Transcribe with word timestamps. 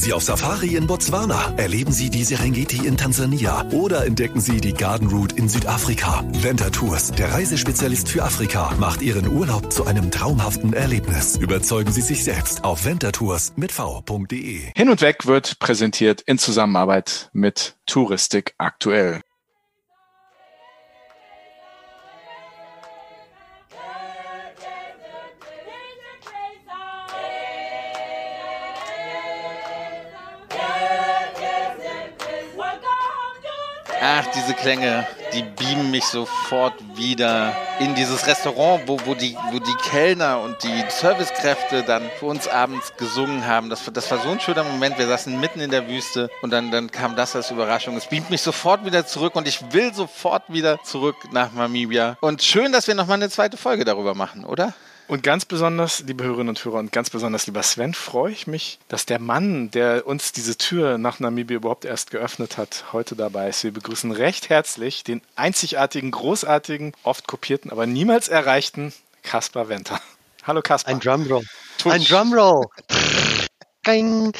Sie 0.00 0.14
auf 0.14 0.22
Safari 0.22 0.76
in 0.76 0.86
Botswana, 0.86 1.52
erleben 1.58 1.92
Sie 1.92 2.08
die 2.08 2.24
Serengeti 2.24 2.86
in 2.86 2.96
Tansania 2.96 3.66
oder 3.72 4.06
entdecken 4.06 4.40
Sie 4.40 4.58
die 4.58 4.72
Garden 4.72 5.08
Route 5.08 5.36
in 5.36 5.48
Südafrika. 5.48 6.24
Venta 6.32 6.70
Tours, 6.70 7.12
der 7.12 7.32
Reisespezialist 7.32 8.08
für 8.08 8.22
Afrika, 8.22 8.74
macht 8.78 9.02
Ihren 9.02 9.28
Urlaub 9.28 9.70
zu 9.70 9.84
einem 9.84 10.10
traumhaften 10.10 10.72
Erlebnis. 10.72 11.36
Überzeugen 11.36 11.92
Sie 11.92 12.00
sich 12.00 12.24
selbst 12.24 12.64
auf 12.64 12.86
ventatours 12.86 13.52
mit 13.56 13.72
v.de. 13.72 14.72
Hin 14.74 14.88
und 14.88 15.02
Weg 15.02 15.26
wird 15.26 15.58
präsentiert 15.58 16.22
in 16.22 16.38
Zusammenarbeit 16.38 17.28
mit 17.34 17.76
Touristik 17.84 18.54
aktuell. 18.56 19.20
Ach, 34.12 34.26
diese 34.34 34.54
Klänge, 34.54 35.06
die 35.32 35.44
beamen 35.44 35.92
mich 35.92 36.04
sofort 36.04 36.74
wieder 36.96 37.56
in 37.78 37.94
dieses 37.94 38.26
Restaurant, 38.26 38.82
wo, 38.88 38.98
wo, 39.04 39.14
die, 39.14 39.36
wo 39.52 39.60
die 39.60 39.88
Kellner 39.88 40.40
und 40.40 40.60
die 40.64 40.84
Servicekräfte 40.88 41.84
dann 41.84 42.10
für 42.18 42.26
uns 42.26 42.48
abends 42.48 42.92
gesungen 42.96 43.46
haben. 43.46 43.70
Das, 43.70 43.88
das 43.92 44.10
war 44.10 44.18
so 44.18 44.30
ein 44.30 44.40
schöner 44.40 44.64
Moment. 44.64 44.98
Wir 44.98 45.06
saßen 45.06 45.38
mitten 45.38 45.60
in 45.60 45.70
der 45.70 45.86
Wüste 45.86 46.28
und 46.42 46.50
dann, 46.50 46.72
dann 46.72 46.90
kam 46.90 47.14
das 47.14 47.36
als 47.36 47.52
Überraschung. 47.52 47.96
Es 47.96 48.06
beamt 48.06 48.30
mich 48.30 48.42
sofort 48.42 48.84
wieder 48.84 49.06
zurück 49.06 49.36
und 49.36 49.46
ich 49.46 49.72
will 49.72 49.94
sofort 49.94 50.42
wieder 50.48 50.82
zurück 50.82 51.14
nach 51.30 51.52
Namibia. 51.52 52.16
Und 52.20 52.42
schön, 52.42 52.72
dass 52.72 52.88
wir 52.88 52.96
nochmal 52.96 53.18
eine 53.18 53.30
zweite 53.30 53.56
Folge 53.56 53.84
darüber 53.84 54.16
machen, 54.16 54.44
oder? 54.44 54.74
Und 55.10 55.24
ganz 55.24 55.44
besonders, 55.44 56.04
liebe 56.06 56.22
Hörerinnen 56.22 56.50
und 56.50 56.64
Hörer, 56.64 56.78
und 56.78 56.92
ganz 56.92 57.10
besonders, 57.10 57.48
lieber 57.48 57.64
Sven, 57.64 57.94
freue 57.94 58.30
ich 58.30 58.46
mich, 58.46 58.78
dass 58.86 59.06
der 59.06 59.18
Mann, 59.18 59.72
der 59.72 60.06
uns 60.06 60.30
diese 60.30 60.56
Tür 60.56 60.98
nach 60.98 61.18
Namibia 61.18 61.56
überhaupt 61.56 61.84
erst 61.84 62.12
geöffnet 62.12 62.56
hat, 62.56 62.84
heute 62.92 63.16
dabei 63.16 63.48
ist. 63.48 63.64
Wir 63.64 63.72
begrüßen 63.72 64.12
recht 64.12 64.50
herzlich 64.50 65.02
den 65.02 65.20
einzigartigen, 65.34 66.12
großartigen, 66.12 66.92
oft 67.02 67.26
kopierten, 67.26 67.72
aber 67.72 67.86
niemals 67.86 68.28
erreichten 68.28 68.92
Kaspar 69.24 69.68
Venter. 69.68 70.00
Hallo 70.44 70.62
Kaspar. 70.62 70.94
Ein 70.94 71.00
Drumroll. 71.00 71.42
Tusch. 71.78 71.92
Ein 71.92 72.04
Drumroll. 72.04 72.66
Kein 73.82 74.30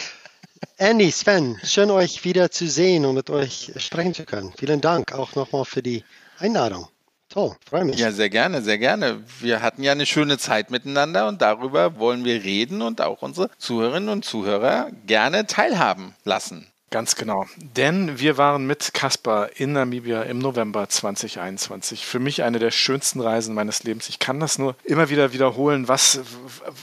Andy, 0.77 1.11
Sven, 1.11 1.59
schön 1.65 1.91
euch 1.91 2.23
wieder 2.25 2.53
zu 2.53 2.69
sehen 2.69 3.07
und 3.07 3.17
mit 3.17 3.29
euch 3.29 3.73
sprechen 3.79 4.15
zu 4.15 4.25
können. 4.25 4.53
Vielen 4.57 4.81
Dank 4.81 5.15
auch 5.15 5.35
nochmal 5.35 5.65
für 5.65 5.83
die 5.83 6.05
Einladung. 6.39 6.87
Toll, 7.31 7.55
freue 7.65 7.85
mich. 7.85 7.99
Ja, 7.99 8.11
sehr 8.11 8.29
gerne, 8.29 8.61
sehr 8.61 8.79
gerne. 8.79 9.23
Wir 9.39 9.63
hatten 9.63 9.85
ja 9.85 9.93
eine 9.93 10.05
schöne 10.05 10.37
Zeit 10.37 10.73
miteinander 10.73 11.29
und 11.29 11.41
darüber 11.41 11.97
wollen 11.97 12.25
wir 12.25 12.43
reden 12.43 12.83
und 12.83 13.01
auch 13.01 13.23
unsere 13.23 13.51
Zuhörerinnen 13.57 14.09
und 14.09 14.25
Zuhörer 14.25 14.91
gerne 15.07 15.47
teilhaben 15.47 16.17
lassen. 16.25 16.67
Ganz 16.91 17.15
genau. 17.15 17.47
Denn 17.57 18.19
wir 18.19 18.37
waren 18.37 18.67
mit 18.67 18.95
Kaspar 18.95 19.51
in 19.61 19.75
Namibia 19.75 20.23
im 20.23 20.41
November 20.41 20.89
2021. 20.89 22.05
Für 22.05 22.19
mich 22.19 22.43
eine 22.43 22.59
der 22.59 22.73
schönsten 22.73 23.21
Reisen 23.21 23.55
meines 23.55 23.85
Lebens. 23.85 24.09
Ich 24.09 24.19
kann 24.19 24.41
das 24.41 24.59
nur 24.59 24.75
immer 24.83 25.09
wieder 25.09 25.33
wiederholen, 25.33 25.87
was, 25.87 26.19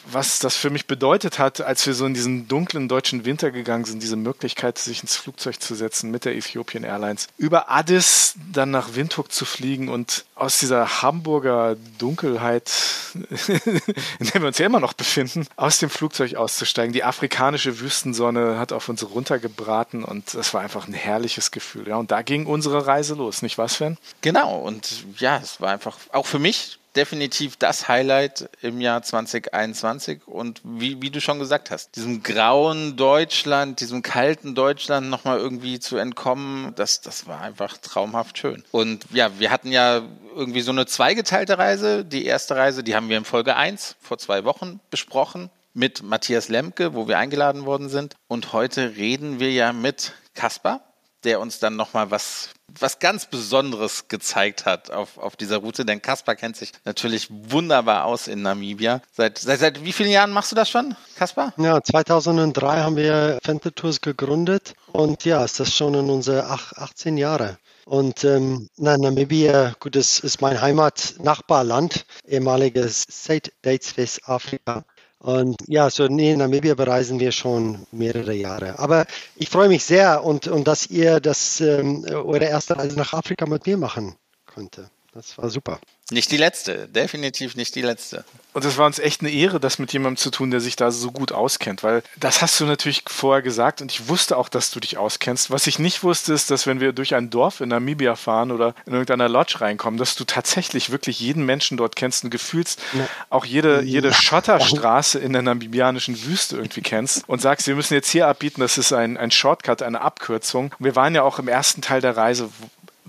was 0.09 0.40
das 0.40 0.56
für 0.56 0.70
mich 0.70 0.88
bedeutet 0.88 1.40
hat, 1.40 1.59
als 1.59 1.86
wir 1.86 1.94
so 1.94 2.06
in 2.06 2.14
diesen 2.14 2.48
dunklen 2.48 2.88
deutschen 2.88 3.25
Winter 3.25 3.52
gegangen 3.52 3.84
sind. 3.84 4.02
Diese 4.02 4.16
Möglichkeit, 4.16 4.78
sich 4.78 5.02
ins 5.02 5.18
Flugzeug 5.18 5.59
zu 5.59 5.75
setzen 5.75 6.09
mit 6.09 6.23
der 6.23 6.38
Ethiopian 6.38 6.86
Airlines. 6.86 7.28
Über 7.38 7.70
Addis 7.70 8.36
dann 8.53 8.72
nach 8.72 8.95
Windhoek 8.95 9.30
zu 9.30 9.44
fliegen 9.44 9.90
und 9.90 10.23
aus 10.38 10.60
dieser 10.60 11.02
Hamburger 11.02 11.76
Dunkelheit, 11.98 12.72
in 13.14 14.26
der 14.28 14.42
wir 14.42 14.48
uns 14.48 14.58
ja 14.58 14.66
immer 14.66 14.80
noch 14.80 14.94
befinden, 14.94 15.48
aus 15.56 15.80
dem 15.80 15.90
Flugzeug 15.90 16.36
auszusteigen. 16.36 16.94
Die 16.94 17.04
afrikanische 17.04 17.80
Wüstensonne 17.80 18.60
hat 18.60 18.72
auf 18.72 18.90
uns 18.90 19.10
runtergebraten 19.10 20.04
und 20.04 20.34
es 20.34 20.54
war 20.54 20.62
einfach 20.62 20.88
ein 20.88 20.94
herrliches 20.94 21.52
Gefühl. 21.52 21.88
Ja, 21.88 21.98
und 21.98 22.12
da 22.12 22.22
ging 22.22 22.46
unsere 22.46 22.88
Reise 22.88 23.16
los, 23.16 23.42
nicht 23.42 23.58
wahr, 23.58 23.70
Sven? 23.70 23.98
Genau, 24.22 24.60
und 24.60 25.06
ja, 25.18 25.38
es 25.38 25.60
war 25.60 25.72
einfach 25.72 25.98
auch 26.12 26.26
für 26.26 26.40
mich 26.40 26.77
definitiv 26.96 27.58
das 27.58 27.88
Highlight 27.88 28.50
im 28.62 28.81
Jahr 28.81 29.03
2021 29.03 30.28
und 30.28 30.62
wie, 30.64 31.02
wie 31.02 31.12
du 31.12 31.22
schon 31.22 31.40
gesagt 31.40 31.70
hast, 31.70 31.96
diesem 31.96 32.24
grauen 32.24 32.98
Deutschland, 32.98 33.80
diesem 33.80 34.02
kalten 34.02 34.56
Deutschland 34.56 35.09
nochmal 35.09 35.38
irgendwie 35.38 35.80
zu 35.80 35.97
entkommen, 35.97 36.74
das, 36.76 37.02
das 37.02 37.28
war 37.28 37.42
einfach 37.42 37.78
traumhaft 37.78 38.38
schön. 38.38 38.64
Und 38.72 39.06
ja, 39.12 39.40
wir 39.40 39.52
hatten 39.52 39.72
ja 39.72 40.02
irgendwie 40.36 40.62
so 40.62 40.72
eine 40.72 40.86
zweigeteilte 40.86 41.58
Reise. 41.58 42.06
Die 42.06 42.26
erste 42.26 42.56
Reise, 42.56 42.84
die 42.84 42.96
haben 42.96 43.09
wir 43.09 43.18
in 43.18 43.26
Folge 43.26 43.56
1 43.56 43.96
vor 44.02 44.18
zwei 44.18 44.44
Wochen 44.44 44.80
besprochen 44.90 45.50
mit 45.74 46.02
Matthias 46.02 46.50
Lemke, 46.50 46.96
wo 46.96 47.08
wir 47.08 47.20
eingeladen 47.20 47.66
worden 47.66 47.90
sind. 47.90 48.16
Und 48.28 48.53
heute 48.53 48.96
reden 48.96 49.40
wir 49.40 49.52
ja 49.52 49.74
mit 49.74 50.14
Kaspar, 50.34 50.81
der 51.23 51.39
uns 51.39 51.59
dann 51.59 51.75
nochmal 51.75 52.11
was, 52.11 52.50
was 52.67 53.00
ganz 53.00 53.25
Besonderes 53.25 54.07
gezeigt 54.07 54.66
hat 54.66 54.91
auf, 54.91 55.17
auf 55.17 55.35
dieser 55.35 55.57
Route. 55.57 55.85
Denn 55.85 56.01
Kaspar 56.01 56.35
kennt 56.35 56.55
sich 56.55 56.72
natürlich 56.85 57.28
wunderbar 57.29 58.05
aus 58.05 58.28
in 58.28 58.41
Namibia. 58.41 59.01
Seit, 59.11 59.38
seit, 59.38 59.59
seit 59.59 59.83
wie 59.83 59.94
vielen 59.94 60.11
Jahren 60.11 60.31
machst 60.31 60.51
du 60.51 60.55
das 60.55 60.69
schon, 60.69 60.95
Kaspar? 61.16 61.53
Ja, 61.57 61.81
2003 61.81 62.78
haben 62.79 62.95
wir 62.95 63.39
Fente 63.44 63.73
Tours 63.73 64.01
gegründet. 64.01 64.73
Und 64.91 65.25
ja, 65.25 65.44
ist 65.44 65.59
das 65.59 65.73
schon 65.73 65.94
in 65.94 66.09
unsere 66.09 66.45
18 66.45 67.17
Jahre. 67.17 67.57
Und 67.85 68.25
ähm, 68.25 68.69
na, 68.75 68.97
Namibia, 68.97 69.73
gut, 69.79 69.95
das 69.95 70.19
ist 70.19 70.41
mein 70.41 70.59
Heimat-Nachbarland, 70.59 72.05
ehemaliges 72.28 73.03
State 73.09 73.51
Dates 73.61 73.95
West 73.95 74.28
Afrika. 74.28 74.84
Und 75.19 75.55
ja, 75.67 75.89
so 75.89 76.05
in 76.05 76.38
Namibia 76.38 76.75
bereisen 76.75 77.19
wir 77.19 77.31
schon 77.31 77.88
mehrere 77.91 78.33
Jahre. 78.33 78.78
Aber 78.79 79.05
ich 79.35 79.50
freue 79.50 79.67
mich 79.67 79.83
sehr 79.83 80.23
und, 80.23 80.47
und 80.47 80.67
dass 80.67 80.88
ihr 80.88 81.19
das 81.19 81.59
ähm, 81.59 82.05
eure 82.09 82.45
erste 82.45 82.78
Reise 82.78 82.97
nach 82.97 83.13
Afrika 83.13 83.45
mit 83.45 83.66
mir 83.66 83.78
machen 83.78 84.16
konnte. 84.45 84.89
Das 85.17 85.35
war 85.39 85.50
super. 85.50 85.79
Nicht 86.11 86.31
die 86.31 86.38
letzte, 86.38 86.88
definitiv 86.88 87.55
nicht 87.55 87.73
die 87.73 87.81
letzte. 87.81 88.23
Und 88.53 88.63
es 88.63 88.78
war 88.78 88.85
uns 88.85 89.00
echt 89.00 89.22
eine 89.22 89.31
Ehre, 89.31 89.59
das 89.59 89.79
mit 89.79 89.91
jemandem 89.91 90.17
zu 90.17 90.29
tun, 90.29 90.51
der 90.51 90.61
sich 90.61 90.75
da 90.75 90.91
so 90.91 91.11
gut 91.11 91.31
auskennt, 91.31 91.81
weil 91.81 92.03
das 92.17 92.44
hast 92.44 92.59
du 92.59 92.66
natürlich 92.66 93.03
vorher 93.07 93.41
gesagt 93.41 93.81
und 93.81 93.91
ich 93.91 94.07
wusste 94.07 94.38
auch, 94.38 94.47
dass 94.47 94.69
du 94.69 94.79
dich 94.79 94.97
auskennst. 94.97 95.50
Was 95.50 95.66
ich 95.66 95.79
nicht 95.79 96.03
wusste, 96.03 96.33
ist, 96.33 96.51
dass 96.51 96.67
wenn 96.67 96.79
wir 96.79 96.94
durch 96.94 97.16
ein 97.16 97.31
Dorf 97.31 97.61
in 97.61 97.69
Namibia 97.69 98.16
fahren 98.16 98.51
oder 98.51 98.75
in 98.85 98.94
irgendeiner 98.94 99.28
Lodge 99.28 99.59
reinkommen, 99.59 99.97
dass 99.97 100.16
du 100.16 100.23
tatsächlich 100.23 100.91
wirklich 100.91 101.19
jeden 101.19 101.45
Menschen 101.45 101.78
dort 101.78 101.95
kennst 101.95 102.23
und 102.23 102.29
gefühlst 102.29 102.79
ja. 102.94 103.07
auch 103.31 103.44
jede, 103.44 103.81
jede 103.81 104.13
Schotterstraße 104.13 105.17
in 105.17 105.34
der 105.34 105.41
namibianischen 105.41 106.23
Wüste 106.25 106.57
irgendwie 106.57 106.81
kennst 106.81 107.28
und 107.28 107.41
sagst, 107.41 107.66
wir 107.66 107.75
müssen 107.75 107.95
jetzt 107.95 108.11
hier 108.11 108.28
abbieten, 108.28 108.61
das 108.61 108.78
ist 108.78 108.94
ein, 108.94 109.17
ein 109.17 109.31
Shortcut, 109.31 109.81
eine 109.81 110.01
Abkürzung. 110.01 110.73
Wir 110.78 110.95
waren 110.95 111.16
ja 111.16 111.23
auch 111.23 111.39
im 111.39 111.47
ersten 111.47 111.81
Teil 111.81 112.01
der 112.01 112.16
Reise, 112.16 112.49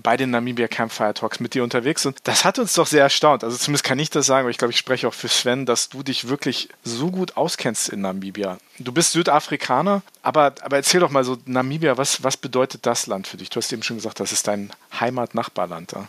bei 0.01 0.17
den 0.17 0.31
Namibia 0.31 0.67
Campfire 0.67 1.13
Talks 1.13 1.39
mit 1.39 1.53
dir 1.53 1.63
unterwegs 1.63 2.05
und 2.05 2.17
das 2.23 2.45
hat 2.45 2.59
uns 2.59 2.73
doch 2.73 2.87
sehr 2.87 3.03
erstaunt. 3.03 3.43
Also 3.43 3.57
zumindest 3.57 3.83
kann 3.83 3.99
ich 3.99 4.09
das 4.09 4.25
sagen, 4.25 4.41
aber 4.41 4.51
ich 4.51 4.57
glaube, 4.57 4.71
ich 4.71 4.77
spreche 4.77 5.07
auch 5.07 5.13
für 5.13 5.27
Sven, 5.27 5.65
dass 5.65 5.89
du 5.89 6.03
dich 6.03 6.27
wirklich 6.27 6.69
so 6.83 7.11
gut 7.11 7.37
auskennst 7.37 7.89
in 7.89 8.01
Namibia. 8.01 8.57
Du 8.77 8.91
bist 8.91 9.11
Südafrikaner, 9.11 10.01
aber, 10.21 10.53
aber 10.61 10.77
erzähl 10.77 11.01
doch 11.01 11.11
mal 11.11 11.23
so, 11.23 11.37
Namibia, 11.45 11.97
was, 11.97 12.23
was 12.23 12.37
bedeutet 12.37 12.85
das 12.85 13.07
Land 13.07 13.27
für 13.27 13.37
dich? 13.37 13.49
Du 13.49 13.57
hast 13.57 13.71
eben 13.71 13.83
schon 13.83 13.97
gesagt, 13.97 14.19
das 14.19 14.31
ist 14.31 14.47
dein 14.47 14.71
Heimat-Nachbarland 14.99 15.93
da. 15.93 16.07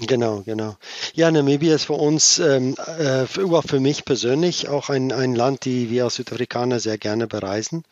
Genau, 0.00 0.42
genau. 0.44 0.76
Ja, 1.14 1.30
Namibia 1.30 1.74
ist 1.74 1.84
für 1.84 1.92
uns, 1.92 2.40
ähm, 2.40 2.74
äh, 2.98 3.26
für, 3.26 3.62
für 3.62 3.78
mich 3.78 4.04
persönlich 4.04 4.68
auch 4.68 4.90
ein, 4.90 5.12
ein 5.12 5.36
Land, 5.36 5.64
die 5.64 5.88
wir 5.88 6.04
als 6.04 6.16
Südafrikaner 6.16 6.80
sehr 6.80 6.98
gerne 6.98 7.28
bereisen. 7.28 7.84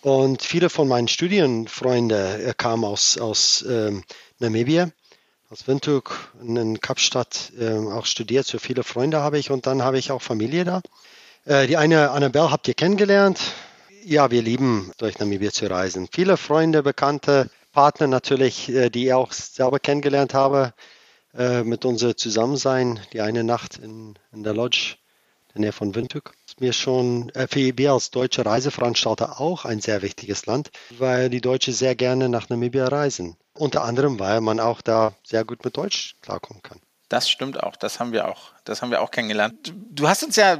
Und 0.00 0.42
viele 0.42 0.70
von 0.70 0.88
meinen 0.88 1.08
Studienfreunden 1.08 2.46
äh, 2.46 2.54
kamen 2.56 2.84
aus, 2.84 3.18
aus 3.18 3.64
ähm, 3.68 4.04
Namibia, 4.38 4.90
aus 5.48 5.66
Windhoek 5.66 6.30
in 6.42 6.80
Kapstadt 6.80 7.52
äh, 7.58 7.70
auch 7.70 8.04
studiert. 8.04 8.46
So 8.46 8.58
viele 8.58 8.82
Freunde 8.82 9.20
habe 9.20 9.38
ich 9.38 9.50
und 9.50 9.66
dann 9.66 9.82
habe 9.82 9.98
ich 9.98 10.10
auch 10.10 10.20
Familie 10.20 10.64
da. 10.64 10.82
Äh, 11.46 11.66
die 11.66 11.78
eine 11.78 12.10
Annabelle 12.10 12.50
habt 12.50 12.68
ihr 12.68 12.74
kennengelernt. 12.74 13.40
Ja, 14.04 14.30
wir 14.30 14.42
lieben 14.42 14.92
durch 14.98 15.18
Namibia 15.18 15.52
zu 15.52 15.70
reisen. 15.70 16.08
Viele 16.12 16.36
Freunde, 16.36 16.82
Bekannte, 16.82 17.50
Partner 17.72 18.08
natürlich, 18.08 18.68
äh, 18.68 18.90
die 18.90 19.06
ich 19.06 19.12
auch 19.14 19.32
selber 19.32 19.78
kennengelernt 19.78 20.34
habe, 20.34 20.74
äh, 21.34 21.62
mit 21.62 21.86
unser 21.86 22.16
Zusammensein. 22.16 23.00
Die 23.14 23.22
eine 23.22 23.42
Nacht 23.42 23.78
in, 23.78 24.18
in 24.32 24.42
der 24.42 24.52
Lodge 24.52 24.96
in 25.56 25.62
der 25.62 25.70
Nähe 25.70 25.72
von 25.72 25.94
Windhoek. 25.94 26.32
Ist 26.46 26.60
mir 26.60 26.72
schon 26.72 27.30
äh, 27.30 27.46
für 27.48 27.76
wir 27.76 27.92
als 27.92 28.10
deutsche 28.10 28.44
Reiseveranstalter 28.44 29.40
auch 29.40 29.64
ein 29.64 29.80
sehr 29.80 30.02
wichtiges 30.02 30.46
Land, 30.46 30.70
weil 30.98 31.30
die 31.30 31.40
Deutschen 31.40 31.74
sehr 31.74 31.94
gerne 31.94 32.28
nach 32.28 32.48
Namibia 32.48 32.86
reisen. 32.86 33.36
Unter 33.54 33.84
anderem, 33.84 34.20
weil 34.20 34.40
man 34.40 34.60
auch 34.60 34.82
da 34.82 35.14
sehr 35.24 35.44
gut 35.44 35.64
mit 35.64 35.76
Deutsch 35.76 36.16
klarkommen 36.20 36.62
kann. 36.62 36.80
Das 37.08 37.30
stimmt 37.30 37.62
auch. 37.62 37.76
Das 37.76 38.00
haben 38.00 38.12
wir 38.12 38.28
auch. 38.28 38.52
Das 38.66 38.82
haben 38.82 38.90
wir 38.90 39.00
auch 39.00 39.10
kennengelernt. 39.10 39.72
Du 39.90 40.08
hast 40.08 40.22
uns 40.22 40.36
ja 40.36 40.58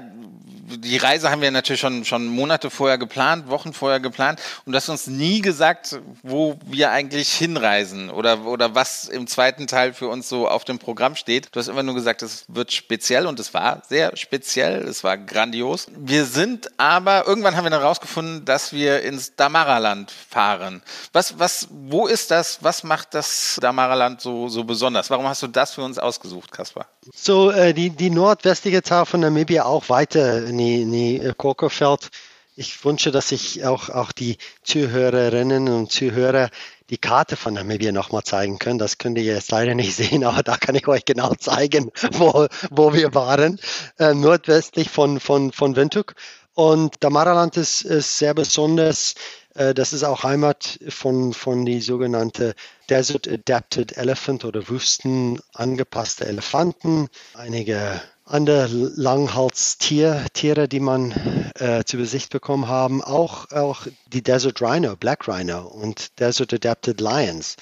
die 0.68 0.96
Reise 0.96 1.30
haben 1.30 1.40
wir 1.40 1.50
natürlich 1.50 1.80
schon, 1.80 2.04
schon 2.04 2.26
Monate 2.26 2.70
vorher 2.70 2.98
geplant, 2.98 3.48
Wochen 3.48 3.72
vorher 3.72 4.00
geplant 4.00 4.40
und 4.64 4.72
du 4.72 4.76
hast 4.76 4.88
uns 4.88 5.06
nie 5.06 5.40
gesagt, 5.40 6.00
wo 6.22 6.58
wir 6.66 6.90
eigentlich 6.90 7.32
hinreisen 7.32 8.10
oder, 8.10 8.44
oder 8.46 8.74
was 8.74 9.06
im 9.08 9.26
zweiten 9.26 9.66
Teil 9.66 9.92
für 9.92 10.08
uns 10.08 10.28
so 10.28 10.48
auf 10.48 10.64
dem 10.64 10.78
Programm 10.78 11.16
steht. 11.16 11.48
Du 11.52 11.60
hast 11.60 11.68
immer 11.68 11.82
nur 11.82 11.94
gesagt, 11.94 12.22
es 12.22 12.44
wird 12.48 12.72
speziell 12.72 13.26
und 13.26 13.38
es 13.38 13.54
war 13.54 13.82
sehr 13.88 14.16
speziell, 14.16 14.82
es 14.82 15.04
war 15.04 15.16
grandios. 15.16 15.86
Wir 15.96 16.24
sind 16.24 16.68
aber, 16.78 17.26
irgendwann 17.26 17.56
haben 17.56 17.64
wir 17.64 17.70
dann 17.70 17.82
rausgefunden, 17.82 18.44
dass 18.44 18.72
wir 18.72 19.02
ins 19.02 19.36
Damaraland 19.36 20.10
fahren. 20.10 20.82
Was, 21.12 21.38
was, 21.38 21.68
wo 21.70 22.06
ist 22.06 22.30
das? 22.30 22.58
Was 22.62 22.82
macht 22.82 23.14
das 23.14 23.58
Damaraland 23.60 24.20
so, 24.20 24.48
so 24.48 24.64
besonders? 24.64 25.10
Warum 25.10 25.26
hast 25.26 25.42
du 25.42 25.46
das 25.46 25.74
für 25.74 25.82
uns 25.82 25.98
ausgesucht, 25.98 26.50
Kaspar? 26.50 26.86
So, 27.14 27.50
äh, 27.50 27.72
die, 27.72 27.90
die 27.98 28.10
nordwestliche 28.10 28.82
Teil 28.82 29.06
von 29.06 29.20
Namibia 29.20 29.64
auch 29.64 29.88
weiter 29.88 30.44
in 30.46 30.58
die, 30.58 30.82
in 30.82 30.92
die 30.92 31.32
Kokofeld. 31.36 32.10
Ich 32.54 32.84
wünsche, 32.84 33.10
dass 33.10 33.32
ich 33.32 33.64
auch, 33.64 33.90
auch 33.90 34.12
die 34.12 34.38
Zuhörerinnen 34.62 35.68
und 35.68 35.90
Zuhörer 35.90 36.50
die 36.90 36.98
Karte 36.98 37.36
von 37.36 37.54
Namibia 37.54 37.92
nochmal 37.92 38.22
zeigen 38.22 38.58
können. 38.58 38.78
Das 38.78 38.98
könnt 38.98 39.18
ihr 39.18 39.24
jetzt 39.24 39.50
leider 39.50 39.74
nicht 39.74 39.94
sehen, 39.96 40.24
aber 40.24 40.42
da 40.42 40.56
kann 40.56 40.74
ich 40.74 40.86
euch 40.88 41.04
genau 41.04 41.34
zeigen, 41.34 41.90
wo, 42.12 42.46
wo 42.70 42.92
wir 42.92 43.14
waren. 43.14 43.58
Äh, 43.98 44.14
nordwestlich 44.14 44.90
von, 44.90 45.20
von, 45.20 45.52
von 45.52 45.76
Windhoek. 45.76 46.14
Und 46.54 46.96
Damaraland 47.00 47.56
ist, 47.56 47.82
ist 47.82 48.18
sehr 48.18 48.34
besonders. 48.34 49.14
Äh, 49.56 49.74
das 49.74 49.92
ist 49.92 50.04
auch 50.04 50.22
Heimat 50.22 50.78
von, 50.88 51.32
von 51.32 51.64
die 51.64 51.80
sogenannte 51.80 52.54
Desert 52.88 53.28
Adapted 53.28 53.96
Elephant 53.96 54.44
oder 54.44 54.68
Wüsten 54.68 55.40
angepasste 55.54 56.26
Elefanten. 56.26 57.08
Einige 57.34 58.00
andere 58.24 58.68
Langhalstiere, 58.96 60.68
die 60.68 60.80
man 60.80 61.12
äh, 61.58 61.84
zu 61.84 61.96
Besicht 61.96 62.30
bekommen 62.30 62.68
haben, 62.68 63.02
auch, 63.02 63.50
auch 63.52 63.86
die 64.12 64.22
Desert 64.22 64.60
Rhino, 64.60 64.96
Black 64.96 65.28
Rhino 65.28 65.62
und 65.62 66.18
Desert 66.18 66.52
Adapted 66.52 67.00
Lions, 67.00 67.56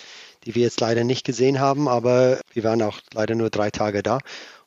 die 0.45 0.55
wir 0.55 0.63
jetzt 0.63 0.81
leider 0.81 1.05
nicht 1.05 1.25
gesehen 1.25 1.61
haben, 1.61 1.87
aber 1.87 2.41
wir 2.55 2.65
waren 2.65 2.83
auch 2.83 3.01
leider 3.13 3.35
nur 3.35 3.51
drei 3.51 3.71
Tage 3.71 4.03
da. 4.03 4.19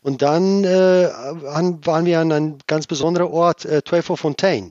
Und 0.03 0.21
dann 0.21 0.63
äh, 0.63 1.09
waren 1.09 2.05
wir 2.05 2.19
an 2.19 2.31
einem 2.31 2.57
ganz 2.67 2.85
besonderen 2.85 3.31
Ort, 3.31 3.65
äh, 3.65 3.81
Fontaine, 4.01 4.69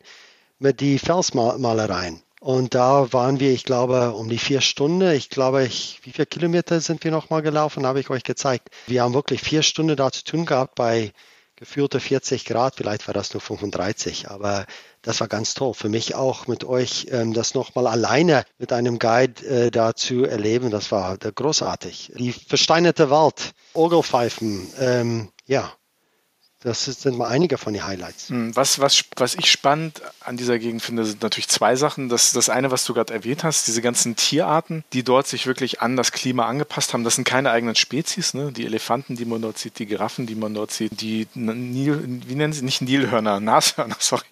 mit 0.60 0.80
die 0.80 0.98
Felsmalereien. 0.98 2.22
Und 2.46 2.76
da 2.76 3.12
waren 3.12 3.40
wir, 3.40 3.50
ich 3.50 3.64
glaube, 3.64 4.12
um 4.12 4.28
die 4.28 4.38
vier 4.38 4.60
Stunden. 4.60 5.10
Ich 5.10 5.30
glaube, 5.30 5.64
ich, 5.64 5.98
wie 6.04 6.12
viele 6.12 6.26
Kilometer 6.26 6.80
sind 6.80 7.02
wir 7.02 7.10
nochmal 7.10 7.42
gelaufen, 7.42 7.84
habe 7.84 7.98
ich 7.98 8.08
euch 8.08 8.22
gezeigt. 8.22 8.68
Wir 8.86 9.02
haben 9.02 9.14
wirklich 9.14 9.42
vier 9.42 9.64
Stunden 9.64 9.96
da 9.96 10.12
zu 10.12 10.22
tun 10.22 10.46
gehabt 10.46 10.76
bei 10.76 11.12
geführte 11.56 11.98
40 11.98 12.44
Grad. 12.44 12.76
Vielleicht 12.76 13.08
war 13.08 13.14
das 13.14 13.34
nur 13.34 13.40
35, 13.40 14.30
aber 14.30 14.64
das 15.02 15.18
war 15.18 15.26
ganz 15.26 15.54
toll. 15.54 15.74
Für 15.74 15.88
mich 15.88 16.14
auch 16.14 16.46
mit 16.46 16.62
euch 16.62 17.08
ähm, 17.10 17.32
das 17.32 17.54
nochmal 17.54 17.88
alleine 17.88 18.44
mit 18.58 18.72
einem 18.72 19.00
Guide 19.00 19.44
äh, 19.44 19.70
da 19.72 19.96
zu 19.96 20.24
erleben. 20.24 20.70
Das 20.70 20.92
war 20.92 21.18
großartig. 21.18 22.12
Die 22.16 22.30
versteinerte 22.30 23.10
Wald, 23.10 23.54
Orgelpfeifen, 23.74 24.68
ähm, 24.78 25.32
ja, 25.46 25.72
das 26.66 26.84
sind 26.84 27.16
mal 27.16 27.28
einige 27.28 27.58
von 27.58 27.72
den 27.72 27.86
Highlights. 27.86 28.28
Hm, 28.28 28.56
was, 28.56 28.80
was, 28.80 29.04
was 29.14 29.36
ich 29.36 29.48
spannend 29.48 30.02
an 30.18 30.36
dieser 30.36 30.58
Gegend 30.58 30.82
finde, 30.82 31.04
sind 31.04 31.22
natürlich 31.22 31.46
zwei 31.46 31.76
Sachen. 31.76 32.08
Das, 32.08 32.32
das 32.32 32.48
eine, 32.48 32.72
was 32.72 32.84
du 32.84 32.92
gerade 32.92 33.14
erwähnt 33.14 33.44
hast, 33.44 33.68
diese 33.68 33.80
ganzen 33.80 34.16
Tierarten, 34.16 34.82
die 34.92 35.04
dort 35.04 35.28
sich 35.28 35.46
wirklich 35.46 35.80
an 35.80 35.96
das 35.96 36.10
Klima 36.10 36.46
angepasst 36.46 36.92
haben. 36.92 37.04
Das 37.04 37.14
sind 37.14 37.24
keine 37.24 37.52
eigenen 37.52 37.76
Spezies. 37.76 38.34
Ne? 38.34 38.50
Die 38.50 38.66
Elefanten, 38.66 39.14
die 39.14 39.26
man 39.26 39.42
dort 39.42 39.58
sieht, 39.58 39.78
die 39.78 39.86
Giraffen, 39.86 40.26
die 40.26 40.34
man 40.34 40.54
dort 40.54 40.72
sieht, 40.72 41.00
die 41.00 41.28
Nil, 41.34 42.02
wie 42.26 42.34
nennen 42.34 42.52
sie, 42.52 42.64
nicht 42.64 42.82
Nilhörner, 42.82 43.38
Nashörner, 43.46 43.96
sorry. 44.00 44.24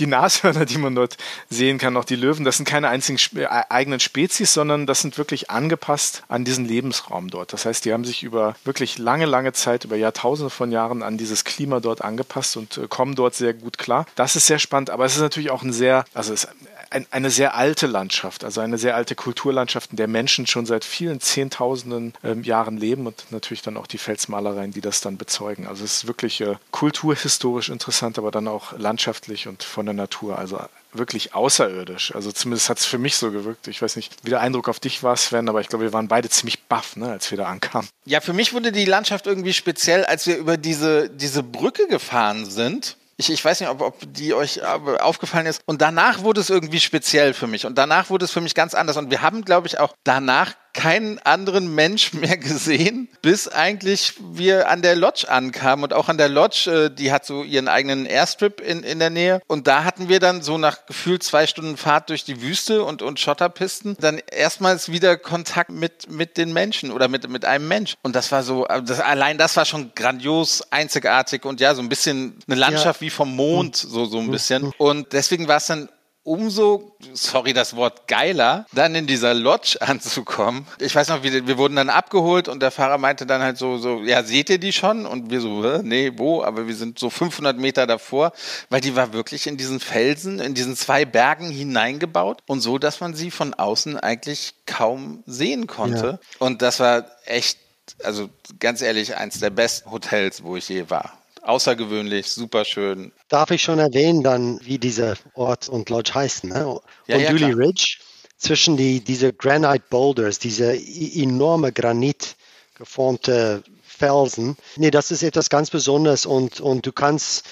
Die 0.00 0.06
Nashörner, 0.06 0.66
die 0.66 0.78
man 0.78 0.96
dort 0.96 1.16
sehen 1.48 1.78
kann, 1.78 1.96
auch 1.96 2.04
die 2.04 2.16
Löwen, 2.16 2.44
das 2.44 2.56
sind 2.56 2.66
keine 2.66 2.88
einzigen 2.88 3.20
äh, 3.38 3.46
eigenen 3.46 4.00
Spezies, 4.00 4.52
sondern 4.54 4.86
das 4.86 5.02
sind 5.02 5.18
wirklich 5.18 5.50
angepasst 5.50 6.24
an 6.26 6.44
diesen 6.44 6.64
Lebensraum 6.64 7.30
dort. 7.30 7.52
Das 7.52 7.64
heißt, 7.64 7.84
die 7.84 7.92
haben 7.92 8.04
sich 8.04 8.24
über 8.24 8.56
wirklich 8.64 8.98
lange, 8.98 9.26
lange 9.26 9.52
Zeit, 9.52 9.84
über 9.84 9.94
Jahrtausende 9.94 10.50
von 10.50 10.72
Jahren 10.72 11.04
an 11.04 11.16
diese 11.16 11.27
dieses 11.28 11.44
Klima 11.44 11.80
dort 11.80 12.02
angepasst 12.02 12.56
und 12.56 12.78
äh, 12.78 12.88
kommen 12.88 13.14
dort 13.14 13.34
sehr 13.34 13.54
gut 13.54 13.78
klar. 13.78 14.06
Das 14.16 14.36
ist 14.36 14.46
sehr 14.46 14.58
spannend, 14.58 14.90
aber 14.90 15.04
es 15.04 15.14
ist 15.14 15.20
natürlich 15.20 15.50
auch 15.50 15.62
ein 15.62 15.72
sehr, 15.72 16.04
also 16.14 16.32
es 16.32 16.44
ist 16.44 16.50
ein, 16.90 17.06
eine 17.10 17.30
sehr 17.30 17.54
alte 17.54 17.86
Landschaft, 17.86 18.44
also 18.44 18.60
eine 18.60 18.78
sehr 18.78 18.96
alte 18.96 19.14
Kulturlandschaft, 19.14 19.90
in 19.90 19.96
der 19.96 20.08
Menschen 20.08 20.46
schon 20.46 20.66
seit 20.66 20.84
vielen 20.84 21.20
Zehntausenden 21.20 22.14
ähm, 22.24 22.42
Jahren 22.42 22.78
leben 22.78 23.06
und 23.06 23.30
natürlich 23.30 23.62
dann 23.62 23.76
auch 23.76 23.86
die 23.86 23.98
Felsmalereien, 23.98 24.72
die 24.72 24.80
das 24.80 25.00
dann 25.00 25.18
bezeugen. 25.18 25.66
Also 25.66 25.84
es 25.84 25.98
ist 25.98 26.06
wirklich 26.06 26.40
äh, 26.40 26.56
kulturhistorisch 26.70 27.68
interessant, 27.68 28.18
aber 28.18 28.30
dann 28.30 28.48
auch 28.48 28.72
landschaftlich 28.78 29.48
und 29.48 29.62
von 29.62 29.86
der 29.86 29.94
Natur. 29.94 30.38
Also 30.38 30.58
wirklich 30.92 31.34
außerirdisch. 31.34 32.14
Also 32.14 32.32
zumindest 32.32 32.68
hat 32.68 32.78
es 32.78 32.86
für 32.86 32.98
mich 32.98 33.16
so 33.16 33.30
gewirkt. 33.30 33.68
Ich 33.68 33.82
weiß 33.82 33.96
nicht, 33.96 34.16
wie 34.22 34.30
der 34.30 34.40
Eindruck 34.40 34.68
auf 34.68 34.80
dich 34.80 35.02
war, 35.02 35.16
Sven, 35.16 35.48
aber 35.48 35.60
ich 35.60 35.68
glaube, 35.68 35.84
wir 35.84 35.92
waren 35.92 36.08
beide 36.08 36.28
ziemlich 36.28 36.64
baff, 36.64 36.96
ne, 36.96 37.10
als 37.10 37.30
wir 37.30 37.38
da 37.38 37.46
ankamen. 37.46 37.88
Ja, 38.04 38.20
für 38.20 38.32
mich 38.32 38.52
wurde 38.52 38.72
die 38.72 38.84
Landschaft 38.84 39.26
irgendwie 39.26 39.52
speziell, 39.52 40.04
als 40.04 40.26
wir 40.26 40.36
über 40.36 40.56
diese, 40.56 41.10
diese 41.10 41.42
Brücke 41.42 41.86
gefahren 41.88 42.48
sind. 42.48 42.96
Ich, 43.16 43.30
ich 43.32 43.44
weiß 43.44 43.60
nicht, 43.60 43.68
ob, 43.68 43.80
ob 43.80 43.96
die 44.06 44.32
euch 44.32 44.62
aufgefallen 44.62 45.46
ist. 45.46 45.60
Und 45.66 45.82
danach 45.82 46.22
wurde 46.22 46.40
es 46.40 46.50
irgendwie 46.50 46.78
speziell 46.78 47.34
für 47.34 47.48
mich. 47.48 47.66
Und 47.66 47.76
danach 47.76 48.10
wurde 48.10 48.24
es 48.24 48.30
für 48.30 48.40
mich 48.40 48.54
ganz 48.54 48.74
anders. 48.74 48.96
Und 48.96 49.10
wir 49.10 49.22
haben, 49.22 49.44
glaube 49.44 49.66
ich, 49.66 49.80
auch 49.80 49.92
danach 50.04 50.54
keinen 50.78 51.18
anderen 51.18 51.74
Mensch 51.74 52.12
mehr 52.14 52.36
gesehen, 52.36 53.08
bis 53.20 53.48
eigentlich 53.48 54.14
wir 54.20 54.68
an 54.68 54.80
der 54.80 54.94
Lodge 54.94 55.28
ankamen. 55.28 55.82
Und 55.82 55.92
auch 55.92 56.08
an 56.08 56.18
der 56.18 56.28
Lodge, 56.28 56.70
äh, 56.70 56.94
die 56.94 57.10
hat 57.10 57.26
so 57.26 57.42
ihren 57.42 57.66
eigenen 57.66 58.06
Airstrip 58.06 58.60
in, 58.60 58.84
in 58.84 59.00
der 59.00 59.10
Nähe. 59.10 59.42
Und 59.48 59.66
da 59.66 59.82
hatten 59.82 60.08
wir 60.08 60.20
dann 60.20 60.40
so 60.40 60.56
nach 60.56 60.86
gefühlt 60.86 61.24
zwei 61.24 61.48
Stunden 61.48 61.76
Fahrt 61.76 62.10
durch 62.10 62.24
die 62.24 62.40
Wüste 62.42 62.84
und, 62.84 63.02
und 63.02 63.18
Schotterpisten 63.18 63.96
dann 64.00 64.20
erstmals 64.30 64.92
wieder 64.92 65.16
Kontakt 65.16 65.70
mit, 65.70 66.08
mit 66.10 66.36
den 66.36 66.52
Menschen 66.52 66.92
oder 66.92 67.08
mit, 67.08 67.28
mit 67.28 67.44
einem 67.44 67.66
Mensch. 67.66 67.94
Und 68.02 68.14
das 68.14 68.30
war 68.30 68.44
so, 68.44 68.64
äh, 68.68 68.80
das, 68.80 69.00
allein 69.00 69.36
das 69.36 69.56
war 69.56 69.64
schon 69.64 69.90
grandios, 69.96 70.62
einzigartig 70.70 71.44
und 71.44 71.60
ja, 71.60 71.74
so 71.74 71.82
ein 71.82 71.88
bisschen 71.88 72.38
eine 72.46 72.56
Landschaft 72.56 73.00
ja. 73.00 73.06
wie 73.06 73.10
vom 73.10 73.34
Mond, 73.34 73.74
so, 73.74 74.04
so 74.04 74.20
ein 74.20 74.30
bisschen. 74.30 74.72
Und 74.78 75.12
deswegen 75.12 75.48
war 75.48 75.56
es 75.56 75.66
dann 75.66 75.88
umso, 76.28 76.94
sorry 77.14 77.54
das 77.54 77.74
Wort 77.74 78.06
geiler, 78.06 78.66
dann 78.72 78.94
in 78.94 79.06
dieser 79.06 79.34
Lodge 79.34 79.78
anzukommen. 79.80 80.66
Ich 80.78 80.94
weiß 80.94 81.08
noch, 81.08 81.22
wir, 81.22 81.46
wir 81.46 81.58
wurden 81.58 81.76
dann 81.76 81.88
abgeholt 81.88 82.48
und 82.48 82.60
der 82.60 82.70
Fahrer 82.70 82.98
meinte 82.98 83.26
dann 83.26 83.42
halt 83.42 83.56
so, 83.56 83.78
so, 83.78 84.02
ja, 84.02 84.22
seht 84.22 84.50
ihr 84.50 84.58
die 84.58 84.72
schon? 84.72 85.06
Und 85.06 85.30
wir 85.30 85.40
so, 85.40 85.78
nee, 85.82 86.12
wo? 86.16 86.42
Aber 86.42 86.68
wir 86.68 86.74
sind 86.74 86.98
so 86.98 87.10
500 87.10 87.56
Meter 87.56 87.86
davor, 87.86 88.32
weil 88.68 88.80
die 88.80 88.94
war 88.94 89.12
wirklich 89.12 89.46
in 89.46 89.56
diesen 89.56 89.80
Felsen, 89.80 90.38
in 90.38 90.54
diesen 90.54 90.76
zwei 90.76 91.04
Bergen 91.04 91.50
hineingebaut 91.50 92.42
und 92.46 92.60
so, 92.60 92.78
dass 92.78 93.00
man 93.00 93.14
sie 93.14 93.30
von 93.30 93.54
außen 93.54 93.98
eigentlich 93.98 94.54
kaum 94.66 95.22
sehen 95.26 95.66
konnte. 95.66 96.18
Ja. 96.20 96.46
Und 96.46 96.60
das 96.60 96.78
war 96.78 97.06
echt, 97.24 97.58
also 98.04 98.28
ganz 98.60 98.82
ehrlich, 98.82 99.16
eins 99.16 99.40
der 99.40 99.50
besten 99.50 99.90
Hotels, 99.90 100.42
wo 100.42 100.56
ich 100.56 100.68
je 100.68 100.90
war 100.90 101.18
außergewöhnlich, 101.48 102.28
super 102.28 102.64
schön. 102.64 103.12
Darf 103.28 103.50
ich 103.50 103.62
schon 103.62 103.78
erwähnen, 103.78 104.22
dann, 104.22 104.60
wie 104.62 104.78
dieser 104.78 105.16
Ort 105.34 105.68
und 105.68 105.88
Lodge 105.88 106.14
heißen? 106.14 106.50
Ne? 106.50 106.58
Ja, 107.06 107.16
und 107.16 107.22
ja, 107.22 107.30
Dooley 107.30 107.52
Ridge, 107.52 107.98
zwischen 108.36 108.76
die, 108.76 109.00
diese 109.00 109.32
Granite 109.32 109.84
Boulders, 109.90 110.38
diese 110.38 110.76
enorme 110.76 111.72
Granit 111.72 112.36
geformte 112.76 113.62
Felsen. 113.82 114.56
Nee, 114.76 114.90
das 114.90 115.10
ist 115.10 115.22
etwas 115.22 115.50
ganz 115.50 115.70
Besonderes 115.70 116.26
und, 116.26 116.60
und 116.60 116.86
du 116.86 116.92
kannst 116.92 117.44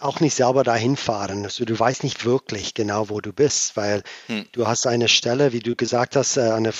auch 0.00 0.20
nicht 0.20 0.34
selber 0.34 0.64
dahin 0.64 0.96
fahren. 0.96 1.44
Also 1.44 1.64
du 1.64 1.78
weißt 1.78 2.04
nicht 2.04 2.24
wirklich 2.24 2.74
genau, 2.74 3.08
wo 3.08 3.20
du 3.20 3.32
bist, 3.32 3.76
weil 3.76 4.02
hm. 4.26 4.46
du 4.52 4.66
hast 4.66 4.86
eine 4.86 5.08
Stelle, 5.08 5.52
wie 5.52 5.60
du 5.60 5.76
gesagt 5.76 6.16
hast, 6.16 6.36
äh, 6.36 6.40
an 6.40 6.72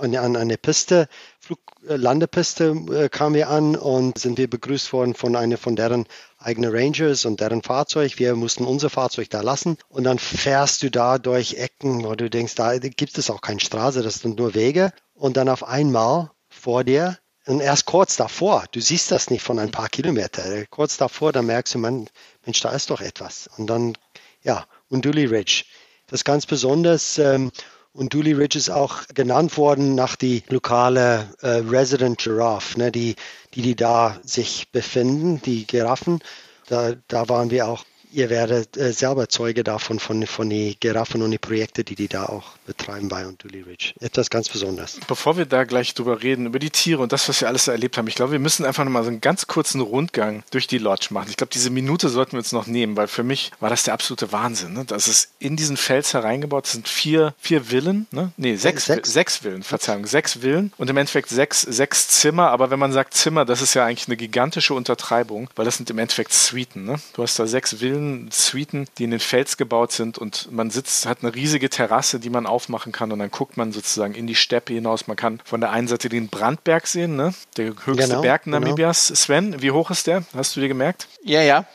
eine, 0.00 0.38
eine 0.38 0.58
Piste, 0.58 1.08
Flug, 1.38 1.58
äh, 1.88 1.96
Landepiste 1.96 2.74
äh, 2.92 3.08
kamen 3.08 3.34
wir 3.34 3.50
an 3.50 3.76
und 3.76 4.18
sind 4.18 4.38
wir 4.38 4.48
begrüßt 4.48 4.92
worden 4.92 5.14
von 5.14 5.36
einer 5.36 5.58
von 5.58 5.76
deren 5.76 6.06
eigenen 6.38 6.74
Rangers 6.74 7.24
und 7.24 7.40
deren 7.40 7.62
Fahrzeug. 7.62 8.18
Wir 8.18 8.34
mussten 8.34 8.64
unser 8.64 8.90
Fahrzeug 8.90 9.28
da 9.30 9.40
lassen 9.40 9.76
und 9.88 10.04
dann 10.04 10.18
fährst 10.18 10.82
du 10.82 10.90
da 10.90 11.18
durch 11.18 11.54
Ecken, 11.54 12.04
wo 12.04 12.14
du 12.14 12.30
denkst, 12.30 12.54
da 12.54 12.78
gibt 12.78 13.18
es 13.18 13.30
auch 13.30 13.40
keine 13.40 13.60
Straße, 13.60 14.02
das 14.02 14.20
sind 14.20 14.38
nur 14.38 14.54
Wege 14.54 14.92
und 15.14 15.36
dann 15.36 15.48
auf 15.48 15.64
einmal 15.64 16.30
vor 16.48 16.84
dir 16.84 17.18
und 17.46 17.60
erst 17.60 17.86
kurz 17.86 18.16
davor, 18.16 18.66
du 18.70 18.80
siehst 18.80 19.10
das 19.10 19.28
nicht 19.28 19.42
von 19.42 19.58
ein 19.58 19.72
paar 19.72 19.88
Kilometern, 19.88 20.64
kurz 20.70 20.96
davor, 20.96 21.32
da 21.32 21.42
merkst 21.42 21.74
du, 21.74 21.78
man, 21.78 22.08
Mensch, 22.44 22.60
da 22.60 22.70
ist 22.70 22.90
doch 22.90 23.00
etwas. 23.00 23.48
Und 23.56 23.68
dann, 23.68 23.96
ja, 24.42 24.66
und 24.88 25.04
Dooley 25.04 25.26
Ridge. 25.26 25.64
Das 26.06 26.20
ist 26.20 26.24
ganz 26.24 26.46
besonders. 26.46 27.18
Ähm, 27.18 27.52
und 27.94 28.14
Dooley 28.14 28.32
Ridge 28.32 28.58
ist 28.58 28.70
auch 28.70 29.06
genannt 29.14 29.56
worden 29.56 29.94
nach 29.94 30.16
die 30.16 30.42
lokale 30.48 31.28
äh, 31.42 31.48
Resident 31.48 32.18
Giraffe, 32.18 32.78
ne, 32.78 32.90
die, 32.90 33.16
die, 33.54 33.62
die 33.62 33.76
da 33.76 34.18
sich 34.22 34.70
befinden, 34.70 35.42
die 35.42 35.66
Giraffen. 35.66 36.20
Da, 36.68 36.94
da 37.08 37.28
waren 37.28 37.50
wir 37.50 37.68
auch 37.68 37.84
ihr 38.12 38.30
werdet 38.30 38.76
äh, 38.76 38.92
selber 38.92 39.28
Zeuge 39.28 39.64
davon, 39.64 39.98
von, 39.98 40.26
von 40.26 40.48
den 40.48 40.74
Giraffen 40.80 41.22
und 41.22 41.30
den 41.30 41.40
Projekten, 41.40 41.84
die 41.84 41.94
die 41.94 42.08
da 42.08 42.26
auch 42.26 42.52
betreiben 42.66 43.08
bei 43.08 43.24
Dooley 43.38 43.62
Ridge. 43.62 43.94
Etwas 44.00 44.30
ganz 44.30 44.48
Besonderes. 44.48 45.00
Bevor 45.06 45.36
wir 45.36 45.46
da 45.46 45.64
gleich 45.64 45.94
drüber 45.94 46.22
reden, 46.22 46.46
über 46.46 46.58
die 46.58 46.70
Tiere 46.70 47.02
und 47.02 47.12
das, 47.12 47.28
was 47.28 47.40
wir 47.40 47.48
alles 47.48 47.68
erlebt 47.68 47.96
haben, 47.96 48.06
ich 48.06 48.14
glaube, 48.14 48.32
wir 48.32 48.38
müssen 48.38 48.64
einfach 48.64 48.84
nochmal 48.84 49.04
so 49.04 49.10
einen 49.10 49.20
ganz 49.20 49.46
kurzen 49.46 49.80
Rundgang 49.80 50.42
durch 50.50 50.66
die 50.66 50.78
Lodge 50.78 51.08
machen. 51.10 51.28
Ich 51.30 51.36
glaube, 51.36 51.52
diese 51.52 51.70
Minute 51.70 52.08
sollten 52.08 52.32
wir 52.32 52.38
uns 52.38 52.52
noch 52.52 52.66
nehmen, 52.66 52.96
weil 52.96 53.08
für 53.08 53.22
mich 53.22 53.50
war 53.60 53.70
das 53.70 53.84
der 53.84 53.94
absolute 53.94 54.32
Wahnsinn. 54.32 54.74
Ne? 54.74 54.84
Das 54.86 55.08
ist 55.08 55.30
in 55.38 55.56
diesen 55.56 55.76
Fels 55.76 56.14
hereingebaut, 56.14 56.64
das 56.64 56.72
sind 56.72 56.88
vier, 56.88 57.34
vier 57.38 57.64
Villen, 57.64 58.06
ne? 58.10 58.32
Nee, 58.36 58.56
sechs, 58.56 58.86
sechs. 58.86 59.12
sechs 59.12 59.36
Villen, 59.38 59.62
Verzeihung, 59.62 60.06
sechs 60.06 60.34
Villen 60.34 60.72
und 60.78 60.90
im 60.90 60.96
Endeffekt 60.96 61.28
sechs, 61.28 61.62
sechs 61.62 62.08
Zimmer, 62.08 62.50
aber 62.50 62.70
wenn 62.70 62.78
man 62.78 62.92
sagt 62.92 63.14
Zimmer, 63.14 63.44
das 63.44 63.62
ist 63.62 63.74
ja 63.74 63.84
eigentlich 63.84 64.08
eine 64.08 64.16
gigantische 64.16 64.74
Untertreibung, 64.74 65.48
weil 65.56 65.64
das 65.64 65.76
sind 65.76 65.90
im 65.90 65.98
Endeffekt 65.98 66.32
Suiten. 66.32 66.84
Ne? 66.84 66.96
Du 67.14 67.22
hast 67.22 67.38
da 67.38 67.46
sechs 67.46 67.76
Villen, 67.76 68.01
Suiten, 68.30 68.86
die 68.98 69.04
in 69.04 69.10
den 69.10 69.20
Fels 69.20 69.56
gebaut 69.56 69.92
sind 69.92 70.18
und 70.18 70.50
man 70.52 70.70
sitzt, 70.70 71.06
hat 71.06 71.18
eine 71.22 71.34
riesige 71.34 71.70
Terrasse, 71.70 72.20
die 72.20 72.30
man 72.30 72.46
aufmachen 72.46 72.92
kann 72.92 73.12
und 73.12 73.18
dann 73.18 73.30
guckt 73.30 73.56
man 73.56 73.72
sozusagen 73.72 74.14
in 74.14 74.26
die 74.26 74.34
Steppe 74.34 74.74
hinaus. 74.74 75.06
Man 75.06 75.16
kann 75.16 75.40
von 75.44 75.60
der 75.60 75.70
einen 75.70 75.88
Seite 75.88 76.08
den 76.08 76.28
Brandberg 76.28 76.86
sehen, 76.86 77.16
ne? 77.16 77.34
der 77.56 77.66
höchste 77.66 78.08
genau, 78.08 78.22
Berg 78.22 78.44
genau. 78.44 78.60
Namibias. 78.60 79.08
Genau. 79.08 79.16
Sven, 79.16 79.62
wie 79.62 79.70
hoch 79.70 79.90
ist 79.90 80.06
der? 80.06 80.24
Hast 80.34 80.56
du 80.56 80.60
dir 80.60 80.68
gemerkt? 80.68 81.08
Ja, 81.22 81.42
ja. 81.42 81.66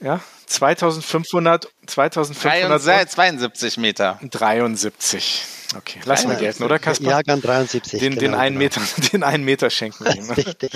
Ja, 0.00 0.20
2500, 0.48 1.68
2500 1.86 3.10
72 3.10 3.76
Meter. 3.76 4.18
73. 4.22 5.44
Okay, 5.76 6.00
lassen 6.06 6.30
wir 6.30 6.36
gelten, 6.36 6.62
oder 6.62 6.78
Kaspar? 6.78 7.10
Jahrgang 7.10 7.42
73. 7.42 8.00
Den, 8.00 8.14
genau, 8.14 8.20
den, 8.20 8.34
einen 8.34 8.58
genau. 8.58 8.80
Meter, 8.80 8.80
den 9.12 9.22
einen 9.22 9.44
Meter 9.44 9.68
schenken 9.68 10.04
wir 10.06 10.16
ihm. 10.16 10.26
Ne? 10.26 10.70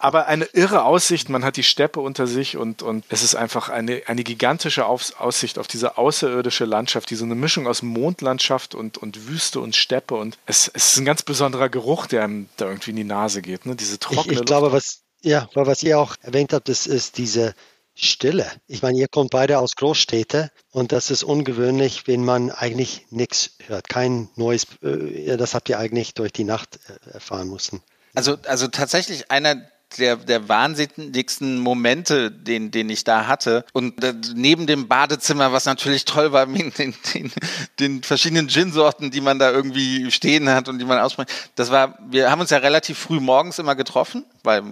Aber 0.00 0.26
eine 0.26 0.44
irre 0.52 0.84
Aussicht, 0.84 1.30
man 1.30 1.44
hat 1.44 1.56
die 1.56 1.62
Steppe 1.62 2.00
unter 2.00 2.26
sich 2.26 2.58
und, 2.58 2.82
und 2.82 3.06
es 3.08 3.22
ist 3.22 3.36
einfach 3.36 3.70
eine, 3.70 4.02
eine 4.06 4.22
gigantische 4.22 4.84
Aussicht 4.84 5.58
auf 5.58 5.66
diese 5.66 5.96
außerirdische 5.96 6.66
Landschaft, 6.66 7.08
die 7.08 7.14
so 7.14 7.24
eine 7.24 7.34
Mischung 7.34 7.66
aus 7.66 7.80
Mondlandschaft 7.82 8.74
und, 8.74 8.98
und 8.98 9.28
Wüste 9.28 9.60
und 9.60 9.74
Steppe 9.74 10.14
und 10.14 10.36
es, 10.44 10.70
es 10.74 10.92
ist 10.92 10.98
ein 10.98 11.06
ganz 11.06 11.22
besonderer 11.22 11.70
Geruch, 11.70 12.06
der 12.06 12.24
einem 12.24 12.48
da 12.58 12.66
irgendwie 12.66 12.90
in 12.90 12.96
die 12.96 13.04
Nase 13.04 13.40
geht, 13.40 13.64
ne? 13.64 13.76
diese 13.76 13.98
trockene 13.98 14.34
Ich, 14.34 14.40
ich 14.40 14.44
glaube, 14.44 14.72
was, 14.72 15.00
ja, 15.22 15.48
was 15.54 15.82
ihr 15.82 15.98
auch 15.98 16.16
erwähnt 16.20 16.52
habt, 16.52 16.68
das 16.68 16.86
ist 16.86 17.16
diese 17.16 17.54
Stille. 17.94 18.50
Ich 18.66 18.82
meine, 18.82 18.98
ihr 18.98 19.08
kommt 19.08 19.30
beide 19.30 19.58
aus 19.58 19.76
Großstädten 19.76 20.50
und 20.70 20.92
das 20.92 21.10
ist 21.10 21.22
ungewöhnlich, 21.22 22.06
wenn 22.06 22.24
man 22.24 22.50
eigentlich 22.50 23.06
nichts 23.10 23.56
hört. 23.66 23.88
Kein 23.88 24.28
neues, 24.36 24.66
äh, 24.82 25.36
das 25.36 25.54
habt 25.54 25.68
ihr 25.68 25.78
eigentlich 25.78 26.14
durch 26.14 26.32
die 26.32 26.44
Nacht 26.44 26.80
äh, 26.88 27.14
erfahren 27.14 27.48
müssen. 27.48 27.82
Also, 28.14 28.36
also 28.46 28.68
tatsächlich 28.68 29.30
einer 29.30 29.68
der, 29.98 30.16
der 30.16 30.48
wahnsinnigsten 30.48 31.58
Momente, 31.58 32.30
den, 32.30 32.70
den 32.70 32.90
ich 32.90 33.04
da 33.04 33.26
hatte. 33.26 33.64
Und 33.72 34.02
äh, 34.02 34.14
neben 34.34 34.66
dem 34.66 34.88
Badezimmer, 34.88 35.52
was 35.52 35.64
natürlich 35.64 36.04
toll 36.04 36.32
war, 36.32 36.46
mit 36.54 36.78
den, 36.78 36.94
den, 37.14 37.32
den 37.80 38.02
verschiedenen 38.02 38.48
Gin-Sorten, 38.48 39.10
die 39.10 39.20
man 39.20 39.38
da 39.38 39.50
irgendwie 39.50 40.10
stehen 40.10 40.48
hat 40.48 40.68
und 40.68 40.78
die 40.78 40.84
man 40.84 40.98
ausspricht. 40.98 41.30
Das 41.54 41.70
war, 41.70 41.98
wir 42.08 42.30
haben 42.30 42.40
uns 42.40 42.50
ja 42.50 42.58
relativ 42.58 42.98
früh 42.98 43.20
morgens 43.20 43.58
immer 43.58 43.74
getroffen, 43.74 44.24
weil 44.42 44.62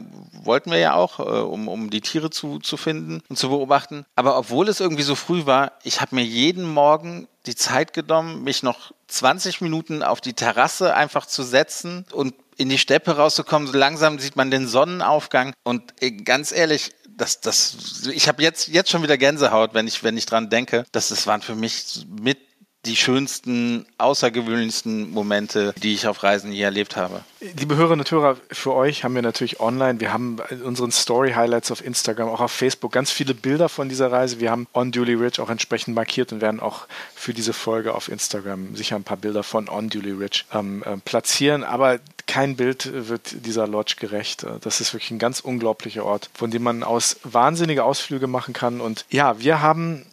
wollten 0.45 0.71
wir 0.71 0.79
ja 0.79 0.95
auch, 0.95 1.21
äh, 1.21 1.23
um, 1.23 1.69
um 1.69 1.91
die 1.91 2.01
Tiere 2.01 2.31
zu, 2.31 2.59
zu 2.59 2.77
finden 2.77 3.23
und 3.29 3.37
zu 3.37 3.49
beobachten. 3.49 4.05
Aber 4.17 4.37
obwohl 4.39 4.69
es 4.69 4.81
irgendwie 4.81 5.03
so 5.03 5.15
früh 5.15 5.47
war, 5.47 5.73
ich 5.85 6.01
habe 6.01 6.15
mir 6.15 6.25
jeden 6.25 6.65
Morgen 6.65 7.29
die 7.47 7.57
Zeit 7.57 7.93
genommen, 7.93 8.45
mich 8.45 8.63
noch 8.63 8.93
20 9.09 9.61
Minuten 9.61 10.03
auf 10.03 10.21
die 10.21 10.35
Terrasse 10.35 10.95
einfach 10.95 11.27
zu 11.27 11.43
setzen 11.43 12.07
und 12.13 12.35
in 12.63 12.69
die 12.69 12.79
Steppe 12.79 13.17
rauszukommen. 13.17 13.69
So 13.69 13.77
langsam 13.77 14.19
sieht 14.19 14.37
man 14.37 14.51
den 14.51 14.67
Sonnenaufgang. 14.67 15.53
Und 15.65 15.83
äh, 16.01 16.11
ganz 16.11 16.53
ehrlich, 16.53 16.93
das, 17.09 17.41
das, 17.41 18.07
ich 18.13 18.29
habe 18.29 18.43
jetzt, 18.43 18.69
jetzt 18.69 18.91
schon 18.91 19.03
wieder 19.03 19.19
Gänsehaut, 19.19 19.75
wenn 19.75 19.87
ich, 19.87 20.03
wenn 20.03 20.17
ich 20.17 20.27
dran 20.27 20.51
denke. 20.51 20.85
Das, 20.93 21.09
das 21.09 21.27
waren 21.27 21.43
für 21.43 21.55
mich 21.55 22.07
mit 22.09 22.39
die 22.85 22.97
schönsten, 22.97 23.87
außergewöhnlichsten 23.99 25.11
Momente, 25.11 25.73
die 25.81 25.95
ich 25.95 26.09
auf 26.09 26.25
Reisen 26.25 26.53
je 26.53 26.63
erlebt 26.63 26.97
habe. 26.97 27.23
Liebe 27.57 27.77
Hörerinnen 27.77 28.01
und 28.01 28.11
Hörer, 28.11 28.37
für 28.51 28.75
euch 28.75 29.05
haben 29.05 29.15
wir 29.15 29.23
natürlich 29.23 29.61
online, 29.61 30.01
wir 30.01 30.13
haben 30.13 30.39
in 30.51 30.63
unseren 30.63 30.91
Story-Highlights 30.91 31.71
auf 31.71 31.85
Instagram, 31.85 32.29
auch 32.29 32.41
auf 32.41 32.51
Facebook 32.51 32.91
ganz 32.91 33.13
viele 33.13 33.35
Bilder 33.35 33.69
von 33.69 33.89
dieser 33.89 34.11
Reise. 34.11 34.41
Wir 34.41 34.51
haben 34.51 34.67
On 34.75 34.91
Duly 34.91 35.15
Rich 35.15 35.39
auch 35.39 35.51
entsprechend 35.51 35.95
markiert 35.95 36.33
und 36.33 36.41
werden 36.41 36.59
auch 36.59 36.87
für 37.15 37.33
diese 37.33 37.53
Folge 37.53 37.95
auf 37.95 38.09
Instagram 38.09 38.75
sicher 38.75 38.97
ein 38.97 39.05
paar 39.05 39.17
Bilder 39.17 39.45
von 39.45 39.69
On 39.69 39.89
Duly 39.89 40.13
Rich 40.13 40.47
ähm, 40.53 40.83
äh, 40.85 40.97
platzieren. 40.97 41.63
Aber 41.63 42.01
kein 42.27 42.57
Bild 42.57 42.91
wird 43.09 43.47
dieser 43.47 43.67
Lodge 43.67 43.97
gerecht. 43.99 44.47
Das 44.61 44.81
ist 44.81 44.93
wirklich 44.95 45.11
ein 45.11 45.19
ganz 45.19 45.41
unglaublicher 45.41 46.05
Ort, 46.05 46.31
von 46.35 46.51
dem 46.51 46.63
man 46.63 46.83
aus 46.83 47.17
wahnsinnige 47.25 47.85
Ausflüge 47.85 48.27
machen 48.27 48.55
kann. 48.55 48.81
Und 48.81 49.05
ja, 49.11 49.39
wir 49.39 49.61
haben 49.61 50.07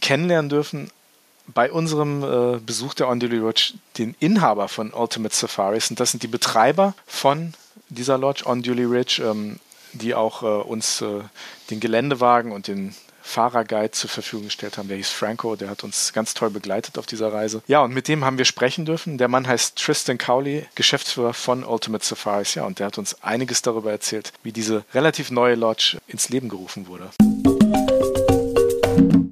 kennenlernen 0.00 0.48
dürfen 0.48 0.90
bei 1.48 1.70
unserem 1.70 2.22
äh, 2.22 2.58
Besuch 2.58 2.94
der 2.94 3.08
Onduli 3.08 3.36
Lodge 3.36 3.74
den 3.98 4.14
Inhaber 4.18 4.68
von 4.68 4.92
Ultimate 4.92 5.34
Safaris 5.34 5.90
und 5.90 6.00
das 6.00 6.10
sind 6.10 6.22
die 6.22 6.28
Betreiber 6.28 6.94
von 7.06 7.54
dieser 7.88 8.18
Lodge 8.18 8.44
Onduli 8.46 8.84
Ridge, 8.84 9.22
ähm, 9.24 9.60
die 9.92 10.14
auch 10.14 10.42
äh, 10.42 10.46
uns 10.46 11.00
äh, 11.00 11.20
den 11.70 11.80
Geländewagen 11.80 12.52
und 12.52 12.66
den 12.66 12.94
Fahrerguide 13.26 13.90
zur 13.90 14.08
Verfügung 14.08 14.46
gestellt 14.46 14.78
haben. 14.78 14.88
Der 14.88 14.96
hieß 14.96 15.10
Franco, 15.10 15.56
der 15.56 15.68
hat 15.68 15.84
uns 15.84 16.12
ganz 16.12 16.32
toll 16.32 16.50
begleitet 16.50 16.96
auf 16.96 17.06
dieser 17.06 17.32
Reise. 17.32 17.62
Ja, 17.66 17.82
und 17.82 17.92
mit 17.92 18.08
dem 18.08 18.24
haben 18.24 18.38
wir 18.38 18.44
sprechen 18.44 18.84
dürfen. 18.86 19.18
Der 19.18 19.28
Mann 19.28 19.46
heißt 19.46 19.76
Tristan 19.76 20.16
Cowley, 20.16 20.66
Geschäftsführer 20.74 21.34
von 21.34 21.64
Ultimate 21.64 22.04
Safaris. 22.04 22.54
Ja, 22.54 22.64
und 22.64 22.78
der 22.78 22.86
hat 22.86 22.98
uns 22.98 23.22
einiges 23.22 23.62
darüber 23.62 23.90
erzählt, 23.90 24.32
wie 24.42 24.52
diese 24.52 24.84
relativ 24.94 25.30
neue 25.30 25.56
Lodge 25.56 25.98
ins 26.06 26.28
Leben 26.28 26.48
gerufen 26.48 26.86
wurde. 26.86 27.10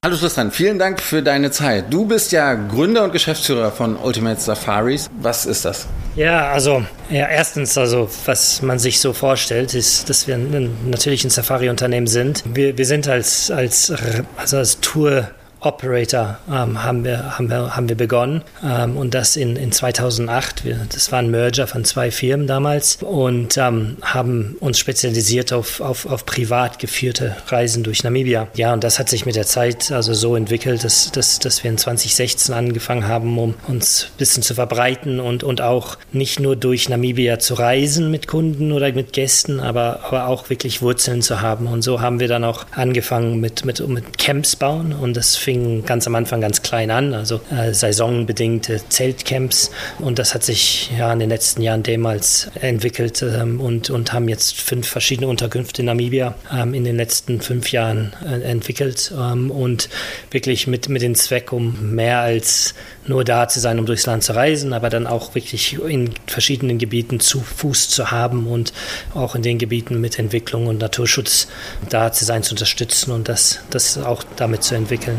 Hallo 0.05 0.19
Tristan, 0.19 0.51
vielen 0.51 0.79
Dank 0.79 1.01
für 1.01 1.23
deine 1.23 1.51
Zeit. 1.51 1.87
Du 1.89 2.05
bist 2.05 2.31
ja 2.31 2.53
Gründer 2.53 3.05
und 3.05 3.13
Geschäftsführer 3.13 3.73
von 3.73 3.97
Ultimate 3.97 4.39
Safaris. 4.39 5.09
Was 5.23 5.47
ist 5.47 5.65
das? 5.65 5.87
Ja, 6.15 6.53
also 6.53 6.85
ja, 7.09 7.27
erstens, 7.27 7.79
also 7.79 8.11
was 8.27 8.61
man 8.61 8.79
sich 8.79 9.01
so 9.01 9.15
vorstellt, 9.15 9.73
ist, 9.73 10.11
dass 10.11 10.29
wir 10.29 10.37
natürlich 10.37 11.25
ein 11.25 11.31
Safari-Unternehmen 11.31 12.07
sind. 12.07 12.45
Wir, 12.45 12.77
wir 12.77 12.85
sind 12.85 13.09
als 13.09 13.51
als 13.51 13.95
also 14.37 14.59
als 14.59 14.79
Tour 14.81 15.29
Operator 15.65 16.39
ähm, 16.51 16.83
haben, 16.83 17.05
wir, 17.05 17.39
haben, 17.39 17.49
wir, 17.49 17.75
haben 17.77 17.89
wir 17.89 17.97
begonnen 17.97 18.43
ähm, 18.63 18.97
und 18.97 19.15
das 19.15 19.37
in, 19.37 19.57
in 19.57 19.73
2008. 19.73 20.65
Wir, 20.65 20.81
das 20.93 21.11
war 21.11 21.21
ein 21.21 21.31
Merger 21.31 21.67
von 21.67 21.85
zwei 21.85 22.11
Firmen 22.11 22.47
damals 22.47 22.99
und 23.01 23.57
ähm, 23.57 23.97
haben 24.03 24.57
uns 24.61 24.79
spezialisiert 24.79 25.53
auf, 25.53 25.81
auf, 25.81 26.07
auf 26.07 26.27
privat 26.27 26.79
geführte 26.79 27.37
Reisen 27.49 27.83
durch 27.83 28.05
Namibia. 28.05 28.49
Ja, 28.55 28.73
und 28.73 28.85
das 28.85 28.99
hat 28.99 29.09
sich 29.09 29.27
mit 29.27 29.37
der 29.37 29.47
Zeit 29.47 29.91
also 29.91 30.13
so 30.13 30.37
entwickelt, 30.37 30.85
dass, 30.85 31.11
dass, 31.13 31.39
dass 31.39 31.65
wir 31.65 31.71
in 31.71 31.79
2016 31.79 32.55
angefangen 32.55 33.09
haben, 33.09 33.39
um 33.39 33.55
uns 33.67 34.09
ein 34.11 34.19
bisschen 34.19 34.43
zu 34.43 34.55
verbreiten 34.55 35.21
und, 35.21 35.45
und 35.45 35.61
auch 35.61 35.97
nicht 36.13 36.41
nur 36.41 36.57
durch 36.57 36.89
Namibia 36.89 37.39
zu 37.39 37.55
reisen 37.55 38.11
mit 38.11 38.27
Kunden 38.27 38.73
oder 38.73 38.93
mit 38.93 39.13
Gästen, 39.13 39.61
aber, 39.61 40.01
aber 40.05 40.29
auch 40.29 40.51
wirklich 40.51 40.83
Wurzeln 40.83 41.23
zu 41.23 41.41
haben. 41.41 41.67
Und 41.67 41.83
so 41.83 42.01
haben 42.01 42.21
wir 42.21 42.29
dann 42.29 42.45
auch 42.45 42.67
angefangen 42.73 43.41
mit, 43.41 43.65
mit, 43.65 43.87
mit 43.89 44.19
Camps 44.19 44.57
bauen 44.57 44.93
und 44.93 45.17
das 45.17 45.37
fing 45.37 45.54
fing 45.55 45.85
ganz 45.85 46.07
am 46.07 46.15
Anfang 46.15 46.41
ganz 46.41 46.63
klein 46.63 46.91
an, 46.91 47.15
also 47.15 47.41
äh, 47.51 47.73
saisonbedingte 47.73 48.81
Zeltcamps. 48.89 49.71
Und 49.99 50.19
das 50.19 50.35
hat 50.35 50.43
sich 50.43 50.91
ja 50.97 51.13
in 51.13 51.21
den 51.21 51.29
letzten 51.29 51.63
Jahren 51.63 51.83
damals 51.83 52.51
entwickelt 52.61 53.23
ähm, 53.23 53.61
und, 53.61 53.91
und 53.91 54.13
haben 54.13 54.29
jetzt 54.29 54.61
fünf 54.61 54.89
verschiedene 54.89 55.29
Unterkünfte 55.29 55.83
in 55.83 55.87
Namibia 55.87 56.35
ähm, 56.53 56.75
in 56.75 56.85
den 56.85 56.97
letzten 56.97 57.41
fünf 57.41 57.71
Jahren 57.71 58.15
äh, 58.25 58.41
entwickelt 58.43 59.13
ähm, 59.17 59.51
und 59.51 59.89
wirklich 60.31 60.67
mit, 60.67 60.89
mit 60.89 61.03
dem 61.03 61.15
Zweck, 61.15 61.53
um 61.53 61.95
mehr 61.95 62.21
als 62.21 62.75
nur 63.07 63.25
da 63.25 63.49
zu 63.49 63.61
sein, 63.61 63.79
um 63.79 63.87
durchs 63.87 64.07
Land 64.07 64.23
zu 64.23 64.35
reisen, 64.35 64.73
aber 64.73 64.91
dann 64.91 65.07
auch 65.07 65.35
wirklich 65.35 65.79
in 65.81 66.15
verschiedenen 66.27 66.79
Gebieten 66.79 67.21
zu 67.21 67.41
Fuß 67.41 67.89
zu 67.89 68.11
haben 68.11 68.47
und 68.47 68.73
auch 69.15 69.35
in 69.35 69.43
den 69.43 69.59
Gebieten 69.59 70.01
mit 70.01 70.19
Entwicklung 70.19 70.67
und 70.67 70.79
Naturschutz 70.79 71.49
da 71.89 72.13
zu 72.13 72.25
sein, 72.25 72.43
zu 72.43 72.53
unterstützen 72.53 73.13
und 73.13 73.29
das, 73.29 73.61
das 73.71 73.99
auch 73.99 74.25
damit 74.37 74.63
zu 74.63 74.75
entwickeln. 74.75 75.19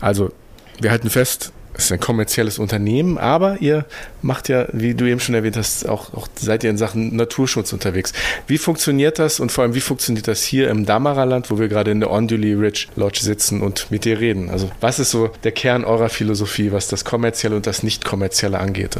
Also, 0.00 0.32
wir 0.80 0.90
halten 0.90 1.10
fest, 1.10 1.52
es 1.52 1.55
ist 1.84 1.92
ein 1.92 2.00
kommerzielles 2.00 2.58
Unternehmen, 2.58 3.18
aber 3.18 3.58
ihr 3.60 3.84
macht 4.22 4.48
ja, 4.48 4.66
wie 4.72 4.94
du 4.94 5.04
eben 5.04 5.20
schon 5.20 5.34
erwähnt 5.34 5.56
hast, 5.56 5.88
auch, 5.88 6.14
auch 6.14 6.28
seid 6.34 6.64
ihr 6.64 6.70
in 6.70 6.78
Sachen 6.78 7.14
Naturschutz 7.16 7.72
unterwegs. 7.72 8.12
Wie 8.46 8.58
funktioniert 8.58 9.18
das 9.18 9.40
und 9.40 9.52
vor 9.52 9.62
allem, 9.62 9.74
wie 9.74 9.80
funktioniert 9.80 10.28
das 10.28 10.42
hier 10.42 10.70
im 10.70 10.86
Damaraland, 10.86 11.50
wo 11.50 11.58
wir 11.58 11.68
gerade 11.68 11.90
in 11.90 12.00
der 12.00 12.10
Onduli 12.10 12.54
Ridge 12.54 12.86
Lodge 12.96 13.20
sitzen 13.22 13.60
und 13.62 13.90
mit 13.90 14.04
dir 14.04 14.20
reden? 14.20 14.50
Also, 14.50 14.70
was 14.80 14.98
ist 14.98 15.10
so 15.10 15.30
der 15.44 15.52
Kern 15.52 15.84
eurer 15.84 16.08
Philosophie, 16.08 16.72
was 16.72 16.88
das 16.88 17.04
Kommerzielle 17.04 17.56
und 17.56 17.66
das 17.66 17.82
Nicht-Kommerzielle 17.82 18.58
angeht? 18.58 18.96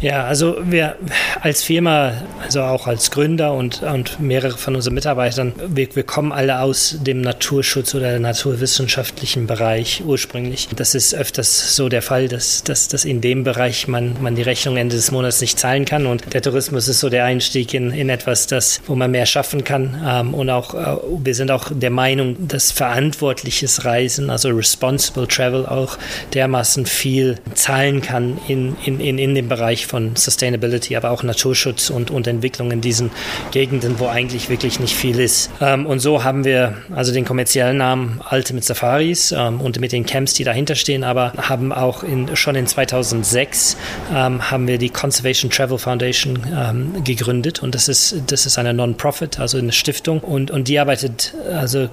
Ja, 0.00 0.24
also 0.24 0.56
wir 0.64 0.96
als 1.40 1.62
Firma, 1.62 2.14
also 2.42 2.62
auch 2.62 2.86
als 2.86 3.10
Gründer 3.10 3.54
und, 3.54 3.82
und 3.82 4.20
mehrere 4.20 4.56
von 4.56 4.74
unseren 4.74 4.94
Mitarbeitern, 4.94 5.52
wir, 5.68 5.94
wir 5.94 6.02
kommen 6.02 6.32
alle 6.32 6.60
aus 6.60 6.96
dem 7.00 7.20
Naturschutz 7.20 7.94
oder 7.94 8.18
naturwissenschaftlichen 8.18 9.46
Bereich 9.46 10.02
ursprünglich. 10.04 10.68
Das 10.74 10.94
ist 10.94 11.14
öfters 11.14 11.76
so 11.76 11.88
der 11.88 11.99
der 12.00 12.06
Fall, 12.06 12.28
dass, 12.28 12.64
dass, 12.64 12.88
dass 12.88 13.04
in 13.04 13.20
dem 13.20 13.44
Bereich 13.44 13.86
man, 13.86 14.16
man 14.22 14.34
die 14.34 14.40
Rechnung 14.40 14.78
Ende 14.78 14.96
des 14.96 15.10
Monats 15.10 15.42
nicht 15.42 15.58
zahlen 15.58 15.84
kann. 15.84 16.06
Und 16.06 16.32
der 16.32 16.40
Tourismus 16.40 16.88
ist 16.88 17.00
so 17.00 17.10
der 17.10 17.26
Einstieg 17.26 17.74
in, 17.74 17.90
in 17.90 18.08
etwas, 18.08 18.46
das, 18.46 18.80
wo 18.86 18.94
man 18.94 19.10
mehr 19.10 19.26
schaffen 19.26 19.64
kann. 19.64 20.02
Ähm, 20.06 20.32
und 20.32 20.48
auch, 20.48 20.72
äh, 20.72 20.96
wir 21.22 21.34
sind 21.34 21.50
auch 21.50 21.70
der 21.70 21.90
Meinung, 21.90 22.48
dass 22.48 22.72
verantwortliches 22.72 23.84
Reisen, 23.84 24.30
also 24.30 24.48
responsible 24.48 25.28
travel 25.28 25.66
auch 25.66 25.98
dermaßen 26.32 26.86
viel 26.86 27.36
zahlen 27.52 28.00
kann 28.00 28.38
in, 28.48 28.76
in, 28.86 28.98
in, 28.98 29.18
in 29.18 29.34
dem 29.34 29.48
Bereich 29.48 29.86
von 29.86 30.16
Sustainability, 30.16 30.96
aber 30.96 31.10
auch 31.10 31.22
Naturschutz 31.22 31.90
und, 31.90 32.10
und 32.10 32.26
Entwicklung 32.26 32.70
in 32.70 32.80
diesen 32.80 33.10
Gegenden, 33.50 33.98
wo 33.98 34.06
eigentlich 34.06 34.48
wirklich 34.48 34.80
nicht 34.80 34.96
viel 34.96 35.20
ist. 35.20 35.50
Ähm, 35.60 35.84
und 35.84 35.98
so 35.98 36.24
haben 36.24 36.44
wir 36.46 36.78
also 36.96 37.12
den 37.12 37.26
kommerziellen 37.26 37.76
Namen 37.76 38.22
Ultimate 38.30 38.64
Safaris 38.64 39.32
ähm, 39.32 39.60
und 39.60 39.78
mit 39.80 39.92
den 39.92 40.06
Camps, 40.06 40.32
die 40.32 40.44
dahinter 40.44 40.76
stehen, 40.76 41.04
aber 41.04 41.34
haben 41.36 41.74
auch 41.74 41.89
in, 42.02 42.34
schon 42.36 42.54
in 42.54 42.66
2006 42.66 43.76
ähm, 44.12 44.50
haben 44.50 44.66
wir 44.66 44.78
die 44.78 44.90
Conservation 44.90 45.50
Travel 45.50 45.78
Foundation 45.78 46.38
ähm, 46.54 47.04
gegründet. 47.04 47.62
Und 47.62 47.74
das 47.74 47.88
ist, 47.88 48.14
das 48.26 48.46
ist 48.46 48.58
eine 48.58 48.72
Non-Profit, 48.72 49.38
also 49.38 49.58
eine 49.58 49.72
Stiftung. 49.72 50.20
Und, 50.20 50.50
und 50.50 50.68
die 50.68 50.78
arbeitet 50.78 51.34
also 51.52 51.88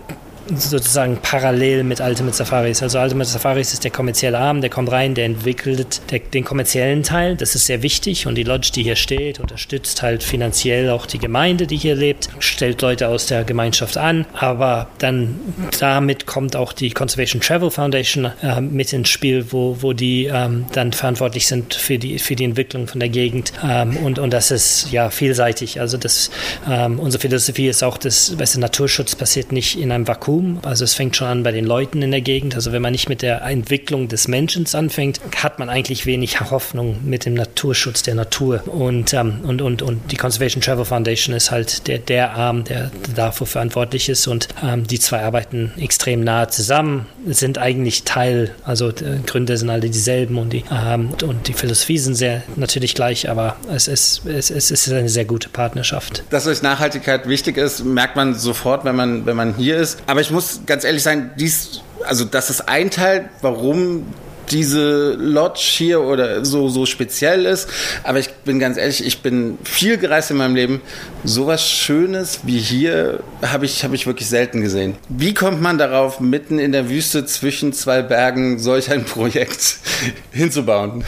sozusagen 0.56 1.18
parallel 1.22 1.84
mit 1.84 2.00
Ultimate 2.00 2.36
Safaris. 2.36 2.82
Also 2.82 3.00
Ultimate 3.00 3.30
Safaris 3.30 3.74
ist 3.74 3.84
der 3.84 3.92
kommerzielle 3.92 4.38
Arm, 4.38 4.62
der 4.62 4.70
kommt 4.70 4.92
rein, 4.92 5.14
der 5.14 5.26
entwickelt 5.26 6.02
der, 6.12 6.20
den 6.20 6.44
kommerziellen 6.44 7.04
Teil. 7.04 7.36
Das 7.36 7.56
ist 7.56 7.66
sehr 7.66 7.82
wichtig 7.82 8.28
und 8.28 8.36
die 8.36 8.44
Lodge, 8.44 8.72
die 8.74 8.84
hier 8.84 8.96
steht, 8.96 9.40
unterstützt 9.40 10.02
halt 10.02 10.24
finanziell 10.24 10.90
auch 10.90 11.06
die 11.06 11.20
Gemeinde, 11.20 11.68
die 11.68 11.78
hier 11.78 11.96
lebt, 11.96 12.30
stellt 12.40 12.82
Leute 12.82 13.08
aus 13.08 13.28
der 13.28 13.44
Gemeinschaft 13.44 13.98
an. 13.98 14.26
Aber 14.34 14.88
dann 15.00 15.40
damit 15.80 16.26
kommt 16.26 16.56
auch 16.56 16.74
die 16.74 16.92
Conservation 16.92 17.42
Travel 17.42 17.72
Foundation 17.72 18.32
äh, 18.42 18.62
mit 18.62 18.94
ins 18.94 19.10
Spiel, 19.10 19.52
wo, 19.52 19.78
wo 19.82 19.94
die 19.94 20.26
ähm, 20.26 20.66
dann 20.74 20.94
verantwortlich 20.94 21.48
sind 21.48 21.74
für 21.74 21.98
die, 21.98 22.20
für 22.20 22.36
die 22.36 22.44
Entwicklung 22.44 22.88
von 22.88 23.00
der 23.00 23.10
Gegend. 23.10 23.54
Ähm, 23.64 23.98
und, 23.98 24.20
und 24.20 24.32
das 24.32 24.52
ist 24.52 24.92
ja 24.92 25.10
vielseitig. 25.10 25.80
Also 25.80 25.98
das, 25.98 26.32
ähm, 26.70 27.00
unsere 27.00 27.22
Philosophie 27.22 27.68
ist 27.68 27.84
auch, 27.84 27.98
dass 27.98 28.38
weißt 28.38 28.58
Naturschutz 28.58 29.16
passiert 29.16 29.52
nicht 29.52 29.80
in 29.80 29.92
einem 29.92 30.08
Vakuum 30.08 30.37
Wachstum. 30.38 30.60
Also 30.64 30.84
es 30.84 30.94
fängt 30.94 31.16
schon 31.16 31.28
an 31.28 31.44
bei 31.44 31.52
den 31.52 31.66
Leuten 31.66 32.02
in 32.02 32.12
der 32.12 32.22
Gegend. 32.22 32.56
Also 32.56 32.72
wenn 32.72 32.82
man 32.82 32.92
nicht 32.92 33.10
mit 33.10 33.22
der 33.22 33.42
Entwicklung 33.42 34.08
des 34.08 34.28
Menschen 34.28 34.66
anfängt, 34.74 35.20
hat 35.36 35.60
man 35.60 35.70
eigentlich 35.70 36.06
wenig 36.06 36.40
Hoffnung 36.40 36.98
mit 37.04 37.26
dem 37.26 37.34
Naturschutz 37.34 38.04
der 38.04 38.16
Natur. 38.16 38.64
Und, 38.68 39.14
ähm, 39.14 39.42
und, 39.44 39.62
und, 39.62 39.82
und 39.82 40.12
die 40.12 40.18
Conservation 40.18 40.62
Travel 40.62 40.86
Foundation 40.86 41.36
ist 41.36 41.52
halt 41.52 41.88
der, 41.88 42.00
der 42.00 42.34
Arm, 42.36 42.64
der 42.64 42.92
dafür 43.16 43.48
verantwortlich 43.48 44.10
ist. 44.10 44.28
Und 44.28 44.48
ähm, 44.64 44.86
die 44.86 45.00
zwei 45.00 45.22
arbeiten 45.22 45.72
extrem 45.78 46.24
nahe 46.24 46.48
zusammen, 46.50 47.08
sind 47.26 47.58
eigentlich 47.58 48.04
Teil, 48.04 48.52
also 48.64 48.92
Gründe 49.26 49.58
sind 49.58 49.70
alle 49.70 49.90
dieselben 49.90 50.38
und 50.38 50.54
die, 50.54 50.64
ähm, 50.72 51.10
und 51.24 51.48
die 51.48 51.54
Philosophie 51.54 51.98
sind 51.98 52.16
sehr 52.16 52.44
natürlich 52.56 52.96
gleich, 52.96 53.30
aber 53.30 53.56
es 53.74 53.88
ist, 53.88 54.26
es, 54.26 54.50
es 54.50 54.72
ist 54.72 54.92
eine 54.92 55.10
sehr 55.10 55.26
gute 55.26 55.50
Partnerschaft. 55.50 56.24
Dass 56.30 56.48
euch 56.48 56.62
Nachhaltigkeit 56.62 57.28
wichtig 57.28 57.58
ist, 57.58 57.84
merkt 57.84 58.16
man 58.16 58.36
sofort, 58.36 58.86
wenn 58.86 58.96
man, 58.96 59.26
wenn 59.26 59.36
man 59.36 59.56
hier 59.56 59.78
ist. 59.78 60.00
Aber 60.08 60.22
ich 60.22 60.27
muss 60.32 60.62
ganz 60.66 60.84
ehrlich 60.84 61.04
sein, 61.04 61.32
dies, 61.38 61.82
also 62.04 62.26
das 62.26 62.50
ist 62.50 62.68
ein 62.68 62.90
Teil, 62.92 63.30
warum 63.42 64.06
diese 64.52 65.14
Lodge 65.14 65.60
hier 65.62 66.02
oder 66.02 66.46
so, 66.46 66.70
so 66.70 66.86
speziell 66.86 67.46
ist. 67.46 67.70
Aber 68.04 68.20
ich 68.20 68.30
bin 68.30 68.60
ganz 68.60 68.78
ehrlich, 68.78 69.06
ich 69.06 69.22
bin 69.22 69.58
viel 69.64 69.98
gereist 69.98 70.32
in 70.32 70.38
meinem 70.38 70.56
Leben. 70.56 70.82
Sowas 71.24 71.68
Schönes 71.68 72.42
wie 72.44 72.60
hier 72.60 73.20
habe 73.42 73.66
ich, 73.66 73.84
hab 73.84 73.94
ich 73.94 74.08
wirklich 74.08 74.30
selten 74.30 74.62
gesehen. 74.62 74.96
Wie 75.10 75.34
kommt 75.34 75.62
man 75.62 75.78
darauf, 75.78 76.20
mitten 76.20 76.60
in 76.60 76.72
der 76.72 76.90
Wüste 76.90 77.26
zwischen 77.26 77.74
zwei 77.74 78.02
Bergen 78.02 78.60
solch 78.60 78.92
ein 78.92 79.06
Projekt 79.06 79.78
hinzubauen? 80.32 81.04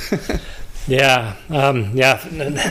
Ja, 0.87 1.35
ähm, 1.51 1.91
ja, 1.93 2.19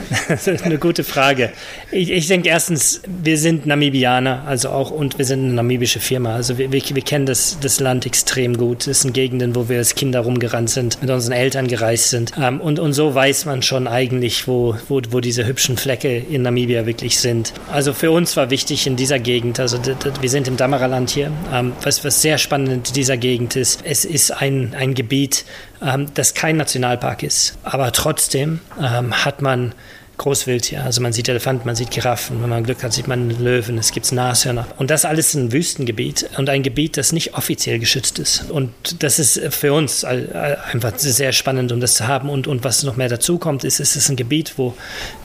eine 0.64 0.78
gute 0.78 1.04
Frage. 1.04 1.52
Ich, 1.92 2.10
ich 2.10 2.26
denke 2.26 2.48
erstens, 2.48 3.02
wir 3.06 3.38
sind 3.38 3.66
Namibianer, 3.66 4.42
also 4.46 4.70
auch, 4.70 4.90
und 4.90 5.18
wir 5.18 5.24
sind 5.24 5.44
eine 5.44 5.52
namibische 5.54 6.00
Firma. 6.00 6.34
Also 6.34 6.58
wir, 6.58 6.72
wir, 6.72 6.82
wir 6.92 7.02
kennen 7.02 7.26
das, 7.26 7.58
das 7.60 7.78
Land 7.78 8.06
extrem 8.06 8.56
gut. 8.56 8.86
Es 8.88 9.02
sind 9.02 9.14
Gegenden, 9.14 9.54
wo 9.54 9.68
wir 9.68 9.78
als 9.78 9.94
Kinder 9.94 10.20
rumgerannt 10.20 10.70
sind, 10.70 11.00
mit 11.00 11.10
unseren 11.10 11.32
Eltern 11.32 11.68
gereist 11.68 12.10
sind. 12.10 12.32
Ähm, 12.40 12.60
und, 12.60 12.80
und 12.80 12.92
so 12.92 13.14
weiß 13.14 13.44
man 13.44 13.62
schon 13.62 13.86
eigentlich, 13.86 14.48
wo, 14.48 14.76
wo, 14.88 15.00
wo 15.10 15.20
diese 15.20 15.46
hübschen 15.46 15.76
Flecke 15.76 16.16
in 16.18 16.42
Namibia 16.42 16.86
wirklich 16.86 17.20
sind. 17.20 17.52
Also 17.70 17.92
für 17.92 18.10
uns 18.10 18.36
war 18.36 18.50
wichtig 18.50 18.86
in 18.86 18.96
dieser 18.96 19.20
Gegend, 19.20 19.60
also 19.60 19.78
wir 20.20 20.30
sind 20.30 20.48
im 20.48 20.56
Damaraland 20.56 21.10
hier, 21.10 21.30
ähm, 21.52 21.72
was, 21.82 22.04
was 22.04 22.20
sehr 22.20 22.38
spannend 22.38 22.88
in 22.88 22.94
dieser 22.94 23.16
Gegend 23.16 23.54
ist, 23.54 23.82
es 23.84 24.04
ist 24.04 24.30
ein, 24.30 24.74
ein 24.76 24.94
Gebiet, 24.94 25.44
ähm, 25.82 26.12
das 26.14 26.34
kein 26.34 26.56
Nationalpark 26.56 27.22
ist. 27.22 27.58
Aber 27.62 27.92
trotzdem 27.92 28.60
ähm, 28.80 29.24
hat 29.24 29.42
man 29.42 29.74
Großwildtier. 30.18 30.84
Also 30.84 31.00
man 31.00 31.12
sieht 31.12 31.28
Elefanten, 31.28 31.66
man 31.66 31.76
sieht 31.76 31.90
Giraffen, 31.90 32.42
wenn 32.42 32.50
man 32.50 32.64
Glück 32.64 32.82
hat, 32.82 32.92
sieht 32.92 33.08
man 33.08 33.30
Löwen, 33.42 33.78
es 33.78 33.92
gibt 33.92 34.10
Nashörner. 34.12 34.66
Und 34.76 34.90
das 34.90 35.04
alles 35.04 35.34
ein 35.34 35.52
Wüstengebiet 35.52 36.28
und 36.36 36.50
ein 36.50 36.62
Gebiet, 36.62 36.96
das 36.96 37.12
nicht 37.12 37.34
offiziell 37.34 37.78
geschützt 37.78 38.18
ist. 38.18 38.50
Und 38.50 38.72
das 39.02 39.18
ist 39.18 39.40
für 39.54 39.72
uns 39.72 40.04
einfach 40.04 40.92
sehr 40.96 41.32
spannend, 41.32 41.72
um 41.72 41.80
das 41.80 41.94
zu 41.94 42.06
haben. 42.06 42.28
Und, 42.28 42.46
und 42.46 42.64
was 42.64 42.82
noch 42.82 42.96
mehr 42.96 43.08
dazu 43.08 43.38
kommt, 43.38 43.64
ist, 43.64 43.80
es 43.80 43.96
ist 43.96 44.08
ein 44.08 44.16
Gebiet, 44.16 44.54
wo 44.56 44.74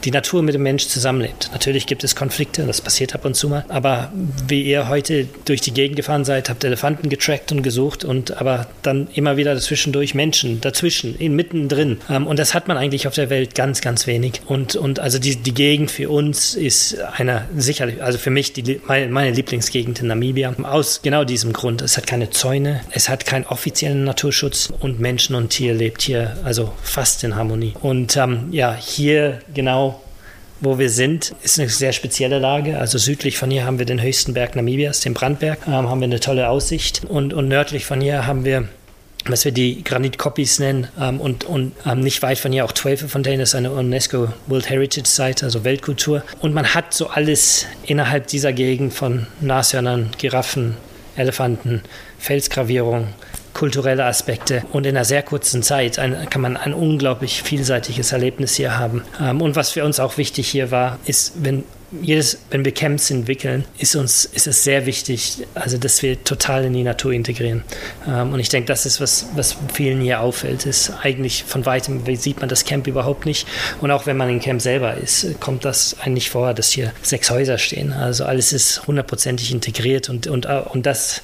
die 0.04 0.12
Natur 0.12 0.44
mit 0.44 0.54
dem 0.54 0.64
Mensch 0.64 0.88
zusammenlebt. 0.88 1.50
Natürlich 1.52 1.88
gibt 1.88 2.04
es 2.04 2.16
Konflikte, 2.16 2.66
das 2.66 2.82
passiert 2.82 3.16
ab 3.16 3.26
und 3.26 3.36
zu 3.36 3.50
mal. 3.50 3.66
Aber 3.70 4.12
wie 4.48 4.62
ihr 4.62 4.88
heute 4.90 5.28
durch 5.46 5.62
die 5.62 5.74
Gegend 5.74 5.98
gefahren 5.98 6.24
seid, 6.24 6.50
habt 6.50 6.64
Elefanten 6.64 7.10
getrackt 7.10 7.52
und 7.52 7.64
gesucht 7.64 8.06
und 8.06 8.38
aber 8.40 8.68
dann 8.84 9.08
immer 9.16 9.38
wieder 9.38 9.56
dazwischendurch 9.56 10.14
Menschen, 10.14 10.62
dazwischen, 10.62 11.18
inmitten 11.18 11.68
drin. 11.68 12.00
Ähm, 12.10 12.28
und 12.28 12.38
das 12.38 12.54
hat 12.54 12.68
man 12.68 12.78
eigentlich 12.78 13.08
auf 13.08 13.16
der 13.16 13.30
Welt 13.30 13.56
ganz, 13.56 13.82
ganz 13.82 14.06
wenig. 14.06 14.42
Und 14.46 14.76
und 14.84 15.00
also 15.00 15.18
die, 15.18 15.38
die 15.38 15.54
Gegend 15.54 15.92
für 15.92 16.10
uns 16.10 16.56
ist 16.56 17.00
einer 17.00 17.48
sicherlich, 17.56 18.04
also 18.04 18.18
für 18.18 18.32
mich 18.32 18.52
die, 18.52 18.82
meine, 18.86 19.08
meine 19.08 19.32
Lieblingsgegend 19.32 20.02
in 20.02 20.08
Namibia. 20.08 20.54
Aus 20.64 21.02
genau 21.02 21.24
diesem 21.24 21.54
Grund. 21.54 21.82
Es 21.82 21.96
hat 21.96 22.06
keine 22.06 22.32
Zäune, 22.32 22.82
es 22.92 23.08
hat 23.08 23.26
keinen 23.26 23.46
offiziellen 23.46 24.04
Naturschutz 24.04 24.74
und 24.82 25.00
Menschen 25.00 25.36
und 25.36 25.52
Tier 25.52 25.74
lebt 25.74 26.02
hier 26.02 26.36
also 26.44 26.74
fast 26.84 27.24
in 27.24 27.38
Harmonie. 27.38 27.76
Und 27.82 28.18
ähm, 28.18 28.50
ja, 28.52 28.76
hier 28.76 29.40
genau 29.54 30.02
wo 30.60 30.80
wir 30.80 30.90
sind, 30.90 31.34
ist 31.44 31.60
eine 31.60 31.70
sehr 31.70 31.94
spezielle 31.94 32.40
Lage. 32.40 32.78
Also 32.78 32.98
südlich 32.98 33.38
von 33.38 33.52
hier 33.52 33.66
haben 33.66 33.80
wir 33.80 33.86
den 33.86 34.02
höchsten 34.02 34.34
Berg 34.34 34.56
Namibias, 34.56 35.00
den 35.00 35.14
Brandberg, 35.14 35.60
ähm, 35.66 35.90
haben 35.90 36.00
wir 36.02 36.06
eine 36.06 36.20
tolle 36.20 36.50
Aussicht. 36.50 37.04
Und, 37.08 37.34
und 37.34 37.48
nördlich 37.48 37.86
von 37.86 38.02
hier 38.02 38.28
haben 38.28 38.44
wir 38.44 38.68
was 39.26 39.46
wir 39.46 39.52
die 39.52 39.84
Granit-Copies 39.84 40.60
nennen 40.60 40.88
ähm, 41.00 41.20
und, 41.20 41.46
und 41.46 41.74
ähm, 41.86 42.02
nicht 42.02 42.22
weit 42.22 42.38
von 42.38 42.52
hier 42.52 42.66
auch 42.66 42.72
Twelve-Fontaine, 42.72 43.40
das 43.40 43.50
ist 43.50 43.56
eine 43.56 43.72
UNESCO 43.72 44.30
World 44.48 44.70
Heritage 44.70 45.08
Site, 45.08 45.46
also 45.46 45.64
Weltkultur. 45.64 46.24
Und 46.42 46.54
man 46.54 46.74
hat 46.74 46.94
so 46.94 47.08
alles 47.08 47.66
innerhalb 47.86 48.28
dieser 48.28 48.54
Gegend 48.54 48.94
von 48.94 49.28
Nashörnern, 49.42 50.12
Giraffen, 50.18 50.78
Elefanten, 51.16 51.82
Felsgravierung, 52.20 53.10
kulturelle 53.54 54.06
Aspekte 54.06 54.64
und 54.72 54.86
in 54.86 54.96
einer 54.96 55.06
sehr 55.06 55.22
kurzen 55.22 55.62
Zeit 55.62 56.00
ein, 56.00 56.28
kann 56.30 56.42
man 56.42 56.58
ein 56.58 56.74
unglaublich 56.74 57.44
vielseitiges 57.44 58.12
Erlebnis 58.12 58.56
hier 58.56 58.78
haben. 58.78 59.04
Ähm, 59.22 59.42
und 59.42 59.56
was 59.56 59.72
für 59.72 59.86
uns 59.86 60.00
auch 60.00 60.18
wichtig 60.18 60.50
hier 60.50 60.72
war, 60.72 61.00
ist, 61.06 61.34
wenn 61.44 61.64
jedes, 62.02 62.40
wenn 62.50 62.66
wir 62.66 62.72
Camps 62.72 63.12
entwickeln, 63.12 63.66
ist 63.78 63.96
uns 63.96 64.26
ist 64.26 64.48
es 64.48 64.64
sehr 64.64 64.86
wichtig, 64.86 65.46
also 65.54 65.78
dass 65.78 66.02
wir 66.02 66.24
total 66.24 66.66
in 66.66 66.74
die 66.74 66.84
Natur 66.84 67.14
integrieren. 67.14 67.64
Ähm, 68.08 68.34
und 68.34 68.40
ich 68.40 68.50
denke, 68.50 68.68
das 68.68 68.86
ist 68.86 69.00
was, 69.00 69.28
was 69.36 69.56
vielen 69.74 70.02
hier 70.02 70.22
auffällt, 70.22 70.66
ist 70.66 70.92
eigentlich 71.02 71.44
von 71.44 71.66
weitem 71.66 72.04
sieht 72.16 72.40
man 72.40 72.50
das 72.50 72.66
Camp 72.66 72.88
überhaupt 72.88 73.26
nicht. 73.26 73.48
Und 73.82 73.92
auch 73.92 74.06
wenn 74.06 74.18
man 74.18 74.30
im 74.30 74.40
Camp 74.40 74.62
selber 74.62 74.96
ist, 74.96 75.40
kommt 75.40 75.66
das 75.66 75.98
eigentlich 76.00 76.30
vor, 76.30 76.54
dass 76.54 76.72
hier 76.72 76.94
sechs 77.02 77.30
Häuser 77.30 77.58
stehen. 77.58 77.94
Also 77.94 78.26
alles 78.26 78.54
ist 78.54 78.88
hundertprozentig 78.88 79.52
integriert 79.52 80.10
und, 80.10 80.28
und, 80.28 80.46
und 80.46 80.86
das 80.86 81.22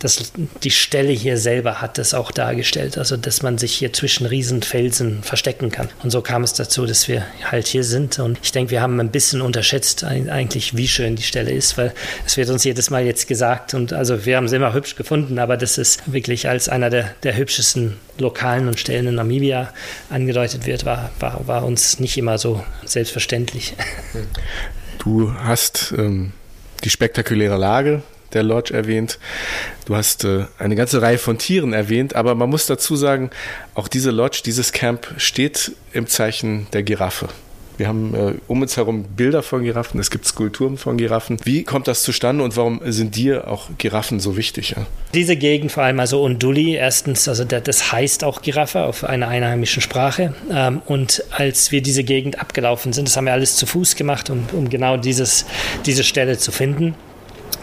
das, 0.00 0.32
die 0.62 0.70
Stelle 0.70 1.12
hier 1.12 1.36
selber 1.36 1.80
hat 1.80 1.98
das 1.98 2.14
auch 2.14 2.30
dargestellt, 2.30 2.96
also 2.96 3.16
dass 3.16 3.42
man 3.42 3.58
sich 3.58 3.74
hier 3.74 3.92
zwischen 3.92 4.26
Riesenfelsen 4.26 5.22
verstecken 5.22 5.70
kann. 5.70 5.88
Und 6.02 6.10
so 6.10 6.22
kam 6.22 6.42
es 6.42 6.54
dazu, 6.54 6.86
dass 6.86 7.06
wir 7.06 7.26
halt 7.44 7.66
hier 7.66 7.84
sind. 7.84 8.18
Und 8.18 8.38
ich 8.42 8.50
denke, 8.50 8.72
wir 8.72 8.80
haben 8.80 8.98
ein 8.98 9.10
bisschen 9.10 9.42
unterschätzt 9.42 10.02
eigentlich, 10.02 10.76
wie 10.76 10.88
schön 10.88 11.16
die 11.16 11.22
Stelle 11.22 11.52
ist, 11.52 11.76
weil 11.76 11.92
es 12.26 12.36
wird 12.38 12.48
uns 12.48 12.64
jedes 12.64 12.88
Mal 12.90 13.04
jetzt 13.04 13.28
gesagt 13.28 13.74
und 13.74 13.92
also 13.92 14.24
wir 14.24 14.36
haben 14.36 14.46
es 14.46 14.52
immer 14.52 14.72
hübsch 14.72 14.96
gefunden, 14.96 15.38
aber 15.38 15.56
das 15.56 15.76
ist 15.76 16.10
wirklich 16.10 16.48
als 16.48 16.68
einer 16.68 16.88
der, 16.88 17.14
der 17.22 17.36
hübschesten 17.36 17.96
Lokalen 18.18 18.68
und 18.68 18.80
Stellen 18.80 19.06
in 19.06 19.14
Namibia 19.16 19.72
angedeutet 20.08 20.66
wird, 20.66 20.86
war, 20.86 21.10
war, 21.20 21.46
war 21.46 21.64
uns 21.64 22.00
nicht 22.00 22.16
immer 22.16 22.38
so 22.38 22.64
selbstverständlich. 22.84 23.74
Du 24.98 25.32
hast 25.34 25.94
ähm, 25.96 26.32
die 26.84 26.90
spektakuläre 26.90 27.56
Lage 27.56 28.02
der 28.32 28.42
Lodge 28.42 28.74
erwähnt. 28.74 29.18
Du 29.86 29.96
hast 29.96 30.24
äh, 30.24 30.44
eine 30.58 30.76
ganze 30.76 31.02
Reihe 31.02 31.18
von 31.18 31.38
Tieren 31.38 31.72
erwähnt, 31.72 32.14
aber 32.14 32.34
man 32.34 32.50
muss 32.50 32.66
dazu 32.66 32.96
sagen, 32.96 33.30
auch 33.74 33.88
diese 33.88 34.10
Lodge, 34.10 34.42
dieses 34.44 34.72
Camp 34.72 35.14
steht 35.16 35.72
im 35.92 36.06
Zeichen 36.06 36.66
der 36.72 36.82
Giraffe. 36.82 37.28
Wir 37.80 37.88
haben 37.88 38.14
äh, 38.14 38.34
um 38.46 38.60
uns 38.60 38.76
herum 38.76 39.04
Bilder 39.04 39.42
von 39.42 39.64
Giraffen, 39.64 39.98
es 40.00 40.10
gibt 40.10 40.26
Skulpturen 40.26 40.76
von 40.76 40.98
Giraffen. 40.98 41.38
Wie 41.44 41.64
kommt 41.64 41.88
das 41.88 42.02
zustande 42.02 42.44
und 42.44 42.54
warum 42.58 42.82
sind 42.84 43.16
dir 43.16 43.48
auch 43.48 43.70
Giraffen 43.78 44.20
so 44.20 44.36
wichtig? 44.36 44.74
Ja? 44.76 44.84
Diese 45.14 45.34
Gegend, 45.34 45.72
vor 45.72 45.84
allem 45.84 45.98
also 45.98 46.22
Unduli, 46.22 46.74
erstens, 46.74 47.26
also 47.26 47.44
das 47.44 47.90
heißt 47.90 48.22
auch 48.22 48.42
Giraffe 48.42 48.84
auf 48.84 49.02
einer 49.04 49.28
einheimischen 49.28 49.80
Sprache. 49.80 50.34
Ähm, 50.52 50.82
und 50.84 51.24
als 51.30 51.72
wir 51.72 51.80
diese 51.80 52.04
Gegend 52.04 52.38
abgelaufen 52.38 52.92
sind, 52.92 53.08
das 53.08 53.16
haben 53.16 53.24
wir 53.24 53.32
alles 53.32 53.56
zu 53.56 53.64
Fuß 53.64 53.96
gemacht, 53.96 54.28
um, 54.28 54.44
um 54.52 54.68
genau 54.68 54.98
dieses, 54.98 55.46
diese 55.86 56.04
Stelle 56.04 56.36
zu 56.36 56.52
finden 56.52 56.94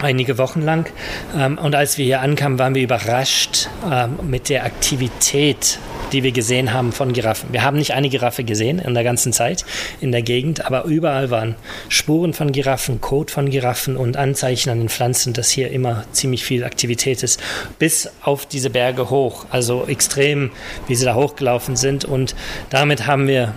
einige 0.02 0.38
Wochen 0.38 0.62
lang. 0.62 0.90
Ähm, 1.36 1.58
und 1.58 1.74
als 1.74 1.98
wir 1.98 2.04
hier 2.04 2.20
ankamen, 2.20 2.58
waren 2.58 2.74
wir 2.74 2.82
überrascht 2.82 3.68
ähm, 3.90 4.18
mit 4.22 4.48
der 4.48 4.64
Aktivität 4.64 5.78
die 6.12 6.22
wir 6.22 6.32
gesehen 6.32 6.72
haben 6.72 6.92
von 6.92 7.12
Giraffen. 7.12 7.52
Wir 7.52 7.62
haben 7.62 7.78
nicht 7.78 7.92
eine 7.92 8.08
Giraffe 8.08 8.44
gesehen 8.44 8.78
in 8.78 8.94
der 8.94 9.04
ganzen 9.04 9.32
Zeit 9.32 9.64
in 10.00 10.12
der 10.12 10.22
Gegend, 10.22 10.64
aber 10.66 10.84
überall 10.84 11.30
waren 11.30 11.56
Spuren 11.88 12.32
von 12.32 12.52
Giraffen, 12.52 13.00
Kot 13.00 13.30
von 13.30 13.50
Giraffen 13.50 13.96
und 13.96 14.16
Anzeichen 14.16 14.70
an 14.70 14.78
den 14.78 14.88
Pflanzen, 14.88 15.32
dass 15.32 15.50
hier 15.50 15.70
immer 15.70 16.04
ziemlich 16.12 16.44
viel 16.44 16.64
Aktivität 16.64 17.22
ist, 17.22 17.40
bis 17.78 18.10
auf 18.22 18.46
diese 18.46 18.70
Berge 18.70 19.10
hoch. 19.10 19.46
Also 19.50 19.86
extrem, 19.86 20.50
wie 20.86 20.94
sie 20.94 21.04
da 21.04 21.14
hochgelaufen 21.14 21.76
sind. 21.76 22.04
Und 22.04 22.34
damit 22.70 23.06
haben 23.06 23.28
wir, 23.28 23.54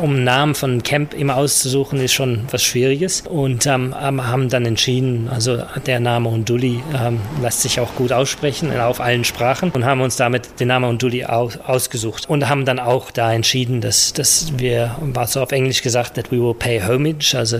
um 0.00 0.24
Namen 0.24 0.54
von 0.54 0.82
Camp 0.82 1.14
immer 1.14 1.36
auszusuchen, 1.36 2.00
ist 2.00 2.12
schon 2.12 2.44
was 2.50 2.62
Schwieriges. 2.62 3.22
Und 3.22 3.66
ähm, 3.66 3.94
haben 3.94 4.48
dann 4.48 4.66
entschieden, 4.66 5.28
also 5.30 5.62
der 5.86 6.00
Name 6.00 6.28
Unduli 6.28 6.82
ähm, 6.94 7.20
lässt 7.42 7.62
sich 7.62 7.80
auch 7.80 7.94
gut 7.94 8.12
aussprechen 8.12 8.78
auf 8.80 9.00
allen 9.00 9.24
Sprachen 9.24 9.70
und 9.70 9.84
haben 9.84 10.00
uns 10.00 10.16
damit 10.16 10.60
den 10.60 10.68
Namen 10.68 10.90
Unduli 10.90 11.24
aus, 11.24 11.58
ausgesucht 11.84 12.28
und 12.28 12.48
haben 12.48 12.64
dann 12.64 12.78
auch 12.78 13.10
da 13.10 13.32
entschieden, 13.32 13.80
dass, 13.80 14.12
dass 14.14 14.52
wir, 14.56 14.96
war 15.00 15.26
so 15.26 15.42
auf 15.42 15.52
Englisch 15.52 15.82
gesagt, 15.82 16.14
that 16.14 16.32
we 16.32 16.38
will 16.38 16.54
pay 16.54 16.80
homage, 16.80 17.34
also 17.34 17.58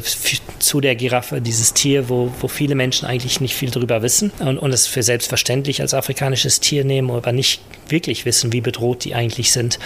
zu 0.59 0.81
der 0.81 0.97
Giraffe, 0.97 1.41
dieses 1.41 1.75
Tier, 1.75 2.09
wo, 2.09 2.31
wo 2.41 2.49
viele 2.49 2.75
Menschen 2.75 3.07
eigentlich 3.07 3.41
nicht 3.41 3.55
viel 3.55 3.71
drüber 3.71 4.03
wissen 4.03 4.33
und, 4.39 4.59
und 4.59 4.73
es 4.73 4.87
für 4.87 5.03
selbstverständlich 5.03 5.83
als 5.83 5.93
afrikanisches 5.93 6.61
Tier 6.61 6.85
nehmen, 6.85 7.11
aber 7.11 7.33
nicht 7.33 7.61
wirklich 7.91 8.25
wissen, 8.25 8.53
wie 8.53 8.61
bedroht 8.61 9.05
die 9.05 9.15
eigentlich 9.15 9.53
sind. 9.53 9.79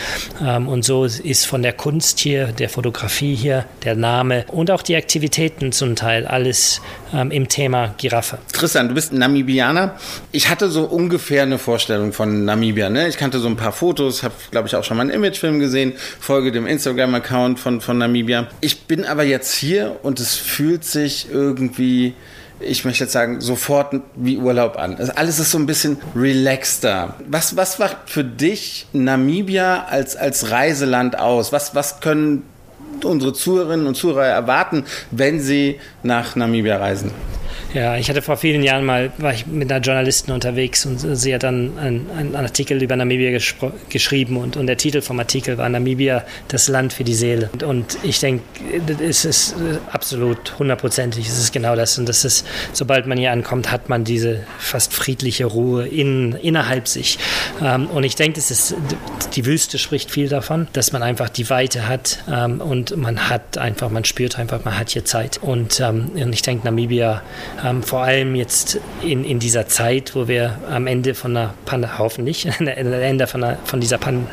Ähm, 0.44 0.68
und 0.68 0.84
so 0.84 1.04
ist 1.04 1.46
von 1.46 1.62
der 1.62 1.72
Kunst 1.72 2.18
hier, 2.18 2.46
der 2.48 2.68
Fotografie 2.68 3.34
hier, 3.34 3.64
der 3.84 3.94
Name 3.96 4.44
und 4.48 4.70
auch 4.70 4.82
die 4.82 4.96
Aktivitäten 4.96 5.72
zum 5.72 5.96
Teil 5.96 6.26
alles 6.26 6.80
ähm, 7.12 7.30
im 7.30 7.48
Thema 7.48 7.94
Giraffe. 7.98 8.38
Christian, 8.52 8.88
du 8.88 8.94
bist 8.94 9.12
Namibianer. 9.12 9.96
Ich 10.32 10.48
hatte 10.48 10.70
so 10.70 10.84
ungefähr 10.84 11.42
eine 11.42 11.58
Vorstellung 11.58 12.12
von 12.12 12.44
Namibia. 12.44 12.90
Ne? 12.90 13.08
Ich 13.08 13.16
kannte 13.16 13.38
so 13.38 13.48
ein 13.48 13.56
paar 13.56 13.72
Fotos, 13.72 14.22
habe, 14.22 14.34
glaube 14.50 14.68
ich, 14.68 14.76
auch 14.76 14.84
schon 14.84 14.96
mal 14.96 15.02
einen 15.02 15.10
Imagefilm 15.10 15.58
gesehen, 15.58 15.94
folge 16.20 16.52
dem 16.52 16.66
Instagram-Account 16.66 17.58
von, 17.58 17.80
von 17.80 17.98
Namibia. 17.98 18.48
Ich 18.60 18.82
bin 18.82 19.04
aber 19.04 19.24
jetzt 19.24 19.54
hier 19.54 19.96
und 20.02 20.20
es 20.20 20.34
fühlt 20.34 20.84
sich 20.84 21.28
irgendwie 21.30 22.14
ich 22.60 22.84
möchte 22.84 23.04
jetzt 23.04 23.12
sagen, 23.12 23.40
sofort 23.40 23.94
wie 24.16 24.38
Urlaub 24.38 24.76
an. 24.76 24.96
Alles 25.14 25.38
ist 25.38 25.50
so 25.50 25.58
ein 25.58 25.66
bisschen 25.66 25.98
relaxter. 26.16 27.14
Was, 27.28 27.56
was 27.56 27.78
macht 27.78 27.96
für 28.06 28.24
dich 28.24 28.86
Namibia 28.92 29.86
als, 29.88 30.16
als 30.16 30.50
Reiseland 30.50 31.18
aus? 31.18 31.52
Was, 31.52 31.74
was 31.74 32.00
können 32.00 32.42
unsere 33.04 33.32
Zuhörerinnen 33.32 33.86
und 33.86 33.96
Zuhörer 33.96 34.26
erwarten, 34.26 34.84
wenn 35.10 35.40
sie 35.40 35.78
nach 36.02 36.36
Namibia 36.36 36.78
reisen? 36.78 37.12
Ja, 37.74 37.96
ich 37.96 38.08
hatte 38.08 38.22
vor 38.22 38.38
vielen 38.38 38.62
Jahren 38.62 38.84
mal, 38.86 39.12
war 39.18 39.34
ich 39.34 39.46
mit 39.46 39.70
einer 39.70 39.82
Journalistin 39.82 40.32
unterwegs 40.32 40.86
und 40.86 40.98
sie 41.00 41.34
hat 41.34 41.42
dann 41.42 41.78
einen, 41.78 42.10
einen 42.16 42.34
Artikel 42.34 42.82
über 42.82 42.96
Namibia 42.96 43.38
geschrieben 43.90 44.38
und, 44.38 44.56
und 44.56 44.66
der 44.66 44.78
Titel 44.78 45.02
vom 45.02 45.18
Artikel 45.18 45.58
war 45.58 45.68
Namibia, 45.68 46.24
das 46.48 46.68
Land 46.68 46.94
für 46.94 47.04
die 47.04 47.14
Seele. 47.14 47.50
Und, 47.52 47.62
und 47.62 47.98
ich 48.02 48.20
denke, 48.20 48.42
es 49.06 49.26
ist 49.26 49.54
absolut 49.92 50.58
hundertprozentig, 50.58 51.26
es 51.28 51.38
ist 51.38 51.52
genau 51.52 51.76
das. 51.76 51.98
Und 51.98 52.08
das 52.08 52.24
ist, 52.24 52.46
sobald 52.72 53.06
man 53.06 53.18
hier 53.18 53.32
ankommt, 53.32 53.70
hat 53.70 53.90
man 53.90 54.02
diese 54.02 54.46
fast 54.58 54.94
friedliche 54.94 55.44
Ruhe 55.44 55.86
in, 55.86 56.32
innerhalb 56.32 56.88
sich. 56.88 57.18
Ähm, 57.62 57.86
und 57.88 58.02
ich 58.04 58.16
denke, 58.16 58.38
es 58.38 58.50
ist, 58.50 58.76
die 59.34 59.44
Wüste 59.44 59.76
spricht 59.76 60.10
viel 60.10 60.30
davon, 60.30 60.68
dass 60.72 60.92
man 60.92 61.02
einfach 61.02 61.28
die 61.28 61.50
Weite 61.50 61.86
hat 61.86 62.24
ähm, 62.32 62.62
und 62.62 62.96
man 62.96 63.28
hat 63.28 63.58
einfach, 63.58 63.90
man 63.90 64.04
spürt 64.04 64.38
einfach, 64.38 64.64
man 64.64 64.78
hat 64.78 64.88
hier 64.88 65.04
Zeit. 65.04 65.36
Und, 65.42 65.80
ähm, 65.80 66.12
und 66.14 66.32
ich 66.32 66.40
denke, 66.40 66.64
Namibia 66.64 67.22
ähm, 67.64 67.82
vor 67.82 68.02
allem 68.02 68.34
jetzt 68.34 68.80
in, 69.02 69.24
in 69.24 69.38
dieser 69.38 69.66
Zeit, 69.66 70.14
wo 70.14 70.28
wir 70.28 70.58
am 70.70 70.86
Ende 70.86 71.14
von 71.14 71.36
einer 71.36 71.54
Pandemie, 71.64 71.94
hoffentlich, 71.98 72.48
am 72.60 72.66
Ende 72.66 73.26
von, 73.26 73.44
einer, 73.44 73.56
von 73.64 73.80
dieser 73.80 73.98
Pandemie 73.98 74.28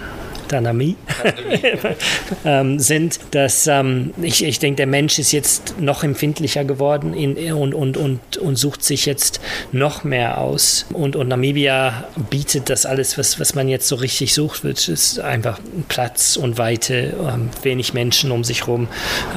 Pandemie 0.48 0.96
ähm, 2.46 2.80
sind, 2.80 3.20
dass 3.32 3.68
ähm, 3.68 4.14
ich, 4.22 4.44
ich 4.44 4.60
denke, 4.60 4.78
der 4.78 4.88
Mensch 4.88 5.20
ist 5.20 5.32
jetzt 5.32 5.80
noch 5.80 6.04
empfindlicher 6.04 6.64
geworden 6.64 7.14
in, 7.14 7.54
und, 7.54 7.74
und, 7.74 7.98
und, 7.98 8.38
und 8.38 8.56
sucht 8.56 8.84
sich 8.84 9.06
jetzt 9.06 9.42
noch 9.72 10.04
mehr 10.04 10.40
aus. 10.40 10.86
Und, 10.94 11.16
und 11.16 11.28
Namibia 11.28 12.06
bietet 12.30 12.70
das 12.70 12.86
alles, 12.86 13.18
was, 13.18 13.40
was 13.40 13.56
man 13.56 13.68
jetzt 13.68 13.88
so 13.88 13.96
richtig 13.96 14.34
sucht, 14.34 14.64
wird 14.64 14.86
ist 14.88 15.20
einfach 15.20 15.60
Platz 15.88 16.38
und 16.38 16.58
Weite, 16.58 17.14
ähm, 17.20 17.50
wenig 17.64 17.94
Menschen 17.94 18.32
um 18.32 18.44
sich 18.44 18.62
herum. 18.62 18.88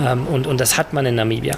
Ähm, 0.05 0.27
und, 0.27 0.47
und 0.47 0.61
das 0.61 0.77
hat 0.77 0.93
man 0.93 1.07
in 1.07 1.15
Namibia. 1.15 1.57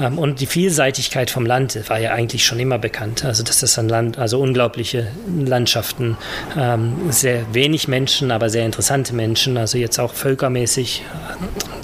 Ähm, 0.00 0.18
und 0.18 0.40
die 0.40 0.46
Vielseitigkeit 0.46 1.30
vom 1.30 1.46
Land 1.46 1.78
war 1.88 1.98
ja 1.98 2.12
eigentlich 2.12 2.44
schon 2.44 2.58
immer 2.58 2.78
bekannt. 2.78 3.24
Also, 3.24 3.42
dass 3.42 3.60
das 3.60 3.78
ein 3.78 3.88
Land, 3.88 4.18
also 4.18 4.40
unglaubliche 4.40 5.08
Landschaften, 5.44 6.16
ähm, 6.58 7.10
sehr 7.10 7.42
wenig 7.54 7.88
Menschen, 7.88 8.30
aber 8.30 8.50
sehr 8.50 8.66
interessant 8.66 8.89
interessante 8.90 9.14
Menschen, 9.14 9.56
also 9.56 9.78
jetzt 9.78 10.00
auch 10.00 10.12
völkermäßig 10.12 11.04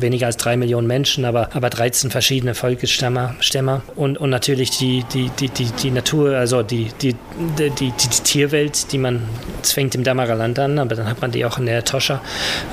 weniger 0.01 0.27
als 0.27 0.37
drei 0.37 0.57
Millionen 0.57 0.87
Menschen, 0.87 1.25
aber, 1.25 1.55
aber 1.55 1.71
13 1.71 2.11
verschiedene 2.11 2.55
Völkerstämmer 2.55 3.37
Stämmer. 3.41 3.83
Und, 3.95 4.19
und 4.19 4.31
natürlich 4.31 4.71
die, 4.71 5.05
die, 5.13 5.31
die, 5.39 5.49
die, 5.49 5.67
die 5.67 5.91
Natur, 5.91 6.37
also 6.37 6.63
die, 6.63 6.89
die, 7.01 7.15
die, 7.59 7.71
die, 7.71 7.93
die 7.93 8.09
Tierwelt, 8.25 8.93
die 8.93 8.99
man, 8.99 9.23
es 9.63 9.73
fängt 9.73 9.95
im 9.95 10.05
Damaraland 10.05 10.59
an, 10.59 10.79
aber 10.79 10.97
dann 10.97 11.09
hat 11.09 11.21
man 11.21 11.31
die 11.31 11.45
auch 11.45 11.59
in 11.59 11.67
der 11.67 11.85
Toscha. 11.85 12.21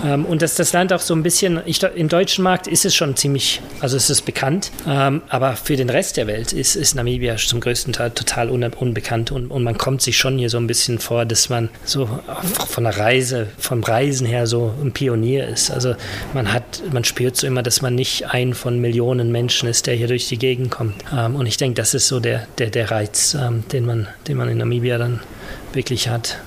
Ähm, 0.04 0.26
und 0.26 0.41
dass 0.41 0.56
das 0.56 0.74
Land 0.74 0.91
auch 0.93 1.00
so 1.00 1.13
ein 1.13 1.24
bisschen, 1.24 1.62
ich, 1.65 1.84
im 1.84 2.10
deutschen 2.10 2.43
Markt 2.43 2.67
ist 2.67 2.86
es 2.86 2.96
schon 2.96 3.15
ziemlich, 3.15 3.62
also 3.82 3.98
es 3.98 4.10
ist 4.10 4.24
bekannt, 4.24 4.72
ähm, 4.88 5.22
aber 5.30 5.56
für 5.56 5.76
den 5.76 5.89
Rest 5.89 6.17
der 6.17 6.28
Welt 6.28 6.54
ist, 6.54 6.76
ist 6.76 6.96
Namibia 6.96 7.36
zum 7.36 7.60
größten 7.60 7.93
Teil 7.93 8.12
total 8.12 8.50
unbekannt 8.50 9.32
und, 9.32 9.52
und 9.52 9.63
man 9.63 9.78
kommt 9.78 10.02
sich 10.02 10.17
schon 10.17 10.38
hier 10.38 10.50
so 10.50 10.58
ein 10.58 10.67
bisschen 10.67 11.00
vor, 11.00 11.26
dass 11.26 11.50
man 11.50 11.69
so 11.86 12.10
von 12.67 12.84
der 12.84 12.98
Reise, 12.98 13.48
vom 13.58 13.84
Reisen 13.84 14.23
Wesen 14.24 14.26
her 14.26 14.48
so 14.48 14.74
ein 14.82 14.92
Pionier 14.92 15.48
ist. 15.48 15.72
Also 15.72 15.96
man 16.34 16.52
hat, 16.52 16.82
man 16.92 17.04
spürt 17.04 17.36
so 17.36 17.48
immer, 17.48 17.64
dass 17.64 17.82
man 17.82 17.96
nicht 17.96 18.28
ein 18.28 18.54
von 18.54 18.80
Millionen 18.80 19.32
Menschen 19.32 19.70
ist, 19.70 19.88
der 19.88 19.96
hier 19.96 20.08
durch 20.08 20.28
die 20.28 20.38
Gegend 20.38 20.72
kommt. 20.72 20.96
Ähm, 21.16 21.36
und 21.36 21.46
ich 21.46 21.58
denke, 21.58 21.76
das 21.76 21.94
ist 21.94 22.08
so 22.08 22.20
der, 22.20 22.48
der, 22.58 22.70
der 22.70 22.92
Reiz, 22.92 23.36
ähm, 23.40 23.64
den, 23.72 23.86
man, 23.86 24.08
den 24.28 24.38
man 24.38 24.50
in 24.50 24.58
Namibia 24.58 24.98
dann 24.98 25.20
wirklich 25.74 26.08
hat. 26.10 26.40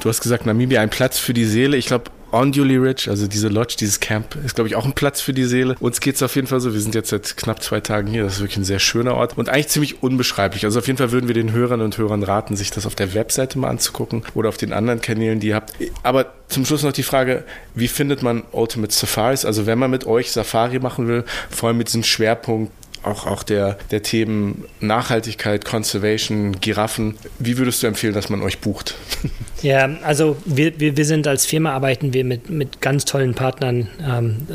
Du 0.00 0.08
hast 0.08 0.20
gesagt, 0.20 0.46
Namibia 0.46 0.80
ein 0.80 0.90
Platz 0.90 1.18
für 1.18 1.32
die 1.32 1.44
Seele. 1.44 1.76
Ich 1.76 1.86
glaube, 1.86 2.10
Onduli 2.34 2.76
Ridge, 2.76 3.06
also 3.08 3.26
diese 3.28 3.48
Lodge, 3.48 3.76
dieses 3.78 4.00
Camp, 4.00 4.36
ist, 4.44 4.56
glaube 4.56 4.68
ich, 4.68 4.74
auch 4.74 4.84
ein 4.84 4.92
Platz 4.92 5.20
für 5.20 5.32
die 5.32 5.44
Seele. 5.44 5.76
Uns 5.78 6.00
geht 6.00 6.16
es 6.16 6.22
auf 6.22 6.34
jeden 6.34 6.48
Fall 6.48 6.60
so. 6.60 6.74
Wir 6.74 6.80
sind 6.80 6.94
jetzt 6.94 7.10
seit 7.10 7.36
knapp 7.36 7.62
zwei 7.62 7.80
Tagen 7.80 8.08
hier. 8.08 8.24
Das 8.24 8.34
ist 8.34 8.40
wirklich 8.40 8.56
ein 8.56 8.64
sehr 8.64 8.80
schöner 8.80 9.14
Ort 9.14 9.38
und 9.38 9.48
eigentlich 9.48 9.68
ziemlich 9.68 10.02
unbeschreiblich. 10.02 10.64
Also 10.64 10.80
auf 10.80 10.86
jeden 10.86 10.98
Fall 10.98 11.12
würden 11.12 11.28
wir 11.28 11.34
den 11.34 11.52
Hörern 11.52 11.80
und 11.80 11.96
Hörern 11.96 12.24
raten, 12.24 12.56
sich 12.56 12.72
das 12.72 12.86
auf 12.86 12.96
der 12.96 13.14
Webseite 13.14 13.58
mal 13.58 13.68
anzugucken 13.68 14.24
oder 14.34 14.48
auf 14.48 14.56
den 14.56 14.72
anderen 14.72 15.00
Kanälen, 15.00 15.38
die 15.38 15.48
ihr 15.48 15.54
habt. 15.54 15.74
Aber 16.02 16.32
zum 16.48 16.66
Schluss 16.66 16.82
noch 16.82 16.92
die 16.92 17.04
Frage, 17.04 17.44
wie 17.74 17.88
findet 17.88 18.22
man 18.22 18.42
Ultimate 18.50 18.92
Safaris? 18.92 19.44
Also 19.44 19.66
wenn 19.66 19.78
man 19.78 19.90
mit 19.90 20.04
euch 20.04 20.32
Safari 20.32 20.80
machen 20.80 21.06
will, 21.06 21.24
vor 21.50 21.68
allem 21.68 21.78
mit 21.78 21.88
diesem 21.88 22.02
Schwerpunkt 22.02 22.72
auch, 23.04 23.26
auch 23.26 23.42
der, 23.42 23.78
der 23.90 24.02
Themen 24.02 24.64
Nachhaltigkeit, 24.80 25.64
Conservation, 25.64 26.60
Giraffen. 26.60 27.16
Wie 27.38 27.58
würdest 27.58 27.82
du 27.82 27.86
empfehlen, 27.86 28.14
dass 28.14 28.28
man 28.28 28.42
euch 28.42 28.60
bucht? 28.60 28.96
Ja, 29.64 29.88
also 30.02 30.36
wir, 30.44 30.78
wir, 30.78 30.94
wir 30.98 31.06
sind 31.06 31.26
als 31.26 31.46
Firma 31.46 31.72
arbeiten 31.72 32.12
wir 32.12 32.22
mit, 32.22 32.50
mit 32.50 32.82
ganz 32.82 33.06
tollen 33.06 33.32
Partnern 33.32 33.88
ähm, 34.06 34.46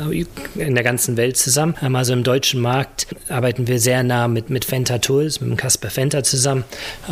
in 0.54 0.76
der 0.76 0.84
ganzen 0.84 1.16
Welt 1.16 1.36
zusammen. 1.36 1.74
Ähm, 1.82 1.96
also 1.96 2.12
im 2.12 2.22
deutschen 2.22 2.60
Markt 2.60 3.08
arbeiten 3.28 3.66
wir 3.66 3.80
sehr 3.80 4.04
nah 4.04 4.28
mit, 4.28 4.50
mit 4.50 4.64
Fenta 4.64 4.98
Tools, 4.98 5.40
mit 5.40 5.50
dem 5.50 5.56
Kasper 5.56 5.90
Fenta 5.90 6.22
zusammen. 6.22 6.62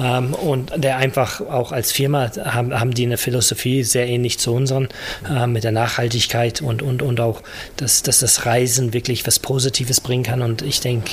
Ähm, 0.01 0.33
und 0.35 0.71
der 0.77 0.99
einfach 0.99 1.41
auch 1.41 1.73
als 1.73 1.91
Firma 1.91 2.31
haben, 2.45 2.73
haben 2.79 2.93
die 2.93 3.05
eine 3.05 3.17
Philosophie 3.17 3.83
sehr 3.83 4.07
ähnlich 4.07 4.39
zu 4.39 4.55
unseren, 4.55 4.87
äh, 5.29 5.49
mit 5.49 5.65
der 5.65 5.73
Nachhaltigkeit 5.73 6.63
und, 6.63 6.83
und, 6.83 7.03
und 7.03 7.19
auch, 7.19 7.43
dass, 7.79 8.05
dass 8.05 8.21
das 8.21 8.47
Reisen 8.47 8.93
wirklich 8.93 9.27
was 9.27 9.41
Positives 9.41 10.01
bringen 10.01 10.23
kann. 10.23 10.43
Und 10.43 10.63
ich 10.63 10.81
denke, 10.81 11.11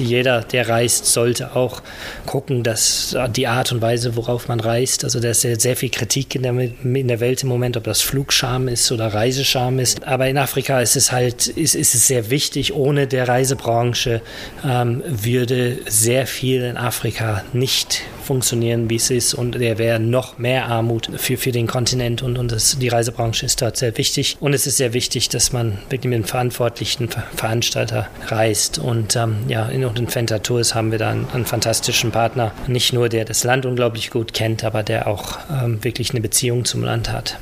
jeder, 0.00 0.42
der 0.42 0.68
reist, 0.68 1.06
sollte 1.06 1.56
auch 1.56 1.80
gucken, 2.26 2.62
dass 2.62 3.16
die 3.34 3.46
Art 3.46 3.72
und 3.72 3.80
Weise, 3.80 4.16
worauf 4.16 4.48
man 4.48 4.60
reist, 4.60 5.02
also 5.02 5.18
da 5.18 5.30
ist 5.30 5.40
sehr, 5.40 5.58
sehr 5.58 5.76
viel 5.76 5.88
Kritik 5.88 6.25
Kritik 6.26 6.34
in 6.34 6.42
der, 6.42 6.94
in 7.00 7.08
der 7.08 7.20
Welt 7.20 7.42
im 7.42 7.48
Moment, 7.48 7.76
ob 7.76 7.84
das 7.84 8.02
Flugscham 8.02 8.68
ist 8.68 8.90
oder 8.92 9.08
Reisescham 9.08 9.78
ist. 9.78 10.04
Aber 10.04 10.28
in 10.28 10.38
Afrika 10.38 10.80
ist 10.80 10.96
es 10.96 11.12
halt, 11.12 11.46
ist, 11.46 11.74
ist 11.74 11.94
es 11.94 12.06
sehr 12.06 12.30
wichtig. 12.30 12.74
Ohne 12.74 13.06
der 13.06 13.28
Reisebranche 13.28 14.20
ähm, 14.64 15.02
würde 15.06 15.78
sehr 15.86 16.26
viel 16.26 16.62
in 16.62 16.76
Afrika 16.76 17.44
nicht 17.52 18.02
funktionieren, 18.26 18.90
wie 18.90 18.96
es 18.96 19.10
ist. 19.10 19.34
Und 19.34 19.52
der 19.52 19.78
wäre 19.78 19.98
noch 19.98 20.38
mehr 20.38 20.66
Armut 20.66 21.10
für, 21.16 21.36
für 21.36 21.52
den 21.52 21.66
Kontinent. 21.66 22.22
Und, 22.22 22.36
und 22.36 22.52
das, 22.52 22.78
die 22.78 22.88
Reisebranche 22.88 23.46
ist 23.46 23.62
dort 23.62 23.76
sehr 23.76 23.96
wichtig. 23.96 24.36
Und 24.40 24.52
es 24.52 24.66
ist 24.66 24.76
sehr 24.76 24.92
wichtig, 24.92 25.28
dass 25.28 25.52
man 25.52 25.78
wirklich 25.88 26.10
mit 26.10 26.16
einem 26.16 26.24
verantwortlichen 26.24 27.08
Veranstalter 27.34 28.08
reist. 28.26 28.78
Und 28.78 29.16
ähm, 29.16 29.36
ja, 29.48 29.66
in 29.66 29.82
den 29.94 30.08
Fenta 30.08 30.40
Tours 30.40 30.74
haben 30.74 30.90
wir 30.90 30.98
da 30.98 31.10
einen, 31.10 31.26
einen, 31.32 31.46
fantastischen 31.46 32.10
Partner. 32.10 32.52
Nicht 32.66 32.92
nur, 32.92 33.08
der 33.08 33.24
das 33.24 33.44
Land 33.44 33.64
unglaublich 33.64 34.10
gut 34.10 34.34
kennt, 34.34 34.64
aber 34.64 34.82
der 34.82 35.06
auch 35.06 35.38
ähm, 35.50 35.82
wirklich 35.82 36.10
eine 36.10 36.20
Beziehung 36.20 36.64
zum 36.64 36.82
Land 36.82 37.10
hat. 37.10 37.38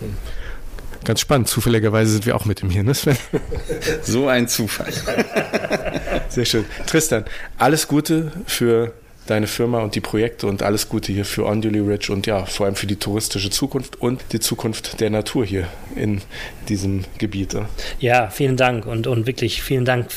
Ganz 1.04 1.20
spannend. 1.20 1.48
Zufälligerweise 1.48 2.12
sind 2.12 2.26
wir 2.26 2.34
auch 2.36 2.44
mit 2.44 2.62
ihm 2.62 2.70
hier, 2.70 2.82
ne 2.82 2.94
Sven? 2.94 3.16
So 4.02 4.28
ein 4.28 4.48
Zufall. 4.48 4.92
Sehr 6.28 6.44
schön. 6.44 6.64
Tristan, 6.86 7.24
alles 7.58 7.88
Gute 7.88 8.32
für 8.46 8.94
deine 9.26 9.46
Firma 9.46 9.80
und 9.80 9.94
die 9.94 10.00
Projekte 10.00 10.46
und 10.46 10.62
alles 10.62 10.88
Gute 10.88 11.12
hier 11.12 11.24
für 11.24 11.46
Onduli 11.46 11.80
Ridge 11.80 12.12
und 12.12 12.26
ja, 12.26 12.44
vor 12.44 12.66
allem 12.66 12.76
für 12.76 12.86
die 12.86 12.96
touristische 12.96 13.50
Zukunft 13.50 14.00
und 14.00 14.22
die 14.32 14.40
Zukunft 14.40 15.00
der 15.00 15.10
Natur 15.10 15.44
hier 15.44 15.66
in 15.96 16.20
diesem 16.68 17.04
Gebiet. 17.18 17.56
Ja, 18.00 18.28
vielen 18.28 18.56
Dank 18.56 18.86
und, 18.86 19.06
und 19.06 19.26
wirklich 19.26 19.62
vielen 19.62 19.84
Dank 19.84 20.08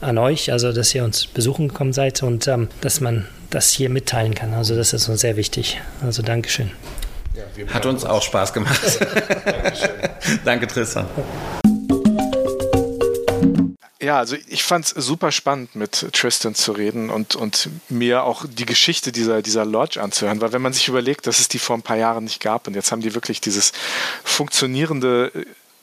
an 0.00 0.18
euch, 0.18 0.52
also 0.52 0.72
dass 0.72 0.94
ihr 0.94 1.04
uns 1.04 1.26
besuchen 1.26 1.68
gekommen 1.68 1.92
seid 1.92 2.22
und 2.22 2.46
ähm, 2.48 2.68
dass 2.80 3.00
man 3.00 3.26
das 3.50 3.72
hier 3.72 3.88
mitteilen 3.88 4.34
kann. 4.34 4.54
Also 4.54 4.76
das 4.76 4.92
ist 4.92 5.08
uns 5.08 5.20
sehr 5.20 5.36
wichtig. 5.36 5.80
Also 6.02 6.22
Dankeschön. 6.22 6.70
Ja, 7.34 7.74
Hat 7.74 7.86
uns 7.86 8.04
auch 8.04 8.22
Spaß 8.22 8.52
gemacht. 8.52 8.80
Danke, 10.44 10.66
Tristan. 10.66 11.06
Ja, 14.06 14.18
also 14.18 14.36
ich 14.46 14.62
fand 14.62 14.84
es 14.84 14.90
super 15.04 15.32
spannend, 15.32 15.74
mit 15.74 16.12
Tristan 16.12 16.54
zu 16.54 16.70
reden 16.70 17.10
und, 17.10 17.34
und 17.34 17.70
mir 17.88 18.22
auch 18.22 18.44
die 18.48 18.64
Geschichte 18.64 19.10
dieser, 19.10 19.42
dieser 19.42 19.64
Lodge 19.64 20.00
anzuhören, 20.00 20.40
weil 20.40 20.52
wenn 20.52 20.62
man 20.62 20.72
sich 20.72 20.86
überlegt, 20.86 21.26
dass 21.26 21.40
es 21.40 21.48
die 21.48 21.58
vor 21.58 21.76
ein 21.76 21.82
paar 21.82 21.96
Jahren 21.96 22.22
nicht 22.22 22.40
gab 22.40 22.68
und 22.68 22.74
jetzt 22.74 22.92
haben 22.92 23.00
die 23.00 23.16
wirklich 23.16 23.40
dieses 23.40 23.72
funktionierende 24.22 25.32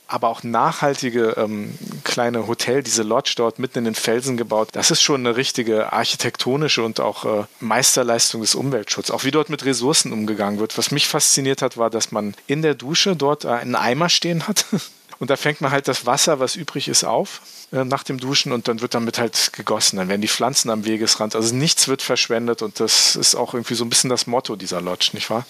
aber 0.06 0.28
auch 0.28 0.42
nachhaltige 0.42 1.34
ähm, 1.36 1.78
kleine 2.04 2.46
Hotel, 2.46 2.82
diese 2.82 3.02
Lodge 3.02 3.34
dort 3.36 3.58
mitten 3.58 3.80
in 3.80 3.84
den 3.84 3.94
Felsen 3.94 4.38
gebaut. 4.38 4.70
Das 4.72 4.90
ist 4.90 5.02
schon 5.02 5.20
eine 5.20 5.36
richtige 5.36 5.92
architektonische 5.92 6.82
und 6.82 7.00
auch 7.00 7.26
äh, 7.26 7.44
Meisterleistung 7.60 8.40
des 8.40 8.54
Umweltschutzes. 8.54 9.14
Auch 9.14 9.24
wie 9.24 9.32
dort 9.32 9.50
mit 9.50 9.66
Ressourcen 9.66 10.14
umgegangen 10.14 10.60
wird. 10.60 10.78
Was 10.78 10.90
mich 10.90 11.08
fasziniert 11.08 11.60
hat, 11.60 11.76
war, 11.76 11.90
dass 11.90 12.10
man 12.10 12.34
in 12.46 12.62
der 12.62 12.74
Dusche 12.74 13.16
dort 13.16 13.44
einen 13.44 13.74
Eimer 13.74 14.08
stehen 14.08 14.48
hat. 14.48 14.64
Und 15.18 15.28
da 15.28 15.36
fängt 15.36 15.60
man 15.60 15.70
halt 15.70 15.88
das 15.88 16.06
Wasser, 16.06 16.40
was 16.40 16.56
übrig 16.56 16.88
ist, 16.88 17.04
auf 17.04 17.42
äh, 17.72 17.84
nach 17.84 18.02
dem 18.02 18.18
Duschen 18.18 18.52
und 18.52 18.68
dann 18.68 18.80
wird 18.80 18.94
damit 18.94 19.18
halt 19.18 19.52
gegossen. 19.52 19.96
Dann 19.96 20.08
werden 20.08 20.20
die 20.20 20.28
Pflanzen 20.28 20.70
am 20.70 20.84
Wegesrand. 20.84 21.34
Also 21.34 21.54
nichts 21.54 21.88
wird 21.88 22.02
verschwendet 22.02 22.62
und 22.62 22.80
das 22.80 23.16
ist 23.16 23.34
auch 23.34 23.54
irgendwie 23.54 23.74
so 23.74 23.84
ein 23.84 23.90
bisschen 23.90 24.10
das 24.10 24.26
Motto 24.26 24.56
dieser 24.56 24.80
Lodge, 24.80 25.10
nicht 25.12 25.30
wahr? 25.30 25.46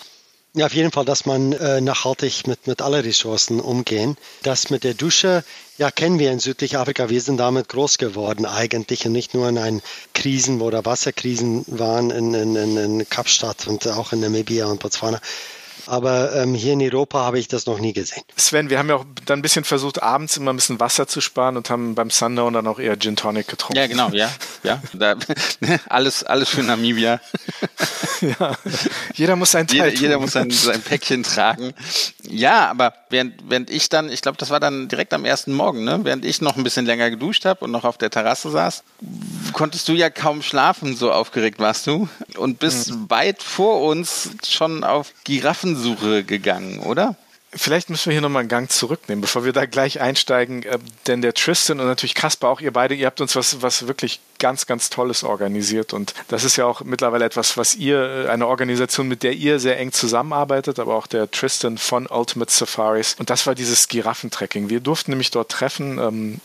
Ja, 0.56 0.66
auf 0.66 0.74
jeden 0.74 0.92
Fall, 0.92 1.04
dass 1.04 1.26
man 1.26 1.52
äh, 1.52 1.80
nachhaltig 1.80 2.46
mit, 2.46 2.68
mit 2.68 2.80
allen 2.80 3.04
Ressourcen 3.04 3.58
umgehen. 3.58 4.16
Das 4.44 4.70
mit 4.70 4.84
der 4.84 4.94
Dusche, 4.94 5.42
ja, 5.78 5.90
kennen 5.90 6.20
wir 6.20 6.30
in 6.30 6.38
Südafrika. 6.38 7.10
Wir 7.10 7.20
sind 7.20 7.38
damit 7.38 7.68
groß 7.68 7.98
geworden 7.98 8.46
eigentlich 8.46 9.04
und 9.04 9.10
nicht 9.10 9.34
nur 9.34 9.48
in 9.48 9.58
einen 9.58 9.82
Krisen, 10.12 10.60
wo 10.60 10.70
da 10.70 10.84
Wasserkrisen 10.84 11.64
waren 11.66 12.12
in, 12.12 12.34
in, 12.34 12.76
in 12.76 13.08
Kapstadt 13.08 13.66
und 13.66 13.88
auch 13.88 14.12
in 14.12 14.20
Namibia 14.20 14.66
und 14.66 14.78
Botswana. 14.78 15.20
Aber 15.86 16.34
ähm, 16.34 16.54
hier 16.54 16.74
in 16.74 16.82
Europa 16.82 17.20
habe 17.20 17.38
ich 17.38 17.48
das 17.48 17.66
noch 17.66 17.78
nie 17.78 17.92
gesehen. 17.92 18.22
Sven, 18.36 18.70
wir 18.70 18.78
haben 18.78 18.88
ja 18.88 18.96
auch 18.96 19.04
dann 19.26 19.38
ein 19.38 19.42
bisschen 19.42 19.64
versucht, 19.64 20.02
abends 20.02 20.36
immer 20.36 20.52
ein 20.52 20.56
bisschen 20.56 20.80
Wasser 20.80 21.06
zu 21.06 21.20
sparen 21.20 21.56
und 21.56 21.70
haben 21.70 21.94
beim 21.94 22.10
Sundown 22.10 22.52
dann 22.52 22.66
auch 22.66 22.78
eher 22.78 22.98
Gin 22.98 23.16
Tonic 23.16 23.48
getrunken. 23.48 23.76
Ja, 23.76 23.86
genau, 23.86 24.08
ja. 24.10 24.30
ja. 24.62 24.82
Da, 24.92 25.16
alles, 25.88 26.24
alles 26.24 26.48
für 26.48 26.62
Namibia. 26.62 27.20
ja. 28.20 28.56
Jeder 29.14 29.36
muss 29.36 29.50
sein 29.50 29.66
Teil 29.66 29.90
jeder, 29.90 30.00
jeder 30.00 30.18
muss 30.18 30.32
sein, 30.32 30.50
sein 30.50 30.82
Päckchen 30.82 31.22
tragen. 31.22 31.74
Ja, 32.22 32.70
aber 32.70 32.94
während, 33.10 33.34
während 33.48 33.70
ich 33.70 33.88
dann, 33.88 34.10
ich 34.10 34.22
glaube, 34.22 34.38
das 34.38 34.50
war 34.50 34.60
dann 34.60 34.88
direkt 34.88 35.12
am 35.12 35.24
ersten 35.24 35.52
Morgen, 35.52 35.84
ne? 35.84 36.00
während 36.02 36.24
ich 36.24 36.40
noch 36.40 36.56
ein 36.56 36.64
bisschen 36.64 36.86
länger 36.86 37.10
geduscht 37.10 37.44
habe 37.44 37.64
und 37.64 37.70
noch 37.70 37.84
auf 37.84 37.98
der 37.98 38.10
Terrasse 38.10 38.50
saß, 38.50 38.82
konntest 39.52 39.88
du 39.88 39.92
ja 39.92 40.10
kaum 40.10 40.42
schlafen, 40.42 40.96
so 40.96 41.12
aufgeregt 41.12 41.58
warst 41.58 41.86
du. 41.86 42.08
Und 42.36 42.58
bist 42.58 42.90
mhm. 42.90 43.10
weit 43.10 43.42
vor 43.42 43.82
uns 43.82 44.30
schon 44.46 44.84
auf 44.84 45.12
Giraffen 45.24 45.73
Spurensuche 45.74 46.24
gegangen, 46.24 46.78
oder? 46.80 47.16
Vielleicht 47.56 47.88
müssen 47.88 48.06
wir 48.06 48.14
hier 48.14 48.20
nochmal 48.20 48.40
einen 48.40 48.48
Gang 48.48 48.68
zurücknehmen, 48.68 49.20
bevor 49.20 49.44
wir 49.44 49.52
da 49.52 49.64
gleich 49.64 50.00
einsteigen. 50.00 50.64
Äh, 50.64 50.78
denn 51.06 51.22
der 51.22 51.34
Tristan 51.34 51.78
und 51.78 51.86
natürlich 51.86 52.16
Kasper, 52.16 52.48
auch 52.48 52.60
ihr 52.60 52.72
beide, 52.72 52.96
ihr 52.96 53.06
habt 53.06 53.20
uns 53.20 53.36
was, 53.36 53.62
was 53.62 53.86
wirklich 53.86 54.18
ganz, 54.40 54.66
ganz 54.66 54.90
Tolles 54.90 55.22
organisiert. 55.22 55.92
Und 55.92 56.14
das 56.26 56.42
ist 56.42 56.56
ja 56.56 56.66
auch 56.66 56.82
mittlerweile 56.82 57.24
etwas, 57.24 57.56
was 57.56 57.76
ihr, 57.76 58.26
äh, 58.26 58.28
eine 58.28 58.48
Organisation, 58.48 59.06
mit 59.06 59.22
der 59.22 59.34
ihr 59.34 59.60
sehr 59.60 59.78
eng 59.78 59.92
zusammenarbeitet, 59.92 60.80
aber 60.80 60.96
auch 60.96 61.06
der 61.06 61.30
Tristan 61.30 61.78
von 61.78 62.08
Ultimate 62.08 62.50
Safaris. 62.50 63.14
Und 63.20 63.30
das 63.30 63.46
war 63.46 63.54
dieses 63.54 63.86
Giraffentracking. 63.86 64.68
Wir 64.68 64.80
durften 64.80 65.12
nämlich 65.12 65.30
dort 65.30 65.52
treffen. 65.52 66.40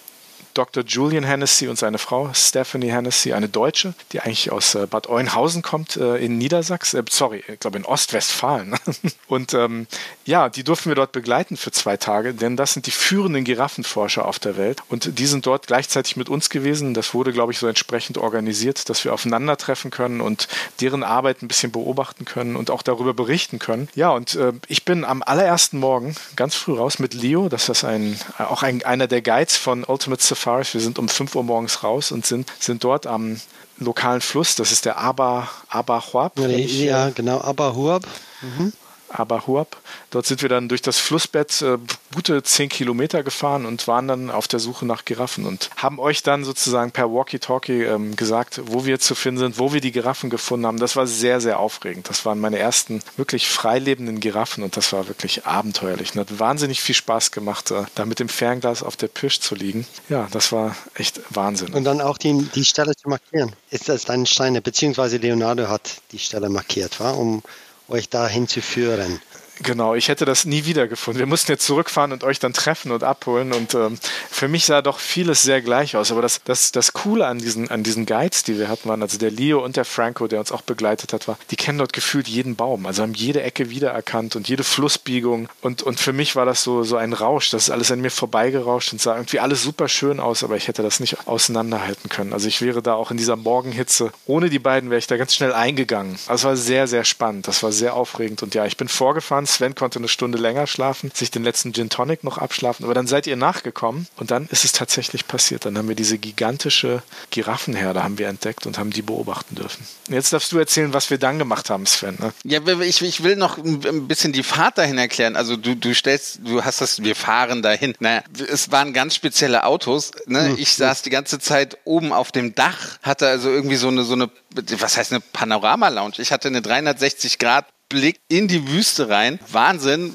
Dr. 0.59 0.83
Julian 0.83 1.23
Hennessy 1.23 1.69
und 1.69 1.79
seine 1.79 1.97
Frau 1.99 2.31
Stephanie 2.33 2.91
Hennessy, 2.91 3.31
eine 3.31 3.47
Deutsche, 3.47 3.93
die 4.11 4.19
eigentlich 4.19 4.51
aus 4.51 4.75
äh, 4.75 4.87
Bad 4.87 5.07
Oeynhausen 5.07 5.61
kommt, 5.61 5.95
äh, 5.95 6.17
in 6.17 6.37
Niedersachsen, 6.37 6.99
äh, 6.99 7.03
sorry, 7.09 7.45
ich 7.47 7.61
glaube 7.61 7.77
in 7.77 7.85
Ostwestfalen. 7.85 8.75
und 9.29 9.53
ähm, 9.53 9.87
ja, 10.25 10.49
die 10.49 10.65
durften 10.65 10.89
wir 10.89 10.95
dort 10.95 11.13
begleiten 11.13 11.55
für 11.55 11.71
zwei 11.71 11.95
Tage, 11.95 12.33
denn 12.33 12.57
das 12.57 12.73
sind 12.73 12.87
die 12.87 12.91
führenden 12.91 13.45
Giraffenforscher 13.45 14.25
auf 14.25 14.37
der 14.37 14.57
Welt. 14.57 14.83
Und 14.89 15.17
die 15.17 15.25
sind 15.27 15.45
dort 15.45 15.67
gleichzeitig 15.67 16.17
mit 16.17 16.27
uns 16.27 16.49
gewesen. 16.49 16.93
Das 16.93 17.13
wurde, 17.13 17.31
glaube 17.31 17.53
ich, 17.53 17.59
so 17.59 17.67
entsprechend 17.67 18.17
organisiert, 18.17 18.89
dass 18.89 19.05
wir 19.05 19.13
aufeinandertreffen 19.13 19.91
können 19.91 20.19
und 20.19 20.49
deren 20.81 21.03
Arbeit 21.03 21.41
ein 21.41 21.47
bisschen 21.47 21.71
beobachten 21.71 22.25
können 22.25 22.57
und 22.57 22.69
auch 22.69 22.81
darüber 22.81 23.13
berichten 23.13 23.59
können. 23.59 23.87
Ja, 23.95 24.09
und 24.09 24.35
äh, 24.35 24.51
ich 24.67 24.83
bin 24.83 25.05
am 25.05 25.23
allerersten 25.23 25.79
Morgen 25.79 26.15
ganz 26.35 26.55
früh 26.55 26.73
raus 26.73 26.99
mit 26.99 27.13
Leo, 27.13 27.47
das 27.47 27.69
ist 27.69 27.85
ein, 27.85 28.19
auch 28.39 28.61
ein, 28.61 28.83
einer 28.83 29.07
der 29.07 29.21
Guides 29.21 29.55
von 29.55 29.85
Ultimate 29.85 30.21
Safari 30.21 30.48
Safaris. 30.49 30.73
Wir 30.73 30.81
sind 30.81 30.97
um 30.97 31.07
5 31.07 31.35
Uhr 31.35 31.43
morgens 31.43 31.83
raus 31.83 32.11
und 32.11 32.25
sind, 32.25 32.51
sind 32.59 32.83
dort 32.83 33.05
am 33.05 33.39
lokalen 33.77 34.21
Fluss. 34.21 34.55
Das 34.55 34.71
ist 34.71 34.85
der 34.85 34.97
Aba, 34.97 35.47
Abahuab. 35.69 36.39
Ja, 36.39 36.47
ja, 36.47 37.09
genau, 37.09 37.39
Abahuab. 37.41 38.03
Mhm. 38.41 38.73
Abahuab. 39.09 39.77
Dort 40.11 40.25
sind 40.25 40.41
wir 40.41 40.49
dann 40.49 40.69
durch 40.69 40.81
das 40.81 40.97
Flussbett 40.97 41.61
äh, 41.61 41.77
gute 42.13 42.43
zehn 42.43 42.69
Kilometer 42.69 43.23
gefahren 43.23 43.65
und 43.65 43.87
waren 43.87 44.07
dann 44.07 44.29
auf 44.29 44.47
der 44.47 44.59
Suche 44.59 44.85
nach 44.85 45.05
Giraffen 45.05 45.45
und 45.45 45.69
haben 45.75 45.99
euch 45.99 46.23
dann 46.23 46.43
sozusagen 46.43 46.91
per 46.91 47.11
Walkie-Talkie 47.11 47.83
ähm, 47.83 48.15
gesagt, 48.15 48.61
wo 48.65 48.85
wir 48.85 48.99
zu 48.99 49.15
finden 49.15 49.39
sind, 49.39 49.59
wo 49.59 49.73
wir 49.73 49.81
die 49.81 49.91
Giraffen 49.91 50.29
gefunden 50.29 50.65
haben. 50.65 50.79
Das 50.79 50.95
war 50.95 51.07
sehr, 51.07 51.41
sehr 51.41 51.59
aufregend. 51.59 52.09
Das 52.09 52.25
waren 52.25 52.39
meine 52.39 52.59
ersten 52.59 53.01
wirklich 53.17 53.47
freilebenden 53.47 54.19
Giraffen 54.19 54.63
und 54.63 54.77
das 54.77 54.93
war 54.93 55.07
wirklich 55.07 55.45
abenteuerlich. 55.45 56.13
Und 56.13 56.21
hat 56.21 56.39
wahnsinnig 56.39 56.81
viel 56.81 56.95
Spaß 56.95 57.31
gemacht, 57.31 57.71
äh, 57.71 57.83
da 57.95 58.05
mit 58.05 58.19
dem 58.19 58.29
Fernglas 58.29 58.83
auf 58.83 58.95
der 58.95 59.07
Pirsch 59.07 59.39
zu 59.39 59.55
liegen. 59.55 59.85
Ja, 60.09 60.27
das 60.31 60.51
war 60.51 60.75
echt 60.95 61.21
Wahnsinn. 61.29 61.73
Und 61.73 61.83
dann 61.83 62.01
auch 62.01 62.17
die, 62.17 62.49
die 62.55 62.65
Stelle 62.65 62.95
zu 62.95 63.09
markieren. 63.09 63.55
Ist 63.69 63.89
das 63.89 64.05
dein 64.05 64.25
Steine, 64.25 64.61
beziehungsweise 64.61 65.17
Leonardo 65.17 65.67
hat 65.67 66.01
die 66.11 66.19
Stelle 66.19 66.49
markiert, 66.49 66.99
war, 66.99 67.17
um 67.17 67.43
euch 67.89 68.09
dahin 68.09 68.47
zu 68.47 68.61
führen. 68.61 69.21
Genau, 69.61 69.93
ich 69.93 70.07
hätte 70.07 70.23
das 70.23 70.45
nie 70.45 70.65
wiedergefunden. 70.65 71.19
Wir 71.19 71.25
mussten 71.25 71.51
jetzt 71.51 71.65
zurückfahren 71.65 72.13
und 72.13 72.23
euch 72.23 72.39
dann 72.39 72.53
treffen 72.53 72.91
und 72.91 73.03
abholen. 73.03 73.51
Und 73.51 73.73
ähm, 73.73 73.97
für 74.29 74.47
mich 74.47 74.65
sah 74.65 74.81
doch 74.81 74.99
vieles 74.99 75.41
sehr 75.41 75.61
gleich 75.61 75.97
aus. 75.97 76.11
Aber 76.11 76.21
das, 76.21 76.41
das, 76.45 76.71
das 76.71 76.93
Coole 76.93 77.27
an 77.27 77.39
diesen, 77.39 77.69
an 77.69 77.83
diesen 77.83 78.05
Guides, 78.05 78.43
die 78.43 78.57
wir 78.57 78.69
hatten, 78.69 78.87
waren, 78.87 79.01
also 79.01 79.17
der 79.17 79.31
Leo 79.31 79.63
und 79.63 79.75
der 79.75 79.83
Franco, 79.83 80.27
der 80.27 80.39
uns 80.39 80.53
auch 80.53 80.61
begleitet 80.61 81.11
hat, 81.11 81.27
war, 81.27 81.37
die 81.51 81.57
kennen 81.57 81.77
dort 81.77 81.91
gefühlt 81.91 82.29
jeden 82.29 82.55
Baum. 82.55 82.85
Also 82.85 83.03
haben 83.03 83.13
jede 83.13 83.43
Ecke 83.43 83.69
wiedererkannt 83.69 84.37
und 84.37 84.47
jede 84.47 84.63
Flussbiegung. 84.63 85.49
Und, 85.61 85.83
und 85.83 85.99
für 85.99 86.13
mich 86.13 86.37
war 86.37 86.45
das 86.45 86.63
so, 86.63 86.83
so 86.83 86.95
ein 86.95 87.11
Rausch. 87.11 87.49
Das 87.49 87.63
ist 87.63 87.69
alles 87.69 87.91
an 87.91 87.99
mir 87.99 88.11
vorbeigerauscht 88.11 88.93
und 88.93 89.01
sah 89.01 89.15
irgendwie 89.15 89.39
alles 89.39 89.61
super 89.61 89.89
schön 89.89 90.21
aus, 90.21 90.43
aber 90.43 90.55
ich 90.55 90.69
hätte 90.69 90.83
das 90.83 91.01
nicht 91.01 91.27
auseinanderhalten 91.27 92.09
können. 92.09 92.31
Also 92.31 92.47
ich 92.47 92.61
wäre 92.61 92.81
da 92.81 92.93
auch 92.93 93.11
in 93.11 93.17
dieser 93.17 93.35
Morgenhitze, 93.35 94.11
ohne 94.25 94.49
die 94.49 94.59
beiden 94.59 94.89
wäre 94.89 94.99
ich 94.99 95.07
da 95.07 95.17
ganz 95.17 95.35
schnell 95.35 95.51
eingegangen. 95.51 96.17
Also 96.27 96.47
war 96.47 96.55
sehr, 96.55 96.87
sehr 96.87 97.03
spannend. 97.03 97.49
Das 97.49 97.61
war 97.61 97.73
sehr 97.73 97.93
aufregend. 97.93 98.41
Und 98.41 98.55
ja, 98.55 98.65
ich 98.65 98.77
bin 98.77 98.87
vorgefahren 98.87 99.48
Sven 99.49 99.75
konnte 99.75 99.99
eine 99.99 100.07
Stunde 100.07 100.37
länger 100.37 100.67
schlafen, 100.67 101.11
sich 101.13 101.31
den 101.31 101.43
letzten 101.43 101.73
Gin 101.73 101.89
Tonic 101.89 102.23
noch 102.23 102.37
abschlafen, 102.37 102.85
aber 102.85 102.93
dann 102.93 103.07
seid 103.07 103.27
ihr 103.27 103.35
nachgekommen 103.35 104.07
und 104.17 104.31
dann 104.31 104.47
ist 104.51 104.65
es 104.65 104.71
tatsächlich 104.71 105.27
passiert. 105.27 105.65
Dann 105.65 105.77
haben 105.77 105.87
wir 105.87 105.95
diese 105.95 106.17
gigantische 106.17 107.03
Giraffenherde 107.31 108.03
haben 108.03 108.17
wir 108.17 108.27
entdeckt 108.27 108.65
und 108.65 108.77
haben 108.77 108.91
die 108.91 109.01
beobachten 109.01 109.55
dürfen. 109.55 109.85
Jetzt 110.09 110.33
darfst 110.33 110.51
du 110.51 110.57
erzählen, 110.57 110.93
was 110.93 111.09
wir 111.09 111.17
dann 111.17 111.39
gemacht 111.39 111.69
haben, 111.69 111.85
Sven. 111.85 112.17
Ne? 112.19 112.33
Ja, 112.43 112.61
ich, 112.81 113.01
ich 113.01 113.23
will 113.23 113.35
noch 113.35 113.57
ein 113.57 114.07
bisschen 114.07 114.33
die 114.33 114.43
Fahrt 114.43 114.77
dahin 114.77 114.97
erklären. 114.97 115.35
Also 115.35 115.57
du, 115.57 115.75
du 115.75 115.93
stellst, 115.93 116.39
du 116.43 116.63
hast 116.63 116.81
das, 116.81 117.03
wir 117.03 117.15
fahren 117.15 117.61
dahin. 117.61 117.95
Naja, 117.99 118.23
es 118.51 118.71
waren 118.71 118.93
ganz 118.93 119.15
spezielle 119.15 119.63
Autos. 119.63 120.11
Ne? 120.25 120.55
Ich 120.57 120.73
saß 120.73 121.01
die 121.01 121.09
ganze 121.09 121.39
Zeit 121.39 121.77
oben 121.83 122.13
auf 122.13 122.31
dem 122.31 122.55
Dach, 122.55 122.99
hatte 123.01 123.27
also 123.27 123.49
irgendwie 123.49 123.75
so 123.75 123.87
eine, 123.87 124.03
so 124.03 124.13
eine, 124.13 124.29
was 124.77 124.97
heißt 124.97 125.11
eine 125.11 125.21
Panorama-Lounge? 125.21 126.15
Ich 126.19 126.31
hatte 126.31 126.47
eine 126.47 126.61
360 126.61 127.39
Grad 127.39 127.65
Blick 127.89 128.21
in 128.27 128.47
die 128.47 128.67
Wüste 128.67 129.09
rein. 129.09 129.39
Wahnsinn. 129.51 130.13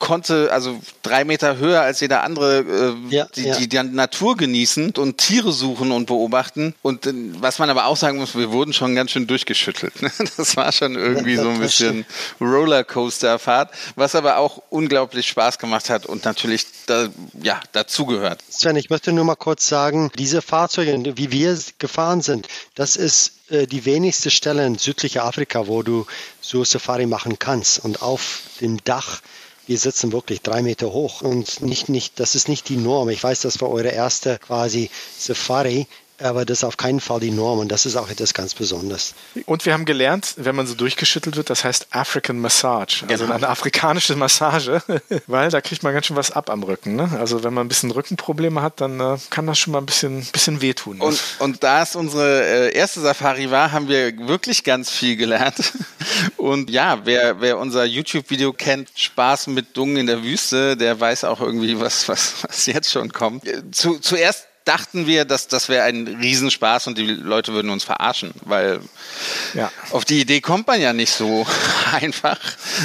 Konnte 0.00 0.50
also 0.50 0.80
drei 1.02 1.24
Meter 1.24 1.58
höher 1.58 1.82
als 1.82 2.00
jeder 2.00 2.24
andere 2.24 2.96
äh, 3.08 3.14
Ja, 3.14 3.28
die, 3.36 3.42
ja. 3.44 3.56
die, 3.56 3.68
die 3.68 3.82
Natur 3.82 4.36
genießen 4.36 4.94
und 4.96 5.18
Tiere 5.18 5.52
suchen 5.52 5.92
und 5.92 6.06
beobachten. 6.06 6.74
Und 6.82 7.06
äh, 7.06 7.12
was 7.38 7.60
man 7.60 7.70
aber 7.70 7.84
auch 7.84 7.96
sagen 7.96 8.18
muss, 8.18 8.34
wir 8.34 8.50
wurden 8.50 8.72
schon 8.72 8.96
ganz 8.96 9.12
schön 9.12 9.28
durchgeschüttelt. 9.28 10.02
ne? 10.02 10.10
Das 10.36 10.56
war 10.56 10.72
schon 10.72 10.96
irgendwie 10.96 11.36
so 11.36 11.48
ein 11.48 11.60
bisschen 11.60 12.06
Rollercoaster-Fahrt, 12.40 13.72
was 13.94 14.14
aber 14.14 14.38
auch 14.38 14.62
unglaublich 14.70 15.28
Spaß 15.28 15.58
gemacht 15.58 15.90
hat 15.90 16.06
und 16.06 16.24
natürlich 16.24 16.66
da, 16.86 17.08
ja, 17.40 17.60
dazugehört. 17.72 18.40
Sven, 18.50 18.76
ich 18.76 18.90
möchte 18.90 19.12
nur 19.12 19.24
mal 19.24 19.36
kurz 19.36 19.68
sagen, 19.68 20.10
diese 20.18 20.40
Fahrzeuge, 20.40 21.16
wie 21.16 21.30
wir 21.30 21.58
gefahren 21.78 22.22
sind, 22.22 22.48
das 22.74 22.96
ist 22.96 23.32
äh, 23.50 23.66
die 23.66 23.84
wenigste 23.84 24.30
Stelle 24.30 24.66
in 24.66 24.78
südlicher 24.78 25.24
Afrika, 25.24 25.66
wo 25.66 25.82
du 25.82 26.06
so 26.40 26.64
Safari 26.64 27.06
machen 27.06 27.38
kannst. 27.38 27.84
Und 27.84 28.02
auf 28.02 28.42
dem 28.60 28.82
Dach, 28.84 29.20
wir 29.70 29.78
sitzen 29.78 30.10
wirklich 30.10 30.42
drei 30.42 30.62
Meter 30.62 30.92
hoch 30.92 31.22
und 31.22 31.62
nicht, 31.62 31.88
nicht, 31.88 32.18
das 32.18 32.34
ist 32.34 32.48
nicht 32.48 32.68
die 32.70 32.76
Norm. 32.76 33.08
Ich 33.08 33.22
weiß, 33.22 33.42
das 33.42 33.60
war 33.60 33.70
eure 33.70 33.90
erste 33.90 34.36
quasi 34.40 34.90
Safari, 35.16 35.86
aber 36.22 36.44
das 36.44 36.58
ist 36.58 36.64
auf 36.64 36.76
keinen 36.76 37.00
Fall 37.00 37.20
die 37.20 37.30
Norm 37.30 37.58
und 37.58 37.68
das 37.70 37.86
ist 37.86 37.96
auch 37.96 38.10
etwas 38.10 38.34
ganz 38.34 38.54
Besonderes. 38.54 39.14
Und 39.46 39.66
wir 39.66 39.72
haben 39.72 39.84
gelernt, 39.84 40.34
wenn 40.36 40.54
man 40.54 40.66
so 40.66 40.74
durchgeschüttelt 40.74 41.36
wird, 41.36 41.50
das 41.50 41.64
heißt 41.64 41.88
African 41.90 42.38
Massage. 42.40 43.04
Also 43.08 43.24
Genau. 43.24 43.36
eine 43.36 43.48
afrikanische 43.48 44.16
Massage, 44.16 44.82
weil 45.26 45.50
da 45.50 45.60
kriegt 45.60 45.82
man 45.82 45.92
ganz 45.92 46.06
schön 46.06 46.16
was 46.16 46.30
ab 46.30 46.50
am 46.50 46.62
Rücken. 46.62 46.96
Ne? 46.96 47.10
Also 47.18 47.44
wenn 47.44 47.54
man 47.54 47.66
ein 47.66 47.68
bisschen 47.68 47.90
Rückenprobleme 47.90 48.62
hat, 48.62 48.80
dann 48.80 49.00
äh, 49.00 49.18
kann 49.30 49.46
das 49.46 49.58
schon 49.58 49.72
mal 49.72 49.78
ein 49.78 49.86
bisschen, 49.86 50.24
bisschen 50.32 50.60
wehtun. 50.60 50.98
Ne? 50.98 51.04
Und, 51.04 51.20
und 51.38 51.62
da 51.62 51.82
es 51.82 51.96
unsere 51.96 52.44
äh, 52.70 52.74
erste 52.74 53.00
Safari 53.00 53.50
war, 53.50 53.72
haben 53.72 53.88
wir 53.88 54.16
wirklich 54.28 54.64
ganz 54.64 54.90
viel 54.90 55.16
gelernt. 55.16 55.72
Und 56.36 56.70
ja, 56.70 57.00
wer, 57.04 57.40
wer 57.40 57.58
unser 57.58 57.84
YouTube-Video 57.84 58.52
kennt, 58.52 58.90
Spaß 58.94 59.46
mit 59.48 59.76
Dungen 59.76 59.96
in 59.96 60.06
der 60.06 60.22
Wüste, 60.22 60.76
der 60.76 60.98
weiß 60.98 61.24
auch 61.24 61.40
irgendwie, 61.40 61.78
was, 61.78 62.08
was, 62.08 62.34
was 62.42 62.66
jetzt 62.66 62.90
schon 62.90 63.12
kommt. 63.12 63.46
Äh, 63.46 63.70
Zu, 63.70 63.98
zuerst 63.98 64.46
dachten 64.64 65.06
wir, 65.06 65.24
dass 65.24 65.48
das 65.48 65.68
wäre 65.68 65.84
ein 65.84 66.06
Riesenspaß 66.06 66.86
und 66.88 66.98
die 66.98 67.06
Leute 67.06 67.52
würden 67.52 67.70
uns 67.70 67.84
verarschen, 67.84 68.32
weil 68.42 68.80
Ja. 69.54 69.70
auf 69.90 70.04
die 70.04 70.20
Idee 70.20 70.40
kommt 70.40 70.66
man 70.66 70.80
ja 70.80 70.92
nicht 70.92 71.12
so 71.12 71.46
einfach, 71.92 72.38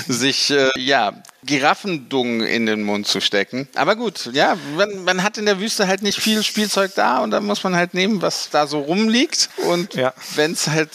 sich 0.07 0.49
äh, 0.51 0.69
ja 0.77 1.13
Giraffendungen 1.43 2.41
in 2.41 2.65
den 2.65 2.81
Mund 2.83 3.07
zu 3.07 3.21
stecken. 3.21 3.67
Aber 3.75 3.95
gut, 3.95 4.29
ja, 4.33 4.57
man, 4.75 5.03
man 5.03 5.21
hat 5.21 5.37
in 5.37 5.45
der 5.45 5.59
Wüste 5.59 5.87
halt 5.87 6.01
nicht 6.01 6.19
viel 6.19 6.41
Spielzeug 6.43 6.93
da 6.95 7.19
und 7.19 7.31
dann 7.31 7.45
muss 7.45 7.63
man 7.63 7.75
halt 7.75 7.93
nehmen, 7.93 8.21
was 8.21 8.49
da 8.49 8.65
so 8.67 8.79
rumliegt. 8.79 9.49
Und 9.67 9.93
Ja. 9.93 10.13
wenn 10.35 10.53
es 10.53 10.67
halt 10.67 10.89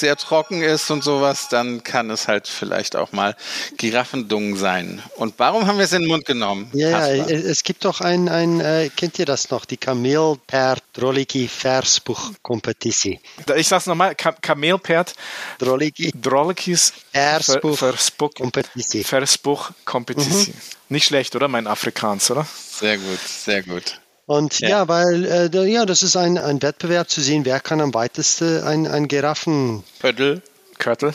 sehr 0.00 0.16
trocken 0.16 0.62
ist 0.62 0.90
und 0.90 1.02
sowas, 1.02 1.48
dann 1.48 1.82
kann 1.84 2.10
es 2.10 2.28
halt 2.28 2.48
vielleicht 2.48 2.96
auch 2.96 3.12
mal 3.12 3.36
Giraffendungen 3.76 4.56
sein. 4.56 5.02
Und 5.16 5.34
warum 5.38 5.66
haben 5.66 5.78
wir 5.78 5.84
es 5.84 5.92
in 5.92 6.02
den 6.02 6.08
Mund 6.08 6.24
genommen? 6.24 6.70
Ja, 6.72 6.88
ja, 7.08 7.24
Kaspar? 7.24 7.36
es 7.36 7.62
gibt 7.62 7.84
doch 7.84 8.00
ein, 8.00 8.28
ein 8.28 8.60
äh, 8.60 8.90
kennt 8.94 9.18
ihr 9.18 9.26
das 9.26 9.50
noch, 9.50 9.64
die 9.64 9.76
Kamel 9.76 10.36
per 10.46 10.78
Droliki 10.92 11.48
Versbuch 11.48 12.32
Competitie. 12.42 13.20
Ich 13.56 13.68
sag's 13.68 13.86
nochmal, 13.86 14.14
Ka 14.14 14.32
Kamelpferd, 14.32 15.14
Droliki 15.58 16.12
Drolekis, 16.14 16.92
Versbuch 17.12 18.34
Competitie. 18.34 19.04
Verspuch, 19.04 19.70
Competition. 19.84 20.54
Nicht 20.88 21.06
schlecht, 21.06 21.36
oder? 21.36 21.48
Mein 21.48 21.66
Afrikaans, 21.66 22.30
oder? 22.30 22.46
Sehr 22.70 22.96
gut, 22.98 23.20
sehr 23.20 23.62
gut. 23.62 24.00
Und 24.28 24.60
ja, 24.60 24.68
Ja. 24.68 24.88
weil 24.88 25.24
äh, 25.24 25.70
ja, 25.70 25.86
das 25.86 26.02
ist 26.02 26.14
ein, 26.14 26.36
ein 26.36 26.60
Wettbewerb 26.60 27.08
zu 27.08 27.22
sehen, 27.22 27.46
wer 27.46 27.60
kann 27.60 27.80
am 27.80 27.94
weitesten 27.94 28.62
ein, 28.62 28.86
ein 28.86 29.08
Giraffenviertel 29.08 30.42
Pöttl. 30.78 31.12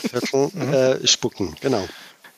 äh, 0.72 1.06
spucken. 1.06 1.54
Genau. 1.60 1.86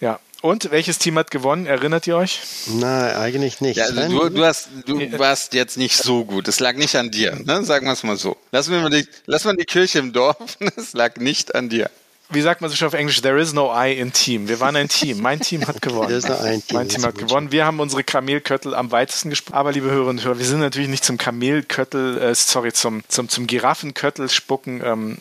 Ja. 0.01 0.21
Und 0.43 0.71
welches 0.71 0.99
Team 0.99 1.19
hat 1.19 1.31
gewonnen? 1.31 1.65
Erinnert 1.65 2.07
ihr 2.07 2.17
euch? 2.17 2.41
Nein, 2.67 3.17
eigentlich 3.17 3.63
nicht. 3.63 3.79
Ja, 3.79 3.87
also 3.87 4.03
du, 4.07 4.29
du, 4.29 4.45
hast, 4.45 4.69
du 4.85 5.19
warst 5.19 5.55
jetzt 5.55 5.79
nicht 5.79 5.97
so 5.97 6.25
gut. 6.27 6.47
Es 6.47 6.61
lag 6.61 6.75
nicht 6.77 6.95
an 6.95 7.11
dir, 7.11 7.35
ne? 7.43 7.65
sagen 7.65 7.87
wir 7.87 7.95
es 7.95 8.03
mal 8.03 8.19
so. 8.19 8.37
Lassen 8.53 8.73
wir 8.73 8.81
mal 8.81 8.91
die, 8.91 9.09
lassen 9.25 9.49
wir 9.49 9.57
die 9.57 9.65
Kirche 9.65 9.99
im 9.99 10.13
Dorf. 10.13 10.37
Es 10.77 10.93
lag 10.93 11.17
nicht 11.17 11.55
an 11.55 11.71
dir. 11.71 11.91
Wie 12.31 12.41
sagt 12.41 12.61
man 12.61 12.71
so 12.71 12.77
schön 12.77 12.89
auf 12.89 12.95
Englisch? 12.95 13.21
There 13.23 13.41
is 13.41 13.53
no 13.53 13.73
I 13.73 13.93
in 13.93 14.13
Team. 14.13 14.49
Wir 14.49 14.59
waren 14.59 14.75
ein 14.77 14.89
Team. 14.89 15.21
Mein 15.21 15.41
Team 15.41 15.67
hat 15.67 15.81
gewonnen. 15.81 16.09
There 16.09 16.19
is 16.19 16.29
no 16.29 16.35
I 16.35 16.55
in 16.55 16.67
Team. 16.67 16.77
Mein 16.77 16.89
Team 16.89 17.05
hat 17.05 17.17
gewonnen. 17.17 17.53
Wir 17.53 17.65
haben 17.65 17.79
unsere 17.79 18.03
Kamelköttel 18.03 18.75
am 18.75 18.91
weitesten 18.91 19.31
gesprochen. 19.31 19.57
Aber 19.57 19.73
liebe 19.73 19.91
Hörerinnen 19.91 20.19
und 20.19 20.25
Hörer, 20.25 20.39
wir 20.39 20.47
sind 20.47 20.61
natürlich 20.61 20.89
nicht 20.89 21.05
zum 21.05 21.19
Kamelköttel, 21.19 22.19
äh, 22.19 22.35
sorry, 22.35 22.73
zum, 22.73 23.05
zum, 23.09 23.29
zum 23.29 23.47
Giraffenköttel 23.47 24.29
spucken. 24.29 24.83
Ähm, 24.85 25.19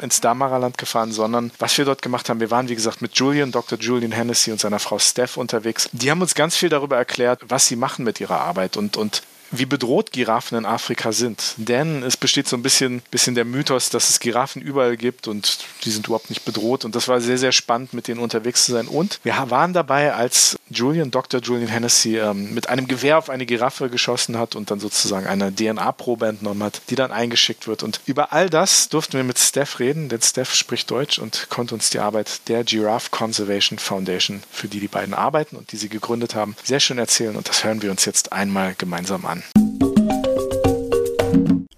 ins 0.00 0.22
Damaraland 0.22 0.78
gefahren, 0.78 1.12
sondern 1.12 1.52
was 1.58 1.76
wir 1.76 1.84
dort 1.84 2.00
gemacht 2.00 2.30
haben, 2.30 2.40
wir 2.40 2.50
waren 2.50 2.70
wie 2.70 2.74
gesagt 2.74 3.02
mit 3.02 3.14
Julian, 3.16 3.52
Dr. 3.52 3.78
Julian 3.78 4.10
Hennessy 4.10 4.50
und 4.50 4.58
seiner 4.58 4.78
Frau 4.78 4.98
Steph 4.98 5.36
unterwegs. 5.36 5.90
Die 5.92 6.10
haben 6.10 6.22
uns 6.22 6.34
ganz 6.34 6.56
viel 6.56 6.70
darüber 6.70 6.96
erklärt, 6.96 7.42
was 7.48 7.66
sie 7.66 7.76
machen 7.76 8.02
mit 8.02 8.18
ihrer 8.18 8.40
Arbeit 8.40 8.78
und, 8.78 8.96
und 8.96 9.22
wie 9.50 9.66
bedroht 9.66 10.12
Giraffen 10.12 10.58
in 10.58 10.66
Afrika 10.66 11.12
sind. 11.12 11.54
Denn 11.56 12.02
es 12.02 12.16
besteht 12.16 12.48
so 12.48 12.56
ein 12.56 12.62
bisschen, 12.62 13.02
bisschen 13.10 13.34
der 13.34 13.44
Mythos, 13.44 13.90
dass 13.90 14.10
es 14.10 14.20
Giraffen 14.20 14.62
überall 14.62 14.96
gibt 14.96 15.28
und 15.28 15.58
die 15.84 15.90
sind 15.90 16.06
überhaupt 16.06 16.30
nicht 16.30 16.44
bedroht. 16.44 16.84
Und 16.84 16.94
das 16.94 17.08
war 17.08 17.20
sehr, 17.20 17.38
sehr 17.38 17.52
spannend, 17.52 17.94
mit 17.94 18.08
denen 18.08 18.20
unterwegs 18.20 18.64
zu 18.64 18.72
sein. 18.72 18.88
Und 18.88 19.20
wir 19.22 19.34
waren 19.50 19.72
dabei, 19.72 20.14
als 20.14 20.56
Julian, 20.70 21.10
Dr. 21.10 21.40
Julian 21.40 21.68
Hennessy, 21.68 22.18
ähm, 22.18 22.54
mit 22.54 22.68
einem 22.68 22.88
Gewehr 22.88 23.18
auf 23.18 23.30
eine 23.30 23.46
Giraffe 23.46 23.88
geschossen 23.88 24.38
hat 24.38 24.56
und 24.56 24.70
dann 24.70 24.80
sozusagen 24.80 25.26
eine 25.26 25.54
DNA-Probe 25.54 26.26
entnommen 26.26 26.62
hat, 26.62 26.82
die 26.90 26.96
dann 26.96 27.12
eingeschickt 27.12 27.66
wird. 27.68 27.82
Und 27.82 28.00
über 28.06 28.32
all 28.32 28.50
das 28.50 28.88
durften 28.88 29.14
wir 29.14 29.24
mit 29.24 29.38
Steph 29.38 29.78
reden, 29.78 30.08
denn 30.08 30.22
Steph 30.22 30.54
spricht 30.54 30.90
Deutsch 30.90 31.18
und 31.18 31.46
konnte 31.50 31.74
uns 31.74 31.90
die 31.90 31.98
Arbeit 31.98 32.48
der 32.48 32.64
Giraffe 32.64 33.10
Conservation 33.10 33.78
Foundation, 33.78 34.42
für 34.50 34.68
die 34.68 34.80
die 34.80 34.88
beiden 34.88 35.14
arbeiten 35.14 35.56
und 35.56 35.72
die 35.72 35.76
sie 35.76 35.88
gegründet 35.88 36.34
haben, 36.34 36.56
sehr 36.64 36.80
schön 36.80 36.98
erzählen. 36.98 37.36
Und 37.36 37.48
das 37.48 37.64
hören 37.64 37.82
wir 37.82 37.90
uns 37.90 38.04
jetzt 38.04 38.32
einmal 38.32 38.74
gemeinsam 38.76 39.24
an. 39.26 39.35